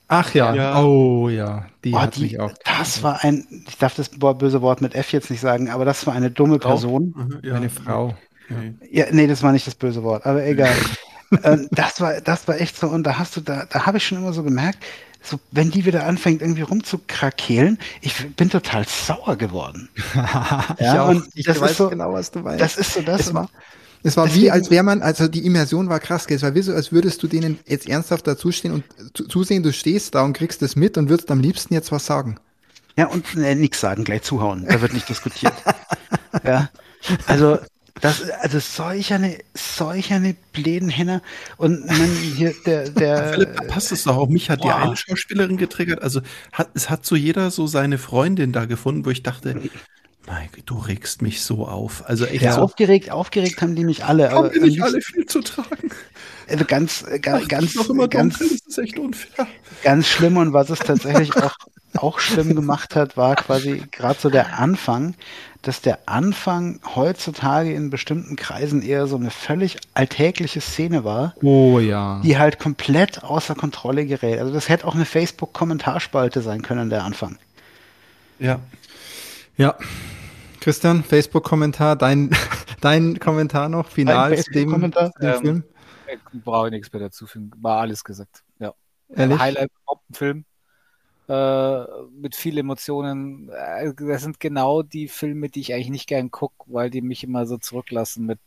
Ach 0.08 0.32
ja. 0.34 0.54
ja. 0.54 0.82
oh 0.82 1.28
ja, 1.28 1.66
die 1.84 1.92
oh, 1.92 2.00
hat 2.00 2.16
die, 2.16 2.22
mich 2.22 2.40
auch. 2.40 2.52
Das 2.64 3.02
war 3.02 3.22
ein, 3.22 3.46
ich 3.68 3.76
darf 3.76 3.94
das 3.94 4.08
böse 4.08 4.62
Wort 4.62 4.80
mit 4.80 4.94
F 4.94 5.12
jetzt 5.12 5.30
nicht 5.30 5.40
sagen, 5.40 5.68
aber 5.68 5.84
das 5.84 6.06
war 6.06 6.14
eine 6.14 6.30
dumme 6.30 6.58
Frau. 6.58 6.70
Person. 6.70 7.14
Mhm, 7.14 7.40
ja. 7.42 7.54
Eine 7.54 7.68
Frau. 7.68 8.14
Nee. 8.48 8.74
Ja, 8.90 9.06
nee, 9.10 9.26
das 9.26 9.42
war 9.42 9.52
nicht 9.52 9.66
das 9.66 9.74
böse 9.74 10.02
Wort, 10.02 10.24
aber 10.24 10.44
egal. 10.46 10.74
ähm, 11.44 11.68
das 11.70 12.00
war, 12.00 12.22
das 12.22 12.48
war 12.48 12.58
echt 12.58 12.76
so, 12.76 12.88
und 12.88 13.04
da 13.04 13.18
hast 13.18 13.36
du, 13.36 13.42
da, 13.42 13.66
da 13.68 13.84
habe 13.84 13.98
ich 13.98 14.06
schon 14.06 14.16
immer 14.16 14.32
so 14.32 14.42
gemerkt, 14.42 14.82
so, 15.20 15.38
wenn 15.50 15.70
die 15.70 15.84
wieder 15.84 16.06
anfängt, 16.06 16.40
irgendwie 16.40 16.62
rumzukrakehlen, 16.62 17.78
ich 18.00 18.34
bin 18.36 18.48
total 18.48 18.86
sauer 18.86 19.36
geworden. 19.36 19.90
ja, 20.78 21.02
und 21.04 21.28
ich 21.34 21.44
das 21.44 21.60
weiß 21.60 21.76
so, 21.76 21.90
genau, 21.90 22.14
was 22.14 22.30
du 22.30 22.40
meinst. 22.40 22.60
Das 22.60 22.76
ist 22.78 22.94
so 22.94 23.02
das. 23.02 23.20
Es 23.22 23.34
war, 23.34 23.50
es 24.08 24.16
war 24.16 24.26
Deswegen, 24.26 24.44
wie, 24.44 24.50
als 24.50 24.70
wäre 24.70 24.82
man, 24.82 25.02
also 25.02 25.28
die 25.28 25.44
Immersion 25.44 25.88
war 25.88 26.00
krass, 26.00 26.26
es 26.28 26.42
war 26.42 26.54
wie 26.54 26.62
so, 26.62 26.72
als 26.72 26.92
würdest 26.92 27.22
du 27.22 27.28
denen 27.28 27.58
jetzt 27.66 27.88
ernsthaft 27.88 28.26
dazustehen 28.26 28.74
und 28.74 28.84
zusehen, 29.30 29.62
du 29.62 29.72
stehst 29.72 30.14
da 30.14 30.22
und 30.22 30.32
kriegst 30.32 30.62
das 30.62 30.76
mit 30.76 30.96
und 30.96 31.08
würdest 31.08 31.30
am 31.30 31.40
liebsten 31.40 31.74
jetzt 31.74 31.92
was 31.92 32.06
sagen. 32.06 32.38
Ja, 32.96 33.06
und 33.06 33.24
äh, 33.36 33.54
nichts 33.54 33.80
sagen, 33.80 34.04
gleich 34.04 34.22
zuhauen. 34.22 34.66
Da 34.66 34.80
wird 34.80 34.92
nicht 34.94 35.08
diskutiert. 35.08 35.52
ja. 36.44 36.70
Also 37.26 37.58
das, 38.00 38.30
also 38.30 38.58
solch 38.60 39.12
eine, 39.12 39.38
solch 39.54 40.12
eine 40.12 40.34
Blädenhenne. 40.52 41.20
Und 41.58 41.86
man 41.86 42.10
hier, 42.36 42.54
der, 42.64 42.88
der. 42.90 43.32
Philipp, 43.34 43.56
da 43.56 43.64
passt 43.64 43.92
es 43.92 44.04
doch 44.04 44.16
auch. 44.16 44.28
Mich 44.28 44.50
hat 44.50 44.60
boah. 44.60 44.68
die 44.68 44.72
eine 44.72 44.96
Schauspielerin 44.96 45.58
getriggert. 45.58 46.02
Also 46.02 46.22
hat, 46.52 46.70
es 46.74 46.90
hat 46.90 47.04
so 47.04 47.14
jeder 47.14 47.50
so 47.50 47.66
seine 47.66 47.98
Freundin 47.98 48.52
da 48.52 48.64
gefunden, 48.64 49.04
wo 49.04 49.10
ich 49.10 49.22
dachte, 49.22 49.60
Mike, 50.28 50.62
du 50.66 50.78
regst 50.78 51.22
mich 51.22 51.42
so 51.42 51.66
auf. 51.66 52.04
Also 52.06 52.26
echt 52.26 52.42
ja, 52.42 52.54
so. 52.54 52.60
aufgeregt, 52.62 53.10
aufgeregt 53.10 53.62
haben 53.62 53.74
die 53.74 53.84
mich 53.84 54.04
alle. 54.04 54.30
Haben 54.30 54.50
die 54.52 54.60
nicht 54.60 54.82
alle 54.82 55.00
viel 55.00 55.26
zu 55.26 55.40
tragen? 55.40 55.90
Also 56.48 56.64
ganz, 56.64 57.04
äh, 57.08 57.18
ganz, 57.18 57.44
Ach, 57.44 57.48
ganz, 57.48 57.74
noch 57.74 57.90
immer 57.90 58.08
ganz, 58.08 58.38
dunkel, 58.38 58.58
das 58.58 58.66
ist 58.66 58.78
echt 58.78 58.98
unfair. 58.98 59.46
Ganz 59.82 60.06
schlimm 60.06 60.36
und 60.36 60.52
was 60.52 60.70
es 60.70 60.78
tatsächlich 60.78 61.36
auch, 61.36 61.56
auch 61.96 62.18
schlimm 62.18 62.54
gemacht 62.54 62.96
hat, 62.96 63.16
war 63.16 63.36
quasi 63.36 63.82
gerade 63.90 64.18
so 64.20 64.30
der 64.30 64.58
Anfang, 64.58 65.14
dass 65.62 65.80
der 65.80 65.98
Anfang 66.06 66.80
heutzutage 66.94 67.72
in 67.72 67.90
bestimmten 67.90 68.36
Kreisen 68.36 68.80
eher 68.82 69.06
so 69.06 69.16
eine 69.16 69.30
völlig 69.30 69.76
alltägliche 69.94 70.60
Szene 70.60 71.04
war, 71.04 71.34
Oh 71.42 71.78
ja. 71.80 72.20
die 72.24 72.38
halt 72.38 72.58
komplett 72.58 73.24
außer 73.24 73.54
Kontrolle 73.54 74.06
gerät. 74.06 74.38
Also 74.38 74.52
das 74.52 74.68
hätte 74.68 74.86
auch 74.86 74.94
eine 74.94 75.04
Facebook-Kommentarspalte 75.04 76.40
sein 76.42 76.62
können, 76.62 76.90
der 76.90 77.04
Anfang. 77.04 77.38
Ja. 78.38 78.60
Ja. 79.58 79.76
Christian, 80.60 81.04
Facebook-Kommentar, 81.04 81.96
dein, 81.96 82.30
dein 82.80 83.18
Kommentar 83.18 83.68
noch, 83.68 83.88
final 83.88 84.36
zu 84.38 84.50
dem, 84.50 84.70
zu 84.70 84.78
dem 84.88 85.12
Ähm, 85.20 85.40
Film? 85.40 85.64
Ich 86.32 86.42
brauche 86.42 86.70
nichts 86.70 86.92
mehr 86.92 87.00
dazu 87.00 87.26
fügen. 87.26 87.50
War 87.60 87.80
alles 87.80 88.02
gesagt. 88.02 88.42
Ja. 88.58 88.72
Ehrlich? 89.14 89.38
Highlight 89.38 89.70
Film. 90.12 90.44
Äh, 91.28 91.84
mit 92.10 92.34
viel 92.34 92.56
Emotionen. 92.56 93.50
Äh, 93.50 93.92
Das 93.94 94.22
sind 94.22 94.40
genau 94.40 94.82
die 94.82 95.08
Filme, 95.08 95.50
die 95.50 95.60
ich 95.60 95.74
eigentlich 95.74 95.90
nicht 95.90 96.08
gern 96.08 96.30
gucke, 96.30 96.64
weil 96.66 96.88
die 96.88 97.02
mich 97.02 97.22
immer 97.22 97.46
so 97.46 97.58
zurücklassen 97.58 98.24
mit 98.24 98.38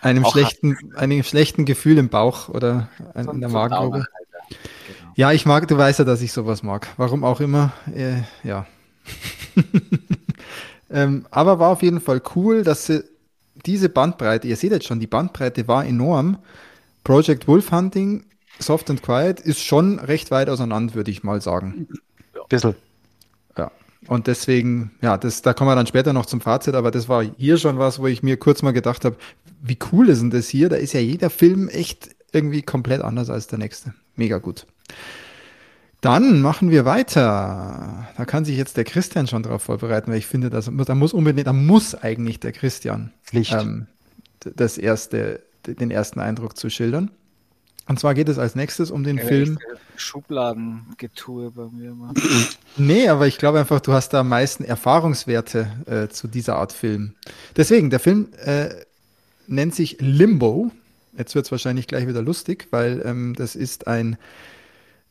Einem 0.00 0.24
schlechten, 0.24 0.76
einem 0.94 1.24
schlechten 1.24 1.64
Gefühl 1.64 1.98
im 1.98 2.08
Bauch 2.08 2.48
oder 2.48 2.88
ein, 3.14 3.24
so 3.24 3.32
in 3.32 3.40
der 3.40 3.50
so 3.50 3.56
Magengrube. 3.56 4.04
Genau. 4.86 5.12
Ja, 5.16 5.32
ich 5.32 5.46
mag, 5.46 5.66
du 5.66 5.76
weißt 5.76 6.00
ja, 6.00 6.04
dass 6.04 6.22
ich 6.22 6.32
sowas 6.32 6.62
mag. 6.62 6.88
Warum 6.96 7.24
auch 7.24 7.40
immer. 7.40 7.72
Äh, 7.92 8.22
ja. 8.44 8.66
ähm, 10.90 11.26
aber 11.30 11.58
war 11.58 11.70
auf 11.70 11.82
jeden 11.82 12.00
Fall 12.00 12.22
cool, 12.34 12.62
dass 12.62 12.86
sie 12.86 13.04
diese 13.66 13.88
Bandbreite, 13.88 14.48
ihr 14.48 14.56
seht 14.56 14.72
jetzt 14.72 14.86
schon, 14.86 15.00
die 15.00 15.06
Bandbreite 15.06 15.68
war 15.68 15.84
enorm. 15.84 16.38
Project 17.02 17.46
Wolf 17.46 17.70
Hunting, 17.70 18.24
Soft 18.58 18.90
and 18.90 19.02
Quiet 19.02 19.40
ist 19.40 19.60
schon 19.60 19.98
recht 19.98 20.30
weit 20.30 20.48
auseinander, 20.48 20.94
würde 20.94 21.10
ich 21.10 21.22
mal 21.22 21.40
sagen. 21.40 21.88
Bissl. 22.48 22.74
Ja. 23.56 23.70
Und 24.06 24.26
deswegen, 24.26 24.92
ja, 25.00 25.16
das, 25.16 25.42
da 25.42 25.54
kommen 25.54 25.70
wir 25.70 25.76
dann 25.76 25.86
später 25.86 26.12
noch 26.12 26.26
zum 26.26 26.40
Fazit, 26.40 26.74
aber 26.74 26.90
das 26.90 27.08
war 27.08 27.22
hier 27.22 27.58
schon 27.58 27.78
was, 27.78 27.98
wo 27.98 28.06
ich 28.06 28.22
mir 28.22 28.36
kurz 28.36 28.62
mal 28.62 28.72
gedacht 28.72 29.04
habe, 29.04 29.16
wie 29.62 29.78
cool 29.92 30.08
ist 30.08 30.20
denn 30.20 30.30
das 30.30 30.48
hier? 30.48 30.68
Da 30.68 30.76
ist 30.76 30.92
ja 30.92 31.00
jeder 31.00 31.30
Film 31.30 31.68
echt 31.68 32.14
irgendwie 32.32 32.62
komplett 32.62 33.02
anders 33.02 33.30
als 33.30 33.46
der 33.46 33.58
nächste. 33.58 33.94
Mega 34.16 34.38
gut. 34.38 34.66
Dann 36.04 36.42
machen 36.42 36.70
wir 36.70 36.84
weiter. 36.84 38.06
Da 38.14 38.24
kann 38.26 38.44
sich 38.44 38.58
jetzt 38.58 38.76
der 38.76 38.84
Christian 38.84 39.26
schon 39.26 39.42
drauf 39.42 39.62
vorbereiten, 39.62 40.10
weil 40.10 40.18
ich 40.18 40.26
finde, 40.26 40.50
das, 40.50 40.70
da 40.70 40.94
muss 40.94 41.14
unbedingt, 41.14 41.46
da 41.46 41.54
muss 41.54 41.94
eigentlich 41.94 42.40
der 42.40 42.52
Christian 42.52 43.10
ähm, 43.32 43.86
das 44.42 44.76
erste, 44.76 45.40
den 45.66 45.90
ersten 45.90 46.20
Eindruck 46.20 46.58
zu 46.58 46.68
schildern. 46.68 47.10
Und 47.86 47.98
zwar 48.00 48.12
geht 48.12 48.28
es 48.28 48.38
als 48.38 48.54
nächstes 48.54 48.90
um 48.90 49.02
den 49.02 49.16
Ja, 49.16 49.24
Film. 49.24 49.56
echt, 49.56 50.00
Schubladengetue 50.00 51.50
bei 51.52 51.68
mir 51.72 51.90
immer. 51.92 52.12
Nee, 52.76 53.08
aber 53.08 53.26
ich 53.26 53.38
glaube 53.38 53.60
einfach, 53.60 53.80
du 53.80 53.92
hast 53.92 54.10
da 54.10 54.20
am 54.20 54.28
meisten 54.28 54.64
Erfahrungswerte 54.64 55.70
äh, 55.86 56.08
zu 56.08 56.26
dieser 56.28 56.56
Art 56.56 56.72
Film. 56.72 57.14
Deswegen, 57.56 57.88
der 57.88 58.00
Film 58.00 58.28
äh, 58.44 58.70
nennt 59.46 59.74
sich 59.74 59.98
Limbo. 60.00 60.70
Jetzt 61.16 61.34
wird 61.34 61.46
es 61.46 61.52
wahrscheinlich 61.52 61.86
gleich 61.86 62.08
wieder 62.08 62.20
lustig, 62.20 62.66
weil 62.72 63.00
ähm, 63.06 63.34
das 63.36 63.54
ist 63.54 63.86
ein, 63.86 64.18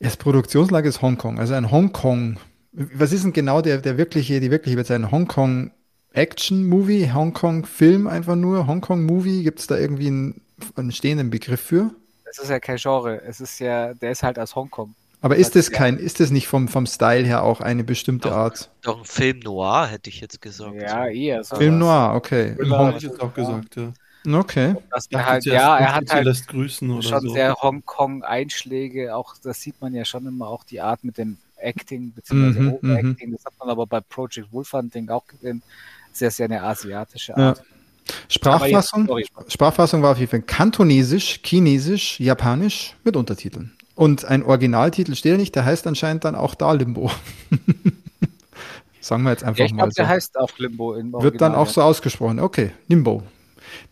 das 0.03 0.17
Produktionslage 0.17 0.87
ist 0.89 1.01
Hongkong, 1.01 1.39
also 1.39 1.53
ein 1.53 1.71
Hongkong. 1.71 2.37
Was 2.71 3.11
ist 3.11 3.23
denn 3.23 3.33
genau 3.33 3.61
der, 3.61 3.77
der 3.79 3.97
wirkliche, 3.97 4.39
die 4.39 4.51
wirkliche 4.51 4.77
wird 4.77 4.87
sein 4.87 5.11
Hongkong 5.11 5.71
Action-Movie, 6.13 7.11
Hongkong-Film 7.11 8.07
einfach 8.07 8.35
nur, 8.35 8.67
Hongkong-Movie? 8.67 9.43
Gibt 9.43 9.59
es 9.59 9.67
da 9.67 9.77
irgendwie 9.77 10.07
einen, 10.07 10.41
einen 10.75 10.91
stehenden 10.91 11.29
Begriff 11.29 11.61
für? 11.61 11.91
Es 12.29 12.39
ist 12.39 12.49
ja 12.49 12.59
kein 12.59 12.77
Genre. 12.77 13.21
Es 13.23 13.41
ist 13.41 13.59
ja, 13.59 13.93
der 13.93 14.11
ist 14.11 14.23
halt 14.23 14.39
aus 14.39 14.55
Hongkong. 14.55 14.93
Aber 15.21 15.37
ist 15.37 15.55
das 15.55 15.69
Ja. 15.69 15.77
kein, 15.77 15.97
ist 15.97 16.19
das 16.19 16.31
nicht 16.31 16.47
vom, 16.47 16.67
vom 16.67 16.85
Style 16.85 17.23
her 17.25 17.43
auch 17.43 17.61
eine 17.61 17.83
bestimmte 17.83 18.29
Doch. 18.29 18.35
Art? 18.35 18.69
Doch 18.81 18.99
ein 18.99 19.05
Film 19.05 19.39
noir, 19.39 19.87
hätte 19.87 20.09
ich 20.09 20.19
jetzt 20.19 20.41
gesagt. 20.41 20.75
Ja, 20.81 21.07
eher 21.07 21.43
so. 21.43 21.55
Film 21.55 21.77
Noir, 21.79 22.13
okay. 22.15 22.55
Thriller. 22.55 22.63
Hätte 22.63 22.77
Hong- 22.77 22.97
ich 22.97 23.03
jetzt 23.03 23.21
auch 23.21 23.33
gesagt, 23.33 23.75
ja. 23.77 23.93
Okay. 24.25 24.75
Er 25.09 25.25
halt, 25.25 25.45
ja, 25.45 25.77
er 25.77 25.95
hat 25.95 26.11
halt 26.13 26.25
lässt 26.25 26.47
grüßen 26.47 26.89
oder 26.89 27.01
schon 27.01 27.21
so. 27.21 27.33
sehr 27.33 27.55
Hongkong-Einschläge. 27.61 29.15
Auch 29.15 29.35
das 29.43 29.61
sieht 29.61 29.81
man 29.81 29.93
ja 29.93 30.05
schon 30.05 30.25
immer, 30.25 30.47
auch 30.47 30.63
die 30.63 30.79
Art 30.81 31.03
mit 31.03 31.17
dem 31.17 31.37
Acting, 31.57 32.13
beziehungsweise 32.13 32.59
Mhm, 32.61 32.73
Overacting. 32.73 33.31
Das 33.31 33.45
hat 33.45 33.53
man 33.59 33.69
aber 33.69 33.85
bei 33.87 33.99
Project 34.01 34.51
Wolf 34.51 34.71
Hunting 34.73 35.09
auch 35.09 35.25
gesehen. 35.27 35.61
Sehr, 36.11 36.31
sehr 36.31 36.45
eine 36.45 36.61
asiatische 36.63 37.33
Ja. 37.33 37.49
Art. 37.49 37.57
Jetzt, 37.59 38.33
Sprachfassung, 38.33 39.07
sorry, 39.07 39.25
Sprachfassung 39.47 40.01
war 40.01 40.11
auf 40.11 40.17
jeden 40.19 40.29
Fall 40.29 40.41
Kantonesisch, 40.41 41.39
Chinesisch, 41.43 42.19
Japanisch 42.19 42.95
mit 43.05 43.15
Untertiteln. 43.15 43.71
Und 43.95 44.25
ein 44.25 44.43
Originaltitel 44.43 45.15
steht 45.15 45.31
ja 45.33 45.37
nicht, 45.37 45.55
der 45.55 45.65
heißt 45.65 45.87
anscheinend 45.87 46.25
dann 46.25 46.35
auch 46.35 46.53
da 46.55 46.73
Limbo. 46.73 47.09
Sagen 48.99 49.23
wir 49.23 49.31
jetzt 49.31 49.43
einfach 49.43 49.59
Ja, 49.59 49.65
ich 49.65 49.71
mal 49.73 49.77
glaube, 49.83 49.91
so. 49.93 50.01
der 50.01 50.07
heißt 50.09 50.37
auch 50.39 50.57
Limbo 50.57 50.93
im 50.95 51.11
Wird 51.13 51.41
dann 51.41 51.51
Original, 51.51 51.55
auch 51.55 51.67
ja. 51.67 51.73
so 51.73 51.81
ausgesprochen. 51.81 52.39
Okay, 52.39 52.71
Limbo. 52.87 53.23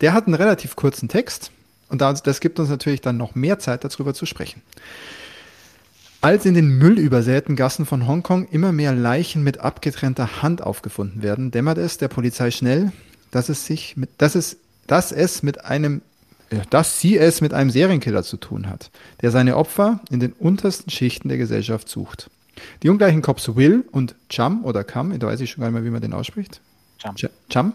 Der 0.02 0.14
hat 0.14 0.26
einen 0.28 0.36
relativ 0.36 0.76
kurzen 0.76 1.10
Text 1.10 1.52
und 1.90 2.02
das, 2.02 2.40
gibt 2.40 2.60
uns 2.60 2.70
natürlich 2.70 3.02
dann 3.02 3.18
noch 3.18 3.36
mehr 3.36 3.60
Zeit, 3.60 3.84
darüber 3.84 4.14
zu 4.14 4.26
sprechen. 4.26 4.62
Als 6.22 6.46
in 6.46 6.54
den 6.54 6.78
müllübersäten 6.78 7.56
Gassen 7.56 7.86
von 7.86 8.08
Hongkong 8.08 8.48
immer 8.50 8.72
mehr 8.72 8.94
Leichen 8.94 9.44
mit 9.44 9.60
abgetrennter 9.60 10.42
Hand 10.44 10.62
aufgefunden 10.62 11.24
werden, 11.24 11.50
dämmert 11.50 11.80
es 11.80 11.98
der 11.98 12.10
Polizei 12.10 12.52
schnell, 12.52 12.92
dass 13.32 13.50
es 13.50 13.66
sich 13.66 13.98
mit, 13.98 14.10
dass 14.20 14.36
es, 14.36 14.58
dass 14.86 15.12
es 15.12 15.42
mit 15.42 15.66
einem, 15.66 16.02
äh, 16.52 16.58
dass 16.70 17.00
sie 17.00 17.18
es 17.18 17.42
mit 17.42 17.54
einem 17.56 17.72
Serienkiller 17.72 18.22
zu 18.22 18.38
tun 18.38 18.70
hat, 18.70 18.92
der 19.22 19.32
seine 19.32 19.58
Opfer 19.58 20.00
in 20.12 20.20
den 20.20 20.34
untersten 20.34 20.92
Schichten 20.92 21.28
der 21.28 21.40
Gesellschaft 21.40 21.90
sucht. 21.90 22.30
Die 22.84 22.90
ungleichen 22.90 23.24
Cops 23.24 23.56
Will 23.56 23.84
und 23.92 24.14
Chum 24.30 24.64
oder 24.64 24.84
Cam, 24.84 25.18
da 25.18 25.26
weiß 25.26 25.42
ich 25.42 25.50
schon 25.50 25.62
gar 25.62 25.70
nicht 25.70 25.74
mehr, 25.74 25.86
wie 25.86 25.90
man 25.90 26.02
den 26.02 26.14
ausspricht. 26.14 26.62
Chum. 27.02 27.16
Ch- 27.16 27.30
Chum? 27.50 27.74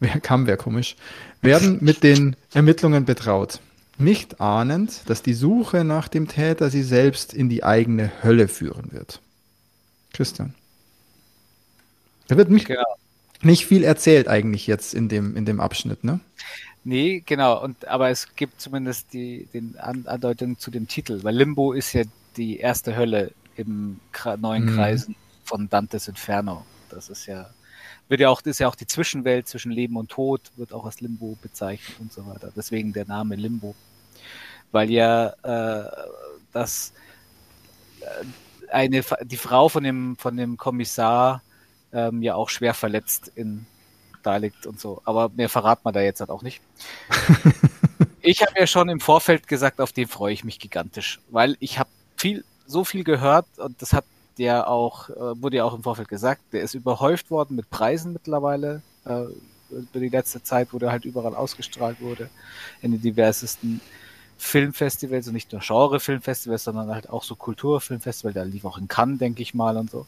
Wer 0.00 0.20
Cam 0.20 0.46
wäre 0.46 0.58
komisch. 0.58 0.96
Werden 1.42 1.78
mit 1.80 2.02
den 2.02 2.36
Ermittlungen 2.52 3.04
betraut. 3.04 3.60
Nicht 3.98 4.40
ahnend, 4.40 5.02
dass 5.06 5.22
die 5.22 5.34
Suche 5.34 5.84
nach 5.84 6.08
dem 6.08 6.28
Täter 6.28 6.70
sie 6.70 6.82
selbst 6.82 7.34
in 7.34 7.48
die 7.48 7.64
eigene 7.64 8.10
Hölle 8.22 8.48
führen 8.48 8.92
wird. 8.92 9.20
Christian. 10.12 10.54
Da 12.28 12.36
wird 12.36 12.50
nicht, 12.50 12.66
Genau. 12.66 12.84
nicht 13.42 13.66
viel 13.66 13.84
erzählt 13.84 14.28
eigentlich 14.28 14.66
jetzt 14.66 14.94
in 14.94 15.08
dem, 15.08 15.36
in 15.36 15.44
dem 15.44 15.60
Abschnitt, 15.60 16.04
ne? 16.04 16.20
Nee, 16.84 17.22
genau. 17.26 17.62
Und, 17.62 17.86
aber 17.88 18.08
es 18.10 18.34
gibt 18.36 18.60
zumindest 18.60 19.12
die 19.12 19.46
den 19.52 19.76
An 19.78 20.06
Andeutung 20.06 20.58
zu 20.58 20.70
dem 20.70 20.88
Titel, 20.88 21.22
weil 21.22 21.36
Limbo 21.36 21.72
ist 21.72 21.92
ja 21.92 22.02
die 22.36 22.58
erste 22.58 22.96
Hölle 22.96 23.32
im 23.56 24.00
neuen 24.38 24.64
Mhm. 24.64 24.74
Kreisen 24.76 25.16
von 25.44 25.68
Dantes 25.68 26.08
Inferno. 26.08 26.64
Das 26.88 27.08
ist 27.10 27.26
ja, 27.26 27.50
wird 28.10 28.20
ja 28.20 28.28
auch, 28.28 28.42
ist 28.42 28.58
ja 28.58 28.68
auch 28.68 28.74
die 28.74 28.88
Zwischenwelt 28.88 29.46
zwischen 29.46 29.70
Leben 29.70 29.96
und 29.96 30.10
Tod, 30.10 30.42
wird 30.56 30.72
auch 30.72 30.84
als 30.84 31.00
Limbo 31.00 31.38
bezeichnet 31.40 31.96
und 32.00 32.12
so 32.12 32.26
weiter. 32.26 32.52
Deswegen 32.54 32.92
der 32.92 33.06
Name 33.06 33.36
Limbo. 33.36 33.76
Weil 34.72 34.90
ja 34.90 35.28
äh, 35.42 35.90
das 36.52 36.92
äh, 38.00 38.24
eine 38.72 39.04
die 39.22 39.36
Frau 39.36 39.68
von 39.68 39.84
dem 39.84 40.16
von 40.16 40.36
dem 40.36 40.56
Kommissar 40.56 41.42
ähm, 41.92 42.22
ja 42.22 42.34
auch 42.34 42.48
schwer 42.48 42.74
verletzt 42.74 43.30
in 43.36 43.64
da 44.24 44.36
liegt 44.36 44.66
und 44.66 44.80
so. 44.80 45.00
Aber 45.04 45.30
mehr 45.30 45.48
verraten 45.48 45.84
wir 45.84 45.92
da 45.92 46.00
jetzt 46.00 46.20
halt 46.20 46.30
auch 46.30 46.42
nicht. 46.42 46.60
ich 48.22 48.42
habe 48.42 48.58
ja 48.58 48.66
schon 48.66 48.88
im 48.88 49.00
Vorfeld 49.00 49.46
gesagt, 49.46 49.80
auf 49.80 49.92
den 49.92 50.08
freue 50.08 50.32
ich 50.32 50.42
mich 50.42 50.58
gigantisch, 50.58 51.20
weil 51.30 51.56
ich 51.60 51.78
habe 51.78 51.90
viel, 52.16 52.44
so 52.66 52.84
viel 52.84 53.04
gehört 53.04 53.46
und 53.58 53.80
das 53.80 53.92
hat 53.92 54.04
der 54.38 54.68
auch, 54.68 55.10
äh, 55.10 55.42
wurde 55.42 55.58
ja 55.58 55.64
auch 55.64 55.74
im 55.74 55.82
Vorfeld 55.82 56.08
gesagt, 56.08 56.42
der 56.52 56.62
ist 56.62 56.74
überhäuft 56.74 57.30
worden 57.30 57.56
mit 57.56 57.70
Preisen 57.70 58.12
mittlerweile 58.12 58.82
äh, 59.04 59.24
über 59.70 60.00
die 60.00 60.08
letzte 60.08 60.42
Zeit, 60.42 60.72
wo 60.72 60.78
der 60.78 60.90
halt 60.90 61.04
überall 61.04 61.34
ausgestrahlt 61.34 62.00
wurde, 62.00 62.28
in 62.82 62.92
den 62.92 63.00
diversesten 63.00 63.80
Filmfestivals 64.38 65.28
und 65.28 65.34
nicht 65.34 65.52
nur 65.52 65.60
Genre-Filmfestivals, 65.60 66.64
sondern 66.64 66.88
halt 66.92 67.10
auch 67.10 67.22
so 67.22 67.36
Kulturfilmfestivals, 67.36 68.34
der 68.34 68.46
lief 68.46 68.64
auch 68.64 68.78
in 68.78 68.88
Cannes, 68.88 69.18
denke 69.18 69.42
ich 69.42 69.54
mal 69.54 69.76
und 69.76 69.90
so. 69.90 70.06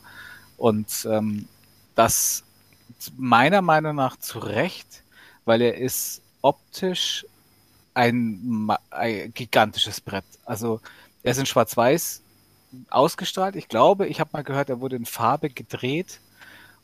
Und 0.57 1.07
ähm, 1.11 1.47
das 1.95 2.43
meiner 3.17 3.63
Meinung 3.63 3.97
nach 3.97 4.17
zu 4.17 4.39
Recht, 4.39 5.03
weil 5.45 5.61
er 5.61 5.77
ist 5.77 6.23
optisch 6.41 7.27
ein, 7.95 8.69
ein 8.91 9.33
gigantisches 9.35 10.01
Brett. 10.01 10.25
Also 10.45 10.81
er 11.23 11.33
ist 11.33 11.39
in 11.39 11.47
Schwarz-Weiß 11.47 12.22
ausgestrahlt. 12.91 13.57
Ich 13.57 13.69
glaube, 13.69 14.07
ich 14.07 14.21
habe 14.21 14.31
mal 14.33 14.45
gehört, 14.45 14.71
er 14.71 14.81
wurde 14.81 14.97
in 14.97 15.07
Farbe 15.07 15.51
gedreht 15.51 16.21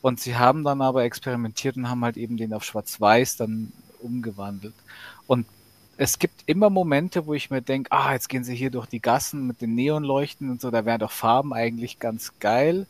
und 0.00 0.20
sie 0.20 0.36
haben 0.36 0.64
dann 0.64 0.80
aber 0.82 1.04
experimentiert 1.04 1.76
und 1.76 1.88
haben 1.88 2.04
halt 2.04 2.16
eben 2.16 2.36
den 2.36 2.52
auf 2.52 2.64
Schwarz-Weiß 2.64 3.36
dann 3.36 3.72
umgewandelt. 4.00 4.74
Und 5.26 5.46
es 5.96 6.18
gibt 6.18 6.42
immer 6.46 6.70
Momente, 6.70 7.26
wo 7.26 7.34
ich 7.34 7.50
mir 7.50 7.60
denke, 7.60 7.90
ah, 7.90 8.12
jetzt 8.12 8.28
gehen 8.28 8.44
sie 8.44 8.54
hier 8.54 8.70
durch 8.70 8.86
die 8.86 9.00
Gassen 9.00 9.46
mit 9.46 9.60
den 9.60 9.74
Neonleuchten 9.74 10.50
und 10.50 10.60
so, 10.60 10.70
da 10.70 10.84
wären 10.84 11.00
doch 11.00 11.10
Farben 11.10 11.52
eigentlich 11.52 11.98
ganz 11.98 12.38
geil. 12.38 12.86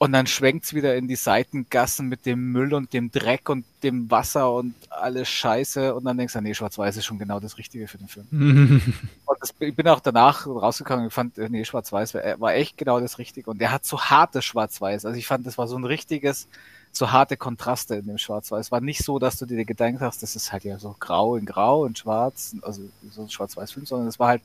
Und 0.00 0.12
dann 0.12 0.28
schwenkt's 0.28 0.74
wieder 0.74 0.94
in 0.94 1.08
die 1.08 1.16
Seitengassen 1.16 2.08
mit 2.08 2.24
dem 2.24 2.52
Müll 2.52 2.72
und 2.72 2.92
dem 2.92 3.10
Dreck 3.10 3.48
und 3.48 3.64
dem 3.82 4.08
Wasser 4.12 4.52
und 4.52 4.74
alles 4.90 5.28
Scheiße. 5.28 5.92
Und 5.92 6.04
dann 6.04 6.16
denkst 6.16 6.34
du, 6.34 6.40
nee, 6.40 6.54
Schwarz-Weiß 6.54 6.96
ist 6.96 7.04
schon 7.04 7.18
genau 7.18 7.40
das 7.40 7.58
Richtige 7.58 7.88
für 7.88 7.98
den 7.98 8.06
Film. 8.06 8.26
Und 9.26 9.36
das, 9.40 9.52
ich 9.58 9.74
bin 9.74 9.88
auch 9.88 10.00
danach 10.00 10.46
rausgekommen 10.46 11.04
und 11.04 11.10
fand, 11.10 11.36
äh, 11.36 11.48
nee, 11.48 11.64
Schwarz-Weiß 11.64 12.14
war, 12.14 12.40
war 12.40 12.54
echt 12.54 12.78
genau 12.78 12.98
das 12.98 13.18
Richtige. 13.18 13.50
Und 13.50 13.60
der 13.60 13.72
hat 13.72 13.84
so 13.84 14.00
hartes 14.00 14.44
Schwarz-Weiß. 14.44 15.04
Also 15.04 15.18
ich 15.18 15.26
fand, 15.26 15.46
das 15.46 15.58
war 15.58 15.68
so 15.68 15.76
ein 15.76 15.84
richtiges, 15.84 16.48
so 16.92 17.12
harte 17.12 17.36
Kontraste 17.36 17.96
in 17.96 18.06
dem 18.06 18.18
Schwarz-Weiß. 18.18 18.72
War 18.72 18.80
nicht 18.80 19.04
so, 19.04 19.18
dass 19.18 19.38
du 19.38 19.46
dir 19.46 19.64
gedacht 19.64 20.00
hast, 20.00 20.22
das 20.22 20.34
ist 20.34 20.52
halt 20.52 20.64
ja 20.64 20.78
so 20.78 20.96
grau 20.98 21.36
in 21.36 21.44
grau 21.44 21.82
und 21.82 21.98
schwarz, 21.98 22.54
also 22.62 22.82
so 23.10 23.22
ein 23.22 23.30
Schwarz-Weiß-Film, 23.30 23.86
sondern 23.86 24.08
es 24.08 24.18
war 24.18 24.28
halt 24.28 24.42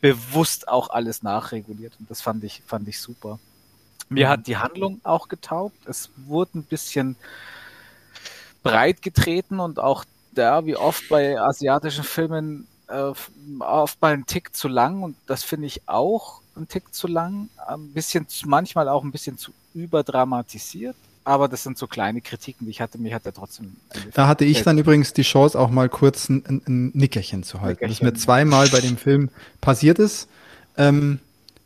bewusst 0.00 0.68
auch 0.68 0.90
alles 0.90 1.22
nachreguliert 1.22 1.94
und 1.98 2.10
das 2.10 2.20
fand 2.20 2.44
ich, 2.44 2.62
fand 2.66 2.88
ich 2.88 3.00
super. 3.00 3.38
Mir 4.10 4.28
hat 4.28 4.46
die 4.46 4.56
Handlung 4.56 5.00
auch 5.04 5.28
getaugt. 5.28 5.76
Es 5.86 6.10
wurde 6.16 6.58
ein 6.58 6.64
bisschen 6.64 7.16
breit 8.62 9.02
getreten 9.02 9.60
und 9.60 9.78
auch 9.78 10.04
da, 10.32 10.66
wie 10.66 10.76
oft 10.76 11.08
bei 11.08 11.40
asiatischen 11.40 12.04
Filmen, 12.04 12.66
äh, 12.88 13.12
oft 13.60 14.02
mal 14.02 14.12
ein 14.12 14.26
Tick 14.26 14.54
zu 14.54 14.68
lang 14.68 15.02
und 15.02 15.16
das 15.26 15.42
finde 15.42 15.66
ich 15.66 15.88
auch 15.88 16.40
ein 16.56 16.68
Tick 16.68 16.92
zu 16.92 17.06
lang. 17.06 17.48
Ein 17.66 17.92
bisschen, 17.92 18.26
manchmal 18.44 18.88
auch 18.88 19.02
ein 19.02 19.12
bisschen 19.12 19.38
zu 19.38 19.52
überdramatisiert 19.74 20.96
aber 21.24 21.48
das 21.48 21.62
sind 21.62 21.78
so 21.78 21.86
kleine 21.86 22.20
Kritiken, 22.20 22.66
die 22.66 22.70
ich 22.70 22.80
hatte. 22.80 22.98
Mich 22.98 23.12
hat 23.12 23.26
er 23.26 23.32
trotzdem. 23.32 23.76
Da 24.14 24.26
hatte 24.26 24.44
ich 24.44 24.62
dann 24.62 24.78
übrigens 24.78 25.12
die 25.12 25.22
Chance, 25.22 25.58
auch 25.58 25.70
mal 25.70 25.88
kurz 25.88 26.28
ein, 26.28 26.44
ein, 26.46 26.62
ein 26.66 26.90
Nickerchen 26.94 27.42
zu 27.42 27.60
halten, 27.60 27.84
Nickerchen. 27.84 28.06
das 28.06 28.14
mir 28.14 28.18
zweimal 28.18 28.68
bei 28.68 28.80
dem 28.80 28.96
Film 28.96 29.30
passiert 29.60 29.98
ist. 29.98 30.28
Ähm, 30.76 31.20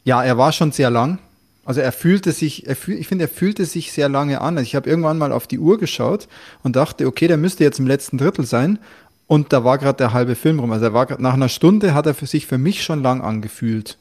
ja, 0.05 0.23
er 0.23 0.37
war 0.37 0.53
schon 0.53 0.73
sehr 0.73 0.91
lang. 0.91 1.19
Also 1.65 1.81
er 1.81 1.93
fühlte 1.93 2.33
sich, 2.33 2.67
er 2.67 2.77
fühl, 2.77 2.99
ich 2.99 3.09
finde, 3.09 3.25
er 3.25 3.29
fühlte 3.29 3.65
sich 3.65 3.93
sehr 3.93 4.09
lange 4.09 4.41
an. 4.41 4.59
Also 4.59 4.67
ich 4.67 4.75
habe 4.75 4.89
irgendwann 4.89 5.19
mal 5.19 5.33
auf 5.33 5.47
die 5.47 5.59
Uhr 5.59 5.79
geschaut 5.79 6.29
und 6.63 6.77
dachte, 6.77 7.07
okay, 7.07 7.27
der 7.27 7.37
müsste 7.37 7.65
jetzt 7.65 7.79
im 7.79 7.87
letzten 7.87 8.19
Drittel 8.19 8.45
sein. 8.45 8.79
Und 9.27 9.53
da 9.53 9.65
war 9.65 9.79
gerade 9.79 9.97
der 9.97 10.13
halbe 10.13 10.35
Film 10.35 10.61
rum. 10.61 10.73
Also 10.73 10.87
er 10.87 10.95
war 10.95 11.21
nach 11.21 11.35
einer 11.35 11.49
Stunde 11.49 11.95
hat 11.95 12.07
er 12.07 12.15
für 12.15 12.27
sich 12.27 12.47
für 12.47 12.59
mich 12.59 12.83
schon 12.83 13.03
lang 13.03 13.23
angefühlt. 13.23 13.99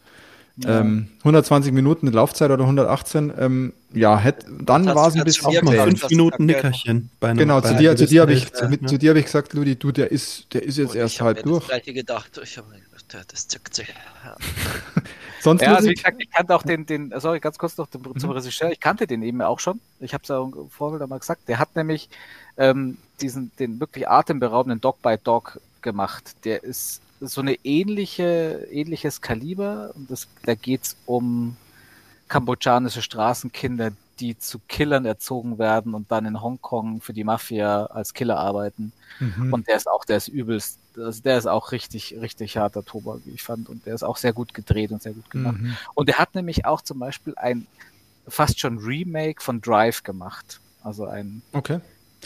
Ja. 0.57 0.81
Ähm, 0.81 1.09
120 1.19 1.73
Minuten 1.73 2.07
Laufzeit 2.07 2.51
oder 2.51 2.63
118, 2.63 3.33
ähm, 3.39 3.73
ja, 3.91 4.19
hätt, 4.19 4.45
dann 4.61 4.85
war 4.85 5.07
es 5.07 5.15
ein 5.15 5.23
bisschen 5.23 5.47
auch 5.47 5.61
mal 5.63 5.79
fünf 5.79 6.07
Minuten 6.09 6.45
Nickerchen. 6.45 7.09
Bei 7.19 7.29
einem, 7.29 7.39
genau, 7.39 7.59
zu 7.61 7.75
dir, 7.75 7.95
zu 7.95 8.05
dir 8.05 8.21
habe 8.21 8.33
ich, 8.33 8.51
mit, 8.69 8.83
ja. 8.83 8.87
zu 8.87 8.99
dir 8.99 9.09
habe 9.09 9.19
ich 9.19 9.25
gesagt, 9.25 9.53
Ludi, 9.53 9.75
du, 9.75 9.91
der 9.91 10.11
ist, 10.11 10.53
der 10.53 10.61
ist 10.61 10.77
jetzt 10.77 10.91
Und 10.91 10.97
erst 10.97 11.21
halb 11.21 11.41
durch. 11.41 11.65
Ich 11.65 11.71
habe 11.71 11.93
gedacht, 11.93 12.39
ich 12.43 12.57
habe 12.57 12.67
gedacht, 12.69 13.33
das 13.33 13.47
zückt 13.47 13.73
sich. 13.73 13.87
Ja. 14.23 14.35
Sonst 15.41 15.63
ja, 15.63 15.75
also 15.75 15.89
wie 15.89 15.95
gesagt, 15.95 16.21
ich 16.21 16.31
kannte 16.31 16.55
auch 16.55 16.63
den, 16.63 16.85
den, 16.85 17.13
sorry, 17.17 17.39
ganz 17.39 17.57
kurz 17.57 17.75
noch 17.77 17.89
zum, 17.89 18.17
zum 18.17 18.29
mhm. 18.29 18.37
Regisseur, 18.37 18.71
ich 18.71 18.79
kannte 18.79 19.07
den 19.07 19.23
eben 19.23 19.41
auch 19.41 19.59
schon. 19.59 19.81
Ich 19.99 20.13
habe 20.13 20.21
es 20.21 20.29
ja 20.29 20.41
im 20.41 20.69
Vorfeld 20.69 21.01
einmal 21.01 21.19
gesagt. 21.19 21.49
Der 21.49 21.59
hat 21.59 21.75
nämlich 21.75 22.09
ähm, 22.57 22.97
diesen, 23.21 23.51
den 23.57 23.79
wirklich 23.79 24.07
atemberaubenden 24.07 24.79
Dog 24.79 25.01
by 25.01 25.17
Dog 25.21 25.59
gemacht. 25.81 26.35
Der 26.45 26.63
ist 26.63 27.01
so 27.27 27.41
eine 27.41 27.55
ähnliche, 27.63 28.67
ähnliches 28.71 29.21
Kaliber. 29.21 29.91
Und 29.95 30.09
das, 30.11 30.27
da 30.45 30.55
geht's 30.55 30.97
um 31.05 31.57
kambodschanische 32.27 33.01
Straßenkinder, 33.01 33.91
die 34.19 34.37
zu 34.37 34.59
Killern 34.67 35.05
erzogen 35.05 35.57
werden 35.57 35.93
und 35.93 36.11
dann 36.11 36.25
in 36.25 36.41
Hongkong 36.41 37.01
für 37.01 37.13
die 37.13 37.23
Mafia 37.23 37.85
als 37.87 38.13
Killer 38.13 38.37
arbeiten. 38.37 38.91
Mhm. 39.19 39.53
Und 39.53 39.67
der 39.67 39.75
ist 39.75 39.87
auch, 39.87 40.05
der 40.05 40.17
ist 40.17 40.27
übelst, 40.27 40.79
also 40.97 41.21
der 41.21 41.37
ist 41.37 41.47
auch 41.47 41.71
richtig, 41.71 42.15
richtig 42.19 42.57
harter 42.57 42.85
Tobak, 42.85 43.21
wie 43.25 43.31
ich 43.31 43.43
fand. 43.43 43.69
Und 43.69 43.85
der 43.85 43.95
ist 43.95 44.03
auch 44.03 44.17
sehr 44.17 44.33
gut 44.33 44.53
gedreht 44.53 44.91
und 44.91 45.01
sehr 45.01 45.13
gut 45.13 45.29
gemacht. 45.29 45.59
Mhm. 45.59 45.75
Und 45.95 46.09
er 46.09 46.19
hat 46.19 46.35
nämlich 46.35 46.65
auch 46.65 46.81
zum 46.81 46.99
Beispiel 46.99 47.33
ein 47.35 47.67
fast 48.27 48.59
schon 48.59 48.77
Remake 48.77 49.41
von 49.41 49.61
Drive 49.61 50.03
gemacht. 50.03 50.59
Also 50.83 51.05
ein 51.05 51.41
okay. 51.53 51.79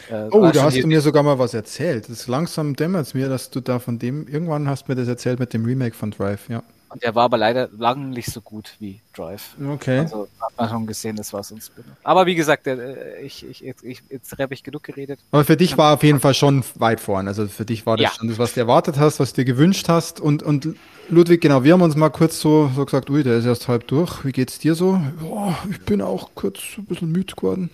Äh, 0.09 0.29
oh, 0.31 0.49
da 0.51 0.63
hast 0.63 0.77
du 0.77 0.87
mir 0.87 1.01
sogar 1.01 1.23
mal 1.23 1.39
was 1.39 1.53
erzählt. 1.53 2.09
Das 2.09 2.27
langsam 2.27 2.75
dämmert 2.75 3.07
es 3.07 3.13
mir, 3.13 3.29
dass 3.29 3.49
du 3.49 3.59
da 3.59 3.79
von 3.79 3.99
dem, 3.99 4.27
irgendwann 4.27 4.67
hast 4.67 4.87
du 4.87 4.91
mir 4.91 4.95
das 4.95 5.07
erzählt 5.07 5.39
mit 5.39 5.53
dem 5.53 5.65
Remake 5.65 5.95
von 5.95 6.11
Drive, 6.11 6.49
ja. 6.49 6.63
Und 6.89 7.03
der 7.03 7.15
war 7.15 7.25
aber 7.25 7.37
leider 7.37 7.67
lang 7.77 8.11
nicht 8.11 8.31
so 8.31 8.39
gut 8.39 8.75
wie 8.79 9.01
Drive. 9.13 9.55
Okay. 9.73 9.99
Also 9.99 10.29
hat 10.39 10.57
man 10.57 10.69
schon 10.69 10.87
gesehen, 10.87 11.17
das 11.17 11.33
war 11.33 11.43
sonst. 11.43 11.71
Aber 12.03 12.25
wie 12.25 12.35
gesagt, 12.35 12.65
äh, 12.65 13.19
ich, 13.19 13.45
ich, 13.45 13.61
ich, 13.83 14.01
jetzt 14.09 14.37
habe 14.37 14.53
ich 14.53 14.63
genug 14.63 14.83
geredet. 14.83 15.19
Aber 15.31 15.43
für 15.43 15.57
dich 15.57 15.77
war 15.77 15.95
auf 15.95 16.03
jeden 16.03 16.21
Fall 16.21 16.33
schon 16.33 16.63
weit 16.75 17.01
vorn. 17.01 17.27
Also 17.27 17.47
für 17.47 17.65
dich 17.65 17.85
war 17.85 17.97
das 17.97 18.03
ja. 18.03 18.11
schon 18.17 18.29
das, 18.29 18.39
was 18.39 18.53
du 18.53 18.61
erwartet 18.61 18.97
hast, 18.97 19.19
was 19.19 19.33
du 19.33 19.41
dir 19.41 19.45
gewünscht 19.45 19.89
hast. 19.89 20.21
Und, 20.21 20.43
und 20.43 20.75
Ludwig, 21.09 21.41
genau, 21.41 21.65
wir 21.65 21.73
haben 21.73 21.81
uns 21.81 21.97
mal 21.97 22.09
kurz 22.09 22.39
so, 22.39 22.71
so 22.73 22.85
gesagt, 22.85 23.09
ui, 23.09 23.21
der 23.21 23.37
ist 23.37 23.45
erst 23.45 23.67
halb 23.67 23.85
durch. 23.87 24.23
Wie 24.23 24.31
geht's 24.31 24.57
dir 24.57 24.73
so? 24.73 25.01
Ja, 25.21 25.57
ich 25.69 25.81
bin 25.81 26.01
auch 26.01 26.29
kurz 26.35 26.59
ein 26.77 26.85
bisschen 26.85 27.11
müde 27.11 27.35
geworden. 27.35 27.69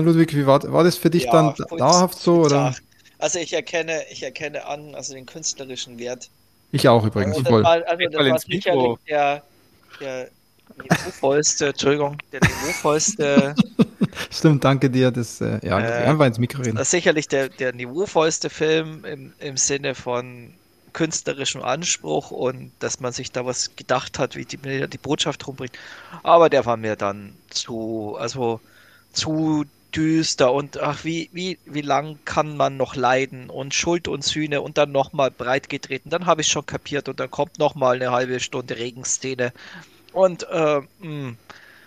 Ludwig, 0.00 0.34
wie 0.34 0.46
war, 0.46 0.62
war 0.72 0.84
das 0.84 0.96
für 0.96 1.10
dich 1.10 1.24
ja, 1.24 1.32
dann 1.32 1.54
dauerhaft 1.78 2.18
so? 2.18 2.42
Oder? 2.42 2.74
Also 3.18 3.38
ich 3.38 3.52
erkenne, 3.52 4.02
ich 4.10 4.22
erkenne 4.22 4.66
an, 4.66 4.94
also 4.94 5.14
den 5.14 5.26
künstlerischen 5.26 5.98
Wert. 5.98 6.28
Ich 6.72 6.88
auch 6.88 7.04
übrigens. 7.04 7.36
Also 7.36 7.50
das 7.50 7.62
war, 7.62 7.86
also 7.86 8.08
das 8.10 8.30
war 8.30 8.38
sicherlich 8.38 8.98
der, 9.08 9.42
der 10.00 10.28
niveauvollste, 10.82 11.66
Entschuldigung, 11.68 12.18
der 12.32 12.40
niveauvollste. 12.40 13.54
Stimmt, 14.30 14.64
danke 14.64 14.90
dir. 14.90 15.10
Das, 15.10 15.40
äh, 15.40 15.60
ja, 15.66 15.80
äh, 15.80 16.04
einfach 16.04 16.26
ins 16.26 16.38
Mikro 16.38 16.62
reden. 16.62 16.76
Das 16.76 16.88
ist 16.88 16.92
sicherlich 16.92 17.28
der, 17.28 17.48
der 17.48 17.72
niveauvollste 17.72 18.50
Film 18.50 19.04
im, 19.04 19.32
im 19.38 19.56
Sinne 19.56 19.94
von 19.94 20.54
künstlerischem 20.92 21.62
Anspruch 21.62 22.30
und 22.30 22.72
dass 22.78 23.00
man 23.00 23.12
sich 23.12 23.32
da 23.32 23.44
was 23.44 23.76
gedacht 23.76 24.18
hat, 24.18 24.36
wie 24.36 24.44
die, 24.44 24.56
die 24.56 24.98
Botschaft 24.98 25.46
rumbringt. 25.46 25.72
Aber 26.22 26.48
der 26.48 26.64
war 26.66 26.76
mir 26.76 26.96
dann 26.96 27.34
zu, 27.50 28.16
also 28.18 28.60
zu 29.12 29.64
düster 29.94 30.52
und 30.52 30.80
ach, 30.80 31.04
wie, 31.04 31.30
wie, 31.32 31.58
wie 31.66 31.80
lang 31.80 32.18
kann 32.24 32.56
man 32.56 32.76
noch 32.76 32.96
leiden 32.96 33.50
und 33.50 33.74
Schuld 33.74 34.08
und 34.08 34.24
Sühne 34.24 34.60
und 34.60 34.78
dann 34.78 34.92
nochmal 34.92 35.30
breit 35.30 35.68
getreten. 35.68 36.10
Dann 36.10 36.26
habe 36.26 36.40
ich 36.40 36.48
schon 36.48 36.66
kapiert 36.66 37.08
und 37.08 37.20
dann 37.20 37.30
kommt 37.30 37.58
nochmal 37.58 37.96
eine 37.96 38.10
halbe 38.10 38.40
Stunde 38.40 38.76
Regenszene. 38.76 39.52
Und 40.12 40.46
äh, 40.50 40.80
mh, 40.80 40.84
hm. 41.00 41.36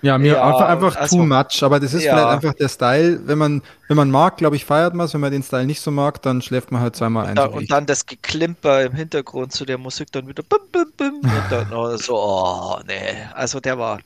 ja, 0.02 0.18
mir 0.18 0.34
ja, 0.34 0.44
einfach, 0.44 0.68
einfach 0.68 0.96
also, 0.96 1.18
too 1.18 1.26
much, 1.26 1.64
aber 1.64 1.80
das 1.80 1.94
ist 1.94 2.04
ja. 2.04 2.14
vielleicht 2.14 2.28
einfach 2.28 2.54
der 2.54 2.70
Style. 2.70 3.22
Wenn 3.26 3.38
man, 3.38 3.62
wenn 3.88 3.98
man 3.98 4.12
mag, 4.12 4.38
glaube 4.38 4.56
ich, 4.56 4.66
feiert 4.66 4.94
man 4.94 5.06
es. 5.06 5.14
Wenn 5.14 5.22
man 5.22 5.32
den 5.32 5.44
Style 5.44 5.66
nicht 5.66 5.82
so 5.82 5.92
mag, 5.92 6.22
dann 6.22 6.42
schläft 6.42 6.72
man 6.72 6.82
halt 6.82 6.96
zweimal 6.96 7.28
ein. 7.28 7.36
Da, 7.36 7.46
und 7.46 7.70
dann 7.72 7.86
das 7.86 8.06
Geklimper 8.06 8.84
im 8.84 8.94
Hintergrund 8.94 9.52
zu 9.52 9.66
der 9.66 9.78
Musik 9.78 10.12
dann 10.12 10.28
wieder 10.28 10.44
bim, 10.44 10.60
bim, 10.72 10.92
bim, 10.98 11.16
und 11.20 11.52
dann 11.52 11.74
oh, 11.74 11.96
so, 11.98 12.16
oh, 12.16 12.80
nee. 12.88 13.18
Also 13.34 13.60
der 13.60 13.78
war, 13.78 14.00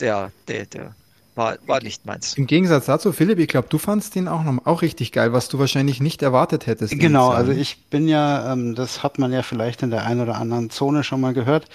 der, 0.00 0.30
der, 0.46 0.66
der, 0.66 0.94
war, 1.38 1.56
war 1.66 1.82
nicht 1.82 2.04
meins. 2.04 2.34
Im 2.34 2.46
Gegensatz 2.46 2.86
dazu, 2.86 3.12
Philipp, 3.12 3.38
ich 3.38 3.48
glaube, 3.48 3.68
du 3.70 3.78
fandst 3.78 4.14
den 4.14 4.28
auch 4.28 4.42
noch 4.42 4.66
auch 4.66 4.82
richtig 4.82 5.12
geil, 5.12 5.32
was 5.32 5.48
du 5.48 5.58
wahrscheinlich 5.58 6.00
nicht 6.00 6.20
erwartet 6.20 6.66
hättest. 6.66 6.98
Genau, 6.98 7.30
also 7.30 7.52
ich 7.52 7.84
bin 7.88 8.08
ja, 8.08 8.52
ähm, 8.52 8.74
das 8.74 9.02
hat 9.02 9.18
man 9.18 9.32
ja 9.32 9.42
vielleicht 9.42 9.82
in 9.82 9.90
der 9.90 10.04
einen 10.04 10.20
oder 10.20 10.36
anderen 10.36 10.68
Zone 10.68 11.04
schon 11.04 11.20
mal 11.20 11.32
gehört. 11.32 11.66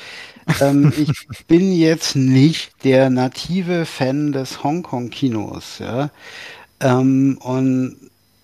ähm, 0.62 0.94
ich 0.98 1.48
bin 1.48 1.74
jetzt 1.74 2.16
nicht 2.16 2.84
der 2.84 3.10
native 3.10 3.86
Fan 3.86 4.34
des 4.34 4.64
Hongkong-Kinos, 4.64 5.80
ja. 5.80 6.10
Ähm, 6.80 7.40
und 7.42 7.96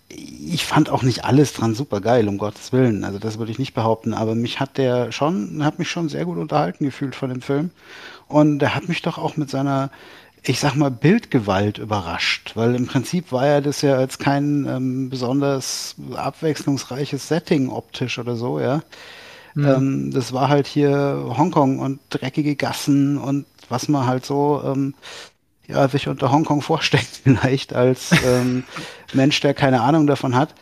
ich 0.09 0.65
fand 0.65 0.89
auch 0.89 1.03
nicht 1.03 1.25
alles 1.25 1.53
dran 1.53 1.75
super 1.75 2.01
geil, 2.01 2.27
um 2.27 2.37
Gottes 2.37 2.71
Willen. 2.71 3.03
Also 3.03 3.19
das 3.19 3.37
würde 3.37 3.51
ich 3.51 3.59
nicht 3.59 3.73
behaupten, 3.73 4.13
aber 4.13 4.33
mich 4.33 4.59
hat 4.59 4.77
der 4.77 5.11
schon, 5.11 5.63
hat 5.63 5.77
mich 5.77 5.89
schon 5.89 6.09
sehr 6.09 6.25
gut 6.25 6.37
unterhalten 6.37 6.85
gefühlt 6.85 7.15
von 7.15 7.29
dem 7.29 7.41
Film. 7.41 7.71
Und 8.27 8.61
er 8.61 8.73
hat 8.73 8.87
mich 8.87 9.01
doch 9.01 9.17
auch 9.17 9.37
mit 9.37 9.49
seiner 9.49 9.91
ich 10.43 10.59
sag 10.59 10.75
mal, 10.75 10.91
Bildgewalt 10.91 11.77
überrascht, 11.77 12.53
weil 12.55 12.75
im 12.75 12.87
Prinzip 12.87 13.31
war 13.31 13.45
ja 13.45 13.61
das 13.61 13.81
ja 13.81 13.95
als 13.95 14.19
kein 14.19 14.65
ähm, 14.67 15.09
besonders 15.09 15.95
abwechslungsreiches 16.15 17.27
Setting 17.27 17.69
optisch 17.69 18.19
oder 18.19 18.35
so, 18.35 18.59
ja. 18.59 18.81
Mhm. 19.55 19.65
Ähm, 19.65 20.11
das 20.11 20.31
war 20.31 20.49
halt 20.49 20.67
hier 20.67 21.33
Hongkong 21.37 21.79
und 21.79 21.99
dreckige 22.09 22.55
Gassen 22.55 23.17
und 23.17 23.45
was 23.67 23.87
man 23.87 24.07
halt 24.07 24.25
so 24.25 24.61
ähm, 24.65 24.93
ja, 25.67 25.87
sich 25.87 26.07
unter 26.07 26.31
Hongkong 26.31 26.61
vorstellt, 26.61 27.07
vielleicht 27.23 27.73
als 27.73 28.11
ähm, 28.25 28.63
Mensch, 29.13 29.39
der 29.41 29.53
keine 29.53 29.81
Ahnung 29.81 30.07
davon 30.07 30.35
hat. 30.35 30.55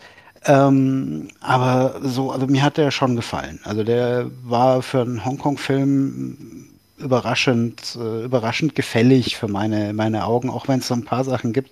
Ähm, 0.46 1.30
aber 1.40 2.00
so, 2.04 2.32
also 2.32 2.48
mir 2.48 2.64
hat 2.64 2.78
der 2.78 2.92
schon 2.92 3.16
gefallen. 3.16 3.60
Also 3.64 3.84
der 3.84 4.30
war 4.44 4.82
für 4.82 5.02
einen 5.02 5.26
Hongkong-Film 5.26 6.68
überraschend, 6.98 7.98
äh, 8.00 8.26
überraschend 8.26 8.76
gefällig 8.76 9.38
für 9.38 9.48
meine, 9.48 9.94
meine 9.94 10.26
Augen, 10.26 10.50
auch 10.50 10.68
wenn 10.68 10.80
es 10.80 10.88
so 10.88 10.94
ein 10.94 11.06
paar 11.06 11.24
Sachen 11.24 11.54
gibt, 11.54 11.72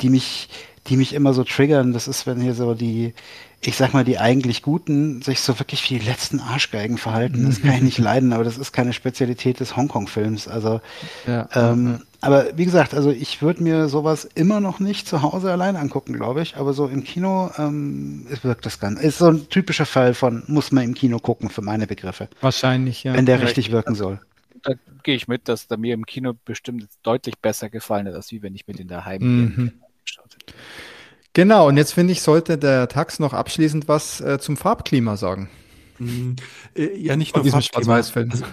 die 0.00 0.10
mich, 0.10 0.48
die 0.88 0.96
mich 0.96 1.14
immer 1.14 1.32
so 1.32 1.44
triggern. 1.44 1.92
Das 1.92 2.08
ist, 2.08 2.26
wenn 2.26 2.40
hier 2.40 2.54
so 2.54 2.74
die, 2.74 3.14
ich 3.62 3.76
sag 3.76 3.92
mal, 3.92 4.04
die 4.04 4.18
eigentlich 4.18 4.62
Guten 4.62 5.22
sich 5.22 5.40
so 5.40 5.58
wirklich 5.58 5.88
wie 5.88 5.98
die 5.98 6.04
letzten 6.04 6.40
Arschgeigen 6.40 6.98
verhalten. 6.98 7.46
Das 7.46 7.60
kann 7.62 7.74
ich 7.74 7.82
nicht 7.82 7.98
leiden, 7.98 8.32
aber 8.32 8.42
das 8.42 8.58
ist 8.58 8.72
keine 8.72 8.92
Spezialität 8.92 9.60
des 9.60 9.76
Hongkong-Films. 9.76 10.48
Also, 10.48 10.80
ja, 11.26 11.48
ähm, 11.54 11.86
ja. 11.86 12.00
aber 12.22 12.46
wie 12.56 12.64
gesagt, 12.64 12.94
also 12.94 13.10
ich 13.10 13.42
würde 13.42 13.62
mir 13.62 13.88
sowas 13.88 14.28
immer 14.34 14.60
noch 14.60 14.80
nicht 14.80 15.06
zu 15.06 15.22
Hause 15.22 15.52
allein 15.52 15.76
angucken, 15.76 16.14
glaube 16.14 16.42
ich. 16.42 16.56
Aber 16.56 16.72
so 16.72 16.88
im 16.88 17.04
Kino 17.04 17.50
ähm, 17.58 18.26
wirkt 18.42 18.66
das 18.66 18.80
ganz. 18.80 19.00
Ist 19.00 19.18
so 19.18 19.28
ein 19.28 19.48
typischer 19.48 19.86
Fall 19.86 20.14
von 20.14 20.42
muss 20.46 20.72
man 20.72 20.82
im 20.82 20.94
Kino 20.94 21.18
gucken 21.18 21.50
für 21.50 21.62
meine 21.62 21.86
Begriffe. 21.86 22.28
Wahrscheinlich, 22.40 23.04
ja. 23.04 23.12
Wenn 23.12 23.26
der 23.26 23.42
richtig 23.42 23.70
wirken 23.70 23.94
soll 23.94 24.18
da 24.62 24.74
gehe 25.02 25.14
ich 25.16 25.28
mit, 25.28 25.48
dass 25.48 25.66
da 25.66 25.76
mir 25.76 25.94
im 25.94 26.06
Kino 26.06 26.34
bestimmt 26.44 26.88
deutlich 27.02 27.38
besser 27.38 27.70
gefallen 27.70 28.06
hat, 28.06 28.14
als 28.14 28.30
wie 28.32 28.42
wenn 28.42 28.54
ich 28.54 28.66
mir 28.66 28.74
den 28.74 28.88
daheim 28.88 29.22
mhm. 29.22 29.72
geschaut 30.04 30.34
hätte. 30.34 30.54
Genau, 31.32 31.68
und 31.68 31.76
jetzt 31.76 31.92
finde 31.92 32.12
ich, 32.12 32.22
sollte 32.22 32.58
der 32.58 32.88
Tax 32.88 33.20
noch 33.20 33.32
abschließend 33.32 33.86
was 33.86 34.20
äh, 34.20 34.38
zum 34.40 34.56
Farbklima 34.56 35.16
sagen. 35.16 35.48
Mm, 36.00 36.32
äh, 36.74 36.96
Ja, 36.98 37.16
nicht 37.16 37.32
Von 37.32 37.40
nur 37.40 37.44
diesem. 37.44 37.62
Schwarz-Weiß-Film. 37.62 38.30
Also, 38.30 38.44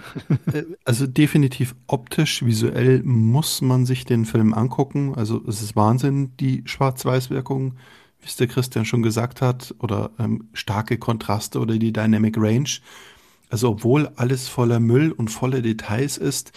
äh, 0.54 0.64
also 0.86 1.08
definitiv 1.08 1.76
optisch, 1.88 2.46
visuell 2.46 3.02
muss 3.04 3.62
man 3.62 3.86
sich 3.88 4.06
den 4.06 4.26
Film 4.26 4.54
angucken. 4.54 5.16
Also 5.16 5.44
es 5.48 5.62
ist 5.64 5.76
Wahnsinn, 5.76 6.34
die 6.38 6.62
Schwarz-Weiß-Wirkung, 6.66 7.74
wie 8.20 8.28
es 8.28 8.36
der 8.36 8.48
Christian 8.48 8.86
schon 8.86 9.02
gesagt 9.02 9.42
hat, 9.42 9.74
oder 9.80 10.12
ähm, 10.20 10.50
starke 10.54 11.00
Kontraste 11.00 11.60
oder 11.60 11.78
die 11.78 11.94
Dynamic 11.94 12.36
Range. 12.38 12.70
Also 13.50 13.70
obwohl 13.70 14.12
alles 14.16 14.48
voller 14.48 14.80
Müll 14.80 15.12
und 15.12 15.30
voller 15.30 15.62
Details 15.62 16.18
ist, 16.18 16.52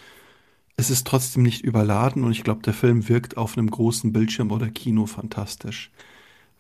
es 0.76 0.90
ist 0.90 1.06
trotzdem 1.06 1.42
nicht 1.42 1.62
überladen 1.62 2.24
und 2.24 2.32
ich 2.32 2.42
glaube, 2.42 2.62
der 2.62 2.72
Film 2.72 3.08
wirkt 3.08 3.36
auf 3.36 3.56
einem 3.56 3.70
großen 3.70 4.12
Bildschirm 4.12 4.50
oder 4.50 4.68
Kino 4.68 5.06
fantastisch. 5.06 5.90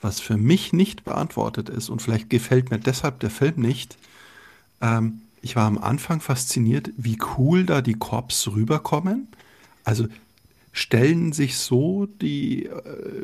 Was 0.00 0.20
für 0.20 0.36
mich 0.36 0.72
nicht 0.72 1.04
beantwortet 1.04 1.68
ist 1.68 1.88
und 1.88 2.02
vielleicht 2.02 2.30
gefällt 2.30 2.70
mir 2.70 2.78
deshalb 2.78 3.20
der 3.20 3.30
Film 3.30 3.56
nicht, 3.56 3.96
ähm, 4.80 5.22
ich 5.42 5.56
war 5.56 5.66
am 5.66 5.78
Anfang 5.78 6.20
fasziniert, 6.20 6.90
wie 6.96 7.18
cool 7.38 7.64
da 7.64 7.80
die 7.80 7.94
Korps 7.94 8.48
rüberkommen. 8.48 9.28
Also 9.84 10.06
stellen 10.72 11.32
sich 11.32 11.56
so 11.56 12.06
die, 12.20 12.66
äh, 12.66 12.72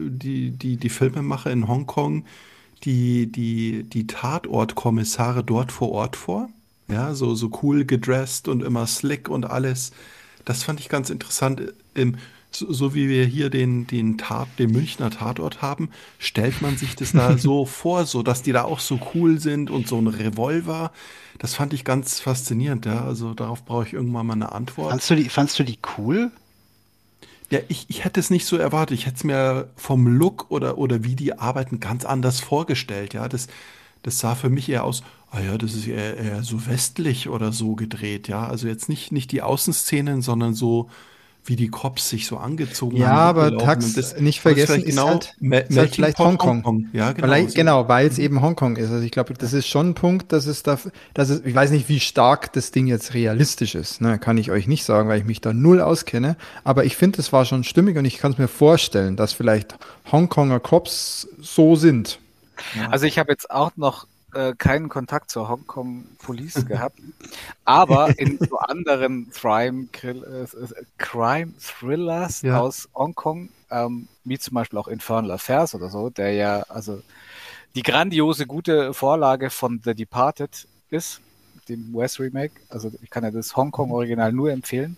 die, 0.00 0.50
die, 0.50 0.76
die 0.76 0.88
Filmemacher 0.88 1.50
in 1.50 1.68
Hongkong 1.68 2.24
die, 2.84 3.30
die, 3.30 3.84
die 3.84 4.06
Tatortkommissare 4.06 5.42
dort 5.42 5.72
vor 5.72 5.92
Ort 5.92 6.16
vor. 6.16 6.48
Ja, 6.88 7.14
so, 7.14 7.34
so 7.34 7.50
cool 7.62 7.84
gedresst 7.84 8.48
und 8.48 8.62
immer 8.62 8.86
slick 8.86 9.28
und 9.28 9.44
alles. 9.44 9.92
Das 10.44 10.62
fand 10.62 10.80
ich 10.80 10.88
ganz 10.88 11.10
interessant. 11.10 11.72
Im, 11.94 12.16
so, 12.50 12.72
so 12.72 12.94
wie 12.94 13.08
wir 13.08 13.24
hier 13.24 13.50
den, 13.50 13.86
den, 13.86 14.18
Tat, 14.18 14.48
den 14.58 14.70
Münchner 14.70 15.10
Tatort 15.10 15.62
haben, 15.62 15.90
stellt 16.18 16.62
man 16.62 16.76
sich 16.76 16.94
das 16.96 17.12
da 17.12 17.36
so 17.38 17.66
vor, 17.66 18.06
so 18.06 18.22
dass 18.22 18.42
die 18.42 18.52
da 18.52 18.62
auch 18.64 18.80
so 18.80 19.00
cool 19.14 19.40
sind 19.40 19.70
und 19.70 19.88
so 19.88 19.98
ein 19.98 20.06
Revolver. 20.06 20.92
Das 21.38 21.54
fand 21.54 21.74
ich 21.74 21.84
ganz 21.84 22.20
faszinierend, 22.20 22.86
ja. 22.86 23.04
Also 23.04 23.34
darauf 23.34 23.64
brauche 23.64 23.86
ich 23.86 23.92
irgendwann 23.92 24.26
mal 24.26 24.34
eine 24.34 24.52
Antwort. 24.52 24.90
Fandst 24.90 25.10
du 25.10 25.16
die, 25.16 25.28
fandst 25.28 25.58
du 25.58 25.64
die 25.64 25.78
cool? 25.98 26.30
Ja, 27.50 27.60
ich, 27.68 27.86
ich 27.88 28.04
hätte 28.04 28.18
es 28.18 28.30
nicht 28.30 28.46
so 28.46 28.56
erwartet. 28.56 28.98
Ich 28.98 29.06
hätte 29.06 29.16
es 29.16 29.24
mir 29.24 29.68
vom 29.76 30.06
Look 30.06 30.46
oder, 30.50 30.78
oder 30.78 31.04
wie 31.04 31.14
die 31.14 31.38
arbeiten 31.38 31.78
ganz 31.78 32.04
anders 32.04 32.40
vorgestellt. 32.40 33.14
Ja, 33.14 33.28
das, 33.28 33.48
das 34.02 34.18
sah 34.18 34.34
für 34.34 34.48
mich 34.48 34.68
eher 34.68 34.84
aus, 34.84 35.02
ah 35.36 35.40
ja, 35.42 35.58
das 35.58 35.74
ist 35.74 35.86
eher, 35.86 36.16
eher 36.16 36.42
so 36.42 36.66
westlich 36.66 37.28
oder 37.28 37.52
so 37.52 37.74
gedreht. 37.74 38.28
Ja, 38.28 38.46
also 38.46 38.66
jetzt 38.66 38.88
nicht, 38.88 39.12
nicht 39.12 39.32
die 39.32 39.42
Außenszenen, 39.42 40.22
sondern 40.22 40.54
so, 40.54 40.88
wie 41.44 41.54
die 41.56 41.68
Cops 41.68 42.10
sich 42.10 42.26
so 42.26 42.38
angezogen 42.38 42.96
Ja, 42.96 43.08
haben. 43.08 43.18
aber 43.38 43.42
rumgelaufen. 43.50 43.66
Tax, 43.80 43.92
das- 43.94 44.18
nicht 44.20 44.40
vergessen, 44.40 44.66
vielleicht 44.82 44.86
ist 44.88 44.96
genau 44.96 45.08
halt- 45.10 45.34
Me- 45.38 45.60
ist 45.60 45.78
halt 45.78 45.94
vielleicht 45.94 46.16
Pot 46.16 46.26
Hongkong. 46.42 46.88
Ja, 46.92 47.12
genau. 47.12 47.28
Weil, 47.28 47.48
so. 47.48 47.54
genau, 47.54 47.86
weil 47.88 48.08
es 48.08 48.18
eben 48.18 48.40
Hongkong 48.42 48.76
ist. 48.76 48.90
Also 48.90 49.04
ich 49.04 49.12
glaube, 49.12 49.32
das 49.34 49.52
ist 49.52 49.68
schon 49.68 49.90
ein 49.90 49.94
Punkt, 49.94 50.32
dass 50.32 50.46
es 50.46 50.64
da, 50.64 50.76
dass 51.14 51.28
es, 51.28 51.44
ich 51.44 51.54
weiß 51.54 51.70
nicht, 51.70 51.88
wie 51.88 52.00
stark 52.00 52.52
das 52.54 52.72
Ding 52.72 52.88
jetzt 52.88 53.14
realistisch 53.14 53.76
ist. 53.76 54.00
Ne, 54.00 54.18
kann 54.18 54.38
ich 54.38 54.50
euch 54.50 54.66
nicht 54.66 54.84
sagen, 54.84 55.08
weil 55.08 55.20
ich 55.20 55.24
mich 55.24 55.40
da 55.40 55.52
null 55.52 55.80
auskenne. 55.80 56.36
Aber 56.64 56.84
ich 56.84 56.96
finde, 56.96 57.20
es 57.20 57.32
war 57.32 57.44
schon 57.44 57.62
stimmig 57.62 57.96
und 57.96 58.06
ich 58.06 58.18
kann 58.18 58.32
es 58.32 58.38
mir 58.38 58.48
vorstellen, 58.48 59.14
dass 59.16 59.32
vielleicht 59.32 59.76
Hongkonger 60.10 60.58
Cops 60.58 61.28
so 61.40 61.76
sind. 61.76 62.18
Also 62.90 63.06
ich 63.06 63.18
habe 63.20 63.30
jetzt 63.30 63.50
auch 63.52 63.70
noch 63.76 64.06
äh, 64.36 64.54
keinen 64.56 64.88
Kontakt 64.88 65.30
zur 65.30 65.48
Hongkong 65.48 66.04
Police 66.18 66.66
gehabt, 66.66 66.98
aber 67.64 68.18
in 68.18 68.38
so 68.38 68.58
anderen 68.58 69.30
Crime, 69.30 69.88
äh, 70.02 70.08
äh, 70.10 70.46
Crime 70.98 71.52
Thrillers 71.58 72.42
Ja. 72.42 72.60
aus 72.60 72.88
Hongkong, 72.94 73.48
ähm, 73.70 74.08
wie 74.24 74.38
zum 74.38 74.54
Beispiel 74.54 74.78
auch 74.78 74.88
Infernal 74.88 75.30
Affairs 75.32 75.74
oder 75.74 75.88
so, 75.90 76.10
der 76.10 76.32
ja 76.32 76.60
also 76.68 77.02
die 77.74 77.82
grandiose 77.82 78.46
gute 78.46 78.94
Vorlage 78.94 79.50
von 79.50 79.80
The 79.84 79.94
Departed 79.94 80.66
ist, 80.90 81.20
dem 81.68 81.94
US 81.94 82.18
Remake. 82.20 82.54
Also 82.68 82.90
ich 83.02 83.10
kann 83.10 83.24
ja 83.24 83.30
das 83.30 83.56
Hongkong 83.56 83.90
Original 83.90 84.32
nur 84.32 84.50
empfehlen. 84.50 84.96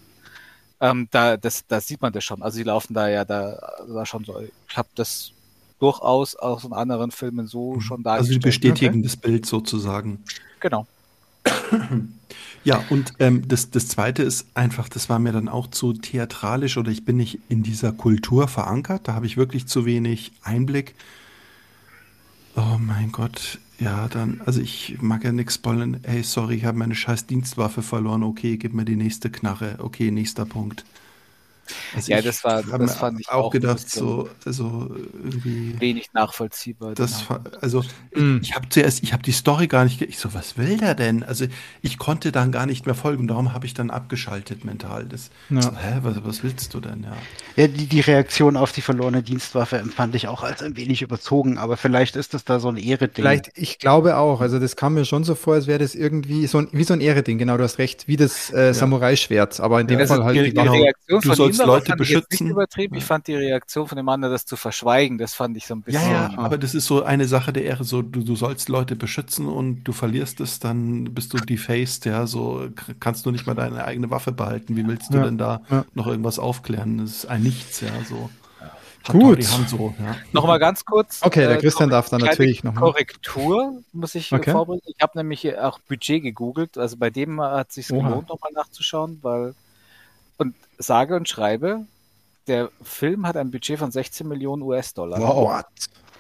Ähm, 0.81 1.09
da, 1.11 1.37
das, 1.37 1.67
da 1.67 1.81
sieht 1.81 2.01
man 2.03 2.13
das 2.13 2.23
schon. 2.25 2.43
Also 2.43 2.59
die 2.59 2.65
laufen 2.65 2.95
da 2.95 3.09
ja 3.09 3.25
da, 3.25 3.59
da 3.89 4.07
schon 4.07 4.25
so. 4.25 4.41
Ich 4.69 4.77
habe 4.77 4.89
das 4.95 5.33
durchaus 5.79 6.35
aus 6.35 6.63
den 6.63 6.73
anderen 6.73 7.11
Filmen 7.11 7.47
so 7.47 7.81
schon 7.81 8.05
also 8.07 8.29
sie 8.29 8.39
dargestellt. 8.39 8.43
bestätigen 8.43 9.03
das 9.03 9.17
Bild 9.17 9.47
sozusagen. 9.47 10.23
Genau. 10.61 10.87
Ja, 12.65 12.85
und 12.91 13.13
ähm, 13.19 13.47
das, 13.49 13.71
das 13.71 13.89
Zweite 13.89 14.23
ist 14.23 14.47
einfach, 14.55 14.89
das 14.89 15.09
war 15.09 15.19
mir 15.19 15.33
dann 15.33 15.49
auch 15.49 15.69
zu 15.69 15.93
theatralisch 15.93 16.77
oder 16.77 16.91
ich 16.91 17.05
bin 17.05 17.17
nicht 17.17 17.39
in 17.49 17.63
dieser 17.63 17.93
Kultur 17.93 18.49
verankert. 18.49 19.09
Da 19.09 19.15
habe 19.15 19.27
ich 19.27 19.37
wirklich 19.37 19.67
zu 19.67 19.87
wenig 19.87 20.33
Einblick. 20.43 20.95
Oh 22.57 22.77
mein 22.79 23.13
Gott, 23.13 23.59
ja, 23.79 24.09
dann, 24.09 24.41
also 24.45 24.61
ich 24.61 25.01
mag 25.01 25.25
ja 25.25 25.33
nichts 25.33 25.55
spoilern. 25.55 26.01
Hey, 26.03 26.23
sorry, 26.25 26.57
ich 26.57 26.65
habe 26.65 26.79
meine 26.79 26.97
scheiß 26.97 27.27
Dienstwaffe 27.27 27.83
verloren. 27.83 28.25
Okay, 28.25 28.57
gib 28.57 28.75
mir 28.75 28.85
die 28.85 28.97
nächste 28.97 29.31
Knarre. 29.31 29.77
Okay, 29.79 30.11
nächster 30.11 30.45
Punkt. 30.45 30.85
Also 31.95 32.11
Ja, 32.11 32.19
ich 32.19 32.25
das 32.25 32.45
war- 32.45 32.63
das 32.63 32.79
mir 32.79 32.89
fand 32.89 33.21
ich 33.21 33.29
auch 33.31 33.51
gedacht, 33.51 33.89
so, 33.91 34.29
also 34.45 34.91
irgendwie. 35.23 35.75
Wenig 35.81 36.11
nachvollziehbar. 36.13 36.95
Das, 36.95 37.27
genau. 37.29 37.41
fa- 37.43 37.59
also 37.61 37.85
Mm. 38.15 38.39
ich 38.43 38.55
habe 38.55 38.69
zuerst, 38.69 39.03
ich 39.03 39.13
habe 39.13 39.23
die 39.23 39.33
Story 39.33 39.67
gar 39.67 39.85
nicht, 39.85 39.99
ge- 39.99 40.09
ich 40.09 40.19
so, 40.19 40.35
was 40.35 40.57
will 40.59 40.77
der 40.79 40.95
denn? 40.95 41.23
Also 41.23 41.47
ich 41.83 41.99
konnte 41.99 42.33
dann 42.33 42.53
gar 42.53 42.67
nicht 42.67 42.87
mehr 42.87 42.95
folgen, 42.95 43.29
darum 43.29 43.53
habe 43.53 43.67
ich 43.67 43.75
dann 43.75 43.91
abgeschaltet 43.91 44.65
mental. 44.65 45.07
Das, 45.07 45.31
Ja. 45.51 45.63
so, 45.63 45.71
hä, 45.73 45.99
was, 46.03 46.25
was 46.25 46.43
willst 46.43 46.73
du 46.75 46.81
denn? 46.81 47.05
Ja. 47.05 47.13
Ja, 47.57 47.69
die, 47.69 47.87
die 47.87 48.01
Reaktion 48.01 48.57
auf 48.57 48.73
die 48.73 48.81
verlorene 48.83 49.23
Dienstwaffe 49.23 49.79
empfand 49.79 50.15
ich 50.15 50.29
auch 50.29 50.43
als 50.43 50.63
ein 50.63 50.77
wenig 50.77 51.03
überzogen, 51.03 51.59
aber 51.59 51.77
vielleicht 51.77 52.17
ist 52.17 52.35
das 52.35 52.45
da 52.45 52.61
so 52.61 52.69
ein 52.69 52.77
Ehre-Ding. 52.77 53.15
Vielleicht, 53.15 53.51
ich 53.55 53.79
glaube 53.79 54.17
auch, 54.17 54.41
also 54.41 54.59
das 54.59 54.77
kam 54.77 54.95
mir 54.95 55.05
schon 55.05 55.25
so 55.25 55.35
vor, 55.35 55.55
als 55.55 55.67
wäre 55.67 55.79
das 55.79 55.95
irgendwie 55.95 56.47
so 56.47 56.59
ein, 56.59 56.69
wie 56.73 56.85
so 56.85 56.95
ein 56.95 57.01
Ehreding, 57.01 57.39
genau, 57.39 57.57
du 57.57 57.65
hast 57.65 57.79
recht, 57.79 58.07
wie 58.09 58.17
das 58.17 58.53
äh, 58.53 58.73
Samurai-Schwert, 58.75 59.61
aber 59.61 59.81
in 59.81 59.87
dem 59.87 59.99
Ja, 60.01 60.07
Fall 60.07 60.25
halt 60.25 60.37
die- 60.37 60.45
die 60.45 60.55
genau. 60.55 60.73
Reaktion 60.73 61.21
Du 61.21 61.29
von 61.29 61.37
sollst 61.37 61.58
ihm 61.61 61.67
Leute 61.67 61.87
fand 61.87 62.01
ich 62.01 62.09
jetzt 62.11 62.31
nicht 62.31 62.41
beschützen. 62.41 62.51
übertrieben. 62.51 62.95
Ich 62.97 63.05
fand 63.05 63.27
die 63.27 63.35
Reaktion 63.35 63.87
von 63.89 63.97
dem 63.97 64.09
anderen, 64.09 64.33
das 64.33 64.45
zu 64.47 64.57
verschweigen, 64.57 65.19
das 65.19 65.35
fand 65.35 65.57
ich 65.57 65.67
so 65.67 65.75
ein 65.75 65.83
bisschen. 65.83 66.11
Ja, 66.11 66.31
ja, 66.31 66.39
aber 66.39 66.59
das 66.59 66.75
ist 66.75 66.87
so 66.87 67.03
eine 67.03 67.27
Sache 67.27 67.53
der 67.53 67.65
Ehre, 67.65 67.85
so 67.85 68.03
du, 68.03 68.23
du 68.23 68.37
sollst 68.37 68.69
Leute 68.69 68.97
beschützen 68.97 69.47
und 69.47 69.85
du 69.85 69.93
verlierst 69.93 70.41
es, 70.41 70.59
dann 70.61 71.15
bist 71.15 71.33
du 71.33 71.39
defaced, 71.39 72.05
ja, 72.07 72.27
so 72.27 72.69
kannst 73.01 73.27
du 73.27 73.31
nicht 73.31 73.47
mal 73.47 73.55
deine 73.55 73.85
eigene 73.85 74.11
Waffe 74.11 74.33
behalten. 74.33 74.77
Wie 74.77 74.87
willst 74.87 75.13
du 75.13 75.19
Ja, 75.19 75.25
denn 75.25 75.39
da 75.39 75.63
ja. 75.71 75.85
noch 75.95 76.07
irgendwas 76.07 76.39
aufklären? 76.39 76.99
Das 76.99 77.11
ist 77.11 77.27
ein 77.27 77.43
Nichts, 77.43 77.81
ja, 77.81 77.89
so. 78.09 78.31
Gut. 79.07 79.43
so, 79.43 79.95
ja. 79.99 80.17
Nochmal 80.33 80.59
ganz 80.59 80.85
kurz. 80.85 81.21
Okay, 81.23 81.41
der 81.47 81.53
äh, 81.53 81.61
Christian 81.61 81.89
darf 81.89 82.11
dann 82.11 82.21
natürlich 82.21 82.63
nochmal. 82.63 82.83
Korrektur 82.83 83.83
muss 83.93 84.15
ich 84.15 84.31
Okay. 84.33 84.43
okay. 84.43 84.51
vorbringen. 84.53 84.83
Ich 84.87 85.01
habe 85.01 85.17
nämlich 85.17 85.57
auch 85.59 85.79
Budget 85.89 86.23
gegoogelt. 86.23 86.77
Also 86.77 86.97
bei 86.99 87.09
dem 87.09 87.41
hat 87.41 87.69
es 87.71 87.77
sich 87.77 87.89
gelohnt, 87.89 88.29
nochmal 88.29 88.53
nachzuschauen, 88.55 89.19
weil 89.23 89.55
und 90.39 90.55
sage 90.79 91.17
und 91.17 91.29
schreibe, 91.29 91.85
der 92.47 92.71
Film 92.83 93.27
hat 93.27 93.37
ein 93.37 93.51
Budget 93.51 93.79
von 93.79 93.91
16 93.93 94.27
Millionen 94.27 94.63
US-Dollar. 94.63 95.21
Wow. 95.21 95.63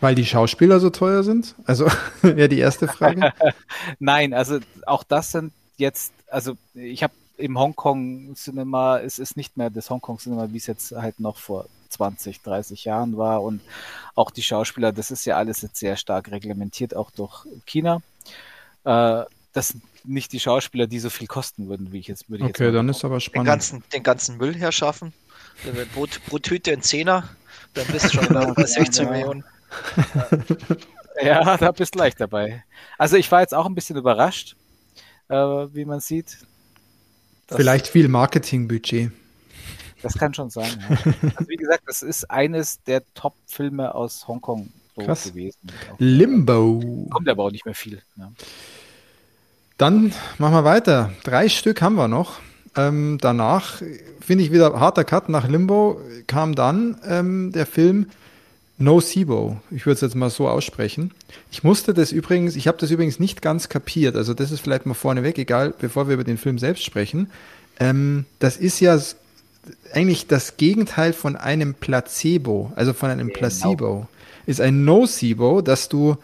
Weil 0.01 0.15
die 0.15 0.27
Schauspieler 0.27 0.79
so 0.79 0.91
teuer 0.91 1.25
sind? 1.25 1.55
Also 1.65 1.87
wäre 2.23 2.49
die 2.49 2.59
erste 2.59 2.87
Frage. 2.87 3.33
Nein, 3.99 4.35
also 4.35 4.61
auch 4.87 5.03
das 5.03 5.33
sind 5.33 5.53
jetzt, 5.77 6.13
also 6.31 6.57
ich 6.75 7.03
habe 7.03 7.15
im 7.39 7.59
Hongkong 7.59 8.35
Cinema, 8.35 8.99
es 8.99 9.19
ist 9.19 9.37
nicht 9.37 9.57
mehr 9.57 9.71
das 9.71 9.91
Hongkong 9.91 10.19
Cinema, 10.19 10.49
wie 10.53 10.57
es 10.59 10.67
jetzt 10.67 10.93
halt 10.93 11.19
noch 11.21 11.39
vor 11.39 11.67
20, 11.91 12.43
30 12.43 12.85
Jahren 12.85 13.17
war 13.17 13.43
und 13.43 13.61
auch 14.15 14.31
die 14.31 14.43
Schauspieler, 14.43 14.93
das 14.93 15.11
ist 15.11 15.25
ja 15.25 15.37
alles 15.37 15.63
jetzt 15.63 15.79
sehr 15.79 15.97
stark 15.97 16.31
reglementiert, 16.31 16.95
auch 16.95 17.11
durch 17.11 17.47
China. 17.65 18.03
Äh, 18.85 19.25
das 19.53 19.69
sind 19.69 19.83
nicht 20.09 20.33
die 20.33 20.41
Schauspieler, 20.41 20.87
die 20.87 20.99
so 20.99 21.11
viel 21.11 21.27
kosten 21.27 21.69
würden, 21.69 21.93
wie 21.93 21.99
ich 21.99 22.09
jetzt 22.09 22.29
würde 22.31 22.45
ich 22.45 22.51
Okay, 22.51 22.65
jetzt 22.67 22.75
dann 22.75 22.89
ist 22.89 23.05
aber 23.05 23.17
Den 23.17 23.21
spannend. 23.21 23.47
ganzen, 23.47 23.83
den 23.93 24.03
ganzen 24.03 24.37
Müll 24.39 24.55
herschaffen. 24.57 25.13
Pro, 25.95 26.07
pro 26.29 26.39
Tüte 26.39 26.73
ein 26.73 26.83
Zehner. 26.83 27.29
Dann 27.75 27.87
bist 27.89 28.07
du 28.15 28.23
schon 28.23 28.29
bei 28.29 28.53
16 28.65 29.07
Ja, 29.07 29.13
genau. 29.13 29.13
Millionen. 29.13 29.45
Ja, 31.23 31.57
da 31.57 31.73
bist 31.73 31.95
du 31.97 31.99
leicht 31.99 32.21
dabei. 32.21 32.63
Also 32.97 33.17
ich 33.17 33.31
war 33.33 33.41
jetzt 33.41 33.53
auch 33.53 33.67
ein 33.67 33.75
bisschen 33.75 33.97
überrascht, 33.97 34.55
äh, 35.29 35.35
wie 35.35 35.85
man 35.85 35.99
sieht. 35.99 36.39
Vielleicht 37.49 37.89
viel 37.89 38.07
Marketingbudget. 38.07 39.11
Das 40.01 40.15
kann 40.15 40.33
schon 40.33 40.49
sein. 40.51 40.71
Ja. 40.89 40.97
Also 41.37 41.49
wie 41.49 41.57
gesagt, 41.57 41.83
das 41.87 42.03
ist 42.03 42.31
eines 42.31 42.81
der 42.85 43.03
Top-Filme 43.15 43.97
aus 43.97 44.29
Hongkong 44.29 44.69
so 44.95 45.03
Krass. 45.05 45.25
gewesen. 45.25 45.59
Limbo. 45.99 47.09
Kommt 47.11 47.29
aber 47.29 47.45
auch 47.45 47.51
nicht 47.51 47.65
mehr 47.65 47.75
viel. 47.75 48.01
Ja. 48.17 48.31
Dann 49.79 50.13
machen 50.39 50.55
wir 50.55 50.65
weiter. 50.65 51.13
Drei 51.25 51.49
Stück 51.49 51.81
haben 51.83 51.95
wir 51.95 52.09
noch. 52.09 52.41
Ähm, 52.77 53.19
danach 53.21 53.81
finde 54.21 54.45
ich 54.45 54.53
wieder 54.53 54.79
harter 54.79 55.05
Cut. 55.05 55.29
Nach 55.29 55.49
Limbo 55.49 56.01
kam 56.27 56.55
dann 56.55 56.97
ähm, 57.07 57.53
der 57.53 57.65
Film 57.65 58.07
No 58.77 59.01
Sibo. 59.01 59.61
Ich 59.71 59.87
würde 59.87 59.95
es 59.95 60.01
jetzt 60.01 60.15
mal 60.15 60.31
so 60.31 60.49
aussprechen. 60.49 61.13
Ich 61.51 61.65
musste 61.65 61.95
das 61.95 62.13
übrigens, 62.13 62.57
ich 62.57 62.69
habe 62.69 62.79
das 62.79 62.91
übrigens 62.91 63.19
nicht 63.19 63.41
ganz 63.41 63.69
kapiert. 63.69 64.17
Also 64.17 64.35
das 64.35 64.51
ist 64.51 64.61
vielleicht 64.61 64.87
mal 64.87 64.95
vorneweg, 64.95 65.39
egal, 65.39 65.75
bevor 65.79 66.09
wir 66.09 66.15
über 66.15 66.25
den 66.25 66.39
Film 66.39 66.59
selbst 66.59 66.85
sprechen. 66.85 67.31
Ähm, 67.81 68.25
das 68.41 68.57
ist 68.57 68.81
ja 68.81 68.99
eigentlich 69.93 70.27
das 70.27 70.57
Gegenteil 70.57 71.13
von 71.13 71.37
einem 71.37 71.75
Placebo, 71.75 72.73
also 72.77 72.93
von 72.93 73.11
einem 73.11 73.29
Genau. 73.29 73.39
Placebo. 73.39 74.09
Ist 74.47 74.61
ein 74.61 74.85
Nocebo, 74.85 75.61
dass 75.61 75.89
du 75.89 76.17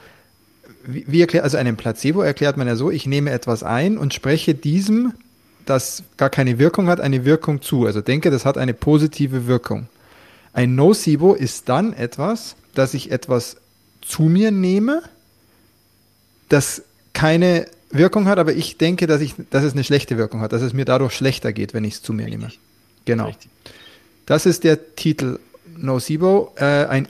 wie, 0.86 1.04
wie 1.06 1.20
erklärt, 1.20 1.44
also 1.44 1.56
einem 1.56 1.76
Placebo 1.76 2.22
erklärt 2.22 2.56
man 2.56 2.66
ja 2.66 2.76
so, 2.76 2.90
ich 2.90 3.06
nehme 3.06 3.30
etwas 3.30 3.62
ein 3.62 3.98
und 3.98 4.14
spreche 4.14 4.54
diesem, 4.54 5.12
das 5.66 6.02
gar 6.16 6.30
keine 6.30 6.58
Wirkung 6.58 6.88
hat, 6.88 7.00
eine 7.00 7.24
Wirkung 7.24 7.62
zu. 7.62 7.86
Also 7.86 8.00
denke, 8.00 8.30
das 8.30 8.44
hat 8.44 8.58
eine 8.58 8.74
positive 8.74 9.46
Wirkung. 9.46 9.88
Ein 10.52 10.74
Nocebo 10.74 11.34
ist 11.34 11.68
dann 11.68 11.92
etwas, 11.92 12.56
dass 12.74 12.94
ich 12.94 13.10
etwas 13.10 13.56
zu 14.00 14.22
mir 14.22 14.50
nehme, 14.50 15.02
das 16.48 16.82
keine 17.12 17.66
Wirkung 17.90 18.26
hat, 18.26 18.38
aber 18.38 18.52
ich 18.52 18.76
denke, 18.76 19.06
dass, 19.06 19.20
ich, 19.20 19.34
dass 19.50 19.64
es 19.64 19.72
eine 19.72 19.84
schlechte 19.84 20.18
Wirkung 20.18 20.40
hat, 20.40 20.52
dass 20.52 20.62
es 20.62 20.72
mir 20.72 20.84
dadurch 20.84 21.14
schlechter 21.14 21.52
geht, 21.52 21.74
wenn 21.74 21.84
ich 21.84 21.94
es 21.94 22.02
zu 22.02 22.12
mir 22.12 22.26
nehme. 22.26 22.50
Genau. 23.04 23.26
Richtig. 23.26 23.50
Das 24.26 24.46
ist 24.46 24.64
der 24.64 24.96
Titel 24.96 25.38
Nocebo, 25.76 26.52
äh, 26.56 26.86
ein 26.86 27.08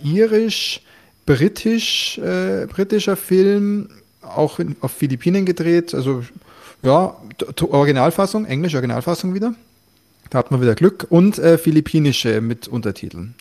irisch-britisch, 1.27 2.19
äh, 2.19 2.67
britischer 2.67 3.17
Film, 3.17 3.89
auch 4.23 4.59
in, 4.59 4.77
auf 4.81 4.93
Philippinen 4.93 5.45
gedreht, 5.45 5.95
also 5.95 6.25
ja, 6.83 7.17
Originalfassung, 7.61 8.45
englische 8.45 8.77
Originalfassung 8.77 9.35
wieder. 9.35 9.55
Da 10.31 10.39
hat 10.39 10.51
man 10.51 10.61
wieder 10.61 10.75
Glück 10.75 11.07
und 11.09 11.39
äh, 11.39 11.59
philippinische 11.59 12.41
mit 12.41 12.69
Untertiteln. 12.69 13.35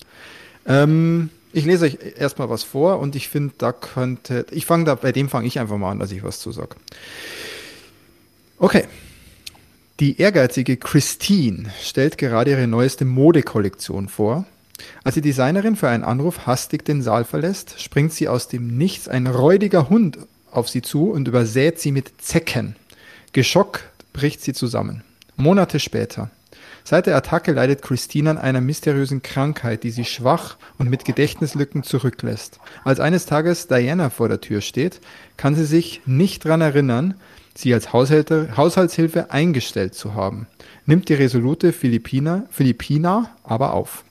Ähm, 0.66 1.30
ich 1.52 1.66
lese 1.66 1.86
euch 1.86 1.98
erstmal 2.18 2.50
was 2.50 2.64
vor 2.64 3.00
und 3.00 3.16
ich 3.16 3.30
finde, 3.30 3.54
da 3.58 3.72
könnte, 3.72 4.46
ich 4.52 4.66
fange 4.66 4.86
da, 4.86 4.96
bei 4.96 5.12
dem 5.12 5.30
fange 5.30 5.48
ich 5.48 5.60
einfach 5.60 5.78
mal 5.78 5.92
an, 5.92 6.00
dass 6.00 6.12
ich 6.12 6.24
was 6.24 6.40
zu 6.40 6.52
sage. 6.52 6.76
Okay. 8.58 8.86
Die 10.00 10.20
ehrgeizige 10.20 10.78
Christine 10.78 11.72
stellt 11.82 12.18
gerade 12.18 12.52
ihre 12.52 12.68
neueste 12.68 13.06
Modekollektion 13.06 14.10
vor. 14.10 14.46
Als 15.04 15.16
die 15.16 15.22
Designerin 15.22 15.76
für 15.76 15.90
einen 15.90 16.04
Anruf 16.04 16.48
hastig 16.48 16.86
den 16.86 17.02
Saal 17.02 17.26
verlässt, 17.26 17.80
springt 17.82 18.14
sie 18.14 18.28
aus 18.28 18.48
dem 18.48 18.78
Nichts 18.78 19.08
ein 19.08 19.28
räudiger 19.28 19.90
Hund 19.90 20.18
auf 20.52 20.70
sie 20.70 20.82
zu 20.82 21.12
und 21.12 21.28
übersät 21.28 21.80
sie 21.80 21.92
mit 21.92 22.22
Zecken. 22.22 22.76
Geschockt 23.34 23.84
bricht 24.14 24.42
sie 24.42 24.54
zusammen. 24.54 25.04
Monate 25.36 25.80
später. 25.80 26.30
Seit 26.84 27.08
der 27.08 27.16
Attacke 27.16 27.54
leidet 27.54 27.82
Christine 27.82 28.30
an 28.30 28.38
einer 28.38 28.60
mysteriösen 28.60 29.22
Krankheit, 29.22 29.84
die 29.84 29.90
sie 29.90 30.04
schwach 30.04 30.58
und 30.78 30.90
mit 30.90 31.06
Gedächtnislücken 31.06 31.84
zurücklässt. 31.84 32.60
Als 32.84 33.00
eines 33.00 33.26
Tages 33.26 33.68
Diana 33.68 34.10
vor 34.10 34.28
der 34.28 34.42
Tür 34.42 34.62
steht, 34.62 35.00
kann 35.38 35.56
sie 35.56 35.66
sich 35.66 36.02
nicht 36.06 36.46
daran 36.46 36.62
erinnern, 36.62 37.16
sie 37.56 37.74
als 37.74 37.94
Haushälter, 37.94 38.58
Haushaltshilfe 38.58 39.32
eingestellt 39.32 39.96
zu 39.96 40.14
haben, 40.14 40.48
nimmt 40.86 41.08
die 41.08 41.14
resolute 41.14 41.72
Philippiner, 41.72 42.44
Philippina 42.52 43.30
aber 43.44 43.74
auf. 43.74 44.04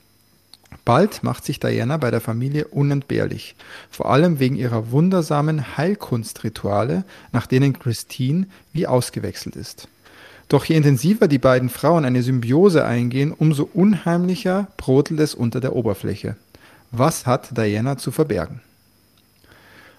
Bald 0.84 1.22
macht 1.22 1.44
sich 1.44 1.60
Diana 1.60 1.96
bei 1.96 2.10
der 2.10 2.20
Familie 2.20 2.66
unentbehrlich, 2.68 3.54
vor 3.90 4.10
allem 4.10 4.38
wegen 4.40 4.56
ihrer 4.56 4.90
wundersamen 4.90 5.76
Heilkunstrituale, 5.76 7.04
nach 7.32 7.46
denen 7.46 7.78
Christine 7.78 8.46
wie 8.72 8.86
ausgewechselt 8.86 9.56
ist. 9.56 9.88
Doch 10.48 10.64
je 10.64 10.76
intensiver 10.76 11.28
die 11.28 11.38
beiden 11.38 11.68
Frauen 11.68 12.04
eine 12.04 12.22
Symbiose 12.22 12.84
eingehen, 12.84 13.32
umso 13.32 13.68
unheimlicher 13.72 14.68
brodelt 14.76 15.20
es 15.20 15.34
unter 15.34 15.60
der 15.60 15.74
Oberfläche. 15.74 16.36
Was 16.90 17.26
hat 17.26 17.56
Diana 17.56 17.96
zu 17.96 18.10
verbergen? 18.10 18.60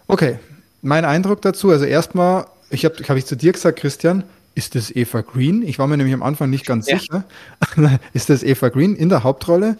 Okay, 0.07 0.37
mein 0.81 1.05
Eindruck 1.05 1.41
dazu, 1.41 1.71
also 1.71 1.85
erstmal, 1.85 2.45
ich 2.69 2.85
habe 2.85 2.95
hab 3.07 3.17
ich 3.17 3.25
zu 3.25 3.35
dir 3.35 3.51
gesagt, 3.53 3.79
Christian, 3.79 4.23
ist 4.55 4.75
das 4.75 4.91
Eva 4.91 5.21
Green? 5.21 5.63
Ich 5.63 5.79
war 5.79 5.87
mir 5.87 5.97
nämlich 5.97 6.13
am 6.13 6.21
Anfang 6.21 6.49
nicht 6.49 6.65
ganz 6.67 6.87
Ja. 6.87 6.99
sicher. 6.99 7.23
ist 8.13 8.29
das 8.29 8.43
Eva 8.43 8.69
Green 8.69 8.95
in 8.95 9.09
der 9.09 9.23
Hauptrolle? 9.23 9.77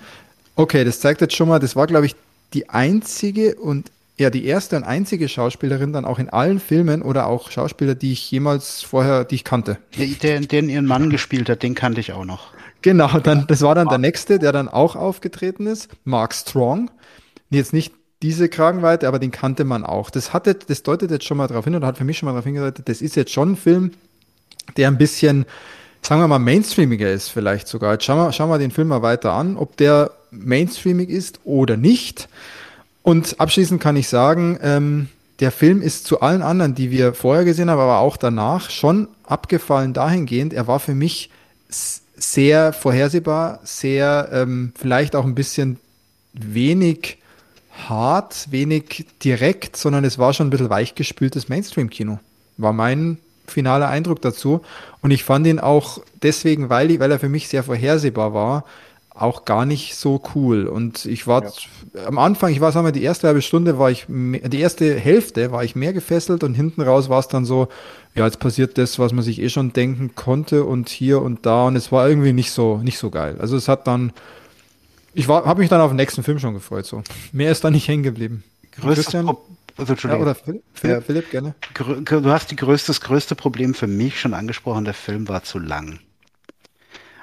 Okay, 0.56 0.84
das 0.84 1.00
zeigt 1.00 1.22
jetzt 1.22 1.36
schon 1.36 1.50
mal, 1.50 1.60
das 1.60 1.76
war, 1.76 1.88
glaube 1.88 2.06
ich, 2.06 2.16
die 2.54 2.70
einzige 2.70 3.56
und 3.56 3.92
ja, 4.18 4.30
die 4.30 4.46
erste 4.46 4.76
und 4.78 4.84
einzige 4.84 5.28
Schauspielerin 5.28 5.92
dann 5.92 6.06
auch 6.06 6.20
in 6.20 6.30
allen 6.30 6.60
Filmen 6.60 7.02
oder 7.02 7.26
auch 7.26 7.50
Schauspieler, 7.50 7.96
die 7.96 8.12
ich 8.12 8.30
jemals 8.30 8.84
vorher, 8.84 9.26
die 9.26 9.36
ich 9.36 9.44
kannte. 9.44 9.78
Der, 9.98 10.08
der, 10.08 10.40
den 10.42 10.70
ihren 10.70 10.86
Mann 10.86 11.10
gespielt 11.10 11.50
hat, 11.50 11.64
den 11.64 11.74
kannte 11.74 12.00
ich 12.00 12.14
auch 12.14 12.26
noch. 12.26 12.52
Genau, 12.84 13.20
dann, 13.20 13.48
das 13.48 13.62
war 13.62 13.74
dann 13.74 13.88
der 13.88 13.98
nächste, 13.98 14.38
der 14.38 14.52
dann 14.52 14.70
auch 14.70 14.96
aufgetreten 14.96 15.66
ist, 15.66 15.90
Mark 16.04 16.36
Strong. 16.36 16.92
Jetzt 17.50 17.74
nicht 17.74 17.94
diese 18.22 18.50
Kragenweite, 18.50 19.08
aber 19.08 19.20
den 19.20 19.32
kannte 19.32 19.64
man 19.64 19.84
auch. 19.84 20.10
Das 20.10 20.32
hatte, 20.32 20.56
das 20.56 20.84
deutet 20.84 21.10
jetzt 21.10 21.26
schon 21.26 21.38
mal 21.38 21.48
darauf 21.48 21.66
hin 21.66 21.76
oder 21.76 21.88
hat 21.88 21.98
für 21.98 22.04
mich 22.04 22.20
schon 22.20 22.28
mal 22.28 22.34
darauf 22.34 22.46
hingedeutet, 22.46 22.88
das 22.88 23.02
ist 23.02 23.16
jetzt 23.16 23.32
schon 23.32 23.54
ein 23.54 23.56
Film, 23.56 23.92
der 24.78 24.90
ein 24.90 24.98
bisschen, 24.98 25.46
sagen 26.02 26.22
wir 26.22 26.28
mal, 26.28 26.40
mainstreamiger 26.40 27.12
ist 27.12 27.30
vielleicht 27.30 27.68
sogar. 27.68 27.94
Jetzt 27.94 28.06
schauen 28.06 28.18
wir, 28.18 28.32
schauen 28.32 28.50
wir 28.50 28.60
den 28.60 28.72
Film 28.72 28.90
mal 28.90 29.02
weiter 29.02 29.34
an, 29.34 29.58
ob 29.58 29.76
der 29.78 30.12
mainstreamig 30.34 31.10
ist 31.10 31.39
oder 31.43 31.77
nicht. 31.77 32.27
Und 33.01 33.39
abschließend 33.39 33.81
kann 33.81 33.95
ich 33.95 34.07
sagen, 34.07 34.57
ähm, 34.61 35.10
der 35.39 35.51
Film 35.51 35.81
ist 35.81 36.05
zu 36.05 36.22
allen 36.22 36.41
anderen, 36.41 36.76
die 36.76 36.91
wir 36.91 37.14
vorher 37.14 37.43
gesehen 37.43 37.69
haben, 37.69 37.80
aber 37.80 37.99
auch 37.99 38.18
danach 38.18 38.69
schon 38.69 39.07
abgefallen 39.26 39.93
dahingehend. 39.93 40.53
Er 40.53 40.68
war 40.68 40.80
für 40.80 40.95
mich 40.95 41.30
sehr 42.15 42.72
vorhersehbar, 42.72 43.60
sehr 43.64 44.30
ähm, 44.31 44.73
vielleicht 44.76 45.15
auch 45.15 45.26
ein 45.26 45.35
bisschen 45.35 45.80
wenig 46.34 47.18
hart, 47.72 48.47
wenig 48.51 49.05
direkt, 49.23 49.76
sondern 49.76 50.05
es 50.05 50.19
war 50.19 50.34
schon 50.34 50.47
ein 50.47 50.49
bisschen 50.51 50.69
weichgespültes 50.69 51.49
Mainstream-Kino. 51.49 52.19
War 52.57 52.73
mein 52.73 53.18
finaler 53.47 53.89
Eindruck 53.89 54.22
dazu. 54.22 54.61
Und 55.01 55.11
ich 55.11 55.23
fand 55.23 55.47
ihn 55.47 55.60
auch 55.60 55.99
deswegen, 56.22 56.69
weil, 56.69 56.99
weil 56.99 57.11
er 57.11 57.19
für 57.19 57.30
mich 57.30 57.47
sehr 57.47 57.64
vorhersehbar 57.64 58.34
war, 58.34 58.65
auch 59.15 59.45
gar 59.45 59.65
nicht 59.65 59.95
so 59.95 60.22
cool. 60.34 60.65
Und 60.65 61.06
ich 61.06 61.27
war 61.27 61.44
am 62.06 62.18
Anfang, 62.18 62.52
ich 62.52 62.61
war, 62.61 62.72
sagen 62.72 62.85
wir, 62.85 62.91
die 62.91 63.03
erste 63.03 63.27
halbe 63.27 63.41
Stunde 63.41 63.77
war 63.77 63.91
ich, 63.91 64.06
die 64.07 64.60
erste 64.60 64.99
Hälfte 64.99 65.52
war 65.52 65.64
ich 65.64 65.76
mehr 65.76 65.94
gefesselt 65.94 66.44
und 66.44 66.56
hinten 66.56 66.81
raus 66.81 67.10
war 67.10 67.19
es 67.19 67.27
dann 67.27 67.45
so, 67.45 67.68
ja, 68.15 68.26
jetzt 68.26 68.40
passiert 68.40 68.77
das, 68.77 68.99
was 68.99 69.14
man 69.14 69.23
sich 69.23 69.40
eh 69.41 69.49
schon 69.49 69.73
denken 69.73 70.15
konnte 70.15 70.64
und 70.64 70.90
hier 70.90 71.22
und 71.22 71.45
da 71.45 71.65
und 71.68 71.76
es 71.76 71.91
war 71.91 72.10
irgendwie 72.10 72.34
nicht 72.34 72.52
so, 72.52 72.77
nicht 72.77 72.98
so 72.98 73.10
geil. 73.11 73.38
Also 73.40 73.56
es 73.56 73.68
hat 73.68 73.88
dann, 73.88 74.14
ich 75.14 75.27
war, 75.27 75.45
habe 75.45 75.61
mich 75.61 75.69
dann 75.69 75.81
auf 75.81 75.91
den 75.91 75.98
nächsten 75.98 76.23
Film 76.23 76.40
schon 76.40 76.56
gefreut, 76.56 76.85
so. 76.85 77.03
Mehr 77.31 77.52
ist 77.52 77.64
da 77.64 77.69
nicht 77.69 77.88
hängen 77.88 78.03
geblieben. 78.03 78.44
Größtes 78.72 79.06
Christian? 79.06 79.26
Pro 79.27 79.41
also, 79.77 79.95
Ja, 80.07 80.18
oder 80.18 80.35
Philipp, 80.35 80.64
Philipp, 80.73 80.95
Ja. 80.95 81.02
Philipp, 81.02 81.31
gerne. 81.31 81.56
Du 82.06 82.31
hast 82.31 82.52
die 82.52 82.56
größte, 82.56 82.88
das 82.88 83.02
größte 83.02 83.35
Problem 83.35 83.73
für 83.73 83.88
mich 83.88 84.19
schon 84.19 84.34
angesprochen, 84.34 84.85
der 84.85 84.94
Film 84.94 85.27
war 85.27 85.44
zu 85.44 85.57
lang. 85.60 85.99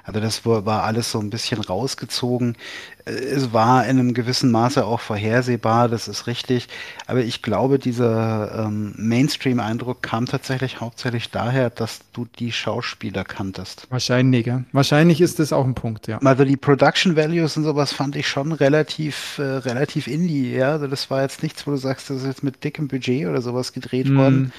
Also 0.05 0.20
das 0.20 0.44
war, 0.47 0.82
alles 0.85 1.10
so 1.12 1.18
ein 1.20 1.31
bisschen 1.31 1.60
rausgezogen. 1.60 2.56
Äh, 3.05 3.10
Es 3.12 3.52
war 3.52 3.85
in 3.85 3.98
einem 3.98 4.14
gewissen 4.14 4.51
Maße 4.51 4.85
auch 4.85 5.01
vorhersehbar, 5.01 5.89
das 5.89 6.09
ist 6.09 6.27
richtig. 6.27 6.68
Aber 7.06 7.20
ich 7.20 7.43
glaube, 7.43 7.78
dieser 7.78 8.66
ähm, 8.66 8.94
Mainstream-Eindruck 8.97 10.02
kam 10.02 10.27
tatsächlich 10.27 10.81
hauptsächlich 10.81 11.31
daher, 11.31 11.70
dass 11.70 12.01
du 12.12 12.27
die 12.39 12.52
Schauspieler 12.52 13.24
kanntest. 13.24 13.86
Wahrscheinlich, 13.90 14.47
ja. 14.47 14.62
Wahrscheinlich 14.72 15.20
ist 15.20 15.39
das 15.39 15.52
auch 15.52 15.64
ein 15.64 15.74
Punkt, 15.74 16.06
ja. 16.06 16.18
Also 16.24 16.44
die 16.44 16.56
Production 16.56 17.16
Values 17.16 17.56
und 17.56 17.64
sowas 17.64 17.93
fand 17.93 18.16
ich 18.16 18.27
schon 18.28 18.52
relativ, 18.52 19.39
äh, 19.39 19.43
relativ 19.43 20.06
indie, 20.06 20.55
ja. 20.55 20.72
Also 20.72 20.86
das 20.86 21.10
war 21.10 21.22
jetzt 21.22 21.43
nichts, 21.43 21.66
wo 21.66 21.70
du 21.72 21.77
sagst, 21.77 22.10
das 22.10 22.18
ist 22.18 22.27
jetzt 22.27 22.43
mit 22.43 22.64
dickem 22.64 22.89
Budget 22.89 23.27
oder 23.28 23.43
sowas 23.43 23.72
gedreht 23.72 24.09
Mhm. 24.09 24.16
worden. 24.16 24.52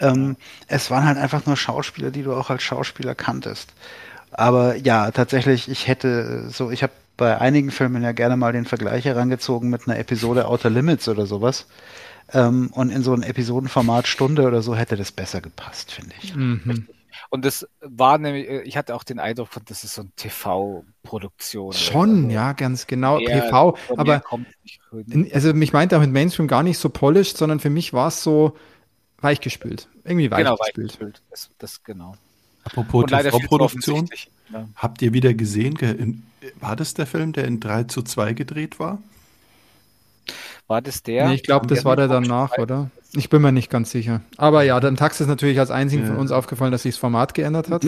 Ähm, 0.00 0.36
es 0.68 0.90
waren 0.90 1.04
halt 1.04 1.18
einfach 1.18 1.44
nur 1.46 1.56
Schauspieler, 1.56 2.10
die 2.10 2.22
du 2.22 2.32
auch 2.32 2.50
als 2.50 2.62
Schauspieler 2.62 3.14
kanntest. 3.16 3.70
Aber 4.38 4.76
ja, 4.76 5.10
tatsächlich, 5.10 5.68
ich 5.68 5.88
hätte 5.88 6.48
so, 6.48 6.70
ich 6.70 6.84
habe 6.84 6.92
bei 7.16 7.40
einigen 7.40 7.72
Filmen 7.72 8.04
ja 8.04 8.12
gerne 8.12 8.36
mal 8.36 8.52
den 8.52 8.66
Vergleich 8.66 9.04
herangezogen 9.04 9.68
mit 9.68 9.88
einer 9.88 9.98
Episode 9.98 10.46
Outer 10.46 10.70
Limits 10.70 11.08
oder 11.08 11.26
sowas. 11.26 11.66
Ähm, 12.32 12.70
und 12.72 12.90
in 12.90 13.02
so 13.02 13.12
ein 13.14 13.24
Episodenformat 13.24 14.06
Stunde 14.06 14.46
oder 14.46 14.62
so 14.62 14.76
hätte 14.76 14.96
das 14.96 15.10
besser 15.10 15.40
gepasst, 15.40 15.90
finde 15.90 16.14
ich. 16.22 16.36
Mhm. 16.36 16.86
Und 17.30 17.44
das 17.44 17.66
war 17.80 18.18
nämlich, 18.18 18.48
äh, 18.48 18.62
ich 18.62 18.76
hatte 18.76 18.94
auch 18.94 19.02
den 19.02 19.18
Eindruck, 19.18 19.48
von, 19.48 19.64
das 19.66 19.82
ist 19.82 19.96
so 19.96 20.02
eine 20.02 20.10
TV-Produktion. 20.14 21.72
Schon, 21.72 22.26
Also 22.26 22.30
ja, 22.30 22.52
ganz 22.52 22.86
genau. 22.86 23.18
eher 23.18 23.42
mir 23.42 23.50
aber 23.96 24.22
also 25.32 25.52
mich 25.52 25.72
meinte 25.72 25.96
auch 25.96 26.00
mit 26.00 26.12
Mainstream 26.12 26.46
gar 26.46 26.62
nicht 26.62 26.78
so 26.78 26.90
polished, 26.90 27.36
sondern 27.36 27.58
für 27.58 27.70
mich 27.70 27.92
war 27.92 28.06
es 28.06 28.22
so 28.22 28.56
weichgespült. 29.20 29.88
Irgendwie 30.04 30.28
genau, 30.28 30.52
weichgespült. 30.52 30.90
weichgespült. 30.92 31.22
Das, 31.28 31.50
das 31.58 31.82
genau. 31.82 32.14
Apropos 32.68 33.04
zu 33.08 33.16
TV-Produktion. 33.16 34.08
Ja. 34.52 34.66
habt 34.76 35.02
ihr 35.02 35.12
wieder 35.12 35.34
gesehen, 35.34 36.22
war 36.60 36.76
das 36.76 36.94
der 36.94 37.06
Film, 37.06 37.32
der 37.32 37.44
in 37.46 37.60
3 37.60 37.84
zu 37.84 38.02
2 38.02 38.32
gedreht 38.32 38.78
war? 38.78 38.98
War 40.66 40.82
das 40.82 41.02
der? 41.02 41.28
Nee, 41.28 41.34
ich 41.36 41.42
glaube, 41.42 41.66
das 41.66 41.84
war 41.84 41.96
der 41.96 42.08
danach, 42.08 42.50
Zeit? 42.50 42.58
oder? 42.60 42.90
Ich 43.12 43.30
bin 43.30 43.40
mir 43.40 43.52
nicht 43.52 43.70
ganz 43.70 43.90
sicher. 43.90 44.20
Aber 44.36 44.62
ja, 44.62 44.78
dann 44.80 44.96
Tax 44.96 45.20
ist 45.20 45.26
natürlich 45.28 45.58
als 45.58 45.70
einzigen 45.70 46.02
Ja. 46.02 46.08
von 46.08 46.18
uns 46.18 46.30
aufgefallen, 46.30 46.72
dass 46.72 46.82
sich 46.82 46.94
das 46.94 47.00
Format 47.00 47.32
geändert 47.34 47.70
hat. 47.70 47.86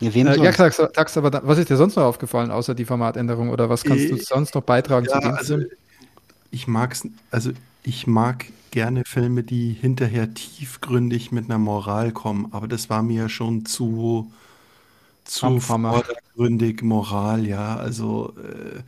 Ja, 0.00 0.14
wem 0.14 0.26
Äh, 0.28 0.36
ja? 0.36 0.52
Tax, 0.52 0.80
Tax, 0.94 1.16
aber 1.16 1.30
da, 1.30 1.40
was 1.44 1.58
ist 1.58 1.70
dir 1.70 1.76
sonst 1.76 1.96
noch 1.96 2.04
aufgefallen, 2.04 2.50
außer 2.50 2.74
die 2.74 2.84
Formatänderung? 2.84 3.50
Oder 3.50 3.68
was 3.68 3.82
kannst 3.82 4.10
du 4.10 4.14
Äh, 4.14 4.20
sonst 4.20 4.54
noch 4.54 4.62
beitragen 4.62 5.06
zu 5.06 5.12
Ja, 5.12 5.20
dem 5.20 5.34
also 5.34 5.56
Film? 5.56 5.68
ich 6.52 6.68
mag's, 6.68 7.02
also 7.30 7.50
ich 7.88 8.06
mag 8.06 8.46
gerne 8.70 9.02
Filme, 9.06 9.42
die 9.42 9.72
hinterher 9.72 10.34
tiefgründig 10.34 11.32
mit 11.32 11.46
einer 11.46 11.58
Moral 11.58 12.12
kommen, 12.12 12.48
aber 12.52 12.68
das 12.68 12.90
war 12.90 13.02
mir 13.02 13.30
schon 13.30 13.64
zu, 13.64 14.30
zu 15.24 15.58
vordergründig 15.58 16.82
Moral, 16.82 17.46
ja. 17.46 17.76
Also 17.76 18.34
äh, 18.36 18.80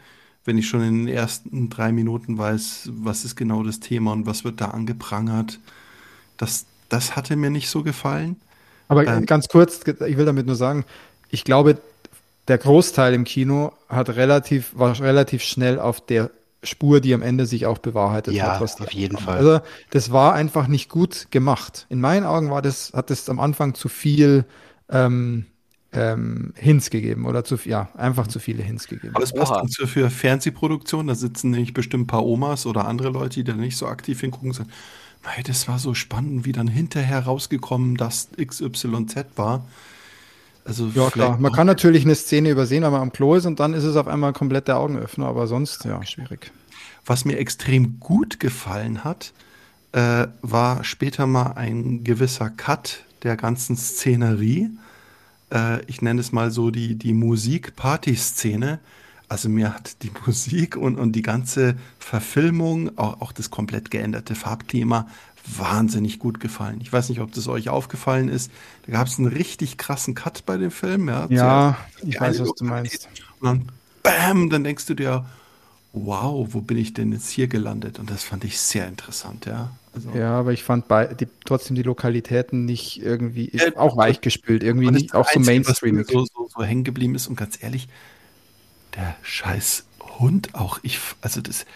wenn 0.45 0.59
ich 0.59 0.69
schon 0.69 0.83
in 0.83 1.07
den 1.07 1.15
ersten 1.15 1.71
drei 1.71 1.93
Minuten 1.93 2.37
weiß, 2.37 2.91
was 2.93 3.25
ist 3.25 3.37
genau 3.37 3.63
das 3.63 3.81
Thema 3.81 4.13
und 4.13 4.27
was 4.27 4.45
wird 4.45 4.61
da 4.61 4.67
angeprangert. 4.67 5.59
Das, 6.37 6.67
das 6.89 7.17
hatte 7.17 7.37
mir 7.37 7.51
nicht 7.51 7.71
so 7.71 7.83
gefallen. 7.83 8.37
Aber 8.89 9.07
ähm, 9.07 9.25
ganz 9.25 9.49
kurz, 9.49 9.81
ich 9.87 10.17
will 10.17 10.25
damit 10.25 10.47
nur 10.47 10.57
sagen, 10.57 10.85
ich 11.31 11.45
glaube, 11.45 11.81
der 12.49 12.59
Großteil 12.59 13.15
im 13.15 13.25
Kino 13.25 13.73
hat 13.89 14.11
relativ, 14.11 14.77
war 14.77 14.99
relativ 15.01 15.43
schnell 15.43 15.79
auf 15.79 16.05
der 16.05 16.31
Spur, 16.63 17.01
die 17.01 17.15
am 17.15 17.23
Ende 17.23 17.47
sich 17.47 17.67
auch 17.67 17.79
bewahrheitet 17.79 18.35
ja, 18.35 18.61
hat. 18.61 18.81
auf 18.81 18.93
jeden. 18.93 19.17
Fall. 19.17 19.39
Also 19.39 19.61
das 19.91 20.13
war 20.13 20.35
einfach 20.35 20.67
nicht 20.67 20.91
gut 20.91 21.29
gemacht. 21.31 21.87
In 21.89 22.01
meinen 22.01 22.27
Augen 22.27 22.51
war 22.51 22.61
das, 22.61 22.93
hat 22.95 23.11
das 23.11 23.29
am 23.31 23.41
Anfang 23.41 23.75
zu 23.75 23.89
viel 23.89 24.45
ähm, 24.91 25.47
ähm, 25.93 26.53
Hints 26.57 26.91
gegeben 26.91 27.27
oder 27.27 27.45
zu 27.45 27.57
ja, 27.65 27.89
einfach 27.97 28.27
zu 28.27 28.39
viele 28.39 28.63
Hints 28.63 28.89
gegeben. 28.89 29.15
Aber 29.15 29.25
es 29.25 29.33
passt 29.33 29.53
dann 29.53 29.69
für, 29.69 29.87
für 29.87 30.11
Fernsehproduktion, 30.11 31.07
da 31.07 31.15
sitzen 31.15 31.51
nämlich 31.51 31.75
bestimmt 31.75 32.05
ein 32.05 32.07
paar 32.07 32.25
Omas 32.25 32.67
oder 32.67 32.87
andere 32.87 33.09
Leute, 33.09 33.37
die 33.37 33.45
da 33.45 33.55
nicht 33.55 33.77
so 33.77 33.87
aktiv 33.87 34.21
hingucken 34.21 34.51
und 34.51 34.55
sagen, 34.55 34.71
das 35.47 35.69
war 35.69 35.79
so 35.79 35.95
spannend, 35.95 36.45
wie 36.45 36.53
dann 36.53 36.69
hinterher 36.69 37.21
rausgekommen, 37.21 37.97
dass 37.97 38.29
XYZ 38.37 39.27
war. 39.37 39.67
Also 40.65 40.91
ja, 40.95 41.11
klar. 41.11 41.39
Man 41.39 41.53
kann 41.53 41.67
natürlich 41.67 42.05
eine 42.05 42.15
Szene 42.15 42.51
übersehen, 42.51 42.83
wenn 42.83 42.93
man 42.93 43.03
am 43.03 43.13
Klo 43.13 43.35
ist 43.35 43.47
und 43.47 43.61
dann 43.61 43.75
ist 43.75 43.85
es 43.85 43.97
auf 43.97 44.07
einmal 44.07 44.33
komplett 44.33 44.69
der 44.69 44.79
Augenöffner, 44.79 45.27
aber 45.27 45.47
sonst, 45.47 45.85
ja, 45.85 46.05
schwierig. 46.05 46.53
Was 47.05 47.25
mir 47.25 47.39
extrem 47.39 47.99
gut 47.99 48.41
gefallen 48.41 49.05
hat, 49.05 49.33
äh, 49.93 50.29
war 50.43 50.85
später 50.85 51.27
mal 51.27 51.53
ein 51.53 52.05
gewisser 52.05 52.51
Cut 52.51 53.05
der 53.23 53.37
ganzen 53.37 53.77
Szenerie. 53.77 54.71
Äh, 55.53 55.85
ich 55.87 56.03
nenne 56.03 56.21
es 56.21 56.33
mal 56.33 56.51
so 56.51 56.71
die, 56.71 56.97
die 56.97 57.13
Musik-Party-Szene. 57.13 58.79
Also 59.29 59.49
mir 59.49 59.75
hat 59.75 60.03
die 60.03 60.11
Musik 60.27 60.77
und, 60.77 60.99
und 60.99 61.13
die 61.13 61.23
ganze 61.23 61.77
Verfilmung, 61.99 62.97
auch, 62.99 63.21
auch 63.21 63.33
das 63.33 63.51
komplett 63.51 63.91
geänderte 63.91 64.35
Farbklima, 64.35 65.09
wahnsinnig 65.47 66.19
gut 66.19 66.41
gefallen. 66.41 66.81
Ich 66.81 66.93
weiß 66.93 67.09
nicht, 67.09 67.21
ob 67.21 67.33
das 67.33 67.49
euch 67.49 67.69
aufgefallen 67.69 68.29
ist. 68.29 68.51
Da 68.87 68.93
gab 68.93 69.07
es 69.07 69.19
einen 69.19 69.29
richtig 69.29 69.79
krassen 69.79 70.15
Cut 70.15 70.45
bei 70.47 70.57
dem 70.57 70.71
Film. 70.71 71.09
Ja, 71.09 71.27
ja 71.31 71.77
ich 72.03 72.21
weiß, 72.21 72.41
was 72.41 72.55
du 72.55 72.65
meinst. 72.65 73.09
Und 73.41 73.47
dann, 73.47 73.69
bam, 74.03 74.51
dann 74.51 74.65
denkst 74.65 74.87
du 74.87 74.95
dir, 74.95 75.25
wow, 75.93 76.47
wo 76.51 76.61
bin 76.61 76.77
ich 76.77 76.95
denn 76.95 77.13
jetzt 77.13 77.31
hier 77.31 77.49
gelandet? 77.49 77.99
Und 77.99 78.11
das 78.11 78.23
fand 78.23 78.45
ich 78.45 78.59
sehr 78.59 78.87
interessant, 78.87 79.47
ja. 79.47 79.71
Also, 79.93 80.11
ja, 80.11 80.39
aber 80.39 80.53
ich 80.53 80.63
fand 80.63 80.87
bei, 80.87 81.07
die, 81.07 81.27
trotzdem 81.45 81.75
die 81.75 81.83
Lokalitäten 81.83 82.65
nicht 82.65 83.03
irgendwie, 83.03 83.49
äh, 83.49 83.75
auch 83.77 83.97
weichgespült, 83.97 84.63
irgendwie 84.63 84.91
nicht, 84.91 85.15
auch 85.15 85.29
so 85.29 85.41
Mainstream. 85.41 86.05
So, 86.05 86.25
so, 86.27 86.49
so 86.55 86.63
hängen 86.63 86.85
geblieben 86.85 87.17
ist 87.17 87.27
und 87.27 87.35
ganz 87.35 87.61
ehrlich, 87.61 87.89
der 88.95 89.17
scheiß 89.23 89.87
Hund 90.21 90.55
auch, 90.55 90.79
ich, 90.83 91.01
also 91.23 91.41
das, 91.41 91.67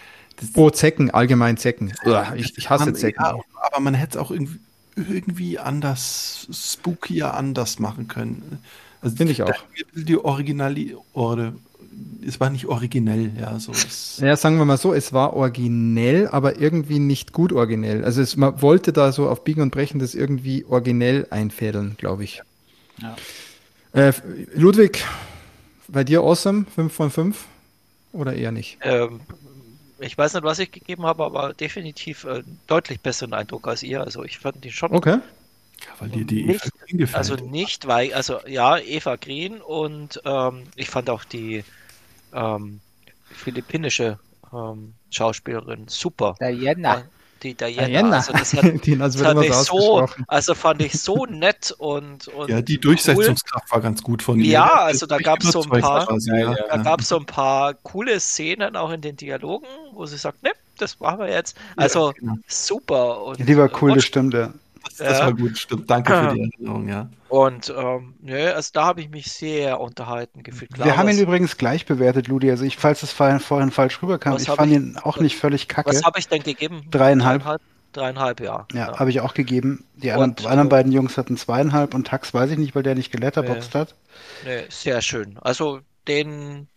Oh, 0.53 0.69
Zecken, 0.69 1.11
allgemein 1.11 1.57
Zecken. 1.57 1.93
Ich, 2.35 2.57
ich 2.57 2.69
hasse 2.69 2.93
Zecken. 2.93 3.23
Ja, 3.23 3.39
aber 3.65 3.79
man 3.79 3.93
hätte 3.93 4.17
es 4.17 4.23
auch 4.23 4.31
irgendwie, 4.31 4.59
irgendwie 4.95 5.59
anders, 5.59 6.47
spookier 6.51 7.33
anders 7.33 7.79
machen 7.79 8.07
können. 8.07 8.59
Also 9.01 9.17
Finde 9.17 9.33
ich 9.33 9.43
auch. 9.43 9.53
Die 9.93 10.17
Originali, 10.17 10.95
oder, 11.13 11.53
es 12.25 12.39
war 12.39 12.49
nicht 12.49 12.65
originell, 12.65 13.31
ja, 13.39 13.59
so. 13.59 13.71
Ja, 14.23 14.35
sagen 14.35 14.57
wir 14.57 14.65
mal 14.65 14.77
so, 14.77 14.93
es 14.93 15.13
war 15.13 15.33
originell, 15.33 16.27
aber 16.27 16.59
irgendwie 16.59 16.99
nicht 16.99 17.33
gut 17.33 17.53
originell. 17.53 18.03
Also 18.03 18.21
es, 18.21 18.35
man 18.35 18.61
wollte 18.61 18.93
da 18.93 19.11
so 19.11 19.29
auf 19.29 19.43
Biegen 19.43 19.61
und 19.61 19.71
Brechen 19.71 19.99
das 19.99 20.15
irgendwie 20.15 20.65
originell 20.65 21.27
einfädeln, 21.29 21.95
glaube 21.97 22.23
ich. 22.23 22.41
Ja. 23.01 23.15
Äh, 23.93 24.13
Ludwig, 24.53 25.05
bei 25.87 26.03
dir 26.03 26.21
awesome, 26.21 26.65
5 26.73 26.93
von 26.93 27.11
5 27.11 27.45
oder 28.11 28.33
eher 28.33 28.51
nicht? 28.51 28.77
Ähm, 28.81 29.21
ich 29.99 30.17
weiß 30.17 30.33
nicht, 30.33 30.43
was 30.43 30.59
ich 30.59 30.71
gegeben 30.71 31.05
habe, 31.05 31.23
aber 31.23 31.53
definitiv 31.53 32.23
äh, 32.25 32.43
deutlich 32.67 32.99
besseren 32.99 33.33
Eindruck 33.33 33.67
als 33.67 33.83
ihr. 33.83 34.01
Also 34.01 34.23
ich 34.23 34.39
fand 34.39 34.63
die 34.63 34.71
schon. 34.71 34.91
Okay. 34.91 35.19
Ja, 35.81 35.87
weil 35.99 36.09
dir 36.09 36.25
die 36.25 36.45
nicht, 36.45 36.65
Eva 36.65 36.69
Green 36.85 36.97
gefällt. 36.97 37.17
Also 37.17 37.35
nicht, 37.35 37.87
weil, 37.87 38.13
also 38.13 38.39
ja, 38.47 38.77
Eva 38.77 39.15
Green 39.17 39.61
und 39.61 40.21
ähm, 40.25 40.63
ich 40.75 40.89
fand 40.89 41.09
auch 41.09 41.23
die 41.23 41.63
ähm, 42.33 42.79
philippinische 43.29 44.19
ähm, 44.53 44.93
Schauspielerin 45.11 45.87
super. 45.87 46.35
Diana. 46.39 47.03
Die 47.43 47.53
Diana. 47.53 47.87
Diana. 47.87 48.15
Also 48.17 48.33
das 48.33 48.53
hat, 48.53 48.63
Den, 48.85 49.01
also 49.01 49.23
das 49.23 49.33
fand 49.33 49.45
ich 49.45 49.53
so, 49.53 50.07
also 50.27 50.55
fand 50.55 50.81
ich 50.81 50.93
so 50.93 51.25
nett 51.25 51.73
und, 51.77 52.27
und 52.29 52.49
ja, 52.49 52.61
die 52.61 52.79
Durchsetzungskraft 52.79 53.65
cool. 53.67 53.75
war 53.75 53.81
ganz 53.81 54.01
gut 54.01 54.23
von 54.23 54.39
ihr. 54.39 54.45
Ja, 54.45 54.73
also 54.73 55.05
da 55.05 55.17
gab 55.17 55.43
es 55.43 55.51
so 55.51 55.63
ein 55.63 55.81
paar, 55.81 56.05
quasi, 56.05 56.29
ja, 56.31 56.53
ja. 56.53 56.55
da 56.69 56.77
gab 56.77 57.01
so 57.01 57.17
ein 57.17 57.25
paar 57.25 57.73
coole 57.73 58.19
Szenen 58.19 58.75
auch 58.75 58.91
in 58.91 59.01
den 59.01 59.15
Dialogen, 59.17 59.67
wo 59.93 60.05
sie 60.05 60.17
sagt, 60.17 60.43
ne, 60.43 60.51
das 60.77 60.99
machen 60.99 61.19
wir 61.19 61.29
jetzt. 61.29 61.57
Also 61.75 62.07
ja, 62.07 62.13
genau. 62.13 62.35
super. 62.47 63.23
Und, 63.23 63.39
die 63.39 63.57
war 63.57 63.69
cool, 63.81 63.93
das 63.93 64.05
stimmt, 64.05 64.33
ja. 64.33 64.53
Das, 64.85 64.97
das 64.97 65.19
war 65.19 65.33
gut, 65.33 65.57
stimmt. 65.57 65.89
Danke 65.89 66.13
für 66.13 66.35
die 66.35 66.41
Erinnerung, 66.41 66.87
ja. 66.87 67.09
Und 67.27 67.73
ähm, 67.75 68.13
ne, 68.21 68.53
also 68.53 68.69
da 68.73 68.85
habe 68.85 69.01
ich 69.01 69.09
mich 69.09 69.31
sehr 69.31 69.79
unterhalten 69.79 70.43
gefühlt. 70.43 70.73
Klar, 70.73 70.85
Wir 70.87 70.97
haben 70.97 71.09
ihn 71.09 71.19
übrigens 71.19 71.57
gleich 71.57 71.85
bewertet, 71.85 72.27
Ludi. 72.27 72.49
Also 72.49 72.63
ich, 72.63 72.77
falls 72.77 73.03
es 73.03 73.11
vorhin, 73.11 73.71
falsch 73.71 74.01
rüberkam, 74.01 74.37
ich 74.37 74.45
fand 74.45 74.71
ich, 74.71 74.77
ihn 74.77 74.97
auch 75.01 75.17
nicht 75.17 75.37
völlig 75.37 75.67
kacke. 75.67 75.89
Was 75.89 76.03
habe 76.03 76.19
ich 76.19 76.27
denn 76.27 76.43
gegeben? 76.43 76.83
Dreieinhalb. 76.91 77.41
Dreieinhalb, 77.41 77.61
dreieinhalb 77.93 78.39
ja. 78.41 78.67
Ja, 78.73 78.91
ja. 78.91 78.99
habe 78.99 79.09
ich 79.09 79.21
auch 79.21 79.33
gegeben. 79.33 79.85
Die 79.95 80.11
anderen, 80.11 80.31
und, 80.31 80.45
anderen 80.45 80.69
beiden 80.69 80.91
Jungs 80.91 81.17
hatten 81.17 81.35
zweieinhalb 81.35 81.93
und 81.93 82.07
Tax 82.07 82.33
weiß 82.33 82.51
ich 82.51 82.57
nicht, 82.57 82.75
weil 82.75 82.83
der 82.83 82.95
nicht 82.95 83.11
geletterboxt 83.11 83.73
nee, 83.73 83.79
hat. 83.79 83.95
Nee, 84.45 84.63
sehr 84.69 85.01
schön. 85.01 85.37
Also 85.41 85.79
den, 86.07 86.67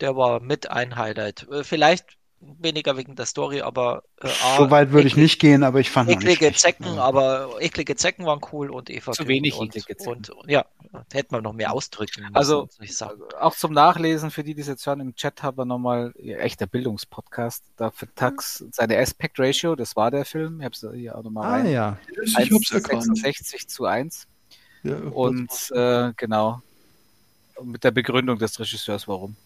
der 0.00 0.16
war 0.16 0.40
mit 0.40 0.70
ein 0.70 0.96
Highlight. 0.96 1.46
Äh, 1.50 1.64
vielleicht 1.64 2.17
weniger 2.40 2.96
wegen 2.96 3.16
der 3.16 3.26
Story, 3.26 3.60
aber 3.60 4.02
äh, 4.20 4.28
so 4.56 4.70
weit 4.70 4.92
würde 4.92 5.08
ich 5.08 5.16
nicht 5.16 5.40
gehen, 5.40 5.62
aber 5.64 5.80
ich 5.80 5.90
fand 5.90 6.08
eklige 6.10 6.52
Zecken, 6.52 6.86
ja. 6.86 7.02
aber 7.02 7.60
eklige 7.60 7.96
Zecken 7.96 8.26
waren 8.26 8.40
cool 8.52 8.70
und 8.70 8.90
Eva 8.90 9.12
zu 9.12 9.26
wenig 9.26 9.54
und, 9.54 9.68
eklige 9.68 9.96
Zecken. 9.96 10.12
Und, 10.12 10.30
und, 10.30 10.50
ja, 10.50 10.64
hätte 11.12 11.28
man 11.32 11.42
noch 11.42 11.52
mehr 11.52 11.72
ausdrücken 11.72 12.22
müssen, 12.22 12.36
Also 12.36 12.68
auch 13.40 13.54
zum 13.54 13.72
Nachlesen 13.72 14.30
für 14.30 14.44
die, 14.44 14.54
die 14.54 14.60
es 14.60 14.68
jetzt 14.68 14.84
schon 14.84 15.00
im 15.00 15.14
Chat 15.14 15.42
haben, 15.42 15.66
nochmal 15.66 16.12
echter 16.16 16.66
Bildungspodcast. 16.66 17.64
Da 17.76 17.90
für 17.90 18.12
Tax 18.14 18.64
seine 18.72 18.98
Aspect 18.98 19.38
Ratio, 19.38 19.74
das 19.74 19.96
war 19.96 20.10
der 20.10 20.24
Film. 20.24 20.60
Ich 20.60 20.64
habe 20.64 20.74
es 20.74 20.86
hier 20.94 21.16
auch 21.16 21.22
nochmal 21.22 21.44
ah, 21.44 21.50
rein. 21.50 21.70
Ja. 21.70 21.98
66 22.24 23.68
zu 23.68 23.84
1. 23.84 24.26
Ja, 24.84 24.96
und 24.96 25.50
äh, 25.72 26.12
genau 26.16 26.62
mit 27.62 27.84
der 27.84 27.90
Begründung 27.90 28.38
des 28.38 28.58
Regisseurs, 28.58 29.08
warum. 29.08 29.36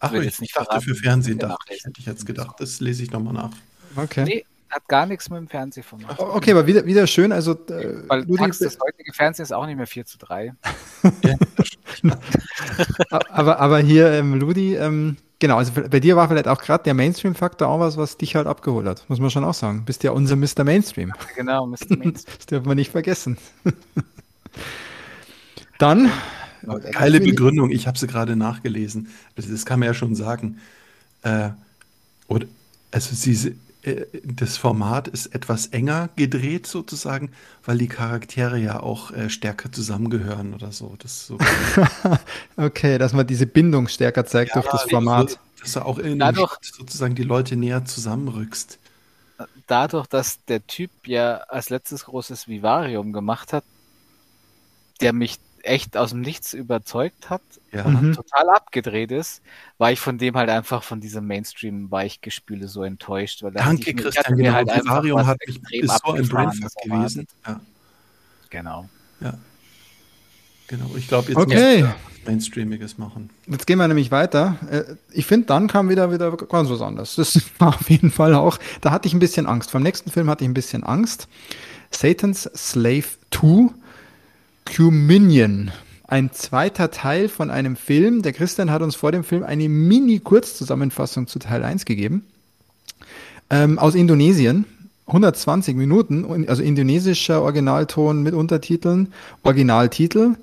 Ach, 0.00 0.12
ich, 0.12 0.24
jetzt 0.24 0.40
nicht 0.40 0.56
dachte 0.56 0.80
für 0.80 0.94
Fernsehen, 0.94 1.38
dachte 1.38 1.74
ich, 1.74 1.84
hätte 1.84 2.00
ich 2.00 2.06
jetzt 2.06 2.26
gedacht. 2.26 2.56
Das 2.58 2.80
lese 2.80 3.02
ich 3.02 3.10
nochmal 3.10 3.32
nach. 3.32 3.50
Okay. 3.96 4.24
Nee, 4.24 4.44
hat 4.68 4.86
gar 4.88 5.06
nichts 5.06 5.30
mit 5.30 5.38
dem 5.38 5.48
Fernsehen 5.48 5.84
von 5.84 6.04
Okay, 6.18 6.50
aber 6.50 6.66
wieder, 6.66 6.84
wieder 6.84 7.06
schön. 7.06 7.32
Also, 7.32 7.52
äh, 7.52 8.08
Weil 8.08 8.26
Tax, 8.26 8.58
das 8.58 8.78
heutige 8.80 9.12
Fernsehen 9.12 9.44
ist 9.44 9.52
auch 9.52 9.66
nicht 9.66 9.76
mehr 9.76 9.86
4 9.86 10.06
zu 10.06 10.18
3. 10.18 10.54
aber, 13.30 13.60
aber 13.60 13.78
hier, 13.78 14.10
ähm, 14.12 14.34
Ludi, 14.34 14.74
ähm, 14.74 15.16
genau, 15.38 15.56
also 15.56 15.72
bei 15.72 16.00
dir 16.00 16.16
war 16.16 16.28
vielleicht 16.28 16.48
auch 16.48 16.60
gerade 16.60 16.84
der 16.84 16.94
Mainstream-Faktor 16.94 17.68
auch 17.68 17.80
was, 17.80 17.96
was 17.96 18.16
dich 18.16 18.34
halt 18.34 18.46
abgeholt 18.46 18.86
hat. 18.86 19.08
Muss 19.08 19.20
man 19.20 19.30
schon 19.30 19.44
auch 19.44 19.54
sagen. 19.54 19.84
Bist 19.84 20.02
ja 20.02 20.10
unser 20.10 20.36
Mr. 20.36 20.64
Mainstream. 20.64 21.12
Genau, 21.36 21.66
Mr. 21.66 21.96
Mainstream. 21.96 22.12
das 22.38 22.46
dürfen 22.46 22.66
wir 22.66 22.74
nicht 22.74 22.90
vergessen. 22.90 23.38
Dann 25.78 26.10
Geile 26.92 27.20
Begründung, 27.20 27.70
ich 27.70 27.86
habe 27.86 27.98
sie 27.98 28.06
gerade 28.06 28.36
nachgelesen. 28.36 29.08
Das, 29.34 29.48
das, 29.48 29.64
kann 29.64 29.80
man 29.80 29.88
ja 29.88 29.94
schon 29.94 30.14
sagen. 30.14 30.58
Äh, 31.22 31.50
oder, 32.28 32.46
also 32.90 33.14
sie, 33.14 33.56
äh, 33.82 34.06
das 34.24 34.56
Format 34.56 35.08
ist 35.08 35.26
etwas 35.34 35.68
enger 35.68 36.08
gedreht 36.16 36.66
sozusagen, 36.66 37.30
weil 37.64 37.78
die 37.78 37.88
Charaktere 37.88 38.58
ja 38.58 38.80
auch 38.80 39.12
äh, 39.12 39.30
stärker 39.30 39.70
zusammengehören 39.70 40.54
oder 40.54 40.72
so. 40.72 40.96
Das 40.98 41.26
so 41.26 41.38
okay, 42.56 42.98
dass 42.98 43.12
man 43.12 43.26
diese 43.26 43.46
Bindung 43.46 43.88
stärker 43.88 44.26
zeigt 44.26 44.54
ja, 44.54 44.60
durch 44.60 44.72
das 44.72 44.82
Format. 44.90 45.30
So, 45.30 45.36
dass 45.60 45.72
du 45.72 45.80
auch 45.84 45.98
in 45.98 46.18
Dadurch, 46.18 46.56
sozusagen 46.62 47.14
die 47.14 47.22
Leute 47.22 47.56
näher 47.56 47.84
zusammenrückst. 47.84 48.78
Dadurch, 49.66 50.06
dass 50.06 50.44
der 50.46 50.66
Typ 50.66 50.90
ja 51.06 51.36
als 51.48 51.70
letztes 51.70 52.04
großes 52.06 52.48
Vivarium 52.48 53.12
gemacht 53.12 53.52
hat, 53.52 53.64
der 55.00 55.12
mich 55.12 55.38
echt 55.62 55.96
aus 55.96 56.10
dem 56.10 56.20
Nichts 56.20 56.54
überzeugt 56.54 57.30
hat 57.30 57.42
ja. 57.72 57.84
und 57.84 58.02
mhm. 58.02 58.12
total 58.12 58.48
abgedreht 58.50 59.10
ist, 59.10 59.42
war 59.78 59.92
ich 59.92 60.00
von 60.00 60.18
dem 60.18 60.36
halt 60.36 60.50
einfach 60.50 60.82
von 60.82 61.00
diesem 61.00 61.26
Mainstream-Weichgespüle 61.26 62.68
so 62.68 62.82
enttäuscht. 62.82 63.42
Weil 63.42 63.52
Danke, 63.52 63.90
ich, 63.90 63.96
Christian. 63.96 64.36
Genau, 64.36 64.52
halt 64.52 64.68
Vivarium 64.68 65.26
hat 65.26 65.38
mich 65.46 65.60
ist 65.72 66.00
so 66.04 66.12
ein 66.12 66.28
Brainfuck 66.28 66.72
gewesen. 66.84 67.26
Ja. 67.46 67.60
Genau. 68.50 68.88
Ja. 69.20 69.34
Genau, 70.68 70.90
ich 70.96 71.08
glaube, 71.08 71.28
jetzt 71.28 71.36
okay. 71.36 71.82
muss 71.82 71.90
Mainstreamiges 72.26 72.98
machen. 72.98 73.30
Jetzt 73.46 73.66
gehen 73.66 73.78
wir 73.78 73.86
nämlich 73.86 74.10
weiter. 74.10 74.56
Äh, 74.70 74.96
ich 75.12 75.26
finde, 75.26 75.46
dann 75.46 75.68
kam 75.68 75.88
wieder, 75.88 76.12
wieder 76.12 76.36
ganz 76.36 76.68
was 76.70 76.80
anderes. 76.80 77.14
Das 77.16 77.40
war 77.58 77.68
auf 77.68 77.88
jeden 77.88 78.10
Fall 78.10 78.34
auch, 78.34 78.58
da 78.80 78.90
hatte 78.90 79.06
ich 79.06 79.14
ein 79.14 79.20
bisschen 79.20 79.46
Angst. 79.46 79.70
Vom 79.70 79.82
nächsten 79.82 80.10
Film 80.10 80.28
hatte 80.28 80.44
ich 80.44 80.50
ein 80.50 80.54
bisschen 80.54 80.82
Angst. 80.82 81.28
Satan's 81.90 82.50
Slave 82.54 83.04
2 83.30 83.70
Cuminion. 84.66 85.70
ein 86.06 86.32
zweiter 86.32 86.90
Teil 86.90 87.28
von 87.28 87.50
einem 87.50 87.76
Film. 87.76 88.22
Der 88.22 88.32
Christian 88.32 88.70
hat 88.70 88.82
uns 88.82 88.94
vor 88.94 89.12
dem 89.12 89.24
Film 89.24 89.42
eine 89.42 89.68
Mini-Kurzzusammenfassung 89.68 91.26
zu 91.26 91.38
Teil 91.38 91.64
1 91.64 91.84
gegeben. 91.84 92.24
Ähm, 93.48 93.78
aus 93.78 93.94
Indonesien. 93.94 94.66
120 95.06 95.76
Minuten, 95.76 96.48
also 96.48 96.62
indonesischer 96.62 97.40
Originalton 97.42 98.24
mit 98.24 98.34
Untertiteln, 98.34 99.12
Originaltitel. 99.44 100.34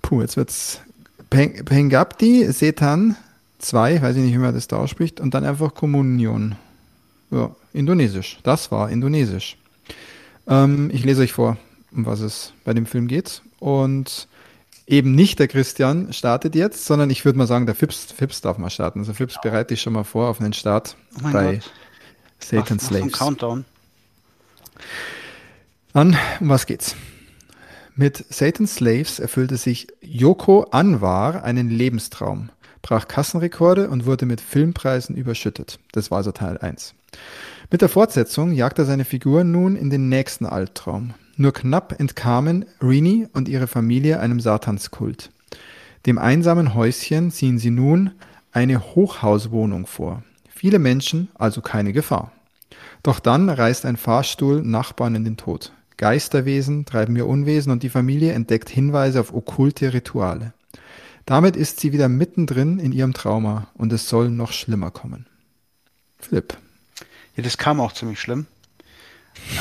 Puh, 0.00 0.22
jetzt 0.22 0.38
wird's 0.38 0.80
Peng 1.28 1.62
Pengabdi 1.64 2.50
Setan 2.52 3.16
2, 3.58 4.00
weiß 4.00 4.16
ich 4.16 4.22
nicht, 4.22 4.32
wie 4.32 4.38
man 4.38 4.54
das 4.54 4.66
da 4.66 4.76
ausspricht, 4.76 5.20
und 5.20 5.34
dann 5.34 5.44
einfach 5.44 5.74
Kommunion. 5.74 6.54
Ja, 7.30 7.54
Indonesisch. 7.74 8.38
Das 8.44 8.72
war 8.72 8.88
Indonesisch. 8.88 9.58
Ähm, 10.48 10.90
ich 10.92 11.04
lese 11.04 11.22
euch 11.22 11.32
vor, 11.32 11.58
um 11.92 12.06
was 12.06 12.20
es 12.20 12.52
bei 12.64 12.74
dem 12.74 12.86
Film 12.86 13.08
geht. 13.08 13.42
Und 13.58 14.28
eben 14.86 15.14
nicht 15.14 15.38
der 15.38 15.48
Christian 15.48 16.12
startet 16.12 16.54
jetzt, 16.54 16.86
sondern 16.86 17.10
ich 17.10 17.24
würde 17.24 17.38
mal 17.38 17.46
sagen, 17.46 17.66
der 17.66 17.74
Fips, 17.74 18.12
Fips 18.12 18.40
darf 18.40 18.58
mal 18.58 18.70
starten. 18.70 19.00
Also 19.00 19.14
Fips 19.14 19.38
bereite 19.42 19.74
dich 19.74 19.82
schon 19.82 19.92
mal 19.92 20.04
vor 20.04 20.28
auf 20.28 20.40
einen 20.40 20.52
Start 20.52 20.96
Oh 21.18 21.28
bei 21.32 21.54
Gott. 21.54 21.72
Satan 22.38 22.68
einen 22.68 22.80
Slaves. 22.80 23.12
Countdown. 23.12 23.64
Dann, 25.92 26.16
um 26.40 26.48
was 26.48 26.66
geht's? 26.66 26.94
Mit 27.94 28.26
Satan's 28.28 28.74
Slaves 28.74 29.18
erfüllte 29.18 29.56
sich 29.56 29.86
Yoko 30.02 30.64
Anwar 30.70 31.42
einen 31.42 31.70
Lebenstraum, 31.70 32.50
brach 32.82 33.08
Kassenrekorde 33.08 33.88
und 33.88 34.04
wurde 34.04 34.26
mit 34.26 34.42
Filmpreisen 34.42 35.16
überschüttet. 35.16 35.78
Das 35.92 36.10
war 36.10 36.18
also 36.18 36.32
Teil 36.32 36.58
1. 36.58 36.94
Mit 37.70 37.80
der 37.80 37.88
Fortsetzung 37.88 38.52
jagt 38.52 38.78
er 38.78 38.84
seine 38.84 39.06
Figuren 39.06 39.50
nun 39.50 39.76
in 39.76 39.88
den 39.88 40.10
nächsten 40.10 40.44
Albtraum. 40.44 41.14
Nur 41.36 41.52
knapp 41.52 42.00
entkamen 42.00 42.64
Rini 42.82 43.28
und 43.32 43.48
ihre 43.48 43.66
Familie 43.66 44.20
einem 44.20 44.40
Satanskult. 44.40 45.30
Dem 46.06 46.18
einsamen 46.18 46.74
Häuschen 46.74 47.30
ziehen 47.30 47.58
sie 47.58 47.70
nun 47.70 48.12
eine 48.52 48.80
Hochhauswohnung 48.94 49.86
vor. 49.86 50.22
Viele 50.48 50.78
Menschen, 50.78 51.28
also 51.34 51.60
keine 51.60 51.92
Gefahr. 51.92 52.32
Doch 53.02 53.20
dann 53.20 53.50
reißt 53.50 53.84
ein 53.84 53.96
Fahrstuhl 53.96 54.62
Nachbarn 54.62 55.14
in 55.14 55.24
den 55.24 55.36
Tod. 55.36 55.72
Geisterwesen 55.98 56.84
treiben 56.84 57.16
ihr 57.16 57.26
Unwesen 57.26 57.70
und 57.70 57.82
die 57.82 57.88
Familie 57.88 58.32
entdeckt 58.32 58.68
Hinweise 58.68 59.20
auf 59.20 59.34
okkulte 59.34 59.92
Rituale. 59.92 60.52
Damit 61.26 61.56
ist 61.56 61.80
sie 61.80 61.92
wieder 61.92 62.08
mittendrin 62.08 62.78
in 62.78 62.92
ihrem 62.92 63.12
Trauma 63.12 63.68
und 63.74 63.92
es 63.92 64.08
soll 64.08 64.30
noch 64.30 64.52
schlimmer 64.52 64.90
kommen. 64.90 65.26
Philipp. 66.18 66.56
Ja, 67.34 67.42
das 67.42 67.58
kam 67.58 67.80
auch 67.80 67.92
ziemlich 67.92 68.20
schlimm. 68.20 68.46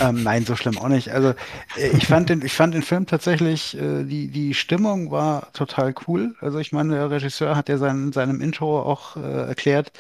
Ähm, 0.01 0.23
nein, 0.23 0.45
so 0.45 0.55
schlimm 0.55 0.77
auch 0.77 0.87
nicht. 0.87 1.11
Also 1.11 1.29
äh, 1.77 1.89
ich 1.97 2.07
fand 2.07 2.29
den, 2.29 2.41
ich 2.43 2.53
fand 2.53 2.73
den 2.73 2.81
Film 2.81 3.05
tatsächlich, 3.05 3.77
äh, 3.77 4.03
die, 4.03 4.27
die 4.27 4.53
Stimmung 4.53 5.11
war 5.11 5.51
total 5.53 5.93
cool. 6.07 6.35
Also 6.41 6.59
ich 6.59 6.71
meine, 6.71 6.95
der 6.95 7.11
Regisseur 7.11 7.55
hat 7.55 7.69
ja 7.69 7.77
sein, 7.77 8.07
in 8.07 8.11
seinem 8.13 8.41
Intro 8.41 8.81
auch 8.81 9.15
äh, 9.15 9.47
erklärt, 9.47 9.91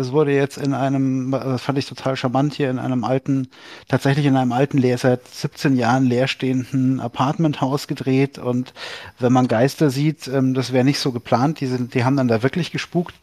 das 0.00 0.12
wurde 0.12 0.32
jetzt 0.32 0.56
in 0.56 0.72
einem, 0.72 1.30
das 1.30 1.60
fand 1.62 1.78
ich 1.78 1.86
total 1.86 2.16
charmant 2.16 2.54
hier, 2.54 2.70
in 2.70 2.78
einem 2.78 3.04
alten, 3.04 3.48
tatsächlich 3.88 4.24
in 4.24 4.36
einem 4.36 4.52
alten, 4.52 4.78
leer, 4.78 4.96
seit 4.96 5.26
17 5.28 5.76
Jahren 5.76 6.06
leerstehenden 6.06 7.00
Apartmenthaus 7.00 7.86
gedreht. 7.86 8.38
Und 8.38 8.72
wenn 9.18 9.32
man 9.32 9.48
Geister 9.48 9.90
sieht, 9.90 10.28
ähm, 10.28 10.54
das 10.54 10.72
wäre 10.72 10.84
nicht 10.84 11.00
so 11.00 11.12
geplant, 11.12 11.60
die, 11.60 11.66
sind, 11.66 11.94
die 11.94 12.04
haben 12.04 12.16
dann 12.16 12.28
da 12.28 12.42
wirklich 12.42 12.72
gespukt. 12.72 13.14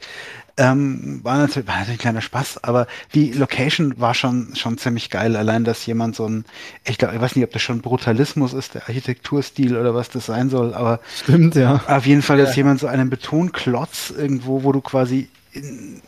Ähm, 0.59 1.19
war, 1.23 1.38
natürlich, 1.38 1.67
war 1.67 1.75
natürlich 1.75 1.99
ein 1.99 2.01
kleiner 2.01 2.21
Spaß, 2.21 2.63
aber 2.63 2.88
die 3.13 3.31
Location 3.31 3.93
war 3.97 4.15
schon, 4.15 4.55
schon 4.55 4.79
ziemlich 4.79 5.11
geil. 5.11 5.35
Allein, 5.35 5.63
dass 5.63 5.85
jemand 5.85 6.15
so 6.15 6.27
ein, 6.27 6.45
ich 6.84 6.97
glaube, 6.97 7.13
ich 7.13 7.21
weiß 7.21 7.35
nicht, 7.35 7.45
ob 7.45 7.51
das 7.51 7.61
schon 7.61 7.81
Brutalismus 7.81 8.53
ist, 8.53 8.73
der 8.73 8.81
Architekturstil 8.88 9.77
oder 9.77 9.93
was 9.93 10.09
das 10.09 10.25
sein 10.25 10.49
soll, 10.49 10.73
aber 10.73 10.99
Stimmt, 11.15 11.55
ja. 11.55 11.81
auf 11.88 12.07
jeden 12.07 12.23
Fall, 12.23 12.38
dass 12.38 12.55
jemand 12.55 12.79
so 12.79 12.88
einen 12.88 13.11
Betonklotz 13.11 14.11
irgendwo, 14.17 14.63
wo 14.63 14.71
du 14.71 14.81
quasi 14.81 15.29
in, 15.51 16.01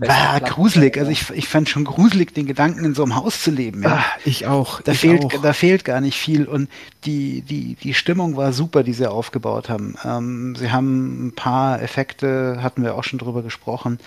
ah, 0.00 0.38
gruselig. 0.38 0.98
Also 0.98 1.10
ich, 1.10 1.30
ich 1.30 1.48
fand 1.48 1.68
schon 1.68 1.84
gruselig, 1.84 2.34
den 2.34 2.46
Gedanken 2.46 2.84
in 2.84 2.94
so 2.94 3.02
einem 3.02 3.16
Haus 3.16 3.42
zu 3.42 3.50
leben. 3.50 3.82
Ja. 3.82 3.96
Ah, 3.96 4.04
ich 4.24 4.46
auch. 4.46 4.80
Da 4.80 4.92
ich 4.92 5.00
fehlt, 5.00 5.24
auch. 5.24 5.42
da 5.42 5.52
fehlt 5.52 5.84
gar 5.84 6.00
nicht 6.00 6.18
viel 6.18 6.46
und 6.46 6.68
die, 7.04 7.42
die, 7.42 7.76
die 7.76 7.94
Stimmung 7.94 8.36
war 8.36 8.52
super, 8.52 8.82
die 8.82 8.92
sie 8.92 9.10
aufgebaut 9.10 9.68
haben. 9.68 9.96
Ähm, 10.04 10.56
sie 10.56 10.72
haben 10.72 11.28
ein 11.28 11.32
paar 11.32 11.82
Effekte, 11.82 12.58
hatten 12.62 12.82
wir 12.82 12.94
auch 12.94 13.04
schon 13.04 13.18
drüber 13.18 13.42
gesprochen, 13.42 13.98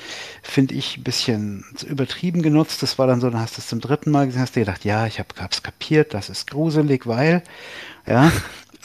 finde 0.41 0.76
ich 0.76 0.97
ein 0.97 1.03
bisschen 1.03 1.65
zu 1.76 1.85
übertrieben 1.85 2.41
genutzt. 2.41 2.84
Das 2.84 2.99
war 2.99 3.07
dann 3.07 3.22
so, 3.22 3.30
dann 3.30 3.41
hast 3.41 3.57
du 3.57 3.61
es 3.61 3.68
zum 3.68 3.81
dritten 3.81 4.11
Mal 4.11 4.27
gesehen, 4.27 4.41
hast 4.41 4.55
dir 4.55 4.61
gedacht, 4.61 4.85
ja, 4.85 5.05
ich 5.07 5.19
habe 5.19 5.30
es 5.49 5.64
kapiert, 5.64 6.14
das 6.14 6.30
ist 6.30 6.49
gruselig, 6.49 7.07
weil, 7.07 7.43
ja. 8.05 8.31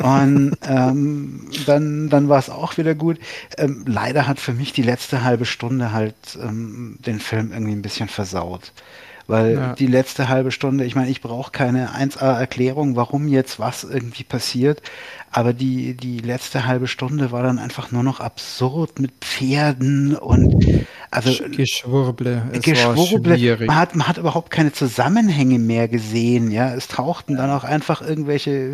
Und 0.01 0.57
ähm, 0.67 1.49
dann, 1.67 2.09
dann 2.09 2.29
war 2.29 2.39
es 2.39 2.51
auch 2.51 2.77
wieder 2.77 2.95
gut. 2.95 3.19
Ähm, 3.59 3.85
leider 3.87 4.27
hat 4.27 4.41
für 4.41 4.53
mich 4.55 4.73
die 4.73 4.83
letzte 4.83 5.23
halbe 5.23 5.45
Stunde 5.45 5.93
halt 5.93 6.15
ähm, 6.43 6.97
den 7.05 7.21
Film 7.21 7.53
irgendwie 7.53 7.73
ein 7.73 7.83
bisschen 7.83 8.09
versaut. 8.09 8.73
Weil 9.29 9.55
Ja. 9.55 9.73
die 9.75 9.87
letzte 9.87 10.29
halbe 10.29 10.51
Stunde, 10.51 10.85
ich 10.85 10.97
meine, 10.97 11.09
ich 11.11 11.21
brauche 11.21 11.53
keine 11.53 11.95
1A-Erklärung, 11.95 12.97
warum 12.97 13.29
jetzt 13.29 13.61
was 13.61 13.85
irgendwie 13.85 14.25
passiert, 14.25 14.83
aber 15.31 15.53
die, 15.53 15.95
die 15.95 16.19
letzte 16.19 16.67
halbe 16.67 16.89
Stunde 16.89 17.31
war 17.31 17.43
dann 17.45 17.59
einfach 17.61 17.93
nur 17.93 18.03
noch 18.03 18.19
absurd 18.19 18.99
mit 18.99 19.13
Pferden 19.21 20.17
und 20.17 20.67
also 21.11 21.31
Geschwurble. 21.57 22.43
Es 22.53 22.63
Geschwurble. 22.63 23.65
Man 23.67 23.77
hat, 23.77 23.95
man 23.95 24.09
hat 24.09 24.19
überhaupt 24.19 24.51
keine 24.51 24.73
Zusammenhänge 24.73 25.59
mehr 25.61 25.87
gesehen, 25.87 26.51
ja. 26.51 26.75
Es 26.75 26.89
tauchten 26.89 27.37
dann 27.37 27.51
auch 27.51 27.65
einfach 27.65 28.03
irgendwelche 28.03 28.73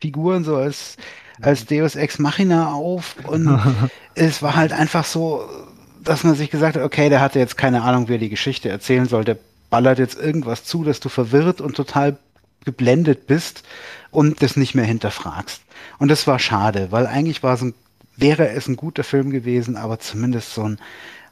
Figuren 0.00 0.44
so 0.44 0.56
als, 0.56 0.96
als 1.40 1.66
Deus 1.66 1.96
Ex 1.96 2.18
Machina 2.18 2.72
auf 2.72 3.16
und 3.26 3.60
es 4.14 4.42
war 4.42 4.56
halt 4.56 4.72
einfach 4.72 5.04
so, 5.04 5.48
dass 6.02 6.24
man 6.24 6.34
sich 6.34 6.50
gesagt 6.50 6.76
hat, 6.76 6.82
okay, 6.82 7.08
der 7.08 7.20
hatte 7.20 7.38
jetzt 7.38 7.56
keine 7.56 7.82
Ahnung, 7.82 8.08
wie 8.08 8.14
er 8.14 8.18
die 8.18 8.28
Geschichte 8.28 8.68
erzählen 8.68 9.06
soll, 9.06 9.24
der 9.24 9.38
ballert 9.70 9.98
jetzt 9.98 10.16
irgendwas 10.16 10.64
zu, 10.64 10.84
dass 10.84 11.00
du 11.00 11.08
verwirrt 11.08 11.60
und 11.60 11.74
total 11.74 12.18
geblendet 12.64 13.26
bist 13.26 13.62
und 14.10 14.42
das 14.42 14.56
nicht 14.56 14.74
mehr 14.74 14.84
hinterfragst. 14.84 15.62
Und 15.98 16.08
das 16.08 16.26
war 16.26 16.38
schade, 16.38 16.88
weil 16.90 17.06
eigentlich 17.06 17.42
war 17.42 17.54
es 17.54 17.62
ein, 17.62 17.74
wäre 18.16 18.48
es 18.50 18.68
ein 18.68 18.76
guter 18.76 19.04
Film 19.04 19.30
gewesen, 19.30 19.76
aber 19.76 19.98
zumindest 19.98 20.54
so 20.54 20.62
ein 20.62 20.78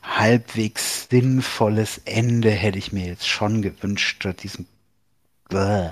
halbwegs 0.02 1.08
sinnvolles 1.10 2.00
Ende 2.04 2.50
hätte 2.50 2.78
ich 2.78 2.92
mir 2.92 3.06
jetzt 3.06 3.28
schon 3.28 3.62
gewünscht, 3.62 4.16
statt 4.16 4.42
diesem 4.42 4.66
Bäh. 5.48 5.90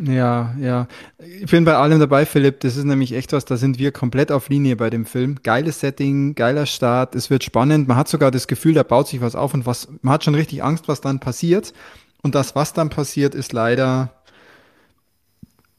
Ja, 0.00 0.54
ja. 0.60 0.86
Ich 1.18 1.50
bin 1.50 1.64
bei 1.64 1.74
allem 1.74 1.98
dabei, 1.98 2.24
Philipp. 2.24 2.60
Das 2.60 2.76
ist 2.76 2.84
nämlich 2.84 3.12
echt 3.12 3.32
was, 3.32 3.44
da 3.44 3.56
sind 3.56 3.78
wir 3.78 3.90
komplett 3.90 4.30
auf 4.30 4.48
Linie 4.48 4.76
bei 4.76 4.90
dem 4.90 5.04
Film. 5.04 5.36
Geiles 5.42 5.80
Setting, 5.80 6.34
geiler 6.34 6.66
Start, 6.66 7.14
es 7.14 7.30
wird 7.30 7.42
spannend. 7.42 7.88
Man 7.88 7.96
hat 7.96 8.08
sogar 8.08 8.30
das 8.30 8.46
Gefühl, 8.46 8.74
da 8.74 8.84
baut 8.84 9.08
sich 9.08 9.20
was 9.20 9.34
auf 9.34 9.54
und 9.54 9.66
was, 9.66 9.88
man 10.02 10.14
hat 10.14 10.24
schon 10.24 10.36
richtig 10.36 10.62
Angst, 10.62 10.86
was 10.86 11.00
dann 11.00 11.18
passiert. 11.18 11.72
Und 12.22 12.34
das, 12.34 12.54
was 12.54 12.72
dann 12.72 12.90
passiert, 12.90 13.34
ist 13.34 13.52
leider, 13.52 14.12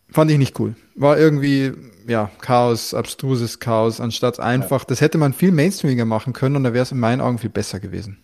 fand 0.10 0.32
ich 0.32 0.38
nicht 0.38 0.60
cool. 0.60 0.76
War 0.96 1.18
irgendwie, 1.18 1.72
ja, 2.08 2.30
Chaos, 2.42 2.94
abstruses 2.94 3.60
Chaos, 3.60 4.02
anstatt 4.02 4.40
einfach, 4.40 4.84
das 4.84 5.00
hätte 5.00 5.18
man 5.18 5.32
viel 5.34 5.52
mainstreamiger 5.52 6.06
machen 6.06 6.34
können 6.34 6.58
und 6.58 6.64
da 6.64 6.74
wäre 6.74 6.84
es 6.84 6.92
in 6.92 7.00
meinen 7.00 7.22
Augen 7.22 7.38
viel 7.38 7.50
besser 7.50 7.80
gewesen. 7.80 8.18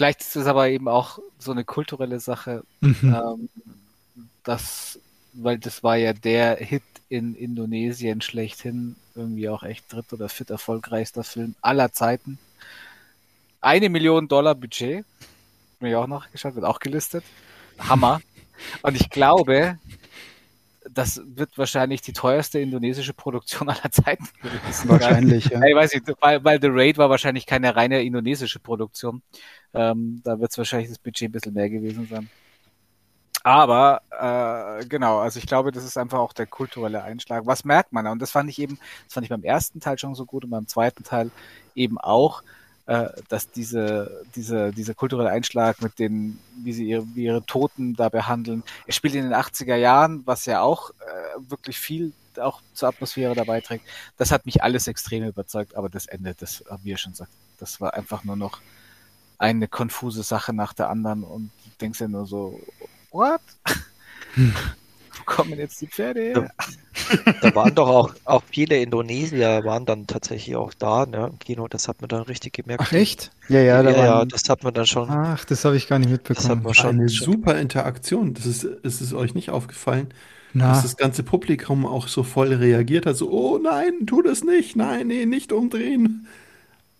Vielleicht 0.00 0.22
ist 0.22 0.34
es 0.34 0.46
aber 0.46 0.70
eben 0.70 0.88
auch 0.88 1.18
so 1.38 1.50
eine 1.50 1.62
kulturelle 1.62 2.20
Sache, 2.20 2.62
Mhm. 2.80 2.96
ähm, 3.02 3.48
das, 4.44 4.98
weil 5.34 5.58
das 5.58 5.82
war 5.82 5.96
ja 5.96 6.14
der 6.14 6.56
Hit 6.56 6.82
in 7.10 7.34
Indonesien 7.34 8.22
schlechthin, 8.22 8.96
irgendwie 9.14 9.50
auch 9.50 9.62
echt 9.62 9.92
dritt 9.92 10.10
oder 10.14 10.30
viert 10.30 10.48
erfolgreichster 10.48 11.22
Film 11.22 11.54
aller 11.60 11.92
Zeiten. 11.92 12.38
Eine 13.60 13.90
Million 13.90 14.26
Dollar 14.26 14.54
Budget, 14.54 15.04
mir 15.80 16.00
auch 16.00 16.06
nachgeschaut, 16.06 16.54
wird 16.54 16.64
auch 16.64 16.78
gelistet. 16.80 17.22
Hammer. 17.78 18.22
Und 18.82 18.94
ich 18.98 19.10
glaube, 19.10 19.78
das 20.88 21.20
wird 21.24 21.58
wahrscheinlich 21.58 22.00
die 22.02 22.12
teuerste 22.12 22.58
indonesische 22.58 23.12
Produktion 23.12 23.68
aller 23.68 23.90
Zeiten 23.90 24.28
gewesen. 24.42 24.60
sein. 24.72 24.88
Wahrscheinlich, 24.88 25.46
ja. 25.46 25.62
Ich 25.62 25.74
weiß 25.74 25.94
nicht, 25.94 26.06
weil, 26.20 26.44
weil 26.44 26.60
The 26.60 26.68
Raid 26.70 26.98
war 26.98 27.10
wahrscheinlich 27.10 27.46
keine 27.46 27.76
reine 27.76 28.02
indonesische 28.02 28.58
Produktion. 28.58 29.22
Ähm, 29.74 30.20
da 30.24 30.40
wird 30.40 30.50
es 30.50 30.58
wahrscheinlich 30.58 30.88
das 30.88 30.98
Budget 30.98 31.28
ein 31.28 31.32
bisschen 31.32 31.54
mehr 31.54 31.70
gewesen 31.70 32.06
sein. 32.10 32.28
Aber 33.42 34.02
äh, 34.10 34.84
genau, 34.86 35.18
also 35.18 35.38
ich 35.38 35.46
glaube, 35.46 35.72
das 35.72 35.84
ist 35.84 35.96
einfach 35.96 36.18
auch 36.18 36.34
der 36.34 36.46
kulturelle 36.46 37.02
Einschlag. 37.02 37.46
Was 37.46 37.64
merkt 37.64 37.92
man? 37.92 38.06
Und 38.06 38.20
das 38.20 38.30
fand 38.30 38.50
ich 38.50 38.58
eben, 38.58 38.78
das 39.06 39.14
fand 39.14 39.24
ich 39.24 39.30
beim 39.30 39.44
ersten 39.44 39.80
Teil 39.80 39.98
schon 39.98 40.14
so 40.14 40.26
gut 40.26 40.44
und 40.44 40.50
beim 40.50 40.66
zweiten 40.66 41.04
Teil 41.04 41.30
eben 41.74 41.98
auch, 41.98 42.42
äh, 42.86 43.08
dass 43.28 43.50
diese, 43.50 44.24
diese, 44.34 44.72
dieser 44.72 44.94
kulturelle 44.94 45.30
Einschlag 45.30 45.80
mit 45.82 45.98
den, 45.98 46.38
wie 46.62 46.72
sie 46.72 46.88
ihre, 46.88 47.06
wie 47.14 47.24
ihre 47.24 47.44
Toten 47.44 47.94
da 47.94 48.08
behandeln. 48.08 48.62
Er 48.86 48.92
spielt 48.92 49.14
in 49.14 49.24
den 49.24 49.34
80er 49.34 49.76
Jahren, 49.76 50.22
was 50.26 50.46
ja 50.46 50.62
auch 50.62 50.90
äh, 50.90 51.50
wirklich 51.50 51.78
viel 51.78 52.12
auch 52.38 52.62
zur 52.74 52.88
Atmosphäre 52.88 53.34
dabei 53.34 53.60
trägt. 53.60 53.84
Das 54.16 54.30
hat 54.30 54.46
mich 54.46 54.62
alles 54.62 54.86
extrem 54.86 55.24
überzeugt, 55.24 55.76
aber 55.76 55.88
das 55.88 56.06
Ende, 56.06 56.34
das, 56.38 56.64
wie 56.82 56.90
ihr 56.90 56.96
schon 56.96 57.14
sagt, 57.14 57.32
das 57.58 57.80
war 57.80 57.94
einfach 57.94 58.24
nur 58.24 58.36
noch 58.36 58.60
eine 59.38 59.68
konfuse 59.68 60.22
Sache 60.22 60.52
nach 60.52 60.72
der 60.72 60.90
anderen 60.90 61.24
und 61.24 61.50
du 61.64 61.70
denkst 61.80 62.00
ja 62.00 62.08
nur 62.08 62.26
so, 62.26 62.60
what? 63.10 63.40
Wo 65.20 65.24
kommen 65.24 65.58
jetzt 65.58 65.80
die 65.80 65.88
Pferde 65.88 66.20
her? 66.22 66.50
Da 67.40 67.54
waren 67.54 67.74
doch 67.74 67.88
auch, 67.88 68.14
auch 68.24 68.42
viele 68.50 68.80
Indonesier 68.80 69.64
waren 69.64 69.86
dann 69.86 70.06
tatsächlich 70.06 70.56
auch 70.56 70.74
da, 70.74 71.06
ne, 71.06 71.28
im 71.32 71.38
Kino. 71.38 71.68
Das 71.68 71.88
hat 71.88 72.00
man 72.00 72.08
dann 72.08 72.22
richtig 72.22 72.52
gemerkt. 72.54 72.84
Ach 72.86 72.92
echt? 72.92 73.32
Ja, 73.48 73.60
ja, 73.60 73.82
Ja, 73.82 73.82
da 73.82 73.92
ja, 73.92 74.06
waren, 74.06 74.28
das 74.28 74.48
hat 74.48 74.62
man 74.64 74.74
dann 74.74 74.86
schon. 74.86 75.08
Ach, 75.08 75.44
das 75.44 75.64
habe 75.64 75.76
ich 75.76 75.88
gar 75.88 75.98
nicht 75.98 76.10
Das 76.28 76.48
hat 76.48 76.58
mitbekommen. 76.58 76.62
man 76.62 76.74
schon. 76.74 76.96
Eine 77.00 77.08
schon 77.08 77.32
super 77.32 77.58
Interaktion. 77.58 78.34
Das 78.34 78.46
ist, 78.46 78.64
ist 78.64 79.00
es 79.00 79.12
euch 79.14 79.34
nicht 79.34 79.50
aufgefallen, 79.50 80.14
Na, 80.52 80.66
dass 80.68 80.82
das 80.82 80.96
ganze 80.96 81.22
Publikum 81.22 81.86
auch 81.86 82.08
so 82.08 82.22
voll 82.22 82.52
reagiert 82.54 83.06
hat, 83.06 83.16
so, 83.16 83.30
oh 83.30 83.58
nein, 83.58 84.06
tu 84.06 84.22
das 84.22 84.44
nicht, 84.44 84.76
nein, 84.76 85.08
nee, 85.08 85.26
nicht 85.26 85.52
umdrehen. 85.52 86.26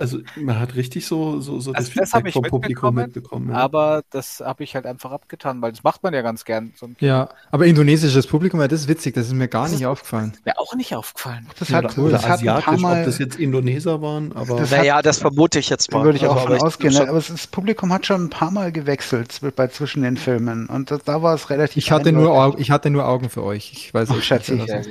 Also 0.01 0.19
man 0.37 0.59
hat 0.59 0.75
richtig 0.77 1.07
so, 1.07 1.41
so, 1.41 1.61
so 1.61 1.73
Also 1.73 1.89
das 1.91 1.95
das 1.95 2.11
Feedback 2.11 2.27
ich 2.29 2.33
vom 2.33 2.43
Publikum 2.45 2.95
mitbekommen, 2.95 3.51
ja. 3.51 3.57
aber 3.57 4.03
das 4.11 4.41
habe 4.41 4.65
ich 4.65 4.75
halt 4.75 4.87
einfach 4.87 5.13
abgetan, 5.13 5.61
weil 5.61 5.73
das 5.73 5.83
macht 5.83 6.03
man 6.03 6.15
ja 6.15 6.23
ganz 6.23 6.45
gern. 6.45 6.73
So 6.75 6.87
ein 6.87 6.97
ja, 7.01 7.29
aber 7.51 7.67
indonesisches 7.67 8.27
Publikum, 8.27 8.61
ja, 8.61 8.67
das 8.69 8.81
ist 8.81 8.89
witzig, 8.89 9.15
das 9.15 9.27
ist 9.27 9.35
mir 9.35 9.47
gar 9.49 9.65
Das 9.65 9.73
nicht 9.73 9.83
ist- 9.83 9.87
aufgefallen. 9.87 10.33
Wäre 10.45 10.59
auch 10.59 10.75
nicht 10.75 10.97
aufgefallen. 10.97 11.47
das 11.59 11.69
Ja, 11.69 11.79
hat, 11.83 11.99
cool. 11.99 12.11
das 12.11 12.23
hat 12.27 12.41
ein 12.41 12.47
paar 12.47 12.57
asiatisch, 12.57 12.69
ob 12.75 12.81
Mal, 12.81 13.05
das 13.05 13.19
jetzt 13.19 13.39
Indoneser 13.39 14.01
waren, 14.01 14.33
aber 14.35 14.57
Das 14.57 14.71
Naja, 14.71 15.03
das 15.03 15.19
vermute 15.19 15.59
ich 15.59 15.69
jetzt 15.69 15.93
mal. 15.93 16.03
würde 16.03 16.17
ich 16.17 16.27
auch 16.27 16.35
Also, 16.37 16.47
von 16.47 16.55
aber 16.57 16.67
ausgehen, 16.67 16.93
schon- 16.95 17.03
ne? 17.05 17.11
aber 17.11 17.21
das 17.21 17.47
Publikum 17.47 17.93
hat 17.93 18.07
schon 18.07 18.25
ein 18.25 18.31
paar 18.31 18.51
Mal 18.51 18.73
gewechselt 18.73 19.39
bei 19.55 19.67
zwischen 19.69 20.03
den 20.03 20.17
Filmen 20.17 20.67
und 20.67 20.91
das, 20.91 21.05
da 21.05 21.23
war 21.23 21.35
es 21.35 21.51
relativ 21.51 21.77
Ich 21.77 21.93
hatte, 21.93 22.11
nur, 22.13 22.31
eindeutig. 22.33 22.57
Au- 22.57 22.63
ich 22.63 22.71
hatte 22.71 22.89
nur 22.89 23.07
Augen 23.07 23.29
für 23.29 23.43
euch. 23.45 23.71
Ich 23.75 23.93
weiß 23.93 24.09
nicht, 24.09 24.27
Sehr 24.27 24.57
gut. 24.65 24.89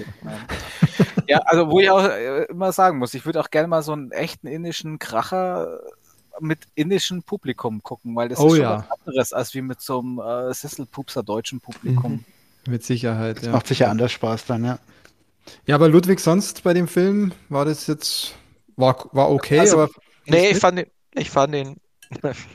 Ja, 1.28 1.40
also 1.46 1.70
wo 1.70 1.80
ich 1.80 1.90
auch 1.90 2.04
äh, 2.04 2.44
immer 2.46 2.72
sagen 2.72 2.98
muss, 2.98 3.14
ich 3.14 3.26
würde 3.26 3.40
auch 3.40 3.50
gerne 3.52 3.68
mal 3.68 3.82
so 3.84 3.94
einen 3.94 4.12
echten 4.12 4.48
indischen 4.48 4.99
Kracher 5.00 5.80
mit 6.40 6.60
indischem 6.76 7.24
Publikum 7.24 7.84
gucken, 7.84 8.16
weil 8.16 8.30
das 8.30 8.40
Oh 8.40 8.48
ist 8.48 8.54
schon 8.54 8.62
ja. 8.62 8.86
was 8.90 9.00
anderes 9.00 9.34
als 9.34 9.54
wie 9.54 9.62
mit 9.62 9.82
so 9.82 10.00
einem 10.00 10.20
äh, 10.20 10.54
Sisselpupser 10.54 11.24
deutschen 11.24 11.60
Publikum. 11.60 12.24
Mit 12.68 12.84
Sicherheit, 12.84 13.42
ja. 13.44 13.52
Macht 13.52 13.68
sicher 13.68 13.90
anders 13.90 14.12
Spaß 14.12 14.46
dann, 14.46 14.64
ja. 14.64 14.80
Ja, 15.66 15.76
aber 15.76 15.90
Ludwig, 15.90 16.20
sonst 16.20 16.64
bei 16.64 16.74
dem 16.74 16.88
Film 16.88 17.32
war 17.50 17.66
das 17.66 17.88
jetzt, 17.88 18.36
war, 18.76 19.10
war 19.12 19.32
okay, 19.32 19.60
Also, 19.60 19.82
aber 19.82 19.90
Nee, 20.26 20.52
ich 20.52 20.58
fand 20.58 20.80
ihn, 20.80 20.86
ich 21.16 21.30
fand 21.30 21.56
ihn 21.56 21.78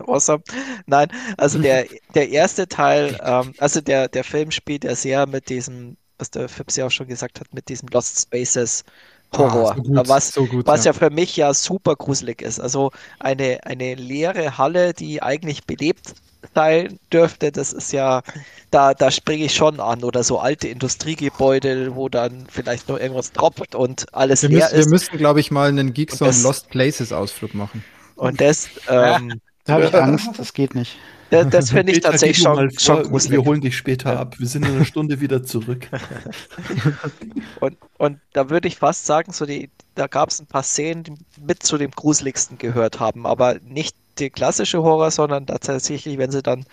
awesome. 0.06 0.42
Nein, 0.86 1.08
also 1.36 1.58
der, 1.58 1.86
der 2.14 2.28
erste 2.28 2.68
Teil, 2.68 3.18
ähm, 3.22 3.52
also 3.58 3.80
der, 3.80 4.08
der 4.08 4.24
Film 4.24 4.50
spielt 4.50 4.84
ja 4.84 4.94
sehr 4.94 5.26
mit 5.26 5.48
diesem, 5.48 5.96
was 6.18 6.30
der 6.30 6.48
Fips 6.48 6.76
ja 6.76 6.86
auch 6.86 6.90
schon 6.90 7.08
gesagt 7.08 7.40
hat, 7.40 7.52
mit 7.52 7.68
diesem 7.68 7.88
Lost 7.88 8.20
Spaces 8.20 8.84
Horror. 9.38 9.72
Ah, 9.72 9.74
so 9.76 9.82
gut, 9.82 10.08
was 10.08 10.28
so 10.28 10.46
gut, 10.46 10.66
was 10.66 10.84
ja. 10.84 10.92
ja. 10.92 10.98
für 10.98 11.10
mich 11.10 11.36
ja 11.36 11.52
super 11.54 11.96
gruselig 11.96 12.42
ist. 12.42 12.60
Also 12.60 12.90
eine, 13.18 13.60
eine 13.64 13.94
leere 13.94 14.58
Halle, 14.58 14.94
die 14.94 15.22
eigentlich 15.22 15.64
belebt 15.64 16.14
sein 16.54 16.98
dürfte, 17.12 17.50
das 17.50 17.72
ist 17.72 17.92
ja, 17.92 18.22
da, 18.70 18.94
da 18.94 19.10
springe 19.10 19.44
ich 19.44 19.54
schon 19.54 19.80
an. 19.80 20.04
Oder 20.04 20.22
so 20.22 20.38
alte 20.38 20.68
Industriegebäude, 20.68 21.94
wo 21.94 22.08
dann 22.08 22.46
vielleicht 22.50 22.88
noch 22.88 22.98
irgendwas 22.98 23.32
tropft 23.32 23.74
und 23.74 24.06
alles 24.14 24.42
wir 24.42 24.50
leer 24.50 24.58
müssen, 24.58 24.72
wir 24.72 24.80
ist. 24.80 24.90
müssen, 24.90 25.18
glaube 25.18 25.40
ich, 25.40 25.50
mal 25.50 25.68
einen 25.68 25.94
Geeks 25.94 26.20
Und 26.20 26.42
Lost 26.42 26.68
Places 26.70 27.12
Ausflug 27.12 27.54
machen. 27.54 27.84
Und 28.16 28.40
das, 28.40 28.68
ähm, 28.88 29.40
Da 29.64 29.74
habe 29.74 29.86
ich 29.86 29.94
Angst, 29.94 30.28
das 30.36 30.52
geht 30.52 30.74
nicht. 30.74 30.98
Das, 31.34 31.48
das 31.50 31.70
finde 31.72 31.92
ich 31.92 32.00
tatsächlich 32.00 32.38
schon, 32.38 32.70
schon 32.78 33.02
gruselig. 33.02 33.38
Wir 33.38 33.44
holen 33.44 33.60
dich 33.60 33.76
später 33.76 34.18
ab. 34.18 34.38
Wir 34.38 34.46
sind 34.46 34.66
in 34.66 34.76
einer 34.76 34.84
Stunde 34.84 35.20
wieder 35.20 35.42
zurück. 35.42 35.88
Und, 37.60 37.76
und 37.98 38.18
da 38.32 38.50
würde 38.50 38.68
ich 38.68 38.76
fast 38.76 39.06
sagen, 39.06 39.32
so 39.32 39.46
die, 39.46 39.70
da 39.94 40.06
gab 40.06 40.28
es 40.28 40.40
ein 40.40 40.46
paar 40.46 40.62
Szenen, 40.62 41.04
die 41.04 41.14
mit 41.40 41.62
zu 41.62 41.78
dem 41.78 41.90
gruseligsten 41.90 42.58
gehört 42.58 43.00
haben, 43.00 43.26
aber 43.26 43.58
nicht 43.64 43.96
die 44.18 44.30
klassische 44.30 44.82
Horror, 44.82 45.10
sondern 45.10 45.46
tatsächlich, 45.46 46.18
wenn 46.18 46.30
sie 46.30 46.42
dann 46.42 46.66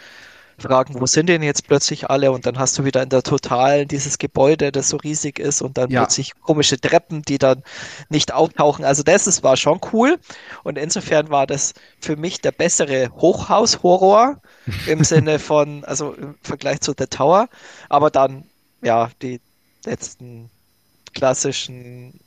fragen, 0.62 1.00
wo 1.02 1.06
sind 1.06 1.28
denn 1.28 1.44
jetzt 1.44 1.68
plötzlich 1.68 2.10
alle? 2.10 2.32
Und 2.32 2.46
dann 2.46 2.58
hast 2.60 2.78
du 2.78 2.86
wieder 2.86 3.04
in 3.04 3.10
der 3.10 3.24
Totalen 3.24 3.88
dieses 3.88 4.18
Gebäude, 4.18 4.72
das 4.72 4.90
so 4.90 4.98
riesig 4.98 5.40
ist 5.40 5.62
und 5.62 5.78
dann 5.78 5.90
Ja. 5.90 5.98
plötzlich 5.98 6.34
komische 6.42 6.80
Treppen, 6.80 7.24
die 7.24 7.38
dann 7.40 7.64
nicht 8.10 8.34
auftauchen. 8.34 8.86
Also 8.86 9.04
das 9.04 9.28
ist, 9.28 9.44
war 9.44 9.58
schon 9.58 9.80
cool. 9.94 10.20
Und 10.64 10.78
insofern 10.78 11.30
war 11.30 11.48
das 11.48 11.74
für 12.00 12.16
mich 12.16 12.42
der 12.42 12.52
bessere 12.52 13.10
Hochhaus-Horror 13.12 14.42
im 14.86 15.04
Sinne 15.04 15.40
von, 15.40 15.84
also 15.86 16.14
im 16.14 16.36
Vergleich 16.44 16.82
zu 16.82 16.94
The 16.98 17.08
Tower. 17.08 17.50
Aber 17.90 18.12
dann, 18.12 18.46
ja, 18.82 19.10
die 19.22 19.42
letzten 19.86 20.50
klassischen 21.14 22.20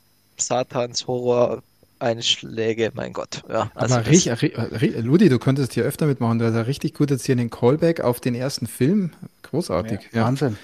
Satans-Horror-Einschläge, 1.99 2.91
mein 2.93 3.13
Gott. 3.13 3.43
Ja, 3.49 3.71
also 3.75 3.95
Aber 3.95 4.05
richtig, 4.07 4.33
ri- 4.33 5.01
Ludi, 5.01 5.29
du 5.29 5.39
könntest 5.39 5.73
hier 5.73 5.83
öfter 5.83 6.05
mitmachen. 6.05 6.39
Du 6.39 6.45
hast 6.45 6.55
ja 6.55 6.61
richtig 6.61 6.93
gut 6.93 7.11
jetzt 7.11 7.25
hier 7.25 7.35
den 7.35 7.49
Callback 7.49 8.01
auf 8.01 8.19
den 8.19 8.35
ersten 8.35 8.67
Film. 8.67 9.11
Großartig. 9.43 10.09
Ja, 10.13 10.25
Wahnsinn. 10.25 10.57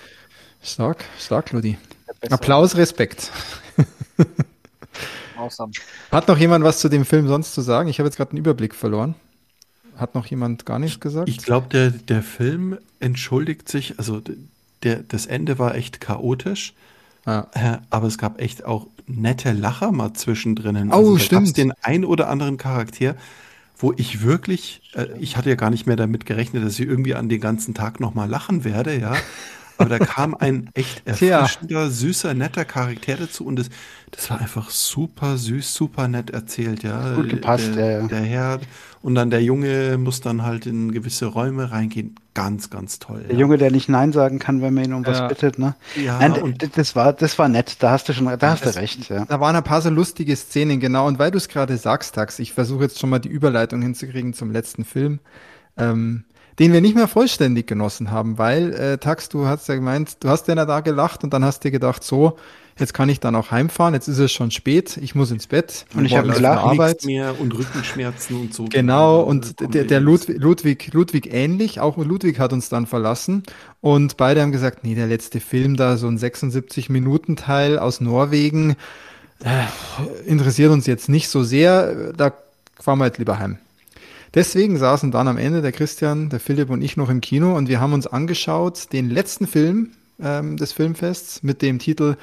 stark, 0.63 1.05
stark, 1.19 1.51
Ludi. 1.51 1.77
Applaus, 2.29 2.75
Respekt. 2.75 3.31
Awesome. 5.35 5.71
Hat 6.11 6.27
noch 6.27 6.37
jemand 6.37 6.63
was 6.63 6.79
zu 6.79 6.89
dem 6.89 7.05
Film 7.05 7.27
sonst 7.27 7.53
zu 7.53 7.61
sagen? 7.61 7.89
Ich 7.89 7.99
habe 7.99 8.07
jetzt 8.07 8.17
gerade 8.17 8.31
einen 8.31 8.37
Überblick 8.39 8.75
verloren. 8.75 9.15
Hat 9.97 10.13
noch 10.13 10.25
jemand 10.27 10.65
gar 10.65 10.77
nichts 10.77 10.99
gesagt? 10.99 11.29
Ich 11.29 11.37
glaube, 11.39 11.67
der, 11.69 11.89
der 11.89 12.21
Film 12.21 12.77
entschuldigt 12.99 13.67
sich, 13.67 13.97
also 13.97 14.21
der, 14.83 14.97
das 14.97 15.25
Ende 15.25 15.57
war 15.57 15.73
echt 15.75 15.99
chaotisch, 15.99 16.73
Ah. 17.25 17.47
äh, 17.53 17.77
aber 17.89 18.07
es 18.07 18.17
gab 18.17 18.41
echt 18.41 18.65
auch 18.65 18.87
nette 19.07 19.51
Lacher 19.51 19.91
mal 19.91 20.13
zwischendrin. 20.13 20.89
Oh, 20.91 20.95
Also 20.95 21.17
stimmt. 21.17 21.41
gab's 21.41 21.53
den 21.53 21.73
ein 21.81 22.05
oder 22.05 22.29
anderen 22.29 22.57
Charakter, 22.57 23.15
wo 23.77 23.93
ich 23.95 24.23
wirklich, 24.23 24.81
äh, 24.95 25.07
ich 25.19 25.37
hatte 25.37 25.49
ja 25.49 25.55
gar 25.55 25.69
nicht 25.69 25.85
mehr 25.87 25.95
damit 25.95 26.25
gerechnet, 26.25 26.63
dass 26.63 26.79
ich 26.79 26.87
irgendwie 26.87 27.15
an 27.15 27.29
den 27.29 27.41
ganzen 27.41 27.73
Tag 27.73 27.99
nochmal 27.99 28.29
lachen 28.29 28.63
werde, 28.63 28.97
ja. 28.99 29.15
Aber 29.81 29.89
da 29.89 29.99
kam 29.99 30.35
ein 30.35 30.69
echt 30.73 31.01
erfrischender, 31.05 31.89
süßer, 31.89 32.33
netter 32.33 32.65
Charakter 32.65 33.15
dazu 33.17 33.45
und 33.45 33.57
das, 33.57 33.69
das 34.11 34.29
war 34.29 34.39
einfach 34.39 34.69
super 34.69 35.37
süß, 35.37 35.73
super 35.73 36.07
nett 36.07 36.29
erzählt, 36.29 36.83
ja. 36.83 37.15
Gut 37.15 37.29
gepasst, 37.29 37.75
der, 37.75 37.91
ja, 37.91 37.99
ja. 38.01 38.07
der 38.07 38.19
Herr 38.21 38.59
und 39.01 39.15
dann 39.15 39.31
der 39.31 39.43
Junge 39.43 39.97
muss 39.97 40.21
dann 40.21 40.43
halt 40.43 40.65
in 40.67 40.91
gewisse 40.91 41.25
Räume 41.25 41.71
reingehen. 41.71 42.15
Ganz, 42.33 42.69
ganz 42.69 42.99
toll. 42.99 43.23
Der 43.27 43.33
ja. 43.33 43.39
Junge, 43.41 43.57
der 43.57 43.71
nicht 43.71 43.89
Nein 43.89 44.13
sagen 44.13 44.37
kann, 44.39 44.61
wenn 44.61 44.73
man 44.73 44.85
ihn 44.85 44.93
um 44.93 45.05
was 45.05 45.17
Ja. 45.19 45.27
bittet, 45.27 45.57
ne? 45.59 45.75
Ja, 45.95 46.19
Nein, 46.19 46.33
und 46.33 46.77
das 46.77 46.95
war, 46.95 47.11
das 47.11 47.37
war 47.39 47.49
nett, 47.49 47.77
da 47.79 47.91
hast 47.91 48.07
du 48.07 48.13
schon, 48.13 48.25
da 48.25 48.51
hast 48.51 48.65
Das- 48.65 48.75
du 48.75 48.79
recht, 48.79 49.09
ja. 49.09 49.25
Da 49.25 49.39
waren 49.39 49.55
ein 49.55 49.63
paar 49.63 49.81
so 49.81 49.89
lustige 49.89 50.35
Szenen, 50.35 50.79
genau. 50.79 51.07
Und 51.07 51.17
weil 51.19 51.31
du 51.31 51.37
es 51.37 51.47
gerade 51.47 51.75
sagst, 51.77 52.15
Tax, 52.15 52.39
ich 52.39 52.53
versuche 52.53 52.83
jetzt 52.83 52.99
schon 52.99 53.09
mal 53.09 53.19
die 53.19 53.29
Überleitung 53.29 53.81
hinzukriegen 53.81 54.33
zum 54.33 54.51
letzten 54.51 54.85
Film, 54.85 55.19
ähm, 55.77 56.23
den 56.61 56.73
wir 56.73 56.81
nicht 56.81 56.93
mehr 56.95 57.07
vollständig 57.07 57.65
genossen 57.65 58.11
haben, 58.11 58.37
weil, 58.37 58.71
äh, 58.73 58.97
Tax, 58.99 59.29
du 59.29 59.47
hast 59.47 59.67
ja 59.67 59.73
gemeint, 59.73 60.17
du 60.19 60.29
hast 60.29 60.47
ja 60.47 60.53
da 60.53 60.81
gelacht 60.81 61.23
und 61.23 61.33
dann 61.33 61.43
hast 61.43 61.63
dir 61.63 61.71
gedacht, 61.71 62.03
so, 62.03 62.37
jetzt 62.77 62.93
kann 62.93 63.09
ich 63.09 63.19
dann 63.19 63.35
auch 63.35 63.49
heimfahren, 63.49 63.95
jetzt 63.95 64.07
ist 64.07 64.19
es 64.19 64.31
schon 64.31 64.51
spät, 64.51 64.95
ich 65.01 65.15
muss 65.15 65.31
ins 65.31 65.47
Bett. 65.47 65.87
Und 65.95 66.05
ich 66.05 66.11
morgen 66.11 66.27
hab 66.27 66.35
ist 66.35 66.37
gelacht. 66.37 66.59
eine 66.59 66.69
nichts 66.69 66.79
Arbeit. 66.79 67.05
mehr 67.05 67.41
und 67.41 67.57
Rückenschmerzen 67.57 68.39
und 68.39 68.53
so. 68.53 68.65
Genau, 68.65 69.23
Äh, 69.23 69.25
und 69.25 69.59
der, 69.73 69.85
der 69.85 69.97
eben 69.97 70.05
Ludwig, 70.05 70.37
Ludwig, 70.39 70.93
Ludwig 70.93 71.33
ähnlich, 71.33 71.79
auch 71.79 71.97
Ludwig 71.97 72.37
hat 72.37 72.53
uns 72.53 72.69
dann 72.69 72.85
verlassen 72.85 73.41
und 73.79 74.17
beide 74.17 74.43
haben 74.43 74.51
gesagt, 74.51 74.83
nee, 74.83 74.93
der 74.93 75.07
letzte 75.07 75.39
Film 75.39 75.77
da, 75.77 75.97
so 75.97 76.07
ein 76.07 76.19
76-Minuten-Teil 76.19 77.79
aus 77.79 78.01
Norwegen, 78.01 78.75
äh, 79.43 80.29
interessiert 80.29 80.71
uns 80.71 80.85
jetzt 80.85 81.09
nicht 81.09 81.27
so 81.27 81.43
sehr, 81.43 82.13
da 82.13 82.33
fahren 82.79 82.99
wir 82.99 83.07
jetzt 83.07 83.17
lieber 83.17 83.39
heim. 83.39 83.57
Deswegen 84.33 84.77
saßen 84.77 85.11
dann 85.11 85.27
am 85.27 85.37
Ende 85.37 85.61
der 85.61 85.71
Christian, 85.73 86.29
der 86.29 86.39
Philipp 86.39 86.69
und 86.69 86.81
ich 86.81 86.95
noch 86.95 87.09
im 87.09 87.19
Kino 87.19 87.55
und 87.55 87.67
wir 87.67 87.81
haben 87.81 87.93
uns 87.93 88.07
angeschaut 88.07 88.93
den 88.93 89.09
letzten 89.09 89.45
Film 89.45 89.89
ähm, 90.21 90.55
des 90.55 90.71
Filmfests 90.71 91.43
mit 91.43 91.61
dem 91.61 91.79
Titel 91.79 92.15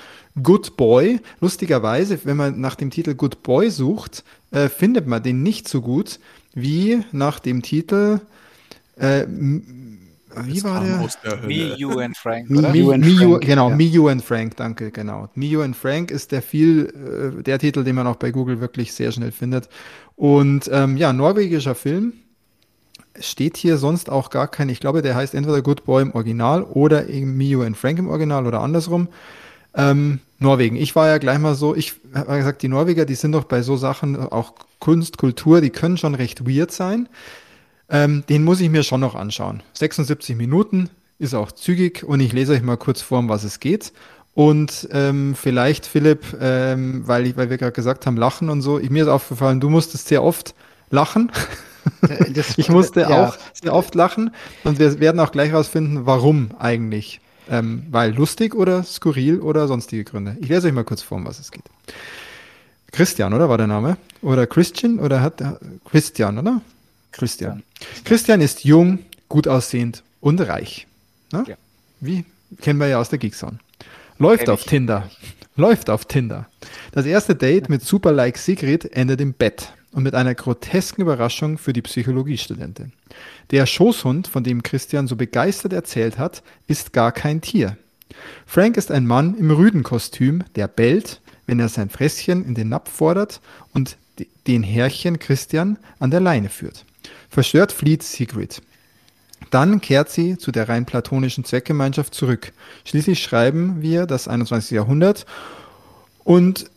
Good 0.43 0.77
Boy. 0.77 1.21
Lustigerweise, 1.41 2.19
wenn 2.25 2.37
man 2.37 2.61
nach 2.61 2.77
dem 2.77 2.91
Titel 2.91 3.15
Good 3.15 3.43
Boy 3.43 3.71
sucht, 3.71 4.25
äh, 4.53 4.69
findet 4.69 5.07
man 5.07 5.23
den 5.23 5.43
nicht 5.43 5.69
so 5.69 5.83
gut 5.83 6.19
wie 6.55 7.03
nach 7.13 7.41
dem 7.41 7.63
Titel. 7.63 8.21
Äh, 8.97 9.27
wie 9.29 10.63
war 10.63 10.85
der? 10.85 11.39
Me. 11.47 11.75
You 11.77 11.99
and 11.99 12.17
Frank, 12.17 12.49
Me, 12.49 12.59
oder? 12.59 12.75
You 12.75 12.89
Me, 12.89 12.95
and 12.95 13.05
Me, 13.05 13.11
You, 13.11 13.31
Frank, 13.31 13.45
genau, 13.45 13.71
ja. 13.71 13.77
Me, 13.77 13.85
You 13.85 14.09
and 14.09 14.25
Frank, 14.25 14.57
danke, 14.57 14.91
genau. 14.91 15.29
Me, 15.35 15.47
You 15.47 15.63
and 15.63 15.77
Frank 15.77 16.11
ist 16.11 16.33
der 16.33 16.43
viel, 16.43 17.39
äh, 17.39 17.43
der 17.43 17.59
Titel, 17.59 17.85
den 17.85 17.97
man 17.97 18.07
auch 18.07 18.17
bei 18.17 18.31
Google 18.31 18.61
wirklich 18.61 18.93
sehr 18.93 19.11
schnell 19.13 19.33
findet. 19.33 19.69
Und 20.19 20.69
ähm, 20.73 20.97
ja, 20.97 21.13
norwegischer 21.13 21.77
Film. 21.77 22.13
Steht 23.21 23.57
hier 23.57 23.79
sonst 23.79 24.11
auch 24.11 24.31
gar 24.31 24.49
kein, 24.49 24.69
ich 24.69 24.81
glaube, 24.81 25.01
der 25.01 25.15
heißt 25.15 25.35
entweder 25.35 25.63
Good 25.63 25.85
Boy 25.85 26.03
im 26.03 26.13
Original 26.13 26.65
oder 26.65 27.09
You 27.09 27.63
and 27.63 27.77
Frank 27.77 28.01
im 28.01 28.09
Original 28.09 28.47
oder 28.47 28.61
andersrum. 28.61 29.09
Ähm, 29.75 30.19
Norwegen. 30.41 30.77
Ich 30.77 30.97
war 30.97 31.07
ja 31.07 31.19
gleich 31.19 31.39
mal 31.39 31.55
so, 31.55 31.75
ich 31.75 31.95
habe 32.15 32.37
gesagt, 32.37 32.63
die 32.63 32.69
Norweger, 32.69 33.05
die 33.05 33.15
sind 33.15 33.33
doch 33.33 33.45
bei 33.45 33.63
so 33.63 33.77
Sachen, 33.77 34.17
auch 34.17 34.55
Kunst, 34.81 35.19
Kultur, 35.19 35.61
die 35.61 35.71
können 35.71 35.97
schon 35.97 36.17
recht 36.17 36.49
weird 36.49 36.73
sein. 36.73 37.09
Ähm, 37.89 38.25
den 38.29 38.43
muss 38.43 38.61
ich 38.61 38.71
mir 38.71 38.83
schon 38.83 39.01
noch 39.01 39.15
anschauen. 39.15 39.63
76 39.75 40.37
Minuten, 40.37 40.91
ist 41.21 41.35
auch 41.35 41.53
zügig 41.53 42.05
und 42.05 42.21
ich 42.21 42.33
lese 42.33 42.53
euch 42.53 42.63
mal 42.63 42.77
kurz 42.77 43.03
vor, 43.03 43.21
um 43.21 43.29
was 43.29 43.45
es 43.45 43.61
geht. 43.61 43.93
Und 44.39 44.89
ähm, 44.93 45.35
vielleicht, 45.35 45.85
Philipp, 45.85 46.37
ähm, 46.41 47.03
weil, 47.09 47.27
ich, 47.27 47.37
weil 47.37 47.51
wir 47.51 47.59
gerade 47.59 47.73
gesagt 47.73 48.07
haben, 48.07 48.17
lachen 48.17 48.51
und 48.51 48.63
so, 48.63 48.79
ich, 48.79 48.89
mir 48.89 49.03
ist 49.03 49.09
aufgefallen, 49.09 49.59
du 49.59 49.69
musstest 49.69 50.07
sehr 50.07 50.23
oft 50.23 50.55
lachen. 50.91 51.33
Das, 52.35 52.55
Ich 52.57 52.69
musste 52.69 53.01
ja, 53.01 53.27
auch 53.27 53.37
sehr 53.61 53.75
oft 53.75 53.97
lachen 53.97 54.31
und 54.63 54.79
wir 54.79 55.01
werden 55.01 55.19
auch 55.19 55.33
gleich 55.33 55.53
rausfinden, 55.53 56.07
warum 56.07 56.53
eigentlich. 56.61 57.21
Ähm, 57.51 57.83
weil 57.91 58.15
lustig 58.15 58.55
oder 58.55 58.85
skurril 58.85 59.41
oder 59.41 59.67
sonstige 59.67 60.05
Gründe. 60.05 60.37
Ich 60.41 60.49
lese 60.49 60.69
euch 60.69 60.73
mal 60.73 60.85
kurz 60.85 61.03
vor, 61.03 61.19
um 61.19 61.25
was 61.25 61.41
es 61.41 61.51
geht. 61.51 61.65
Christian, 62.93 63.35
oder 63.35 63.49
war 63.49 63.59
der 63.59 63.67
Name? 63.67 63.97
Oder 64.23 64.47
Christian 64.47 65.01
oder 65.01 65.21
hat 65.21 65.43
Christian, 65.85 66.39
oder? 66.39 66.61
Christian. 67.11 67.65
Christian 68.05 68.41
ist 68.41 68.65
jung, 68.65 69.01
gut 69.29 69.49
aussehend 69.49 70.05
und 70.21 70.41
reich. 70.43 70.87
Ne? 71.33 71.43
Ja. 71.49 71.57
Wie 71.99 72.25
kennen 72.61 72.79
wir 72.79 72.87
ja 72.87 73.01
aus 73.01 73.09
der 73.09 73.19
Geekzone. 73.19 73.59
Läuft 74.19 74.49
auf. 74.49 74.65
Tinder. 74.65 75.09
Läuft 75.57 75.91
auf 75.91 76.05
Tinder. 76.05 76.49
Das 76.93 77.07
erste 77.07 77.35
Date 77.35 77.69
mit 77.69 77.83
Super-Like 77.83 78.39
Sigrid 78.39 78.93
endet 78.97 79.21
im 79.21 79.33
Bett 79.33 79.73
und 79.93 80.03
mit 80.03 80.15
einer 80.15 80.35
grotesken 80.35 81.03
Überraschung 81.03 81.59
für 81.59 81.73
die 81.73 81.83
Psychologiestudentin. 81.83 82.93
Der 83.51 83.67
Schoßhund, 83.67 84.29
von 84.29 84.45
dem 84.45 84.63
Christian 84.63 85.07
so 85.07 85.17
begeistert 85.17 85.73
erzählt 85.73 86.19
hat, 86.19 86.43
ist 86.67 86.93
gar 86.93 87.13
kein 87.13 87.41
Tier. 87.41 87.77
Frank 88.47 88.77
ist 88.77 88.91
ein 88.91 89.07
Mann 89.07 89.37
im 89.37 89.51
Rüdenkostüm, 89.51 90.45
der 90.57 90.69
bellt, 90.69 91.21
wenn 91.47 91.61
er 91.61 91.69
sein 91.69 91.89
Fresschen 91.89 92.45
in 92.45 92.55
den 92.55 92.69
Napf 92.69 92.91
fordert 92.91 93.41
und 93.73 93.97
de- 94.19 94.27
den 94.47 94.63
Herrchen 94.63 95.19
Christian 95.19 95.79
an 95.99 96.11
der 96.11 96.21
Leine 96.21 96.49
führt. 96.49 96.85
Verstört 97.31 97.73
flieht 97.73 98.03
Sigrid. 98.03 98.63
Dann 99.51 99.81
kehrt 99.81 100.11
sie 100.11 100.37
zu 100.37 100.53
der 100.53 100.69
rein 100.69 100.85
platonischen 100.87 101.45
Zweckgemeinschaft 101.45 102.15
zurück. 102.15 102.53
Schließlich 102.85 103.23
schreiben 103.23 103.81
wir 103.81 104.07
das 104.07 104.29
21. 104.29 104.73
Jahrhundert 104.73 105.27
und 106.25 106.71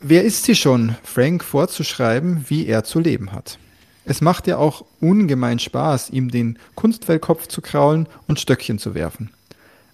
wer 0.00 0.24
ist 0.24 0.44
sie 0.44 0.54
schon, 0.54 0.96
Frank 1.02 1.42
vorzuschreiben, 1.42 2.44
wie 2.48 2.66
er 2.66 2.84
zu 2.84 3.00
leben 3.00 3.32
hat? 3.32 3.58
Es 4.04 4.20
macht 4.20 4.46
ja 4.46 4.56
auch 4.56 4.84
ungemein 5.00 5.58
Spaß, 5.58 6.10
ihm 6.10 6.30
den 6.30 6.58
Kunstfellkopf 6.74 7.46
zu 7.46 7.60
kraulen 7.60 8.08
und 8.26 8.40
Stöckchen 8.40 8.78
zu 8.78 8.94
werfen. 8.94 9.30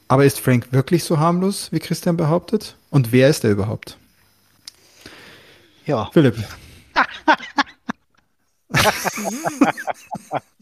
Aber 0.07 0.25
ist 0.25 0.41
Frank 0.41 0.73
wirklich 0.73 1.05
so 1.05 1.19
harmlos, 1.19 1.73
wie 1.73 1.81
Christian 1.81 2.17
behauptet? 2.17 2.77
Und 2.91 3.13
wer 3.13 3.29
ist 3.29 3.45
er 3.45 3.51
überhaupt? 3.51 3.97
Ja. 5.87 6.11
Philipp. 6.13 6.37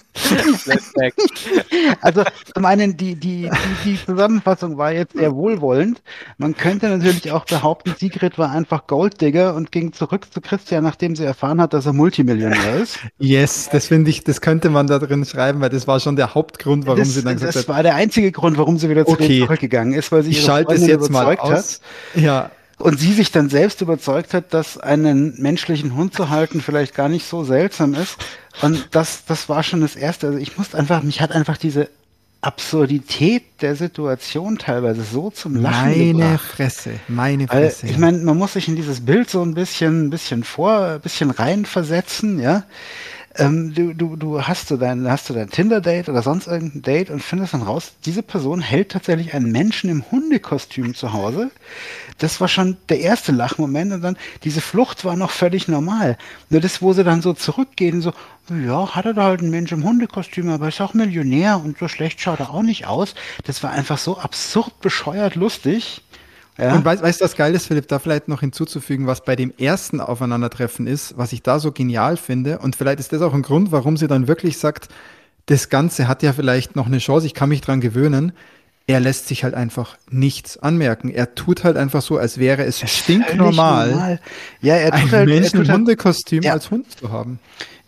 Also 2.00 2.24
zum 2.54 2.64
einen, 2.64 2.96
die, 2.96 3.14
die, 3.14 3.48
die, 3.84 3.90
die 3.90 4.04
Zusammenfassung 4.04 4.76
war 4.76 4.92
jetzt 4.92 5.14
sehr 5.16 5.34
wohlwollend. 5.34 6.02
Man 6.38 6.56
könnte 6.56 6.88
natürlich 6.88 7.32
auch 7.32 7.44
behaupten, 7.46 7.94
Sigrid 7.98 8.38
war 8.38 8.50
einfach 8.50 8.86
Golddigger 8.86 9.54
und 9.54 9.72
ging 9.72 9.92
zurück 9.92 10.26
zu 10.32 10.40
Christian, 10.40 10.84
nachdem 10.84 11.16
sie 11.16 11.24
erfahren 11.24 11.60
hat, 11.60 11.72
dass 11.72 11.86
er 11.86 11.92
Multimillionär 11.92 12.76
ist. 12.82 12.98
Yes, 13.18 13.68
das 13.72 13.86
finde 13.86 14.10
ich, 14.10 14.24
das 14.24 14.40
könnte 14.40 14.70
man 14.70 14.86
da 14.86 14.98
drin 14.98 15.24
schreiben, 15.24 15.60
weil 15.60 15.70
das 15.70 15.86
war 15.86 16.00
schon 16.00 16.16
der 16.16 16.34
Hauptgrund, 16.34 16.86
warum 16.86 16.98
das 16.98 17.14
sie 17.14 17.22
dann 17.22 17.34
gesagt 17.34 17.54
das 17.54 17.62
hat, 17.62 17.68
war 17.68 17.82
der 17.82 17.94
einzige 17.94 18.32
Grund, 18.32 18.58
warum 18.58 18.78
sie 18.78 18.88
wieder 18.90 19.06
zu 19.06 19.12
Okay. 19.12 19.40
zurückgegangen 19.40 19.94
ist, 19.94 20.12
weil 20.12 20.22
sie 20.22 20.30
ich 20.30 20.38
ihre 20.38 20.46
schalte 20.46 20.74
es 20.74 20.86
jetzt 20.86 21.10
mal 21.10 21.22
überzeugt 21.22 21.42
aus. 21.42 21.80
hat. 22.14 22.22
Ja, 22.22 22.50
Und 22.82 22.98
sie 22.98 23.12
sich 23.12 23.30
dann 23.30 23.48
selbst 23.48 23.80
überzeugt 23.80 24.34
hat, 24.34 24.52
dass 24.52 24.76
einen 24.76 25.40
menschlichen 25.40 25.94
Hund 25.94 26.14
zu 26.14 26.30
halten 26.30 26.60
vielleicht 26.60 26.96
gar 26.96 27.08
nicht 27.08 27.24
so 27.24 27.44
seltsam 27.44 27.94
ist. 27.94 28.16
Und 28.60 28.88
das, 28.90 29.24
das 29.24 29.48
war 29.48 29.62
schon 29.62 29.82
das 29.82 29.94
Erste. 29.94 30.26
Also 30.26 30.38
ich 30.38 30.58
musste 30.58 30.76
einfach, 30.76 31.04
mich 31.04 31.20
hat 31.20 31.30
einfach 31.30 31.56
diese 31.56 31.88
Absurdität 32.40 33.44
der 33.60 33.76
Situation 33.76 34.58
teilweise 34.58 35.04
so 35.04 35.30
zum 35.30 35.54
Lachen 35.54 35.90
meine 35.90 36.12
gebracht. 36.12 36.40
Fresse, 36.56 36.90
meine 37.06 37.46
Fresse. 37.46 37.86
ich 37.86 37.98
meine, 37.98 38.18
man 38.18 38.36
muss 38.36 38.54
sich 38.54 38.66
in 38.66 38.74
dieses 38.74 39.04
Bild 39.04 39.30
so 39.30 39.42
ein 39.42 39.54
bisschen, 39.54 40.06
ein 40.06 40.10
bisschen 40.10 40.42
vor, 40.42 40.80
ein 40.80 41.00
bisschen 41.00 41.30
reinversetzen, 41.30 42.40
ja. 42.40 42.64
Ähm, 43.36 43.72
du, 43.74 43.94
du, 43.94 44.16
du 44.16 44.42
hast 44.42 44.68
so 44.68 44.76
dein, 44.76 45.08
hast 45.10 45.30
du 45.30 45.34
dein 45.34 45.48
Tinder-Date 45.48 46.08
oder 46.10 46.22
sonst 46.22 46.46
irgendein 46.46 46.82
Date 46.82 47.10
und 47.10 47.22
findest 47.22 47.54
dann 47.54 47.62
raus, 47.62 47.92
diese 48.04 48.22
Person 48.22 48.60
hält 48.60 48.90
tatsächlich 48.90 49.32
einen 49.32 49.50
Menschen 49.50 49.88
im 49.88 50.04
Hundekostüm 50.10 50.94
zu 50.94 51.14
Hause. 51.14 51.50
Das 52.18 52.40
war 52.40 52.48
schon 52.48 52.76
der 52.90 53.00
erste 53.00 53.32
Lachmoment 53.32 53.92
und 53.92 54.02
dann 54.02 54.18
diese 54.44 54.60
Flucht 54.60 55.04
war 55.06 55.16
noch 55.16 55.30
völlig 55.30 55.66
normal. 55.66 56.18
Nur 56.50 56.60
das, 56.60 56.82
wo 56.82 56.92
sie 56.92 57.04
dann 57.04 57.22
so 57.22 57.32
zurückgehen, 57.32 58.02
so, 58.02 58.12
ja, 58.50 58.94
hat 58.94 59.06
er 59.06 59.14
da 59.14 59.24
halt 59.24 59.40
einen 59.40 59.50
Mensch 59.50 59.72
im 59.72 59.84
Hundekostüm, 59.84 60.50
aber 60.50 60.68
ist 60.68 60.80
auch 60.82 60.92
Millionär 60.92 61.58
und 61.64 61.78
so 61.78 61.88
schlecht 61.88 62.20
schaut 62.20 62.40
er 62.40 62.50
auch 62.50 62.62
nicht 62.62 62.86
aus. 62.86 63.14
Das 63.44 63.62
war 63.62 63.70
einfach 63.70 63.98
so 63.98 64.18
absurd 64.18 64.80
bescheuert 64.80 65.36
lustig. 65.36 66.02
Ja. 66.58 66.74
Und 66.74 66.84
weißt, 66.84 67.02
du, 67.20 67.24
was 67.24 67.34
geil 67.36 67.54
ist, 67.54 67.66
Philipp, 67.66 67.88
da 67.88 67.98
vielleicht 67.98 68.28
noch 68.28 68.40
hinzuzufügen, 68.40 69.06
was 69.06 69.24
bei 69.24 69.36
dem 69.36 69.52
ersten 69.58 70.00
Aufeinandertreffen 70.00 70.86
ist, 70.86 71.16
was 71.16 71.32
ich 71.32 71.42
da 71.42 71.58
so 71.58 71.72
genial 71.72 72.16
finde. 72.16 72.58
Und 72.58 72.76
vielleicht 72.76 73.00
ist 73.00 73.12
das 73.12 73.22
auch 73.22 73.32
ein 73.34 73.42
Grund, 73.42 73.72
warum 73.72 73.96
sie 73.96 74.06
dann 74.06 74.28
wirklich 74.28 74.58
sagt, 74.58 74.88
das 75.46 75.70
Ganze 75.70 76.08
hat 76.08 76.22
ja 76.22 76.32
vielleicht 76.32 76.76
noch 76.76 76.86
eine 76.86 76.98
Chance, 76.98 77.26
ich 77.26 77.34
kann 77.34 77.48
mich 77.48 77.62
dran 77.62 77.80
gewöhnen. 77.80 78.32
Er 78.86 79.00
lässt 79.00 79.28
sich 79.28 79.44
halt 79.44 79.54
einfach 79.54 79.96
nichts 80.10 80.58
anmerken. 80.58 81.08
Er 81.08 81.34
tut 81.36 81.64
halt 81.64 81.76
einfach 81.76 82.02
so, 82.02 82.18
als 82.18 82.38
wäre 82.38 82.64
es 82.64 82.80
stinknormal, 82.80 83.90
normal. 83.90 84.20
Ja, 84.60 84.74
er 84.74 84.90
tut 84.90 85.12
halt, 85.12 85.12
er 85.12 85.34
Menschen 85.34 85.58
tut 85.58 85.66
im 85.66 85.68
halt, 85.70 85.78
Hundekostüm 85.78 86.42
Ja. 86.42 86.52
als 86.52 86.70
Hund 86.70 86.86
zu 86.98 87.10
haben. 87.10 87.38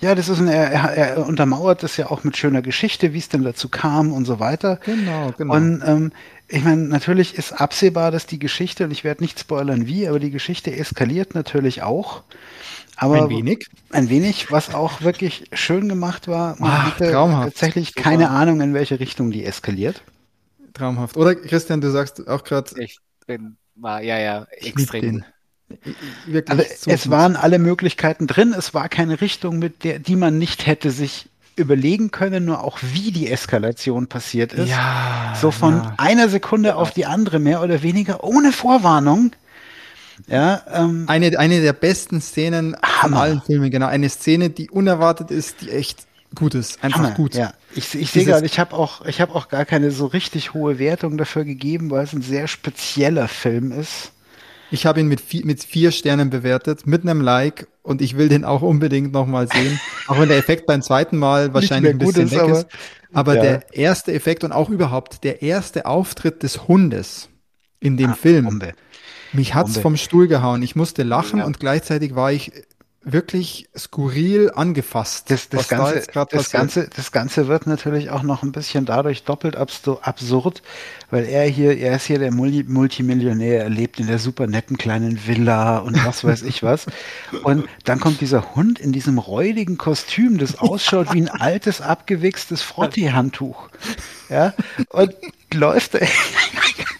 ja, 0.00 0.14
das 0.14 0.28
ist 0.28 0.38
ein, 0.38 0.46
er, 0.48 0.70
er, 0.70 0.96
er 1.16 1.26
untermauert 1.26 1.82
das 1.82 1.96
ja 1.96 2.10
auch 2.10 2.22
mit 2.24 2.36
schöner 2.36 2.62
Geschichte, 2.62 3.12
wie 3.12 3.18
es 3.18 3.28
denn 3.28 3.42
dazu 3.42 3.68
kam 3.68 4.12
und 4.12 4.24
so 4.24 4.38
weiter. 4.40 4.78
Genau, 4.84 5.32
genau. 5.36 5.54
Und 5.54 5.82
ähm, 5.84 6.12
ich 6.54 6.64
meine, 6.64 6.82
natürlich 6.82 7.34
ist 7.36 7.52
absehbar, 7.52 8.10
dass 8.10 8.26
die 8.26 8.38
Geschichte, 8.38 8.84
und 8.84 8.90
ich 8.90 9.04
werde 9.04 9.22
nicht 9.22 9.38
spoilern 9.40 9.86
wie, 9.86 10.06
aber 10.08 10.18
die 10.20 10.30
Geschichte 10.30 10.74
eskaliert 10.74 11.34
natürlich 11.34 11.82
auch. 11.82 12.22
Aber 12.96 13.24
Ein 13.24 13.28
wenig. 13.28 13.66
Ein 13.90 14.08
wenig, 14.08 14.52
was 14.52 14.72
auch 14.72 15.02
wirklich 15.02 15.44
schön 15.52 15.88
gemacht 15.88 16.28
war. 16.28 16.56
Man 16.60 16.70
Ach, 16.70 16.86
hatte 16.86 17.10
traumhaft. 17.10 17.44
tatsächlich 17.54 17.94
keine 17.94 18.30
Ahnung, 18.30 18.60
in 18.60 18.72
welche 18.72 19.00
Richtung 19.00 19.30
die 19.32 19.44
eskaliert. 19.44 20.02
Traumhaft. 20.74 21.16
Oder 21.16 21.34
Christian, 21.34 21.80
du 21.80 21.90
sagst 21.90 22.26
auch 22.28 22.44
gerade, 22.44 22.70
Ich 22.80 22.98
bin, 23.26 23.56
war, 23.74 24.00
ja, 24.02 24.18
ja, 24.18 24.46
extrem. 24.50 25.24
Wirklich 26.26 26.50
Also 26.50 26.62
so 26.76 26.90
es 26.90 27.10
waren 27.10 27.36
alle 27.36 27.58
Möglichkeiten 27.58 28.26
drin. 28.26 28.54
Es 28.56 28.74
war 28.74 28.88
keine 28.88 29.20
Richtung, 29.20 29.58
mit 29.58 29.82
der, 29.82 29.98
die 29.98 30.16
man 30.16 30.38
nicht 30.38 30.66
hätte 30.66 30.90
sich 30.90 31.28
überlegen 31.56 32.10
können, 32.10 32.44
nur 32.44 32.62
auch 32.64 32.78
wie 32.82 33.12
die 33.12 33.30
Eskalation 33.30 34.06
passiert 34.08 34.52
ist. 34.52 34.68
ja, 34.68 35.34
so 35.40 35.50
von 35.50 35.76
ja. 35.76 35.94
einer 35.98 36.28
Sekunde 36.28 36.76
auf 36.76 36.90
die 36.92 37.06
andere, 37.06 37.38
mehr 37.38 37.62
oder 37.62 37.82
weniger, 37.82 38.24
ohne 38.24 38.52
Vorwarnung. 38.52 39.32
Ja, 40.28 40.62
ähm, 40.72 41.04
Eine, 41.08 41.36
eine 41.38 41.60
der 41.60 41.72
besten 41.72 42.20
Szenen 42.20 42.76
von 42.80 43.02
Hammer. 43.02 43.20
allen 43.20 43.42
Filmen, 43.42 43.70
genau. 43.70 43.86
Eine 43.86 44.08
Szene, 44.08 44.48
die 44.50 44.70
unerwartet 44.70 45.30
ist, 45.32 45.62
die 45.62 45.70
echt 45.70 46.06
gut 46.36 46.54
ist. 46.54 46.82
Einfach 46.84 46.98
Hammer. 47.00 47.10
gut. 47.12 47.34
Ja, 47.34 47.52
ich, 47.74 47.94
ich 47.94 48.10
sehe 48.12 48.24
gerade, 48.24 48.46
ich 48.46 48.60
habe 48.60 48.74
auch, 48.76 49.04
ich 49.06 49.20
habe 49.20 49.34
auch 49.34 49.48
gar 49.48 49.64
keine 49.64 49.90
so 49.90 50.06
richtig 50.06 50.54
hohe 50.54 50.78
Wertung 50.78 51.18
dafür 51.18 51.44
gegeben, 51.44 51.90
weil 51.90 52.04
es 52.04 52.12
ein 52.12 52.22
sehr 52.22 52.46
spezieller 52.46 53.26
Film 53.26 53.72
ist. 53.72 54.12
Ich 54.70 54.86
habe 54.86 55.00
ihn 55.00 55.08
mit, 55.08 55.20
vi- 55.20 55.44
mit 55.44 55.62
vier 55.64 55.90
Sternen 55.90 56.30
bewertet, 56.30 56.86
mit 56.86 57.02
einem 57.02 57.20
Like 57.20 57.66
und 57.84 58.02
ich 58.02 58.16
will 58.16 58.28
den 58.28 58.44
auch 58.44 58.62
unbedingt 58.62 59.12
nochmal 59.12 59.46
sehen. 59.46 59.78
auch 60.08 60.18
wenn 60.18 60.28
der 60.28 60.38
Effekt 60.38 60.66
beim 60.66 60.82
zweiten 60.82 61.16
Mal 61.16 61.54
wahrscheinlich 61.54 61.92
ein 61.92 61.98
bisschen 61.98 62.24
ist, 62.24 62.32
weg 62.32 62.40
aber- 62.40 62.52
ist. 62.58 62.66
Aber 63.12 63.36
Ja. 63.36 63.42
der 63.42 63.74
erste 63.74 64.12
Effekt 64.12 64.42
und 64.42 64.50
auch 64.50 64.68
überhaupt 64.70 65.22
der 65.22 65.40
erste 65.42 65.86
Auftritt 65.86 66.42
des 66.42 66.66
Hundes 66.66 67.28
in 67.78 67.96
dem 67.96 68.14
Film, 68.14 68.46
Bombe. 68.46 68.72
mich 69.32 69.54
hat's 69.54 69.74
Bombe. 69.74 69.80
vom 69.82 69.96
Stuhl 69.96 70.26
gehauen. 70.26 70.62
Ich 70.62 70.74
musste 70.74 71.04
lachen 71.04 71.38
Ja. 71.38 71.44
und 71.44 71.60
gleichzeitig 71.60 72.16
war 72.16 72.32
ich 72.32 72.50
wirklich 73.04 73.68
skurril 73.76 74.50
angefasst. 74.54 75.30
Das, 75.30 75.48
das, 75.48 75.68
da 75.68 75.76
Ganze, 75.76 76.10
grad 76.10 76.32
das. 76.32 76.50
Ganze, 76.50 76.88
das 76.94 77.12
Ganze 77.12 77.48
wird 77.48 77.66
natürlich 77.66 78.10
auch 78.10 78.22
noch 78.22 78.42
ein 78.42 78.52
bisschen 78.52 78.84
dadurch 78.84 79.24
doppelt 79.24 79.56
absurd, 79.56 80.62
weil 81.10 81.24
er 81.24 81.44
hier, 81.44 81.76
er 81.76 81.96
ist 81.96 82.06
hier 82.06 82.18
der 82.18 82.32
Mul 82.32 82.64
Multimillionär, 82.66 83.64
er 83.64 83.70
lebt 83.70 84.00
in 84.00 84.06
der 84.06 84.18
super 84.18 84.46
netten 84.46 84.78
kleinen 84.78 85.26
Villa 85.26 85.78
und 85.78 86.04
was 86.04 86.24
weiß 86.24 86.42
ich 86.42 86.62
was. 86.62 86.86
Und 87.42 87.66
dann 87.84 88.00
kommt 88.00 88.20
dieser 88.20 88.54
Hund 88.54 88.78
in 88.78 88.92
diesem 88.92 89.18
räudigen 89.18 89.78
Kostüm, 89.78 90.38
das 90.38 90.58
ausschaut 90.58 91.12
wie 91.12 91.22
ein 91.22 91.28
altes, 91.28 91.80
abgewichstes 91.80 92.62
Frottee-Handtuch. 92.62 93.68
Ja, 94.28 94.54
und 94.88 95.14
läuft. 95.52 95.98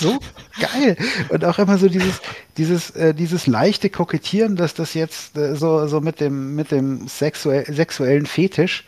So 0.00 0.18
geil. 0.60 0.96
Und 1.28 1.44
auch 1.44 1.58
immer 1.58 1.78
so 1.78 1.88
dieses, 1.88 2.20
dieses, 2.56 2.90
äh, 2.90 3.14
dieses 3.14 3.46
leichte 3.46 3.90
Kokettieren, 3.90 4.56
dass 4.56 4.74
das 4.74 4.94
jetzt 4.94 5.36
äh, 5.36 5.54
so, 5.56 5.86
so 5.86 6.00
mit 6.00 6.20
dem, 6.20 6.54
mit 6.54 6.70
dem 6.70 7.08
sexuell, 7.08 7.64
sexuellen 7.72 8.26
Fetisch, 8.26 8.84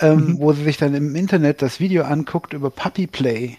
ähm, 0.00 0.36
wo 0.38 0.52
sie 0.52 0.64
sich 0.64 0.76
dann 0.76 0.94
im 0.94 1.14
Internet 1.14 1.62
das 1.62 1.80
Video 1.80 2.04
anguckt 2.04 2.52
über 2.52 2.70
Puppy 2.70 3.06
Play. 3.06 3.58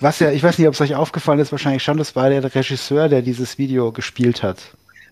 Was 0.00 0.18
ja, 0.18 0.30
ich 0.30 0.42
weiß 0.42 0.58
nicht, 0.58 0.68
ob 0.68 0.74
es 0.74 0.80
euch 0.80 0.94
aufgefallen 0.94 1.38
ist, 1.38 1.52
wahrscheinlich 1.52 1.82
schon, 1.82 1.96
das 1.96 2.14
war 2.16 2.28
der 2.28 2.42
Regisseur, 2.54 3.08
der 3.08 3.22
dieses 3.22 3.58
Video 3.58 3.92
gespielt 3.92 4.42
hat. 4.42 4.58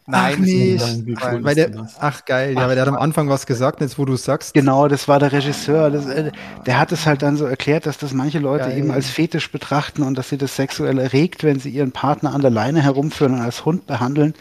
Nein, 0.05 0.35
ach 0.41 0.45
wie 0.45 1.15
cool 1.15 1.45
weil 1.45 1.57
ist 1.57 1.75
der, 1.75 1.89
ach 2.01 2.25
geil, 2.25 2.55
ja, 2.55 2.67
weil 2.67 2.75
der 2.75 2.83
hat 2.83 2.89
am 2.89 2.97
Anfang 2.97 3.29
was 3.29 3.47
gesagt, 3.47 3.81
jetzt 3.81 4.01
wo 4.01 4.05
du 4.05 4.17
sagst. 4.17 4.53
Genau, 4.53 4.89
das 4.89 5.07
war 5.07 5.21
der 5.21 5.31
Regisseur. 5.31 5.91
Das, 5.91 6.07
äh, 6.07 6.33
der 6.67 6.81
hat 6.81 6.91
es 6.91 7.07
halt 7.07 7.23
dann 7.23 7.37
so 7.37 7.45
erklärt, 7.45 7.87
dass 7.87 7.99
das 7.99 8.13
manche 8.13 8.41
Leute 8.41 8.65
Geil. 8.65 8.79
eben 8.79 8.91
als 8.91 9.11
Fetisch 9.11 9.53
betrachten 9.53 10.03
und 10.03 10.19
dass 10.19 10.29
sie 10.29 10.39
das 10.39 10.57
sexuell 10.57 10.99
erregt, 10.99 11.45
wenn 11.45 11.61
sie 11.61 11.71
ihren 11.71 11.93
Partner 11.93 12.35
an 12.35 12.41
der 12.41 12.51
Leine 12.51 12.83
herumführen 12.83 13.35
und 13.35 13.41
als 13.43 13.65
Hund 13.65 13.87
behandeln. 13.87 14.35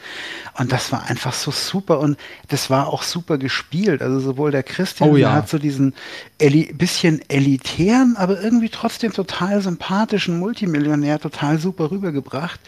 Und 0.57 0.71
das 0.71 0.91
war 0.91 1.07
einfach 1.07 1.33
so 1.33 1.51
super 1.51 1.99
und 1.99 2.17
das 2.47 2.71
war 2.71 2.87
auch 2.87 3.03
super 3.03 3.37
gespielt. 3.37 4.01
Also 4.01 4.19
sowohl 4.19 4.49
der 4.49 4.63
Christian 4.63 5.11
Oh 5.11 5.15
ja. 5.15 5.29
der 5.29 5.37
hat 5.37 5.49
so 5.49 5.59
diesen 5.59 5.93
eli 6.39 6.73
bisschen 6.73 7.21
elitären, 7.27 8.15
aber 8.17 8.41
irgendwie 8.41 8.69
trotzdem 8.69 9.13
total 9.13 9.61
sympathischen 9.61 10.39
Multimillionär 10.39 11.19
total 11.19 11.59
super 11.59 11.91
rübergebracht. 11.91 12.59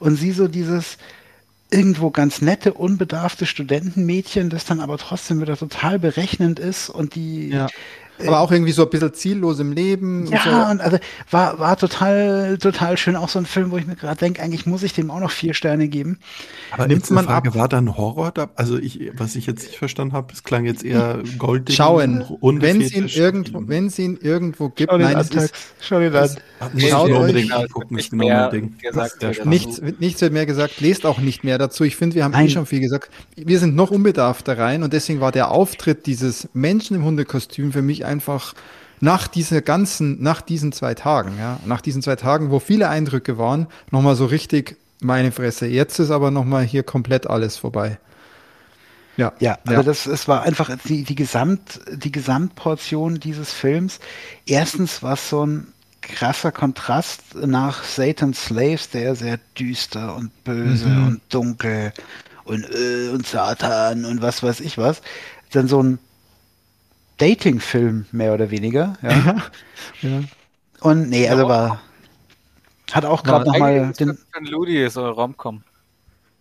Und 0.00 0.16
sie 0.16 0.32
so 0.32 0.48
dieses 0.48 0.98
irgendwo 1.70 2.10
ganz 2.10 2.40
nette, 2.40 2.74
unbedarfte 2.74 3.46
Studentenmädchen, 3.46 4.50
das 4.50 4.64
dann 4.64 4.80
aber 4.80 4.98
trotzdem 4.98 5.40
wieder 5.40 5.56
total 5.56 5.98
berechnend 5.98 6.58
ist 6.58 6.90
und 6.90 7.14
die 7.14 7.48
Ja. 7.50 7.68
Aber 8.26 8.40
auch 8.40 8.52
irgendwie 8.52 8.72
so 8.72 8.82
ein 8.84 8.90
bisschen 8.90 9.12
ziellos 9.14 9.58
im 9.60 9.72
Leben. 9.72 10.26
und 10.26 10.30
ja, 10.32 10.40
so. 10.66 10.70
und 10.70 10.80
also 10.80 10.98
war, 11.30 11.58
war 11.58 11.76
total, 11.76 12.58
total 12.58 12.96
schön. 12.96 13.16
Auch 13.16 13.28
so 13.28 13.38
ein 13.38 13.46
Film, 13.46 13.70
wo 13.70 13.76
ich 13.76 13.86
mir 13.86 13.96
gerade 13.96 14.16
denke, 14.18 14.42
eigentlich 14.42 14.66
muss 14.66 14.82
ich 14.82 14.92
dem 14.92 15.10
auch 15.10 15.20
noch 15.20 15.30
vier 15.30 15.54
Sterne 15.54 15.88
geben. 15.88 16.18
Aber 16.70 16.86
Nimmt 16.86 17.10
man 17.10 17.24
Frage, 17.24 17.50
ab- 17.50 17.54
war 17.56 17.68
da 17.68 17.80
Horror 17.96 18.30
da? 18.32 18.50
Also 18.56 18.78
ich, 18.78 19.10
was 19.14 19.36
ich 19.36 19.46
jetzt 19.46 19.64
nicht 19.66 19.76
verstanden 19.78 20.12
habe, 20.14 20.32
es 20.32 20.44
klang 20.44 20.64
jetzt 20.64 20.84
eher 20.84 21.18
goldig. 21.38 21.74
Schauen, 21.76 22.24
wenn 22.40 22.80
es 22.80 22.92
ihn 22.92 23.06
irgendwo, 23.08 23.62
wenn 23.66 23.86
es 23.86 23.98
ihn 23.98 24.18
irgendwo 24.20 24.68
gibt, 24.68 24.92
nein, 24.92 25.16
es 25.18 25.30
ist 25.30 25.54
Schau 25.80 25.98
dir 25.98 26.10
das. 26.10 26.36
muss 26.72 26.82
ich 26.82 26.90
Schaut 26.90 27.10
euch- 27.10 27.16
unbedingt 27.18 27.48
Ja, 27.50 27.56
angucken, 27.58 27.96
ist 27.98 28.04
nicht 28.04 28.10
genau 28.12 28.24
mehr 28.26 28.40
mein 28.42 28.50
Ding. 28.50 28.74
gesagt, 28.80 29.16
das 29.22 29.44
Nichts, 29.44 29.80
nichts 29.98 30.20
wird 30.20 30.32
mehr 30.32 30.46
gesagt, 30.46 30.80
lest 30.80 31.06
auch 31.06 31.18
nicht 31.18 31.44
mehr 31.44 31.58
dazu. 31.58 31.84
Ich 31.84 31.96
finde, 31.96 32.16
wir 32.16 32.24
haben 32.24 32.34
eh 32.34 32.38
Nein. 32.38 32.50
schon 32.50 32.66
viel 32.66 32.80
gesagt. 32.80 33.10
Wir 33.36 33.58
sind 33.58 33.74
noch 33.74 33.90
unbedarfter 33.90 34.58
rein 34.58 34.82
und 34.82 34.92
deswegen 34.92 35.20
war 35.20 35.32
der 35.32 35.50
Auftritt 35.50 36.06
dieses 36.06 36.48
Menschen 36.52 36.96
im 36.96 37.04
Hundekostüm 37.04 37.72
für 37.72 37.82
mich 37.82 38.04
einfach 38.10 38.54
nach 39.00 39.28
dieser 39.28 39.62
ganzen, 39.62 40.22
nach 40.22 40.42
diesen 40.42 40.72
zwei 40.72 40.94
Tagen, 40.94 41.38
ja, 41.38 41.58
nach 41.64 41.80
diesen 41.80 42.02
zwei 42.02 42.16
Tagen, 42.16 42.50
wo 42.50 42.58
viele 42.60 42.88
Eindrücke 42.88 43.38
waren, 43.38 43.66
nochmal 43.90 44.14
so 44.14 44.26
richtig 44.26 44.76
meine 45.00 45.32
Fresse. 45.32 45.66
Jetzt 45.66 45.98
ist 45.98 46.10
aber 46.10 46.30
nochmal 46.30 46.64
hier 46.64 46.82
komplett 46.82 47.26
alles 47.26 47.56
vorbei. 47.56 47.98
Ja, 49.16 49.32
Ja, 49.40 49.58
also 49.66 49.82
das, 49.82 50.06
es 50.06 50.28
war 50.28 50.42
einfach 50.42 50.70
die, 50.84 51.04
die, 51.04 51.14
Gesamt, 51.14 51.80
die 51.92 52.12
Gesamtportion 52.12 53.20
dieses 53.20 53.52
Films. 53.52 54.00
Erstens 54.46 55.02
war 55.02 55.14
es 55.14 55.28
so 55.30 55.46
ein 55.46 55.72
krasser 56.02 56.52
Kontrast 56.52 57.22
nach 57.34 57.84
Satan's 57.84 58.44
Slaves, 58.46 58.90
der 58.90 59.14
sehr 59.14 59.38
düster 59.58 60.14
und 60.16 60.30
böse 60.44 60.88
Mhm. 60.88 61.06
und 61.06 61.20
dunkel 61.30 61.92
und, 62.44 62.64
äh, 62.64 63.10
und 63.12 63.26
Satan 63.26 64.04
und 64.04 64.22
was 64.22 64.42
weiß 64.42 64.60
ich 64.60 64.78
was. 64.78 65.02
Dann 65.52 65.68
so 65.68 65.82
ein 65.82 65.98
Dating-Film 67.20 68.06
mehr 68.12 68.34
oder 68.34 68.50
weniger. 68.50 68.96
Ja. 69.02 69.36
ja. 70.02 70.22
Und 70.80 71.10
nee, 71.10 71.28
also 71.28 71.46
war. 71.48 71.80
Hat 72.90 73.04
auch 73.04 73.22
gerade 73.22 73.46
nochmal 73.46 73.92
den. 73.92 74.10
ist 74.10 74.26
Ludi, 74.48 74.88
so 74.88 75.04
ein 75.04 75.12
Romcom. 75.12 75.62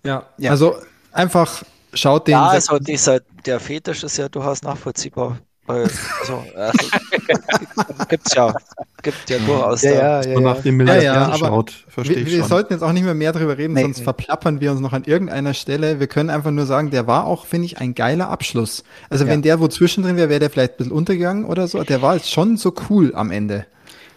ja. 0.03 0.23
Ja. 0.37 0.51
Also 0.51 0.75
einfach 1.11 1.63
schaut 1.93 2.27
den. 2.27 2.31
Ja, 2.31 2.47
also 2.47 2.79
dieser, 2.79 3.19
der 3.45 3.59
Fetisch 3.59 4.03
ist 4.03 4.17
ja 4.17 4.29
durchaus 4.29 4.61
nachvollziehbar. 4.63 5.37
Also, 5.69 6.43
also 6.55 6.79
gibt's 8.09 8.33
ja, 8.33 8.53
gibt 9.03 9.29
ja 9.29 9.37
durchaus. 9.37 9.83
Ja, 9.83 9.91
ja, 9.91 10.21
ja, 10.23 10.29
ja. 10.31 10.39
nach 10.39 10.61
dem 10.61 10.65
Ja, 10.65 10.71
Milliardär 10.85 11.03
ja, 11.13 11.25
aber 11.27 11.37
schaut, 11.37 11.73
verstehe 11.87 12.15
wir, 12.17 12.23
ich 12.23 12.31
wir 12.31 12.39
schon. 12.39 12.47
sollten 12.49 12.73
jetzt 12.73 12.81
auch 12.81 12.91
nicht 12.91 13.03
mehr 13.03 13.13
mehr 13.13 13.31
darüber 13.33 13.57
reden, 13.57 13.73
Nee. 13.75 13.83
sonst 13.83 14.01
verplappern 14.01 14.61
wir 14.61 14.71
uns 14.71 14.81
noch 14.81 14.93
an 14.93 15.03
irgendeiner 15.03 15.53
Stelle. 15.53 15.99
Wir 15.99 16.07
können 16.07 16.29
einfach 16.31 16.51
nur 16.51 16.65
sagen, 16.65 16.89
der 16.89 17.05
war 17.07 17.25
auch, 17.25 17.45
finde 17.45 17.65
ich, 17.67 17.77
ein 17.77 17.93
geiler 17.93 18.29
Abschluss. 18.29 18.83
Also 19.09 19.25
Ja. 19.25 19.31
wenn 19.31 19.41
der 19.43 19.59
wo 19.59 19.67
zwischendrin 19.67 20.17
wäre, 20.17 20.29
wäre 20.29 20.39
der 20.39 20.49
vielleicht 20.49 20.73
ein 20.73 20.77
bisschen 20.77 20.91
untergegangen 20.93 21.45
oder 21.45 21.67
so. 21.67 21.83
Der 21.83 22.01
war 22.01 22.15
jetzt 22.15 22.31
schon 22.31 22.57
so 22.57 22.73
cool 22.89 23.13
am 23.15 23.29
Ende. 23.31 23.65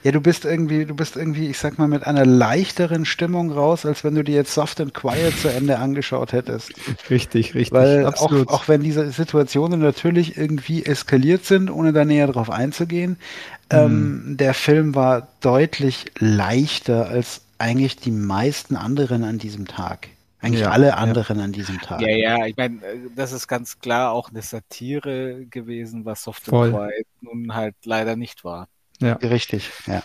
Ja, 0.03 0.11
du 0.13 0.21
bist 0.21 0.45
irgendwie, 0.45 0.85
du 0.87 0.95
bist 0.97 1.17
irgendwie, 1.17 1.49
ich 1.49 1.59
sag 1.59 1.79
mal, 1.79 1.89
mit 1.89 2.07
einer 2.07 2.27
leichteren 2.27 3.05
Stimmung 3.05 3.51
raus, 3.53 3.87
als 3.87 4.05
wenn 4.05 4.15
du 4.15 4.25
dir 4.25 4.35
jetzt 4.35 4.55
Soft 4.55 4.81
and 4.81 4.95
Quiet 4.95 5.39
zu 5.39 5.49
Ende 5.49 5.79
angeschaut 5.79 6.33
hättest. 6.33 6.75
Richtig, 7.11 7.55
richtig. 7.55 7.73
Weil 7.73 8.11
auch, 8.13 8.31
absolut. 8.31 8.49
auch 8.49 8.69
wenn 8.69 8.83
diese 8.83 9.11
Situationen 9.13 9.81
natürlich 9.81 10.37
irgendwie 10.37 10.85
eskaliert 10.85 11.45
sind, 11.45 11.71
ohne 11.71 11.93
da 11.93 12.05
näher 12.05 12.27
drauf 12.27 12.51
einzugehen, 12.51 13.19
ähm, 13.71 14.37
der 14.39 14.55
Film 14.55 14.95
war 14.95 15.29
deutlich 15.41 16.07
leichter 16.19 17.09
als 17.09 17.43
eigentlich 17.59 17.97
die 17.97 18.11
meisten 18.11 18.77
anderen 18.77 19.25
an 19.25 19.39
diesem 19.39 19.67
Tag. 19.67 20.09
Eigentlich 20.41 20.67
Ja, 20.67 20.69
alle 20.69 20.97
ja. 20.97 20.97
anderen 20.97 21.41
an 21.41 21.53
diesem 21.53 21.81
Tag. 21.81 22.01
Ja, 22.01 22.09
ja, 22.09 22.47
ich 22.47 22.57
meine, 22.57 22.83
äh, 22.85 23.11
das 23.15 23.33
ist 23.33 23.47
ganz 23.49 23.79
klar 23.79 24.13
auch 24.13 24.31
eine 24.31 24.43
Satire 24.43 25.47
gewesen, 25.47 26.05
was 26.05 26.23
Soft 26.25 26.49
and 26.49 26.61
Quiet 26.63 27.07
nun 27.21 27.55
halt 27.55 27.77
leider 27.85 28.17
nicht 28.17 28.45
war. 28.45 28.69
Ja. 29.03 29.15
Richtig, 29.17 29.71
ja. 29.87 30.03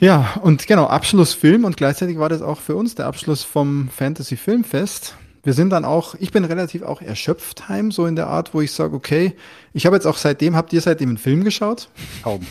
ja, 0.00 0.34
und 0.42 0.66
genau, 0.66 0.86
Abschlussfilm 0.86 1.64
und 1.64 1.76
gleichzeitig 1.76 2.18
war 2.18 2.28
das 2.28 2.42
auch 2.42 2.60
für 2.60 2.76
uns 2.76 2.94
der 2.94 3.06
Abschluss 3.06 3.42
vom 3.44 3.88
Fantasy 3.88 4.36
Filmfest. 4.36 5.14
Wir 5.42 5.52
sind 5.52 5.70
dann 5.70 5.84
auch, 5.84 6.16
ich 6.18 6.32
bin 6.32 6.44
relativ 6.44 6.82
auch 6.82 7.00
erschöpft 7.00 7.68
heim, 7.68 7.92
so 7.92 8.06
in 8.06 8.16
der 8.16 8.26
Art, 8.26 8.52
wo 8.52 8.60
ich 8.60 8.72
sage, 8.72 8.94
okay, 8.96 9.36
ich 9.72 9.86
habe 9.86 9.94
jetzt 9.96 10.06
auch 10.06 10.16
seitdem, 10.16 10.56
habt 10.56 10.72
ihr 10.72 10.80
seitdem 10.80 11.10
einen 11.10 11.18
Film 11.18 11.44
geschaut? 11.44 11.88
Kaum. 12.24 12.44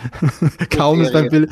Kaum 0.70 1.00
ist 1.02 1.12
beim 1.12 1.28
Bild. 1.28 1.50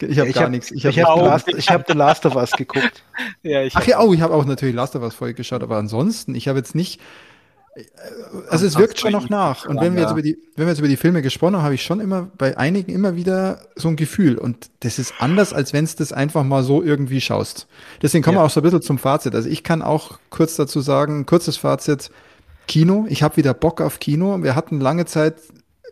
Ich 0.00 0.18
habe 0.18 0.28
Ich 0.28 0.34
gar 0.34 0.44
hab- 0.44 0.50
nichts. 0.50 0.70
Ich 0.70 0.84
Ich 0.84 0.98
habe 0.98 1.08
habe 1.08 1.20
Kaum. 1.20 1.28
Last, 1.28 1.48
ich 1.48 1.68
hab 1.70 1.86
The 1.86 1.92
Last 1.94 2.26
of 2.26 2.34
Us 2.36 2.52
geguckt. 2.52 3.02
Ja, 3.42 3.62
ich 3.62 3.74
Ach 3.76 3.84
ja, 3.86 4.00
oh, 4.00 4.12
ich 4.14 4.20
habe 4.20 4.34
auch 4.34 4.44
natürlich 4.44 4.74
Last 4.74 4.94
of 4.96 5.02
Us 5.02 5.14
Folge 5.14 5.34
geschaut, 5.34 5.62
aber 5.62 5.76
ansonsten, 5.76 6.34
ich 6.34 6.46
habe 6.48 6.58
jetzt 6.58 6.74
nicht. 6.74 7.00
Äh, 7.78 8.48
Also 8.50 8.66
es 8.66 8.76
wirkt 8.76 8.98
schon 8.98 9.12
noch 9.12 9.28
nach. 9.28 9.66
Und 9.66 9.80
wenn 9.80 9.94
wir 9.94 10.02
jetzt 10.02 10.12
über 10.12 10.22
die, 10.22 10.36
wenn 10.56 10.66
wir 10.66 10.70
jetzt 10.70 10.78
über 10.78 10.88
die 10.88 10.96
Filme 10.96 11.22
gesprochen 11.22 11.56
haben, 11.56 11.62
habe 11.62 11.74
ich 11.74 11.82
schon 11.82 12.00
immer 12.00 12.28
bei 12.36 12.56
einigen 12.58 12.92
immer 12.92 13.16
wieder 13.16 13.60
so 13.76 13.88
ein 13.88 13.96
Gefühl. 13.96 14.36
Und 14.38 14.70
das 14.80 14.98
ist 14.98 15.14
anders, 15.18 15.52
als 15.52 15.72
wenn 15.72 15.84
es 15.84 15.96
das 15.96 16.12
einfach 16.12 16.44
mal 16.44 16.62
so 16.62 16.82
irgendwie 16.82 17.20
schaust. 17.20 17.66
Deswegen 18.02 18.22
kommen 18.24 18.36
wir 18.36 18.40
Ja. 18.40 18.46
auch 18.46 18.50
so 18.50 18.60
ein 18.60 18.64
bisschen 18.64 18.82
zum 18.82 18.98
Fazit. 18.98 19.34
Also 19.34 19.48
ich 19.48 19.62
kann 19.64 19.82
auch 19.82 20.18
kurz 20.30 20.56
dazu 20.56 20.80
sagen, 20.80 21.26
kurzes 21.26 21.56
Fazit. 21.56 22.10
Kino, 22.66 23.06
ich 23.08 23.22
habe 23.22 23.36
wieder 23.38 23.54
Bock 23.54 23.80
auf 23.80 23.98
Kino. 23.98 24.42
Wir 24.42 24.54
hatten 24.54 24.78
lange 24.80 25.06
Zeit 25.06 25.36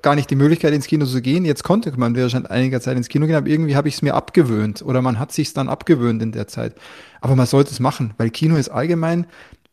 gar 0.02 0.14
nicht 0.14 0.28
die 0.30 0.36
Möglichkeit, 0.36 0.74
ins 0.74 0.86
Kino 0.86 1.06
zu 1.06 1.22
gehen. 1.22 1.46
Jetzt 1.46 1.64
konnte 1.64 1.90
man 1.98 2.14
wieder 2.14 2.28
schon 2.28 2.44
einiger 2.46 2.80
Zeit 2.82 2.96
ins 2.98 3.08
Kino 3.08 3.26
gehen, 3.26 3.34
aber 3.34 3.46
irgendwie 3.48 3.76
habe 3.76 3.88
ich 3.88 3.94
es 3.94 4.02
mir 4.02 4.14
abgewöhnt 4.14 4.82
oder 4.82 5.00
man 5.00 5.18
hat 5.18 5.32
sich 5.32 5.52
dann 5.54 5.68
abgewöhnt 5.70 6.22
in 6.22 6.32
der 6.32 6.46
Zeit. 6.48 6.74
Aber 7.22 7.34
man 7.34 7.46
sollte 7.46 7.70
es 7.72 7.80
machen, 7.80 8.12
weil 8.18 8.28
Kino 8.30 8.56
ist 8.56 8.68
allgemein, 8.68 9.26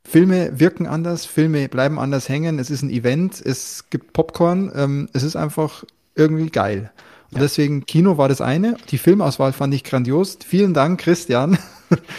Filme 0.06 0.60
wirken 0.60 0.86
anders, 0.86 1.26
Filme 1.26 1.68
bleiben 1.70 1.98
anders 2.00 2.30
hängen, 2.30 2.60
es 2.60 2.70
ist 2.70 2.82
ein 2.82 2.90
Event, 2.90 3.42
es 3.44 3.86
gibt 3.90 4.14
Popcorn, 4.14 4.72
ähm, 4.76 5.10
es 5.14 5.24
ist 5.24 5.36
einfach 5.36 5.84
irgendwie 6.16 6.50
geil. 6.50 6.92
Und 7.32 7.42
deswegen, 7.42 7.86
Kino 7.88 8.18
war 8.18 8.30
das 8.30 8.42
eine. 8.42 8.78
Die 8.92 9.00
Filmauswahl 9.00 9.54
fand 9.54 9.74
ich 9.74 9.84
grandios. 9.84 10.38
Vielen 10.46 10.74
Dank, 10.74 11.00
Christian. 11.00 11.58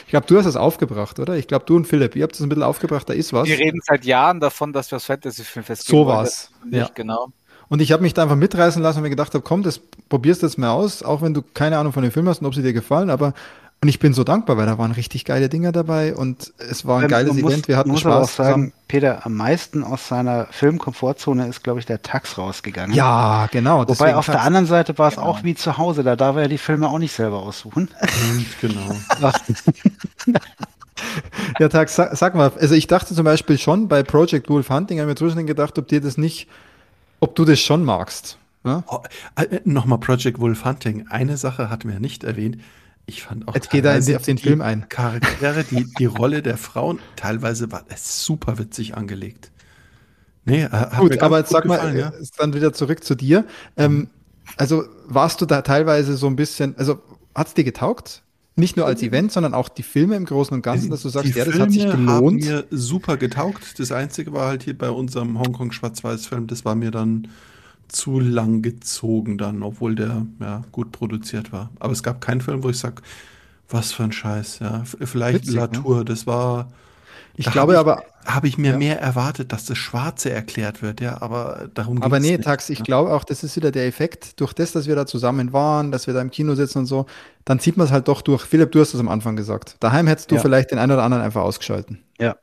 Ich 0.04 0.10
glaube, 0.10 0.26
du 0.28 0.38
hast 0.38 0.46
es 0.46 0.54
aufgebracht, 0.54 1.18
oder? 1.18 1.36
Ich 1.36 1.48
glaube, 1.48 1.64
du 1.64 1.74
und 1.74 1.84
Philipp, 1.88 2.14
ihr 2.14 2.22
habt 2.22 2.36
es 2.36 2.40
ein 2.40 2.48
bisschen 2.48 2.62
aufgebracht, 2.62 3.08
da 3.08 3.12
ist 3.12 3.32
was. 3.32 3.48
Wir 3.48 3.58
reden 3.58 3.80
seit 3.84 4.04
Jahren 4.04 4.38
davon, 4.38 4.72
dass 4.72 4.92
wir 4.92 4.96
das 4.96 5.04
Fantasy-Filmfest 5.06 5.86
So 5.86 5.96
gehen 5.96 6.06
wollen. 6.06 6.16
war's, 6.18 6.50
Das 6.62 6.70
Nicht, 6.70 6.78
ja. 6.80 6.90
genau. 6.94 7.32
Und 7.68 7.82
ich 7.82 7.90
habe 7.90 8.02
mich 8.04 8.14
da 8.14 8.22
einfach 8.22 8.36
mitreißen 8.36 8.80
lassen 8.80 8.98
und 8.98 9.02
mir 9.02 9.10
gedacht 9.10 9.34
habe, 9.34 9.42
komm, 9.42 9.64
das 9.64 9.80
probierst 10.08 10.42
du 10.42 10.46
jetzt 10.46 10.58
mal 10.58 10.70
aus, 10.70 11.02
auch 11.02 11.22
wenn 11.22 11.34
du 11.34 11.42
keine 11.42 11.78
Ahnung 11.78 11.92
von 11.92 12.04
den 12.04 12.12
Filmen 12.12 12.28
hast 12.28 12.40
und 12.40 12.46
ob 12.46 12.54
sie 12.54 12.62
dir 12.62 12.72
gefallen, 12.72 13.10
aber 13.10 13.34
und 13.84 13.88
ich 13.88 13.98
bin 13.98 14.14
so 14.14 14.24
dankbar, 14.24 14.56
weil 14.56 14.64
da 14.64 14.78
waren 14.78 14.92
richtig 14.92 15.26
geile 15.26 15.50
Dinger 15.50 15.70
dabei 15.70 16.14
und 16.14 16.54
es 16.56 16.86
war 16.86 16.96
ein 16.96 17.02
Man 17.02 17.10
geiles 17.10 17.34
muss- 17.34 17.52
Event, 17.52 17.68
wir 17.68 17.76
hatten 17.76 17.90
muss 17.90 18.06
aber 18.06 18.14
Spaß 18.16 18.24
auch 18.24 18.34
sagen, 18.34 18.48
zusammen. 18.48 18.72
Peter, 18.88 19.26
am 19.26 19.34
meisten 19.34 19.84
aus 19.84 20.08
seiner 20.08 20.46
Filmkomfortzone 20.50 21.46
ist, 21.48 21.62
glaube 21.62 21.80
ich, 21.80 21.84
der 21.86 22.00
Tax 22.00 22.38
rausgegangen. 22.38 22.96
Ja, 22.96 23.46
genau. 23.52 23.86
Wobei 23.86 24.16
auf 24.16 24.24
der 24.24 24.36
Tax. 24.36 24.46
anderen 24.46 24.64
Seite 24.66 24.96
war 24.96 25.08
es 25.08 25.16
Genau. 25.16 25.26
auch 25.26 25.42
wie 25.44 25.54
zu 25.54 25.76
Hause, 25.76 26.02
da 26.02 26.16
darf 26.16 26.36
er 26.36 26.42
ja 26.42 26.48
die 26.48 26.56
Filme 26.56 26.88
auch 26.88 26.98
nicht 26.98 27.12
selber 27.12 27.40
aussuchen. 27.40 27.90
Mhm, 28.32 28.46
genau. 28.62 28.96
Ja, 31.58 31.68
Tag, 31.68 31.88
sag, 31.90 32.16
sag 32.16 32.34
mal, 32.34 32.50
also 32.58 32.74
ich 32.74 32.86
dachte 32.86 33.14
zum 33.14 33.24
Beispiel 33.24 33.58
schon 33.58 33.88
bei 33.88 34.02
Project 34.02 34.48
Wolf 34.48 34.70
Hunting, 34.70 34.98
habe 35.00 35.08
mir 35.10 35.14
zwischendurch 35.16 35.46
gedacht, 35.46 35.78
ob 35.78 35.88
dir 35.88 36.00
das 36.00 36.16
nicht, 36.16 36.48
ob 37.20 37.34
du 37.34 37.44
das 37.44 37.60
schon 37.60 37.84
magst. 37.84 38.38
Ja? 38.64 38.82
Oh, 38.86 39.00
äh, 39.36 39.60
Nochmal 39.64 39.98
Project 39.98 40.38
Wolf 40.40 40.64
Hunting. 40.64 41.06
Eine 41.10 41.36
Sache 41.36 41.68
hatten 41.70 41.88
wir 41.90 42.00
nicht 42.00 42.24
erwähnt. 42.24 42.58
Ich 43.06 43.22
fand 43.22 43.46
auch 43.46 43.54
Jetzt 43.54 43.70
geht 43.70 43.84
er 43.84 43.98
auf 43.98 44.22
den 44.22 44.38
Film 44.38 44.60
ein. 44.62 44.88
Charaktere, 44.88 45.64
die, 45.64 45.86
die 45.98 46.06
Rolle 46.06 46.42
der 46.42 46.56
Frauen, 46.56 46.98
teilweise 47.16 47.70
war 47.70 47.84
es 47.88 48.24
super 48.24 48.58
witzig 48.58 48.96
angelegt. 48.96 49.50
Nee, 50.46 50.68
Gut, 50.98 51.20
aber 51.20 51.38
jetzt 51.38 51.50
sag 51.50 51.64
mal, 51.64 51.76
gefallen, 51.76 51.98
ja. 51.98 52.08
äh, 52.10 52.20
ist 52.20 52.38
dann 52.38 52.52
wieder 52.54 52.72
zurück 52.72 53.02
zu 53.02 53.14
dir. 53.14 53.46
Ähm, 53.76 54.08
also 54.56 54.84
warst 55.06 55.40
du 55.40 55.46
da 55.46 55.62
teilweise 55.62 56.16
so 56.16 56.26
ein 56.26 56.36
bisschen, 56.36 56.76
also 56.76 57.00
hat 57.34 57.48
es 57.48 57.54
dir 57.54 57.64
getaugt? 57.64 58.22
Nicht 58.56 58.76
nur 58.76 58.86
als 58.86 59.02
Event, 59.02 59.32
sondern 59.32 59.52
auch 59.52 59.68
die 59.68 59.82
Filme 59.82 60.14
im 60.14 60.26
Großen 60.26 60.54
und 60.54 60.62
Ganzen, 60.62 60.88
dass 60.90 61.02
du 61.02 61.08
sagst, 61.08 61.34
die 61.34 61.38
ja, 61.38 61.44
das 61.44 61.58
hat 61.58 61.72
sich 61.72 61.82
Filme 61.82 62.12
haben 62.12 62.18
gelohnt. 62.18 62.44
mir 62.44 62.64
super 62.70 63.16
getaugt. 63.16 63.80
Das 63.80 63.90
Einzige 63.90 64.32
war 64.32 64.46
halt 64.46 64.62
hier 64.62 64.78
bei 64.78 64.90
unserem 64.90 65.40
Hongkong 65.40 65.72
Schwarz-Weiß-Film, 65.72 66.46
das 66.46 66.64
war 66.64 66.76
mir 66.76 66.92
dann 66.92 67.28
zu 67.94 68.20
lang 68.20 68.62
gezogen 68.62 69.38
dann, 69.38 69.62
obwohl 69.62 69.94
der 69.94 70.26
ja 70.40 70.62
gut 70.72 70.92
produziert 70.92 71.52
war. 71.52 71.70
Aber 71.80 71.92
es 71.92 72.02
gab 72.02 72.20
keinen 72.20 72.40
Film, 72.40 72.62
wo 72.62 72.70
ich 72.70 72.78
sag, 72.78 73.02
was 73.68 73.92
für 73.92 74.04
ein 74.04 74.12
Scheiß, 74.12 74.58
ja. 74.60 74.82
Vielleicht 74.84 75.42
Witzig, 75.42 75.54
ne? 75.54 75.60
Latour, 75.62 76.04
das 76.04 76.26
war 76.26 76.68
Ich 77.36 77.46
Da 77.46 77.50
glaube 77.50 77.76
hab 77.76 77.86
aber, 77.86 78.04
Habe 78.26 78.48
ich 78.48 78.56
mir 78.58 78.72
Ja. 78.72 78.78
mehr 78.78 79.00
erwartet, 79.00 79.52
dass 79.52 79.66
das 79.66 79.76
Schwarze 79.76 80.30
erklärt 80.30 80.80
wird, 80.82 81.00
ja, 81.00 81.20
aber 81.20 81.68
darum 81.74 82.00
aber 82.02 82.16
ging's 82.16 82.26
nee, 82.30 82.36
nicht. 82.38 82.44
Tax, 82.44 82.70
ich 82.70 82.82
glaube 82.82 83.12
auch, 83.12 83.24
das 83.24 83.42
ist 83.44 83.56
wieder 83.56 83.70
der 83.70 83.86
Effekt, 83.86 84.40
durch 84.40 84.52
das, 84.54 84.72
dass 84.72 84.86
wir 84.86 84.94
da 84.96 85.04
zusammen 85.06 85.52
waren, 85.52 85.90
dass 85.92 86.06
wir 86.06 86.14
da 86.14 86.22
im 86.22 86.30
Kino 86.30 86.54
sitzen 86.54 86.78
und 86.78 86.86
so, 86.86 87.06
dann 87.44 87.58
zieht 87.60 87.76
man 87.76 87.86
es 87.86 87.92
halt 87.92 88.08
doch 88.08 88.22
durch. 88.22 88.42
Philipp, 88.44 88.72
du 88.72 88.80
hast 88.80 88.94
es 88.94 89.00
am 89.00 89.08
Anfang 89.08 89.36
gesagt. 89.36 89.76
Daheim 89.80 90.06
hättest 90.06 90.30
du 90.30 90.36
Ja. 90.36 90.40
vielleicht 90.40 90.70
den 90.70 90.78
einen 90.78 90.92
oder 90.92 91.02
anderen 91.02 91.22
einfach 91.24 91.42
ausgeschalten. 91.42 91.98
Ja. 92.18 92.36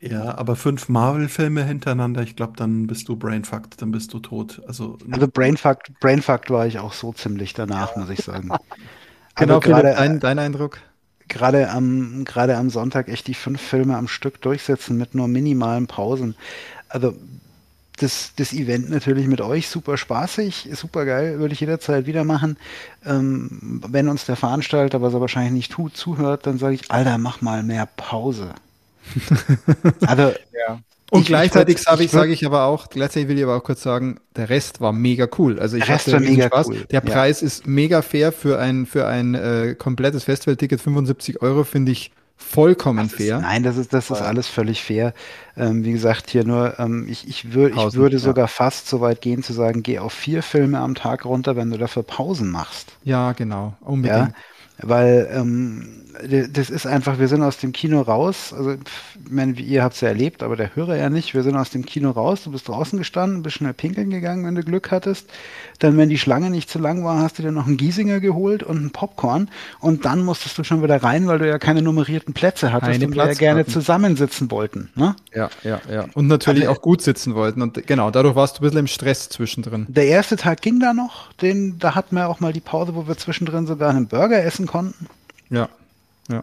Ja, 0.00 0.36
aber 0.38 0.54
fünf 0.56 0.88
Marvel-Filme 0.88 1.64
hintereinander, 1.64 2.22
ich 2.22 2.34
glaube, 2.36 2.54
dann 2.56 2.86
bist 2.88 3.08
du 3.08 3.16
brainfucked, 3.16 3.80
dann 3.82 3.90
bist 3.92 4.12
du 4.12 4.18
tot. 4.20 4.60
Also, 4.66 4.98
Also 5.10 5.28
Brainfuck, 5.28 5.84
Brainfuck 6.00 6.50
war 6.50 6.66
ich 6.66 6.78
auch 6.78 6.92
so 6.92 7.12
ziemlich 7.12 7.52
danach, 7.54 7.94
muss 7.96 8.10
ich 8.10 8.22
sagen. 8.22 8.54
Genau, 9.36 9.60
Also 9.60 9.60
gerade, 9.60 9.96
dein, 9.96 10.20
dein 10.20 10.38
Eindruck? 10.38 10.80
gerade 11.28 11.70
am, 11.70 12.24
gerade 12.24 12.56
am 12.56 12.70
Sonntag 12.70 13.08
echt 13.08 13.26
die 13.26 13.34
fünf 13.34 13.60
Filme 13.60 13.96
am 13.96 14.08
Stück 14.08 14.40
durchsetzen 14.40 14.96
mit 14.96 15.14
nur 15.14 15.28
minimalen 15.28 15.86
Pausen. 15.86 16.34
Also 16.88 17.14
das, 17.98 18.32
das 18.36 18.52
Event 18.52 18.90
natürlich 18.90 19.26
mit 19.28 19.40
euch 19.40 19.68
super 19.68 19.96
spaßig, 19.98 20.70
super 20.74 21.06
geil, 21.06 21.38
würde 21.40 21.54
ich 21.54 21.60
jederzeit 21.60 22.06
wieder 22.06 22.24
machen. 22.24 22.58
Ähm, 23.06 23.82
wenn 23.88 24.08
uns 24.08 24.26
der 24.26 24.36
Veranstalter, 24.36 25.02
was 25.02 25.14
er 25.14 25.20
wahrscheinlich 25.22 25.52
nicht 25.52 25.72
tut, 25.72 25.96
zuhört, 25.96 26.46
dann 26.46 26.58
sage 26.58 26.76
ich, 26.76 26.90
Alter, 26.90 27.18
mach 27.18 27.42
mal 27.42 27.62
mehr 27.62 27.86
Pause. 27.86 28.54
Also 30.06 30.32
Ja. 30.68 30.80
Und 31.10 31.22
Ich- 31.22 31.26
gleichzeitig 31.28 31.76
ich 31.76 31.80
würd- 31.80 31.84
sage 31.84 32.00
ich 32.02 32.06
ich, 32.06 32.10
sage 32.12 32.32
ich 32.32 32.44
aber 32.46 32.64
auch, 32.64 32.90
gleichzeitig 32.90 33.28
will 33.28 33.38
ich 33.38 33.44
aber 33.44 33.56
auch 33.56 33.64
kurz 33.64 33.82
sagen, 33.82 34.20
der 34.36 34.50
Rest 34.50 34.82
war 34.82 34.92
mega 34.92 35.26
cool. 35.38 35.58
Also 35.58 35.78
ich 35.78 35.84
Der 35.84 35.94
Rest 35.94 36.08
hatte 36.08 36.20
mega 36.20 36.46
Spaß. 36.48 36.68
cool, 36.68 36.84
Der 36.90 37.02
ja. 37.02 37.10
Preis 37.12 37.40
ist 37.40 37.66
mega 37.66 38.02
fair 38.02 38.30
für 38.30 38.58
ein, 38.58 38.84
für 38.84 39.06
ein 39.06 39.34
äh, 39.34 39.74
komplettes 39.78 40.24
Festivalticket. 40.24 40.82
75 40.82 41.40
Euro 41.40 41.64
finde 41.64 41.92
ich 41.92 42.10
vollkommen 42.36 43.04
Das 43.08 43.12
ist, 43.18 43.26
fair. 43.26 43.40
nein, 43.40 43.62
das 43.62 43.78
ist, 43.78 43.94
das 43.94 44.10
ist 44.10 44.20
Ja. 44.20 44.26
alles 44.26 44.48
völlig 44.48 44.82
fair. 44.82 45.14
Ähm, 45.56 45.82
wie 45.82 45.92
gesagt, 45.92 46.28
hier 46.28 46.44
nur, 46.44 46.78
ähm, 46.78 47.06
ich, 47.08 47.26
ich, 47.26 47.54
wür, 47.54 47.68
ich 47.70 47.74
Pausen, 47.76 47.98
würde 47.98 48.16
ja. 48.16 48.22
sogar 48.22 48.46
fast 48.46 48.86
so 48.86 49.00
weit 49.00 49.22
gehen 49.22 49.42
zu 49.42 49.54
sagen, 49.54 49.82
geh 49.82 49.98
auf 50.00 50.12
vier 50.12 50.42
Filme 50.42 50.78
am 50.78 50.94
Tag 50.94 51.24
runter, 51.24 51.56
wenn 51.56 51.70
du 51.70 51.78
dafür 51.78 52.02
Pausen 52.02 52.50
machst. 52.50 52.92
Ja, 53.02 53.32
genau. 53.32 53.74
Ja, 53.80 53.86
Unbedingt. 53.88 54.34
weil 54.82 55.26
ähm, 55.32 56.04
das 56.50 56.70
ist 56.70 56.86
einfach, 56.86 57.18
wir 57.18 57.28
sind 57.28 57.42
aus 57.42 57.58
dem 57.58 57.72
Kino 57.72 58.00
raus, 58.00 58.52
also 58.56 58.72
ich 58.72 58.78
meine, 59.30 59.56
wie 59.56 59.62
ihr 59.62 59.82
habt 59.82 59.94
es 59.94 60.00
ja 60.00 60.08
erlebt, 60.08 60.42
aber 60.42 60.56
der 60.56 60.74
Hörer 60.74 60.96
ja 60.96 61.10
nicht, 61.10 61.34
wir 61.34 61.42
sind 61.42 61.56
aus 61.56 61.70
dem 61.70 61.84
Kino 61.84 62.10
raus, 62.10 62.44
du 62.44 62.50
bist 62.50 62.68
draußen 62.68 62.98
gestanden, 62.98 63.42
bist 63.42 63.56
schnell 63.56 63.74
pinkeln 63.74 64.10
gegangen, 64.10 64.44
wenn 64.44 64.54
du 64.54 64.62
Glück 64.62 64.90
hattest, 64.90 65.28
dann, 65.78 65.96
wenn 65.96 66.08
die 66.08 66.18
Schlange 66.18 66.50
nicht 66.50 66.68
zu 66.70 66.78
lang 66.78 67.04
war, 67.04 67.20
hast 67.20 67.38
du 67.38 67.42
dir 67.42 67.52
noch 67.52 67.66
einen 67.66 67.76
Giesinger 67.76 68.20
geholt 68.20 68.62
und 68.62 68.76
einen 68.78 68.90
Popcorn 68.90 69.48
und 69.80 70.04
dann 70.04 70.24
musstest 70.24 70.58
du 70.58 70.64
schon 70.64 70.82
wieder 70.82 71.02
rein, 71.02 71.26
weil 71.26 71.38
du 71.38 71.48
ja 71.48 71.58
keine 71.58 71.82
nummerierten 71.82 72.34
Plätze 72.34 72.72
hattest 72.72 72.92
Keine 72.92 73.06
und 73.06 73.14
wir 73.14 73.26
ja 73.26 73.34
gerne 73.34 73.66
zusammensitzen 73.66 74.50
wollten, 74.50 74.90
ne? 74.94 75.14
Ja, 75.34 75.50
ja, 75.62 75.80
ja. 75.90 76.06
Und 76.14 76.26
natürlich 76.26 76.68
Also- 76.68 76.78
auch 76.78 76.82
gut 76.82 77.02
sitzen 77.02 77.34
wollten. 77.34 77.62
Und 77.62 77.86
genau, 77.86 78.10
dadurch 78.10 78.34
warst 78.34 78.58
du 78.58 78.60
ein 78.60 78.64
bisschen 78.64 78.78
im 78.80 78.86
Stress 78.86 79.28
zwischendrin. 79.28 79.86
Der 79.88 80.06
erste 80.06 80.36
Tag 80.36 80.62
ging 80.62 80.80
da 80.80 80.92
noch, 80.94 81.32
den, 81.34 81.78
da 81.78 81.94
hatten 81.94 82.16
wir 82.16 82.28
auch 82.28 82.40
mal 82.40 82.52
die 82.52 82.60
Pause, 82.60 82.94
wo 82.94 83.06
wir 83.06 83.16
zwischendrin 83.16 83.66
sogar 83.66 83.90
einen 83.90 84.08
Burger 84.08 84.42
essen 84.42 84.66
konnten. 84.66 85.06
Ja. 85.50 85.68
Ja. 86.28 86.42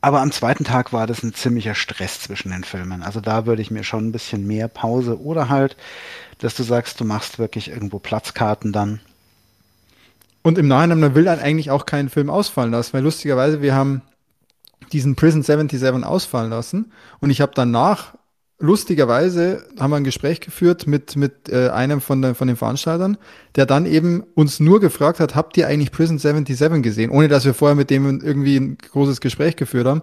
Aber 0.00 0.20
am 0.20 0.30
zweiten 0.30 0.64
Tag 0.64 0.92
war 0.92 1.06
das 1.06 1.22
ein 1.22 1.34
ziemlicher 1.34 1.74
Stress 1.74 2.20
zwischen 2.20 2.50
den 2.50 2.64
Filmen. 2.64 3.02
Also 3.02 3.20
da 3.20 3.46
würde 3.46 3.62
ich 3.62 3.70
mir 3.70 3.82
schon 3.82 4.08
ein 4.08 4.12
bisschen 4.12 4.46
mehr 4.46 4.68
Pause 4.68 5.20
oder 5.20 5.48
halt, 5.48 5.76
dass 6.38 6.54
du 6.54 6.62
sagst, 6.62 7.00
du 7.00 7.04
machst 7.04 7.38
wirklich 7.38 7.68
irgendwo 7.68 7.98
Platzkarten 7.98 8.72
dann. 8.72 9.00
Und 10.42 10.56
im 10.56 10.68
Nachhinein, 10.68 11.00
man 11.00 11.14
will 11.14 11.24
dann 11.24 11.40
eigentlich 11.40 11.70
auch 11.70 11.84
keinen 11.84 12.08
Film 12.08 12.30
ausfallen 12.30 12.70
lassen, 12.70 12.92
weil 12.92 13.02
lustigerweise, 13.02 13.60
wir 13.60 13.74
haben 13.74 14.02
diesen 14.92 15.16
Prison 15.16 15.42
77 15.42 16.04
ausfallen 16.04 16.50
lassen 16.50 16.92
und 17.20 17.30
ich 17.30 17.40
habe 17.40 17.52
danach, 17.54 18.14
lustigerweise, 18.58 19.64
haben 19.78 19.90
wir 19.90 19.96
ein 19.96 20.04
Gespräch 20.04 20.40
geführt 20.40 20.86
mit, 20.86 21.16
mit 21.16 21.48
äh, 21.48 21.68
einem 21.70 22.00
von, 22.00 22.22
der, 22.22 22.34
von 22.34 22.48
den 22.48 22.56
Veranstaltern, 22.56 23.16
der 23.54 23.66
dann 23.66 23.86
eben 23.86 24.24
uns 24.34 24.60
nur 24.60 24.80
gefragt 24.80 25.20
hat, 25.20 25.34
habt 25.34 25.56
ihr 25.56 25.68
eigentlich 25.68 25.92
Prison 25.92 26.18
77 26.18 26.82
gesehen, 26.82 27.10
ohne 27.10 27.28
dass 27.28 27.44
wir 27.44 27.54
vorher 27.54 27.76
mit 27.76 27.90
dem 27.90 28.20
irgendwie 28.20 28.56
ein 28.56 28.78
großes 28.78 29.20
Gespräch 29.20 29.56
geführt 29.56 29.86
haben, 29.86 30.02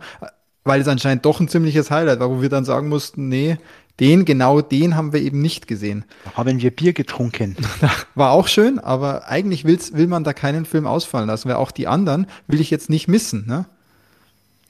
weil 0.64 0.82
es 0.82 0.88
anscheinend 0.88 1.26
doch 1.26 1.40
ein 1.40 1.48
ziemliches 1.48 1.92
Highlight 1.92 2.20
war, 2.20 2.30
wo 2.30 2.42
wir 2.42 2.50
dann 2.50 2.66
sagen 2.66 2.88
mussten, 2.88 3.28
nee, 3.28 3.58
den, 4.00 4.26
genau 4.26 4.62
den 4.62 4.96
haben 4.96 5.14
wir 5.14 5.22
eben 5.22 5.42
nicht 5.42 5.68
gesehen. 5.68 6.04
Haben 6.34 6.60
wir 6.60 6.72
Bier 6.72 6.92
getrunken. 6.92 7.56
War 8.16 8.32
auch 8.32 8.50
schön, 8.50 8.78
aber 8.78 9.30
eigentlich 9.30 9.64
will's, 9.64 9.94
will 9.94 10.08
man 10.08 10.26
da 10.26 10.34
keinen 10.34 10.66
Film 10.66 10.86
ausfallen 10.86 11.28
lassen, 11.28 11.48
weil 11.48 11.56
auch 11.56 11.72
die 11.72 11.88
anderen 11.88 12.28
will 12.48 12.60
ich 12.60 12.72
jetzt 12.72 12.90
nicht 12.90 13.08
missen. 13.08 13.46
Ne? 13.48 13.66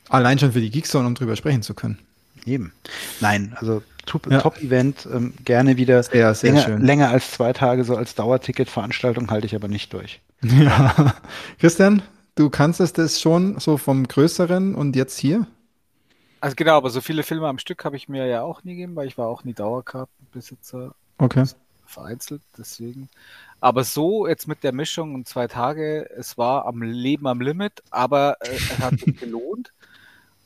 Allein 0.10 0.38
schon 0.38 0.52
für 0.52 0.62
die 0.62 0.70
Geekzone, 0.70 1.08
um 1.08 1.16
drüber 1.16 1.36
sprechen 1.36 1.64
zu 1.64 1.74
können. 1.74 1.98
Eben. 2.46 2.74
Nein, 3.22 3.56
also 3.60 3.82
Top- 4.06 4.32
Ja. 4.32 4.40
Top-Event, 4.40 5.08
ähm, 5.12 5.34
gerne 5.44 5.78
wieder. 5.78 6.04
Sehr, 6.04 6.34
sehr 6.36 6.52
länger, 6.52 6.64
schön. 6.66 6.82
länger 6.82 7.10
als 7.10 7.32
zwei 7.32 7.54
Tage, 7.54 7.84
so 7.84 7.96
als 7.96 8.14
Dauerticket-Veranstaltung 8.16 9.32
halte 9.32 9.48
ich 9.48 9.56
aber 9.56 9.68
nicht 9.68 9.92
durch. 9.94 10.22
Ja. 10.44 11.16
Christian, 11.60 12.04
du 12.36 12.50
kannst 12.52 12.80
es 12.80 12.94
das 12.94 13.20
schon 13.20 13.60
so 13.60 13.78
vom 13.78 14.08
Größeren 14.08 14.76
und 14.76 14.96
jetzt 14.96 15.18
hier? 15.18 15.48
Also 16.40 16.56
genau, 16.56 16.78
aber 16.78 16.92
so 16.92 17.02
viele 17.02 17.24
Filme 17.24 17.48
am 17.48 17.58
Stück 17.58 17.84
habe 17.84 17.96
ich 17.96 18.08
mir 18.08 18.28
ja 18.28 18.44
auch 18.44 18.64
nie 18.64 18.76
gegeben, 18.76 18.96
weil 18.96 19.08
ich 19.08 19.18
war 19.18 19.28
auch 19.28 19.44
nie 19.44 19.54
Dauerkartenbesitzer, 19.54 20.94
Okay. 21.18 21.46
vereinzelt, 21.88 22.42
deswegen. 22.58 23.10
Aber 23.60 23.84
so 23.84 24.28
jetzt 24.28 24.48
mit 24.48 24.64
der 24.64 24.72
Mischung 24.72 25.16
und 25.16 25.28
zwei 25.28 25.48
Tage, 25.48 26.08
es 26.16 26.38
war 26.38 26.68
am 26.68 26.84
Leben 26.84 27.26
am 27.26 27.42
Limit, 27.42 27.82
aber 27.90 28.38
äh, 28.42 28.56
es 28.56 28.78
hat 28.80 29.00
sich 29.00 29.18
gelohnt 29.20 29.72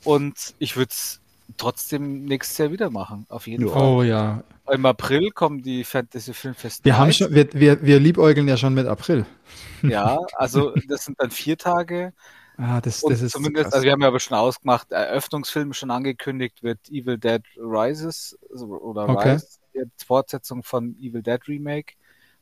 und 0.05 0.53
ich 0.59 0.77
würde 0.77 0.91
es 0.91 1.19
trotzdem 1.57 2.26
nächstes 2.26 2.57
Jahr 2.57 2.71
wieder 2.71 2.89
machen, 2.89 3.26
auf 3.30 3.47
jeden 3.47 3.67
Ja. 3.67 3.73
Fall. 3.73 3.81
Oh 3.84 4.03
ja. 4.03 4.43
Im 4.71 4.85
April 4.85 5.31
kommen 5.31 5.61
die 5.61 5.84
Fantasy 5.84 6.34
Filmfest 6.34 6.85
Wir 6.85 6.97
haben 6.97 7.11
schon, 7.11 7.34
wir, 7.34 7.51
wir, 7.53 7.81
wir 7.81 7.99
liebäugeln 7.99 8.47
ja 8.47 8.57
schon 8.57 8.73
mit 8.73 8.88
April. 8.88 9.26
Ja, 9.81 10.19
also 10.35 10.73
das 10.89 11.05
sind 11.05 11.19
dann 11.21 11.31
vier 11.31 11.57
Tage. 11.57 12.13
Ah, 12.57 12.81
das, 12.81 12.99
das 13.01 13.21
ist 13.21 13.31
zumindest, 13.31 13.65
krass. 13.65 13.73
also 13.73 13.85
wir 13.85 13.93
haben 13.93 14.01
ja 14.01 14.09
aber 14.09 14.19
schon 14.19 14.38
ausgemacht, 14.38 14.91
Eröffnungsfilm 14.91 15.71
schon 15.71 15.89
angekündigt 15.91 16.61
wird 16.61 16.80
Evil 16.89 17.17
Dead 17.17 17.41
Rises 17.57 18.38
also, 18.51 18.65
oder 18.67 19.07
Okay. 19.07 19.34
Rise, 19.34 19.47
die 19.73 20.05
Fortsetzung 20.05 20.63
von 20.63 20.97
Evil 20.99 21.23
Dead 21.23 21.39
Remake 21.47 21.93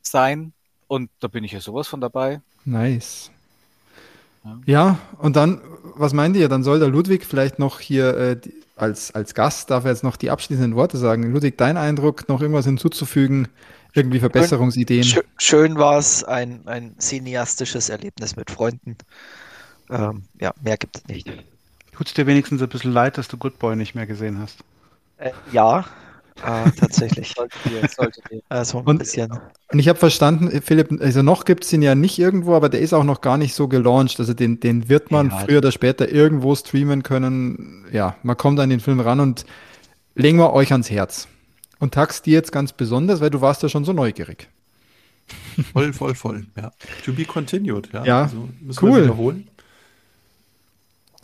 sein. 0.02 0.52
Und 0.88 1.10
da 1.20 1.28
bin 1.28 1.44
ich 1.44 1.52
ja 1.52 1.60
sowas 1.60 1.86
von 1.86 2.00
dabei. 2.00 2.40
Nice. 2.64 3.30
Ja. 4.66 4.72
Ja, 4.72 4.98
und 5.18 5.36
dann, 5.36 5.60
was 5.96 6.12
meint 6.12 6.36
ihr? 6.36 6.48
Dann 6.48 6.62
soll 6.62 6.78
der 6.78 6.88
Ludwig 6.88 7.24
vielleicht 7.24 7.58
noch 7.58 7.80
hier 7.80 8.16
äh, 8.16 8.36
die, 8.36 8.54
als, 8.76 9.14
als 9.14 9.34
Gast, 9.34 9.70
darf 9.70 9.84
er 9.84 9.90
jetzt 9.90 10.04
noch 10.04 10.16
die 10.16 10.30
abschließenden 10.30 10.76
Worte 10.76 10.98
sagen. 10.98 11.32
Ludwig, 11.32 11.58
dein 11.58 11.76
Eindruck, 11.76 12.28
noch 12.28 12.40
irgendwas 12.40 12.64
hinzuzufügen? 12.64 13.48
Irgendwie 13.94 14.20
Verbesserungsideen? 14.20 15.02
Schö 15.02 15.22
schön 15.38 15.76
war 15.76 15.98
es, 15.98 16.22
ein, 16.22 16.60
ein 16.66 16.94
cineastisches 16.98 17.88
Erlebnis 17.88 18.36
mit 18.36 18.50
Freunden. 18.50 18.96
Ähm, 19.90 20.22
ja, 20.40 20.52
mehr 20.62 20.76
gibt 20.76 20.96
es 20.96 21.06
nicht. 21.06 21.30
Tut's 21.92 22.14
dir 22.14 22.26
wenigstens 22.26 22.62
ein 22.62 22.68
bisschen 22.68 22.92
leid, 22.92 23.18
dass 23.18 23.28
du 23.28 23.36
Good 23.36 23.58
Boy 23.58 23.74
nicht 23.74 23.94
mehr 23.94 24.06
gesehen 24.06 24.38
hast? 24.38 24.58
Äh, 25.16 25.32
ja, 25.50 25.84
äh, 26.44 26.70
tatsächlich. 26.72 27.34
Solltet 27.34 27.58
ihr, 27.70 27.88
solltet 27.88 28.24
ihr. 28.30 28.40
Also 28.48 28.78
ein 28.78 28.84
Und- 28.84 28.98
bisschen. 28.98 29.30
Und 29.70 29.78
ich 29.78 29.88
habe 29.88 29.98
verstanden, 29.98 30.62
Philipp, 30.62 30.88
also 31.00 31.22
noch 31.22 31.44
gibt's 31.44 31.72
ihn 31.72 31.82
ja 31.82 31.94
nicht 31.94 32.18
irgendwo, 32.18 32.54
aber 32.54 32.68
der 32.68 32.80
ist 32.80 32.92
auch 32.94 33.04
noch 33.04 33.20
gar 33.20 33.36
nicht 33.36 33.54
so 33.54 33.68
gelauncht. 33.68 34.18
Also 34.18 34.32
den, 34.34 34.60
den 34.60 34.88
wird 34.88 35.10
man 35.10 35.30
Ja. 35.30 35.38
früher 35.38 35.58
oder 35.58 35.72
später 35.72 36.08
irgendwo 36.10 36.54
streamen 36.54 37.02
können. 37.02 37.84
Ja, 37.92 38.16
man 38.22 38.36
kommt 38.36 38.58
an 38.60 38.70
den 38.70 38.80
Film 38.80 39.00
ran 39.00 39.20
und 39.20 39.44
legen 40.14 40.38
wir 40.38 40.52
euch 40.52 40.72
ans 40.72 40.90
Herz. 40.90 41.28
Und 41.80 41.94
Tax 41.94 42.22
dir 42.22 42.32
jetzt 42.32 42.50
ganz 42.50 42.72
besonders, 42.72 43.20
weil 43.20 43.30
du 43.30 43.40
warst 43.40 43.62
ja 43.62 43.68
schon 43.68 43.84
so 43.84 43.92
neugierig. 43.92 44.48
Voll, 45.72 45.92
voll, 45.92 46.14
voll. 46.14 46.46
Ja. 46.56 46.72
To 47.04 47.12
be 47.12 47.24
continued. 47.24 47.90
Ja, 47.92 48.04
Ja, 48.04 48.22
also 48.22 48.48
müssen 48.60 48.84
cool. 48.84 48.96
wir 48.96 49.02
wiederholen. 49.04 49.48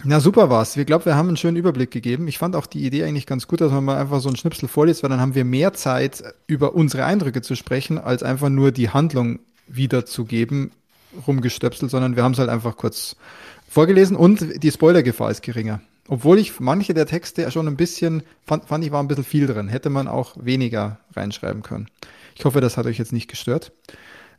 Na 0.06 0.20
super 0.20 0.50
war's. 0.50 0.76
Wir 0.76 0.84
glauben, 0.84 1.06
wir 1.06 1.16
haben 1.16 1.28
einen 1.28 1.38
schönen 1.38 1.56
Überblick 1.56 1.90
gegeben. 1.90 2.28
Ich 2.28 2.36
fand 2.36 2.56
auch 2.56 2.66
die 2.66 2.84
Idee 2.84 3.04
eigentlich 3.04 3.24
ganz 3.24 3.48
gut, 3.48 3.62
dass 3.62 3.72
man 3.72 3.84
mal 3.84 3.96
einfach 3.96 4.20
so 4.20 4.28
einen 4.28 4.36
Schnipsel 4.36 4.68
vorliest, 4.68 5.02
weil 5.02 5.08
dann 5.08 5.20
haben 5.20 5.34
wir 5.34 5.46
mehr 5.46 5.72
Zeit, 5.72 6.22
über 6.46 6.74
unsere 6.74 7.06
Eindrücke 7.06 7.40
zu 7.40 7.54
sprechen, 7.54 7.96
als 7.96 8.22
einfach 8.22 8.50
nur 8.50 8.70
die 8.70 8.90
Handlung 8.90 9.38
wiederzugeben, 9.66 10.72
rumgestöpselt, 11.26 11.90
sondern 11.90 12.16
wir 12.16 12.22
haben 12.22 12.32
es 12.32 12.38
halt 12.38 12.50
einfach 12.50 12.76
kurz 12.76 13.16
vorgelesen 13.66 14.14
und 14.14 14.62
die 14.62 14.70
Spoilergefahr 14.70 15.30
ist 15.30 15.42
geringer. 15.42 15.80
Obwohl 16.06 16.38
ich 16.38 16.60
manche 16.60 16.92
der 16.92 17.06
Texte 17.06 17.50
schon 17.50 17.66
ein 17.66 17.76
bisschen, 17.76 18.24
fand, 18.44 18.66
fand 18.66 18.84
ich 18.84 18.92
war 18.92 19.02
ein 19.02 19.08
bisschen 19.08 19.24
viel 19.24 19.46
drin. 19.46 19.68
Hätte 19.68 19.88
man 19.88 20.06
auch 20.06 20.36
weniger 20.38 20.98
reinschreiben 21.16 21.62
können. 21.62 21.88
Ich 22.34 22.44
hoffe, 22.44 22.60
das 22.60 22.76
hat 22.76 22.84
euch 22.84 22.98
jetzt 22.98 23.14
nicht 23.14 23.28
gestört. 23.28 23.72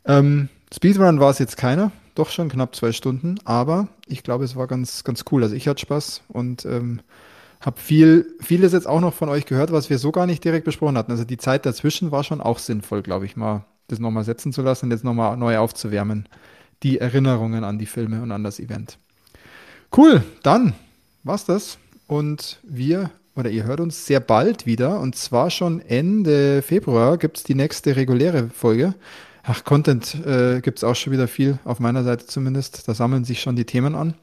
Ähm, 0.05 0.49
Speedrun 0.71 1.19
war 1.19 1.31
es 1.31 1.39
jetzt 1.39 1.57
keiner, 1.57 1.91
doch 2.15 2.29
schon 2.29 2.49
knapp 2.49 2.75
zwei 2.75 2.91
Stunden, 2.91 3.39
aber 3.45 3.87
ich 4.07 4.23
glaube, 4.23 4.43
es 4.43 4.55
war 4.55 4.67
ganz, 4.67 5.03
ganz 5.03 5.25
cool. 5.31 5.43
Also 5.43 5.55
ich 5.55 5.67
hatte 5.67 5.81
Spaß 5.81 6.23
und 6.29 6.65
ähm, 6.65 7.01
habe 7.61 7.79
viel, 7.79 8.35
vieles 8.41 8.73
jetzt 8.73 8.87
auch 8.87 9.01
noch 9.01 9.13
von 9.13 9.29
euch 9.29 9.45
gehört, 9.45 9.71
was 9.71 9.89
wir 9.89 9.97
so 9.97 10.11
gar 10.11 10.25
nicht 10.25 10.43
direkt 10.43 10.65
besprochen 10.65 10.97
hatten. 10.97 11.11
Also 11.11 11.23
die 11.23 11.37
Zeit 11.37 11.65
dazwischen 11.65 12.11
war 12.11 12.23
schon 12.23 12.41
auch 12.41 12.59
sinnvoll, 12.59 13.01
glaube 13.01 13.25
ich, 13.25 13.35
mal 13.35 13.65
das 13.87 13.99
nochmal 13.99 14.23
setzen 14.23 14.53
zu 14.53 14.61
lassen 14.61 14.85
und 14.85 14.91
jetzt 14.91 15.03
nochmal 15.03 15.37
neu 15.37 15.57
aufzuwärmen. 15.57 16.27
Die 16.83 16.99
Erinnerungen 16.99 17.63
an 17.63 17.79
die 17.79 17.85
Filme 17.85 18.21
und 18.21 18.31
an 18.31 18.43
das 18.43 18.59
Event. 18.59 18.97
Cool, 19.95 20.23
dann 20.43 20.73
war's 21.23 21.45
das 21.45 21.77
und 22.07 22.59
wir 22.63 23.11
oder 23.35 23.49
ihr 23.49 23.63
hört 23.65 23.79
uns 23.79 24.05
sehr 24.05 24.19
bald 24.19 24.65
wieder. 24.65 24.99
Und 24.99 25.15
zwar 25.15 25.49
schon 25.49 25.81
Ende 25.81 26.61
Februar 26.61 27.17
gibt 27.17 27.37
es 27.37 27.43
die 27.43 27.55
nächste 27.55 27.95
reguläre 27.95 28.49
Folge. 28.49 28.95
Ach, 29.47 29.63
Content 29.63 30.15
äh, 30.25 30.59
gibt 30.61 30.79
es 30.79 30.83
auch 30.83 30.95
schon 30.95 31.13
wieder 31.13 31.27
viel, 31.27 31.59
auf 31.65 31.79
meiner 31.79 32.03
Seite 32.03 32.25
zumindest. 32.25 32.87
Da 32.87 32.93
sammeln 32.93 33.25
sich 33.25 33.41
schon 33.41 33.55
die 33.55 33.65
Themen 33.65 33.95
an. 33.95 34.15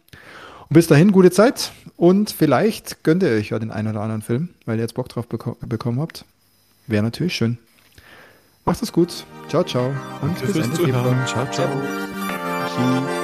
Und 0.68 0.74
bis 0.74 0.88
dahin, 0.88 1.12
gute 1.12 1.30
Zeit 1.30 1.72
und 1.96 2.30
vielleicht 2.30 3.04
gönnt 3.04 3.22
ihr 3.22 3.30
euch 3.30 3.50
ja 3.50 3.58
den 3.58 3.70
einen 3.70 3.88
oder 3.88 4.00
anderen 4.00 4.22
Film, 4.22 4.48
weil 4.64 4.78
ihr 4.78 4.82
jetzt 4.82 4.94
Bock 4.94 5.08
drauf 5.08 5.28
beko 5.28 5.56
bekommen 5.60 6.00
habt. 6.00 6.24
Wäre 6.86 7.02
natürlich 7.02 7.34
schön. 7.34 7.58
Macht 8.64 8.82
es 8.82 8.92
gut. 8.92 9.24
Ciao, 9.48 9.64
ciao. 9.64 9.88
Und 10.22 10.36
Danke 10.40 10.52
bis 10.52 10.64
Ende 10.64 10.76
Februar. 10.76 11.26
Ciao, 11.26 11.46
ciao. 11.50 11.68
Tschüss. 12.74 13.21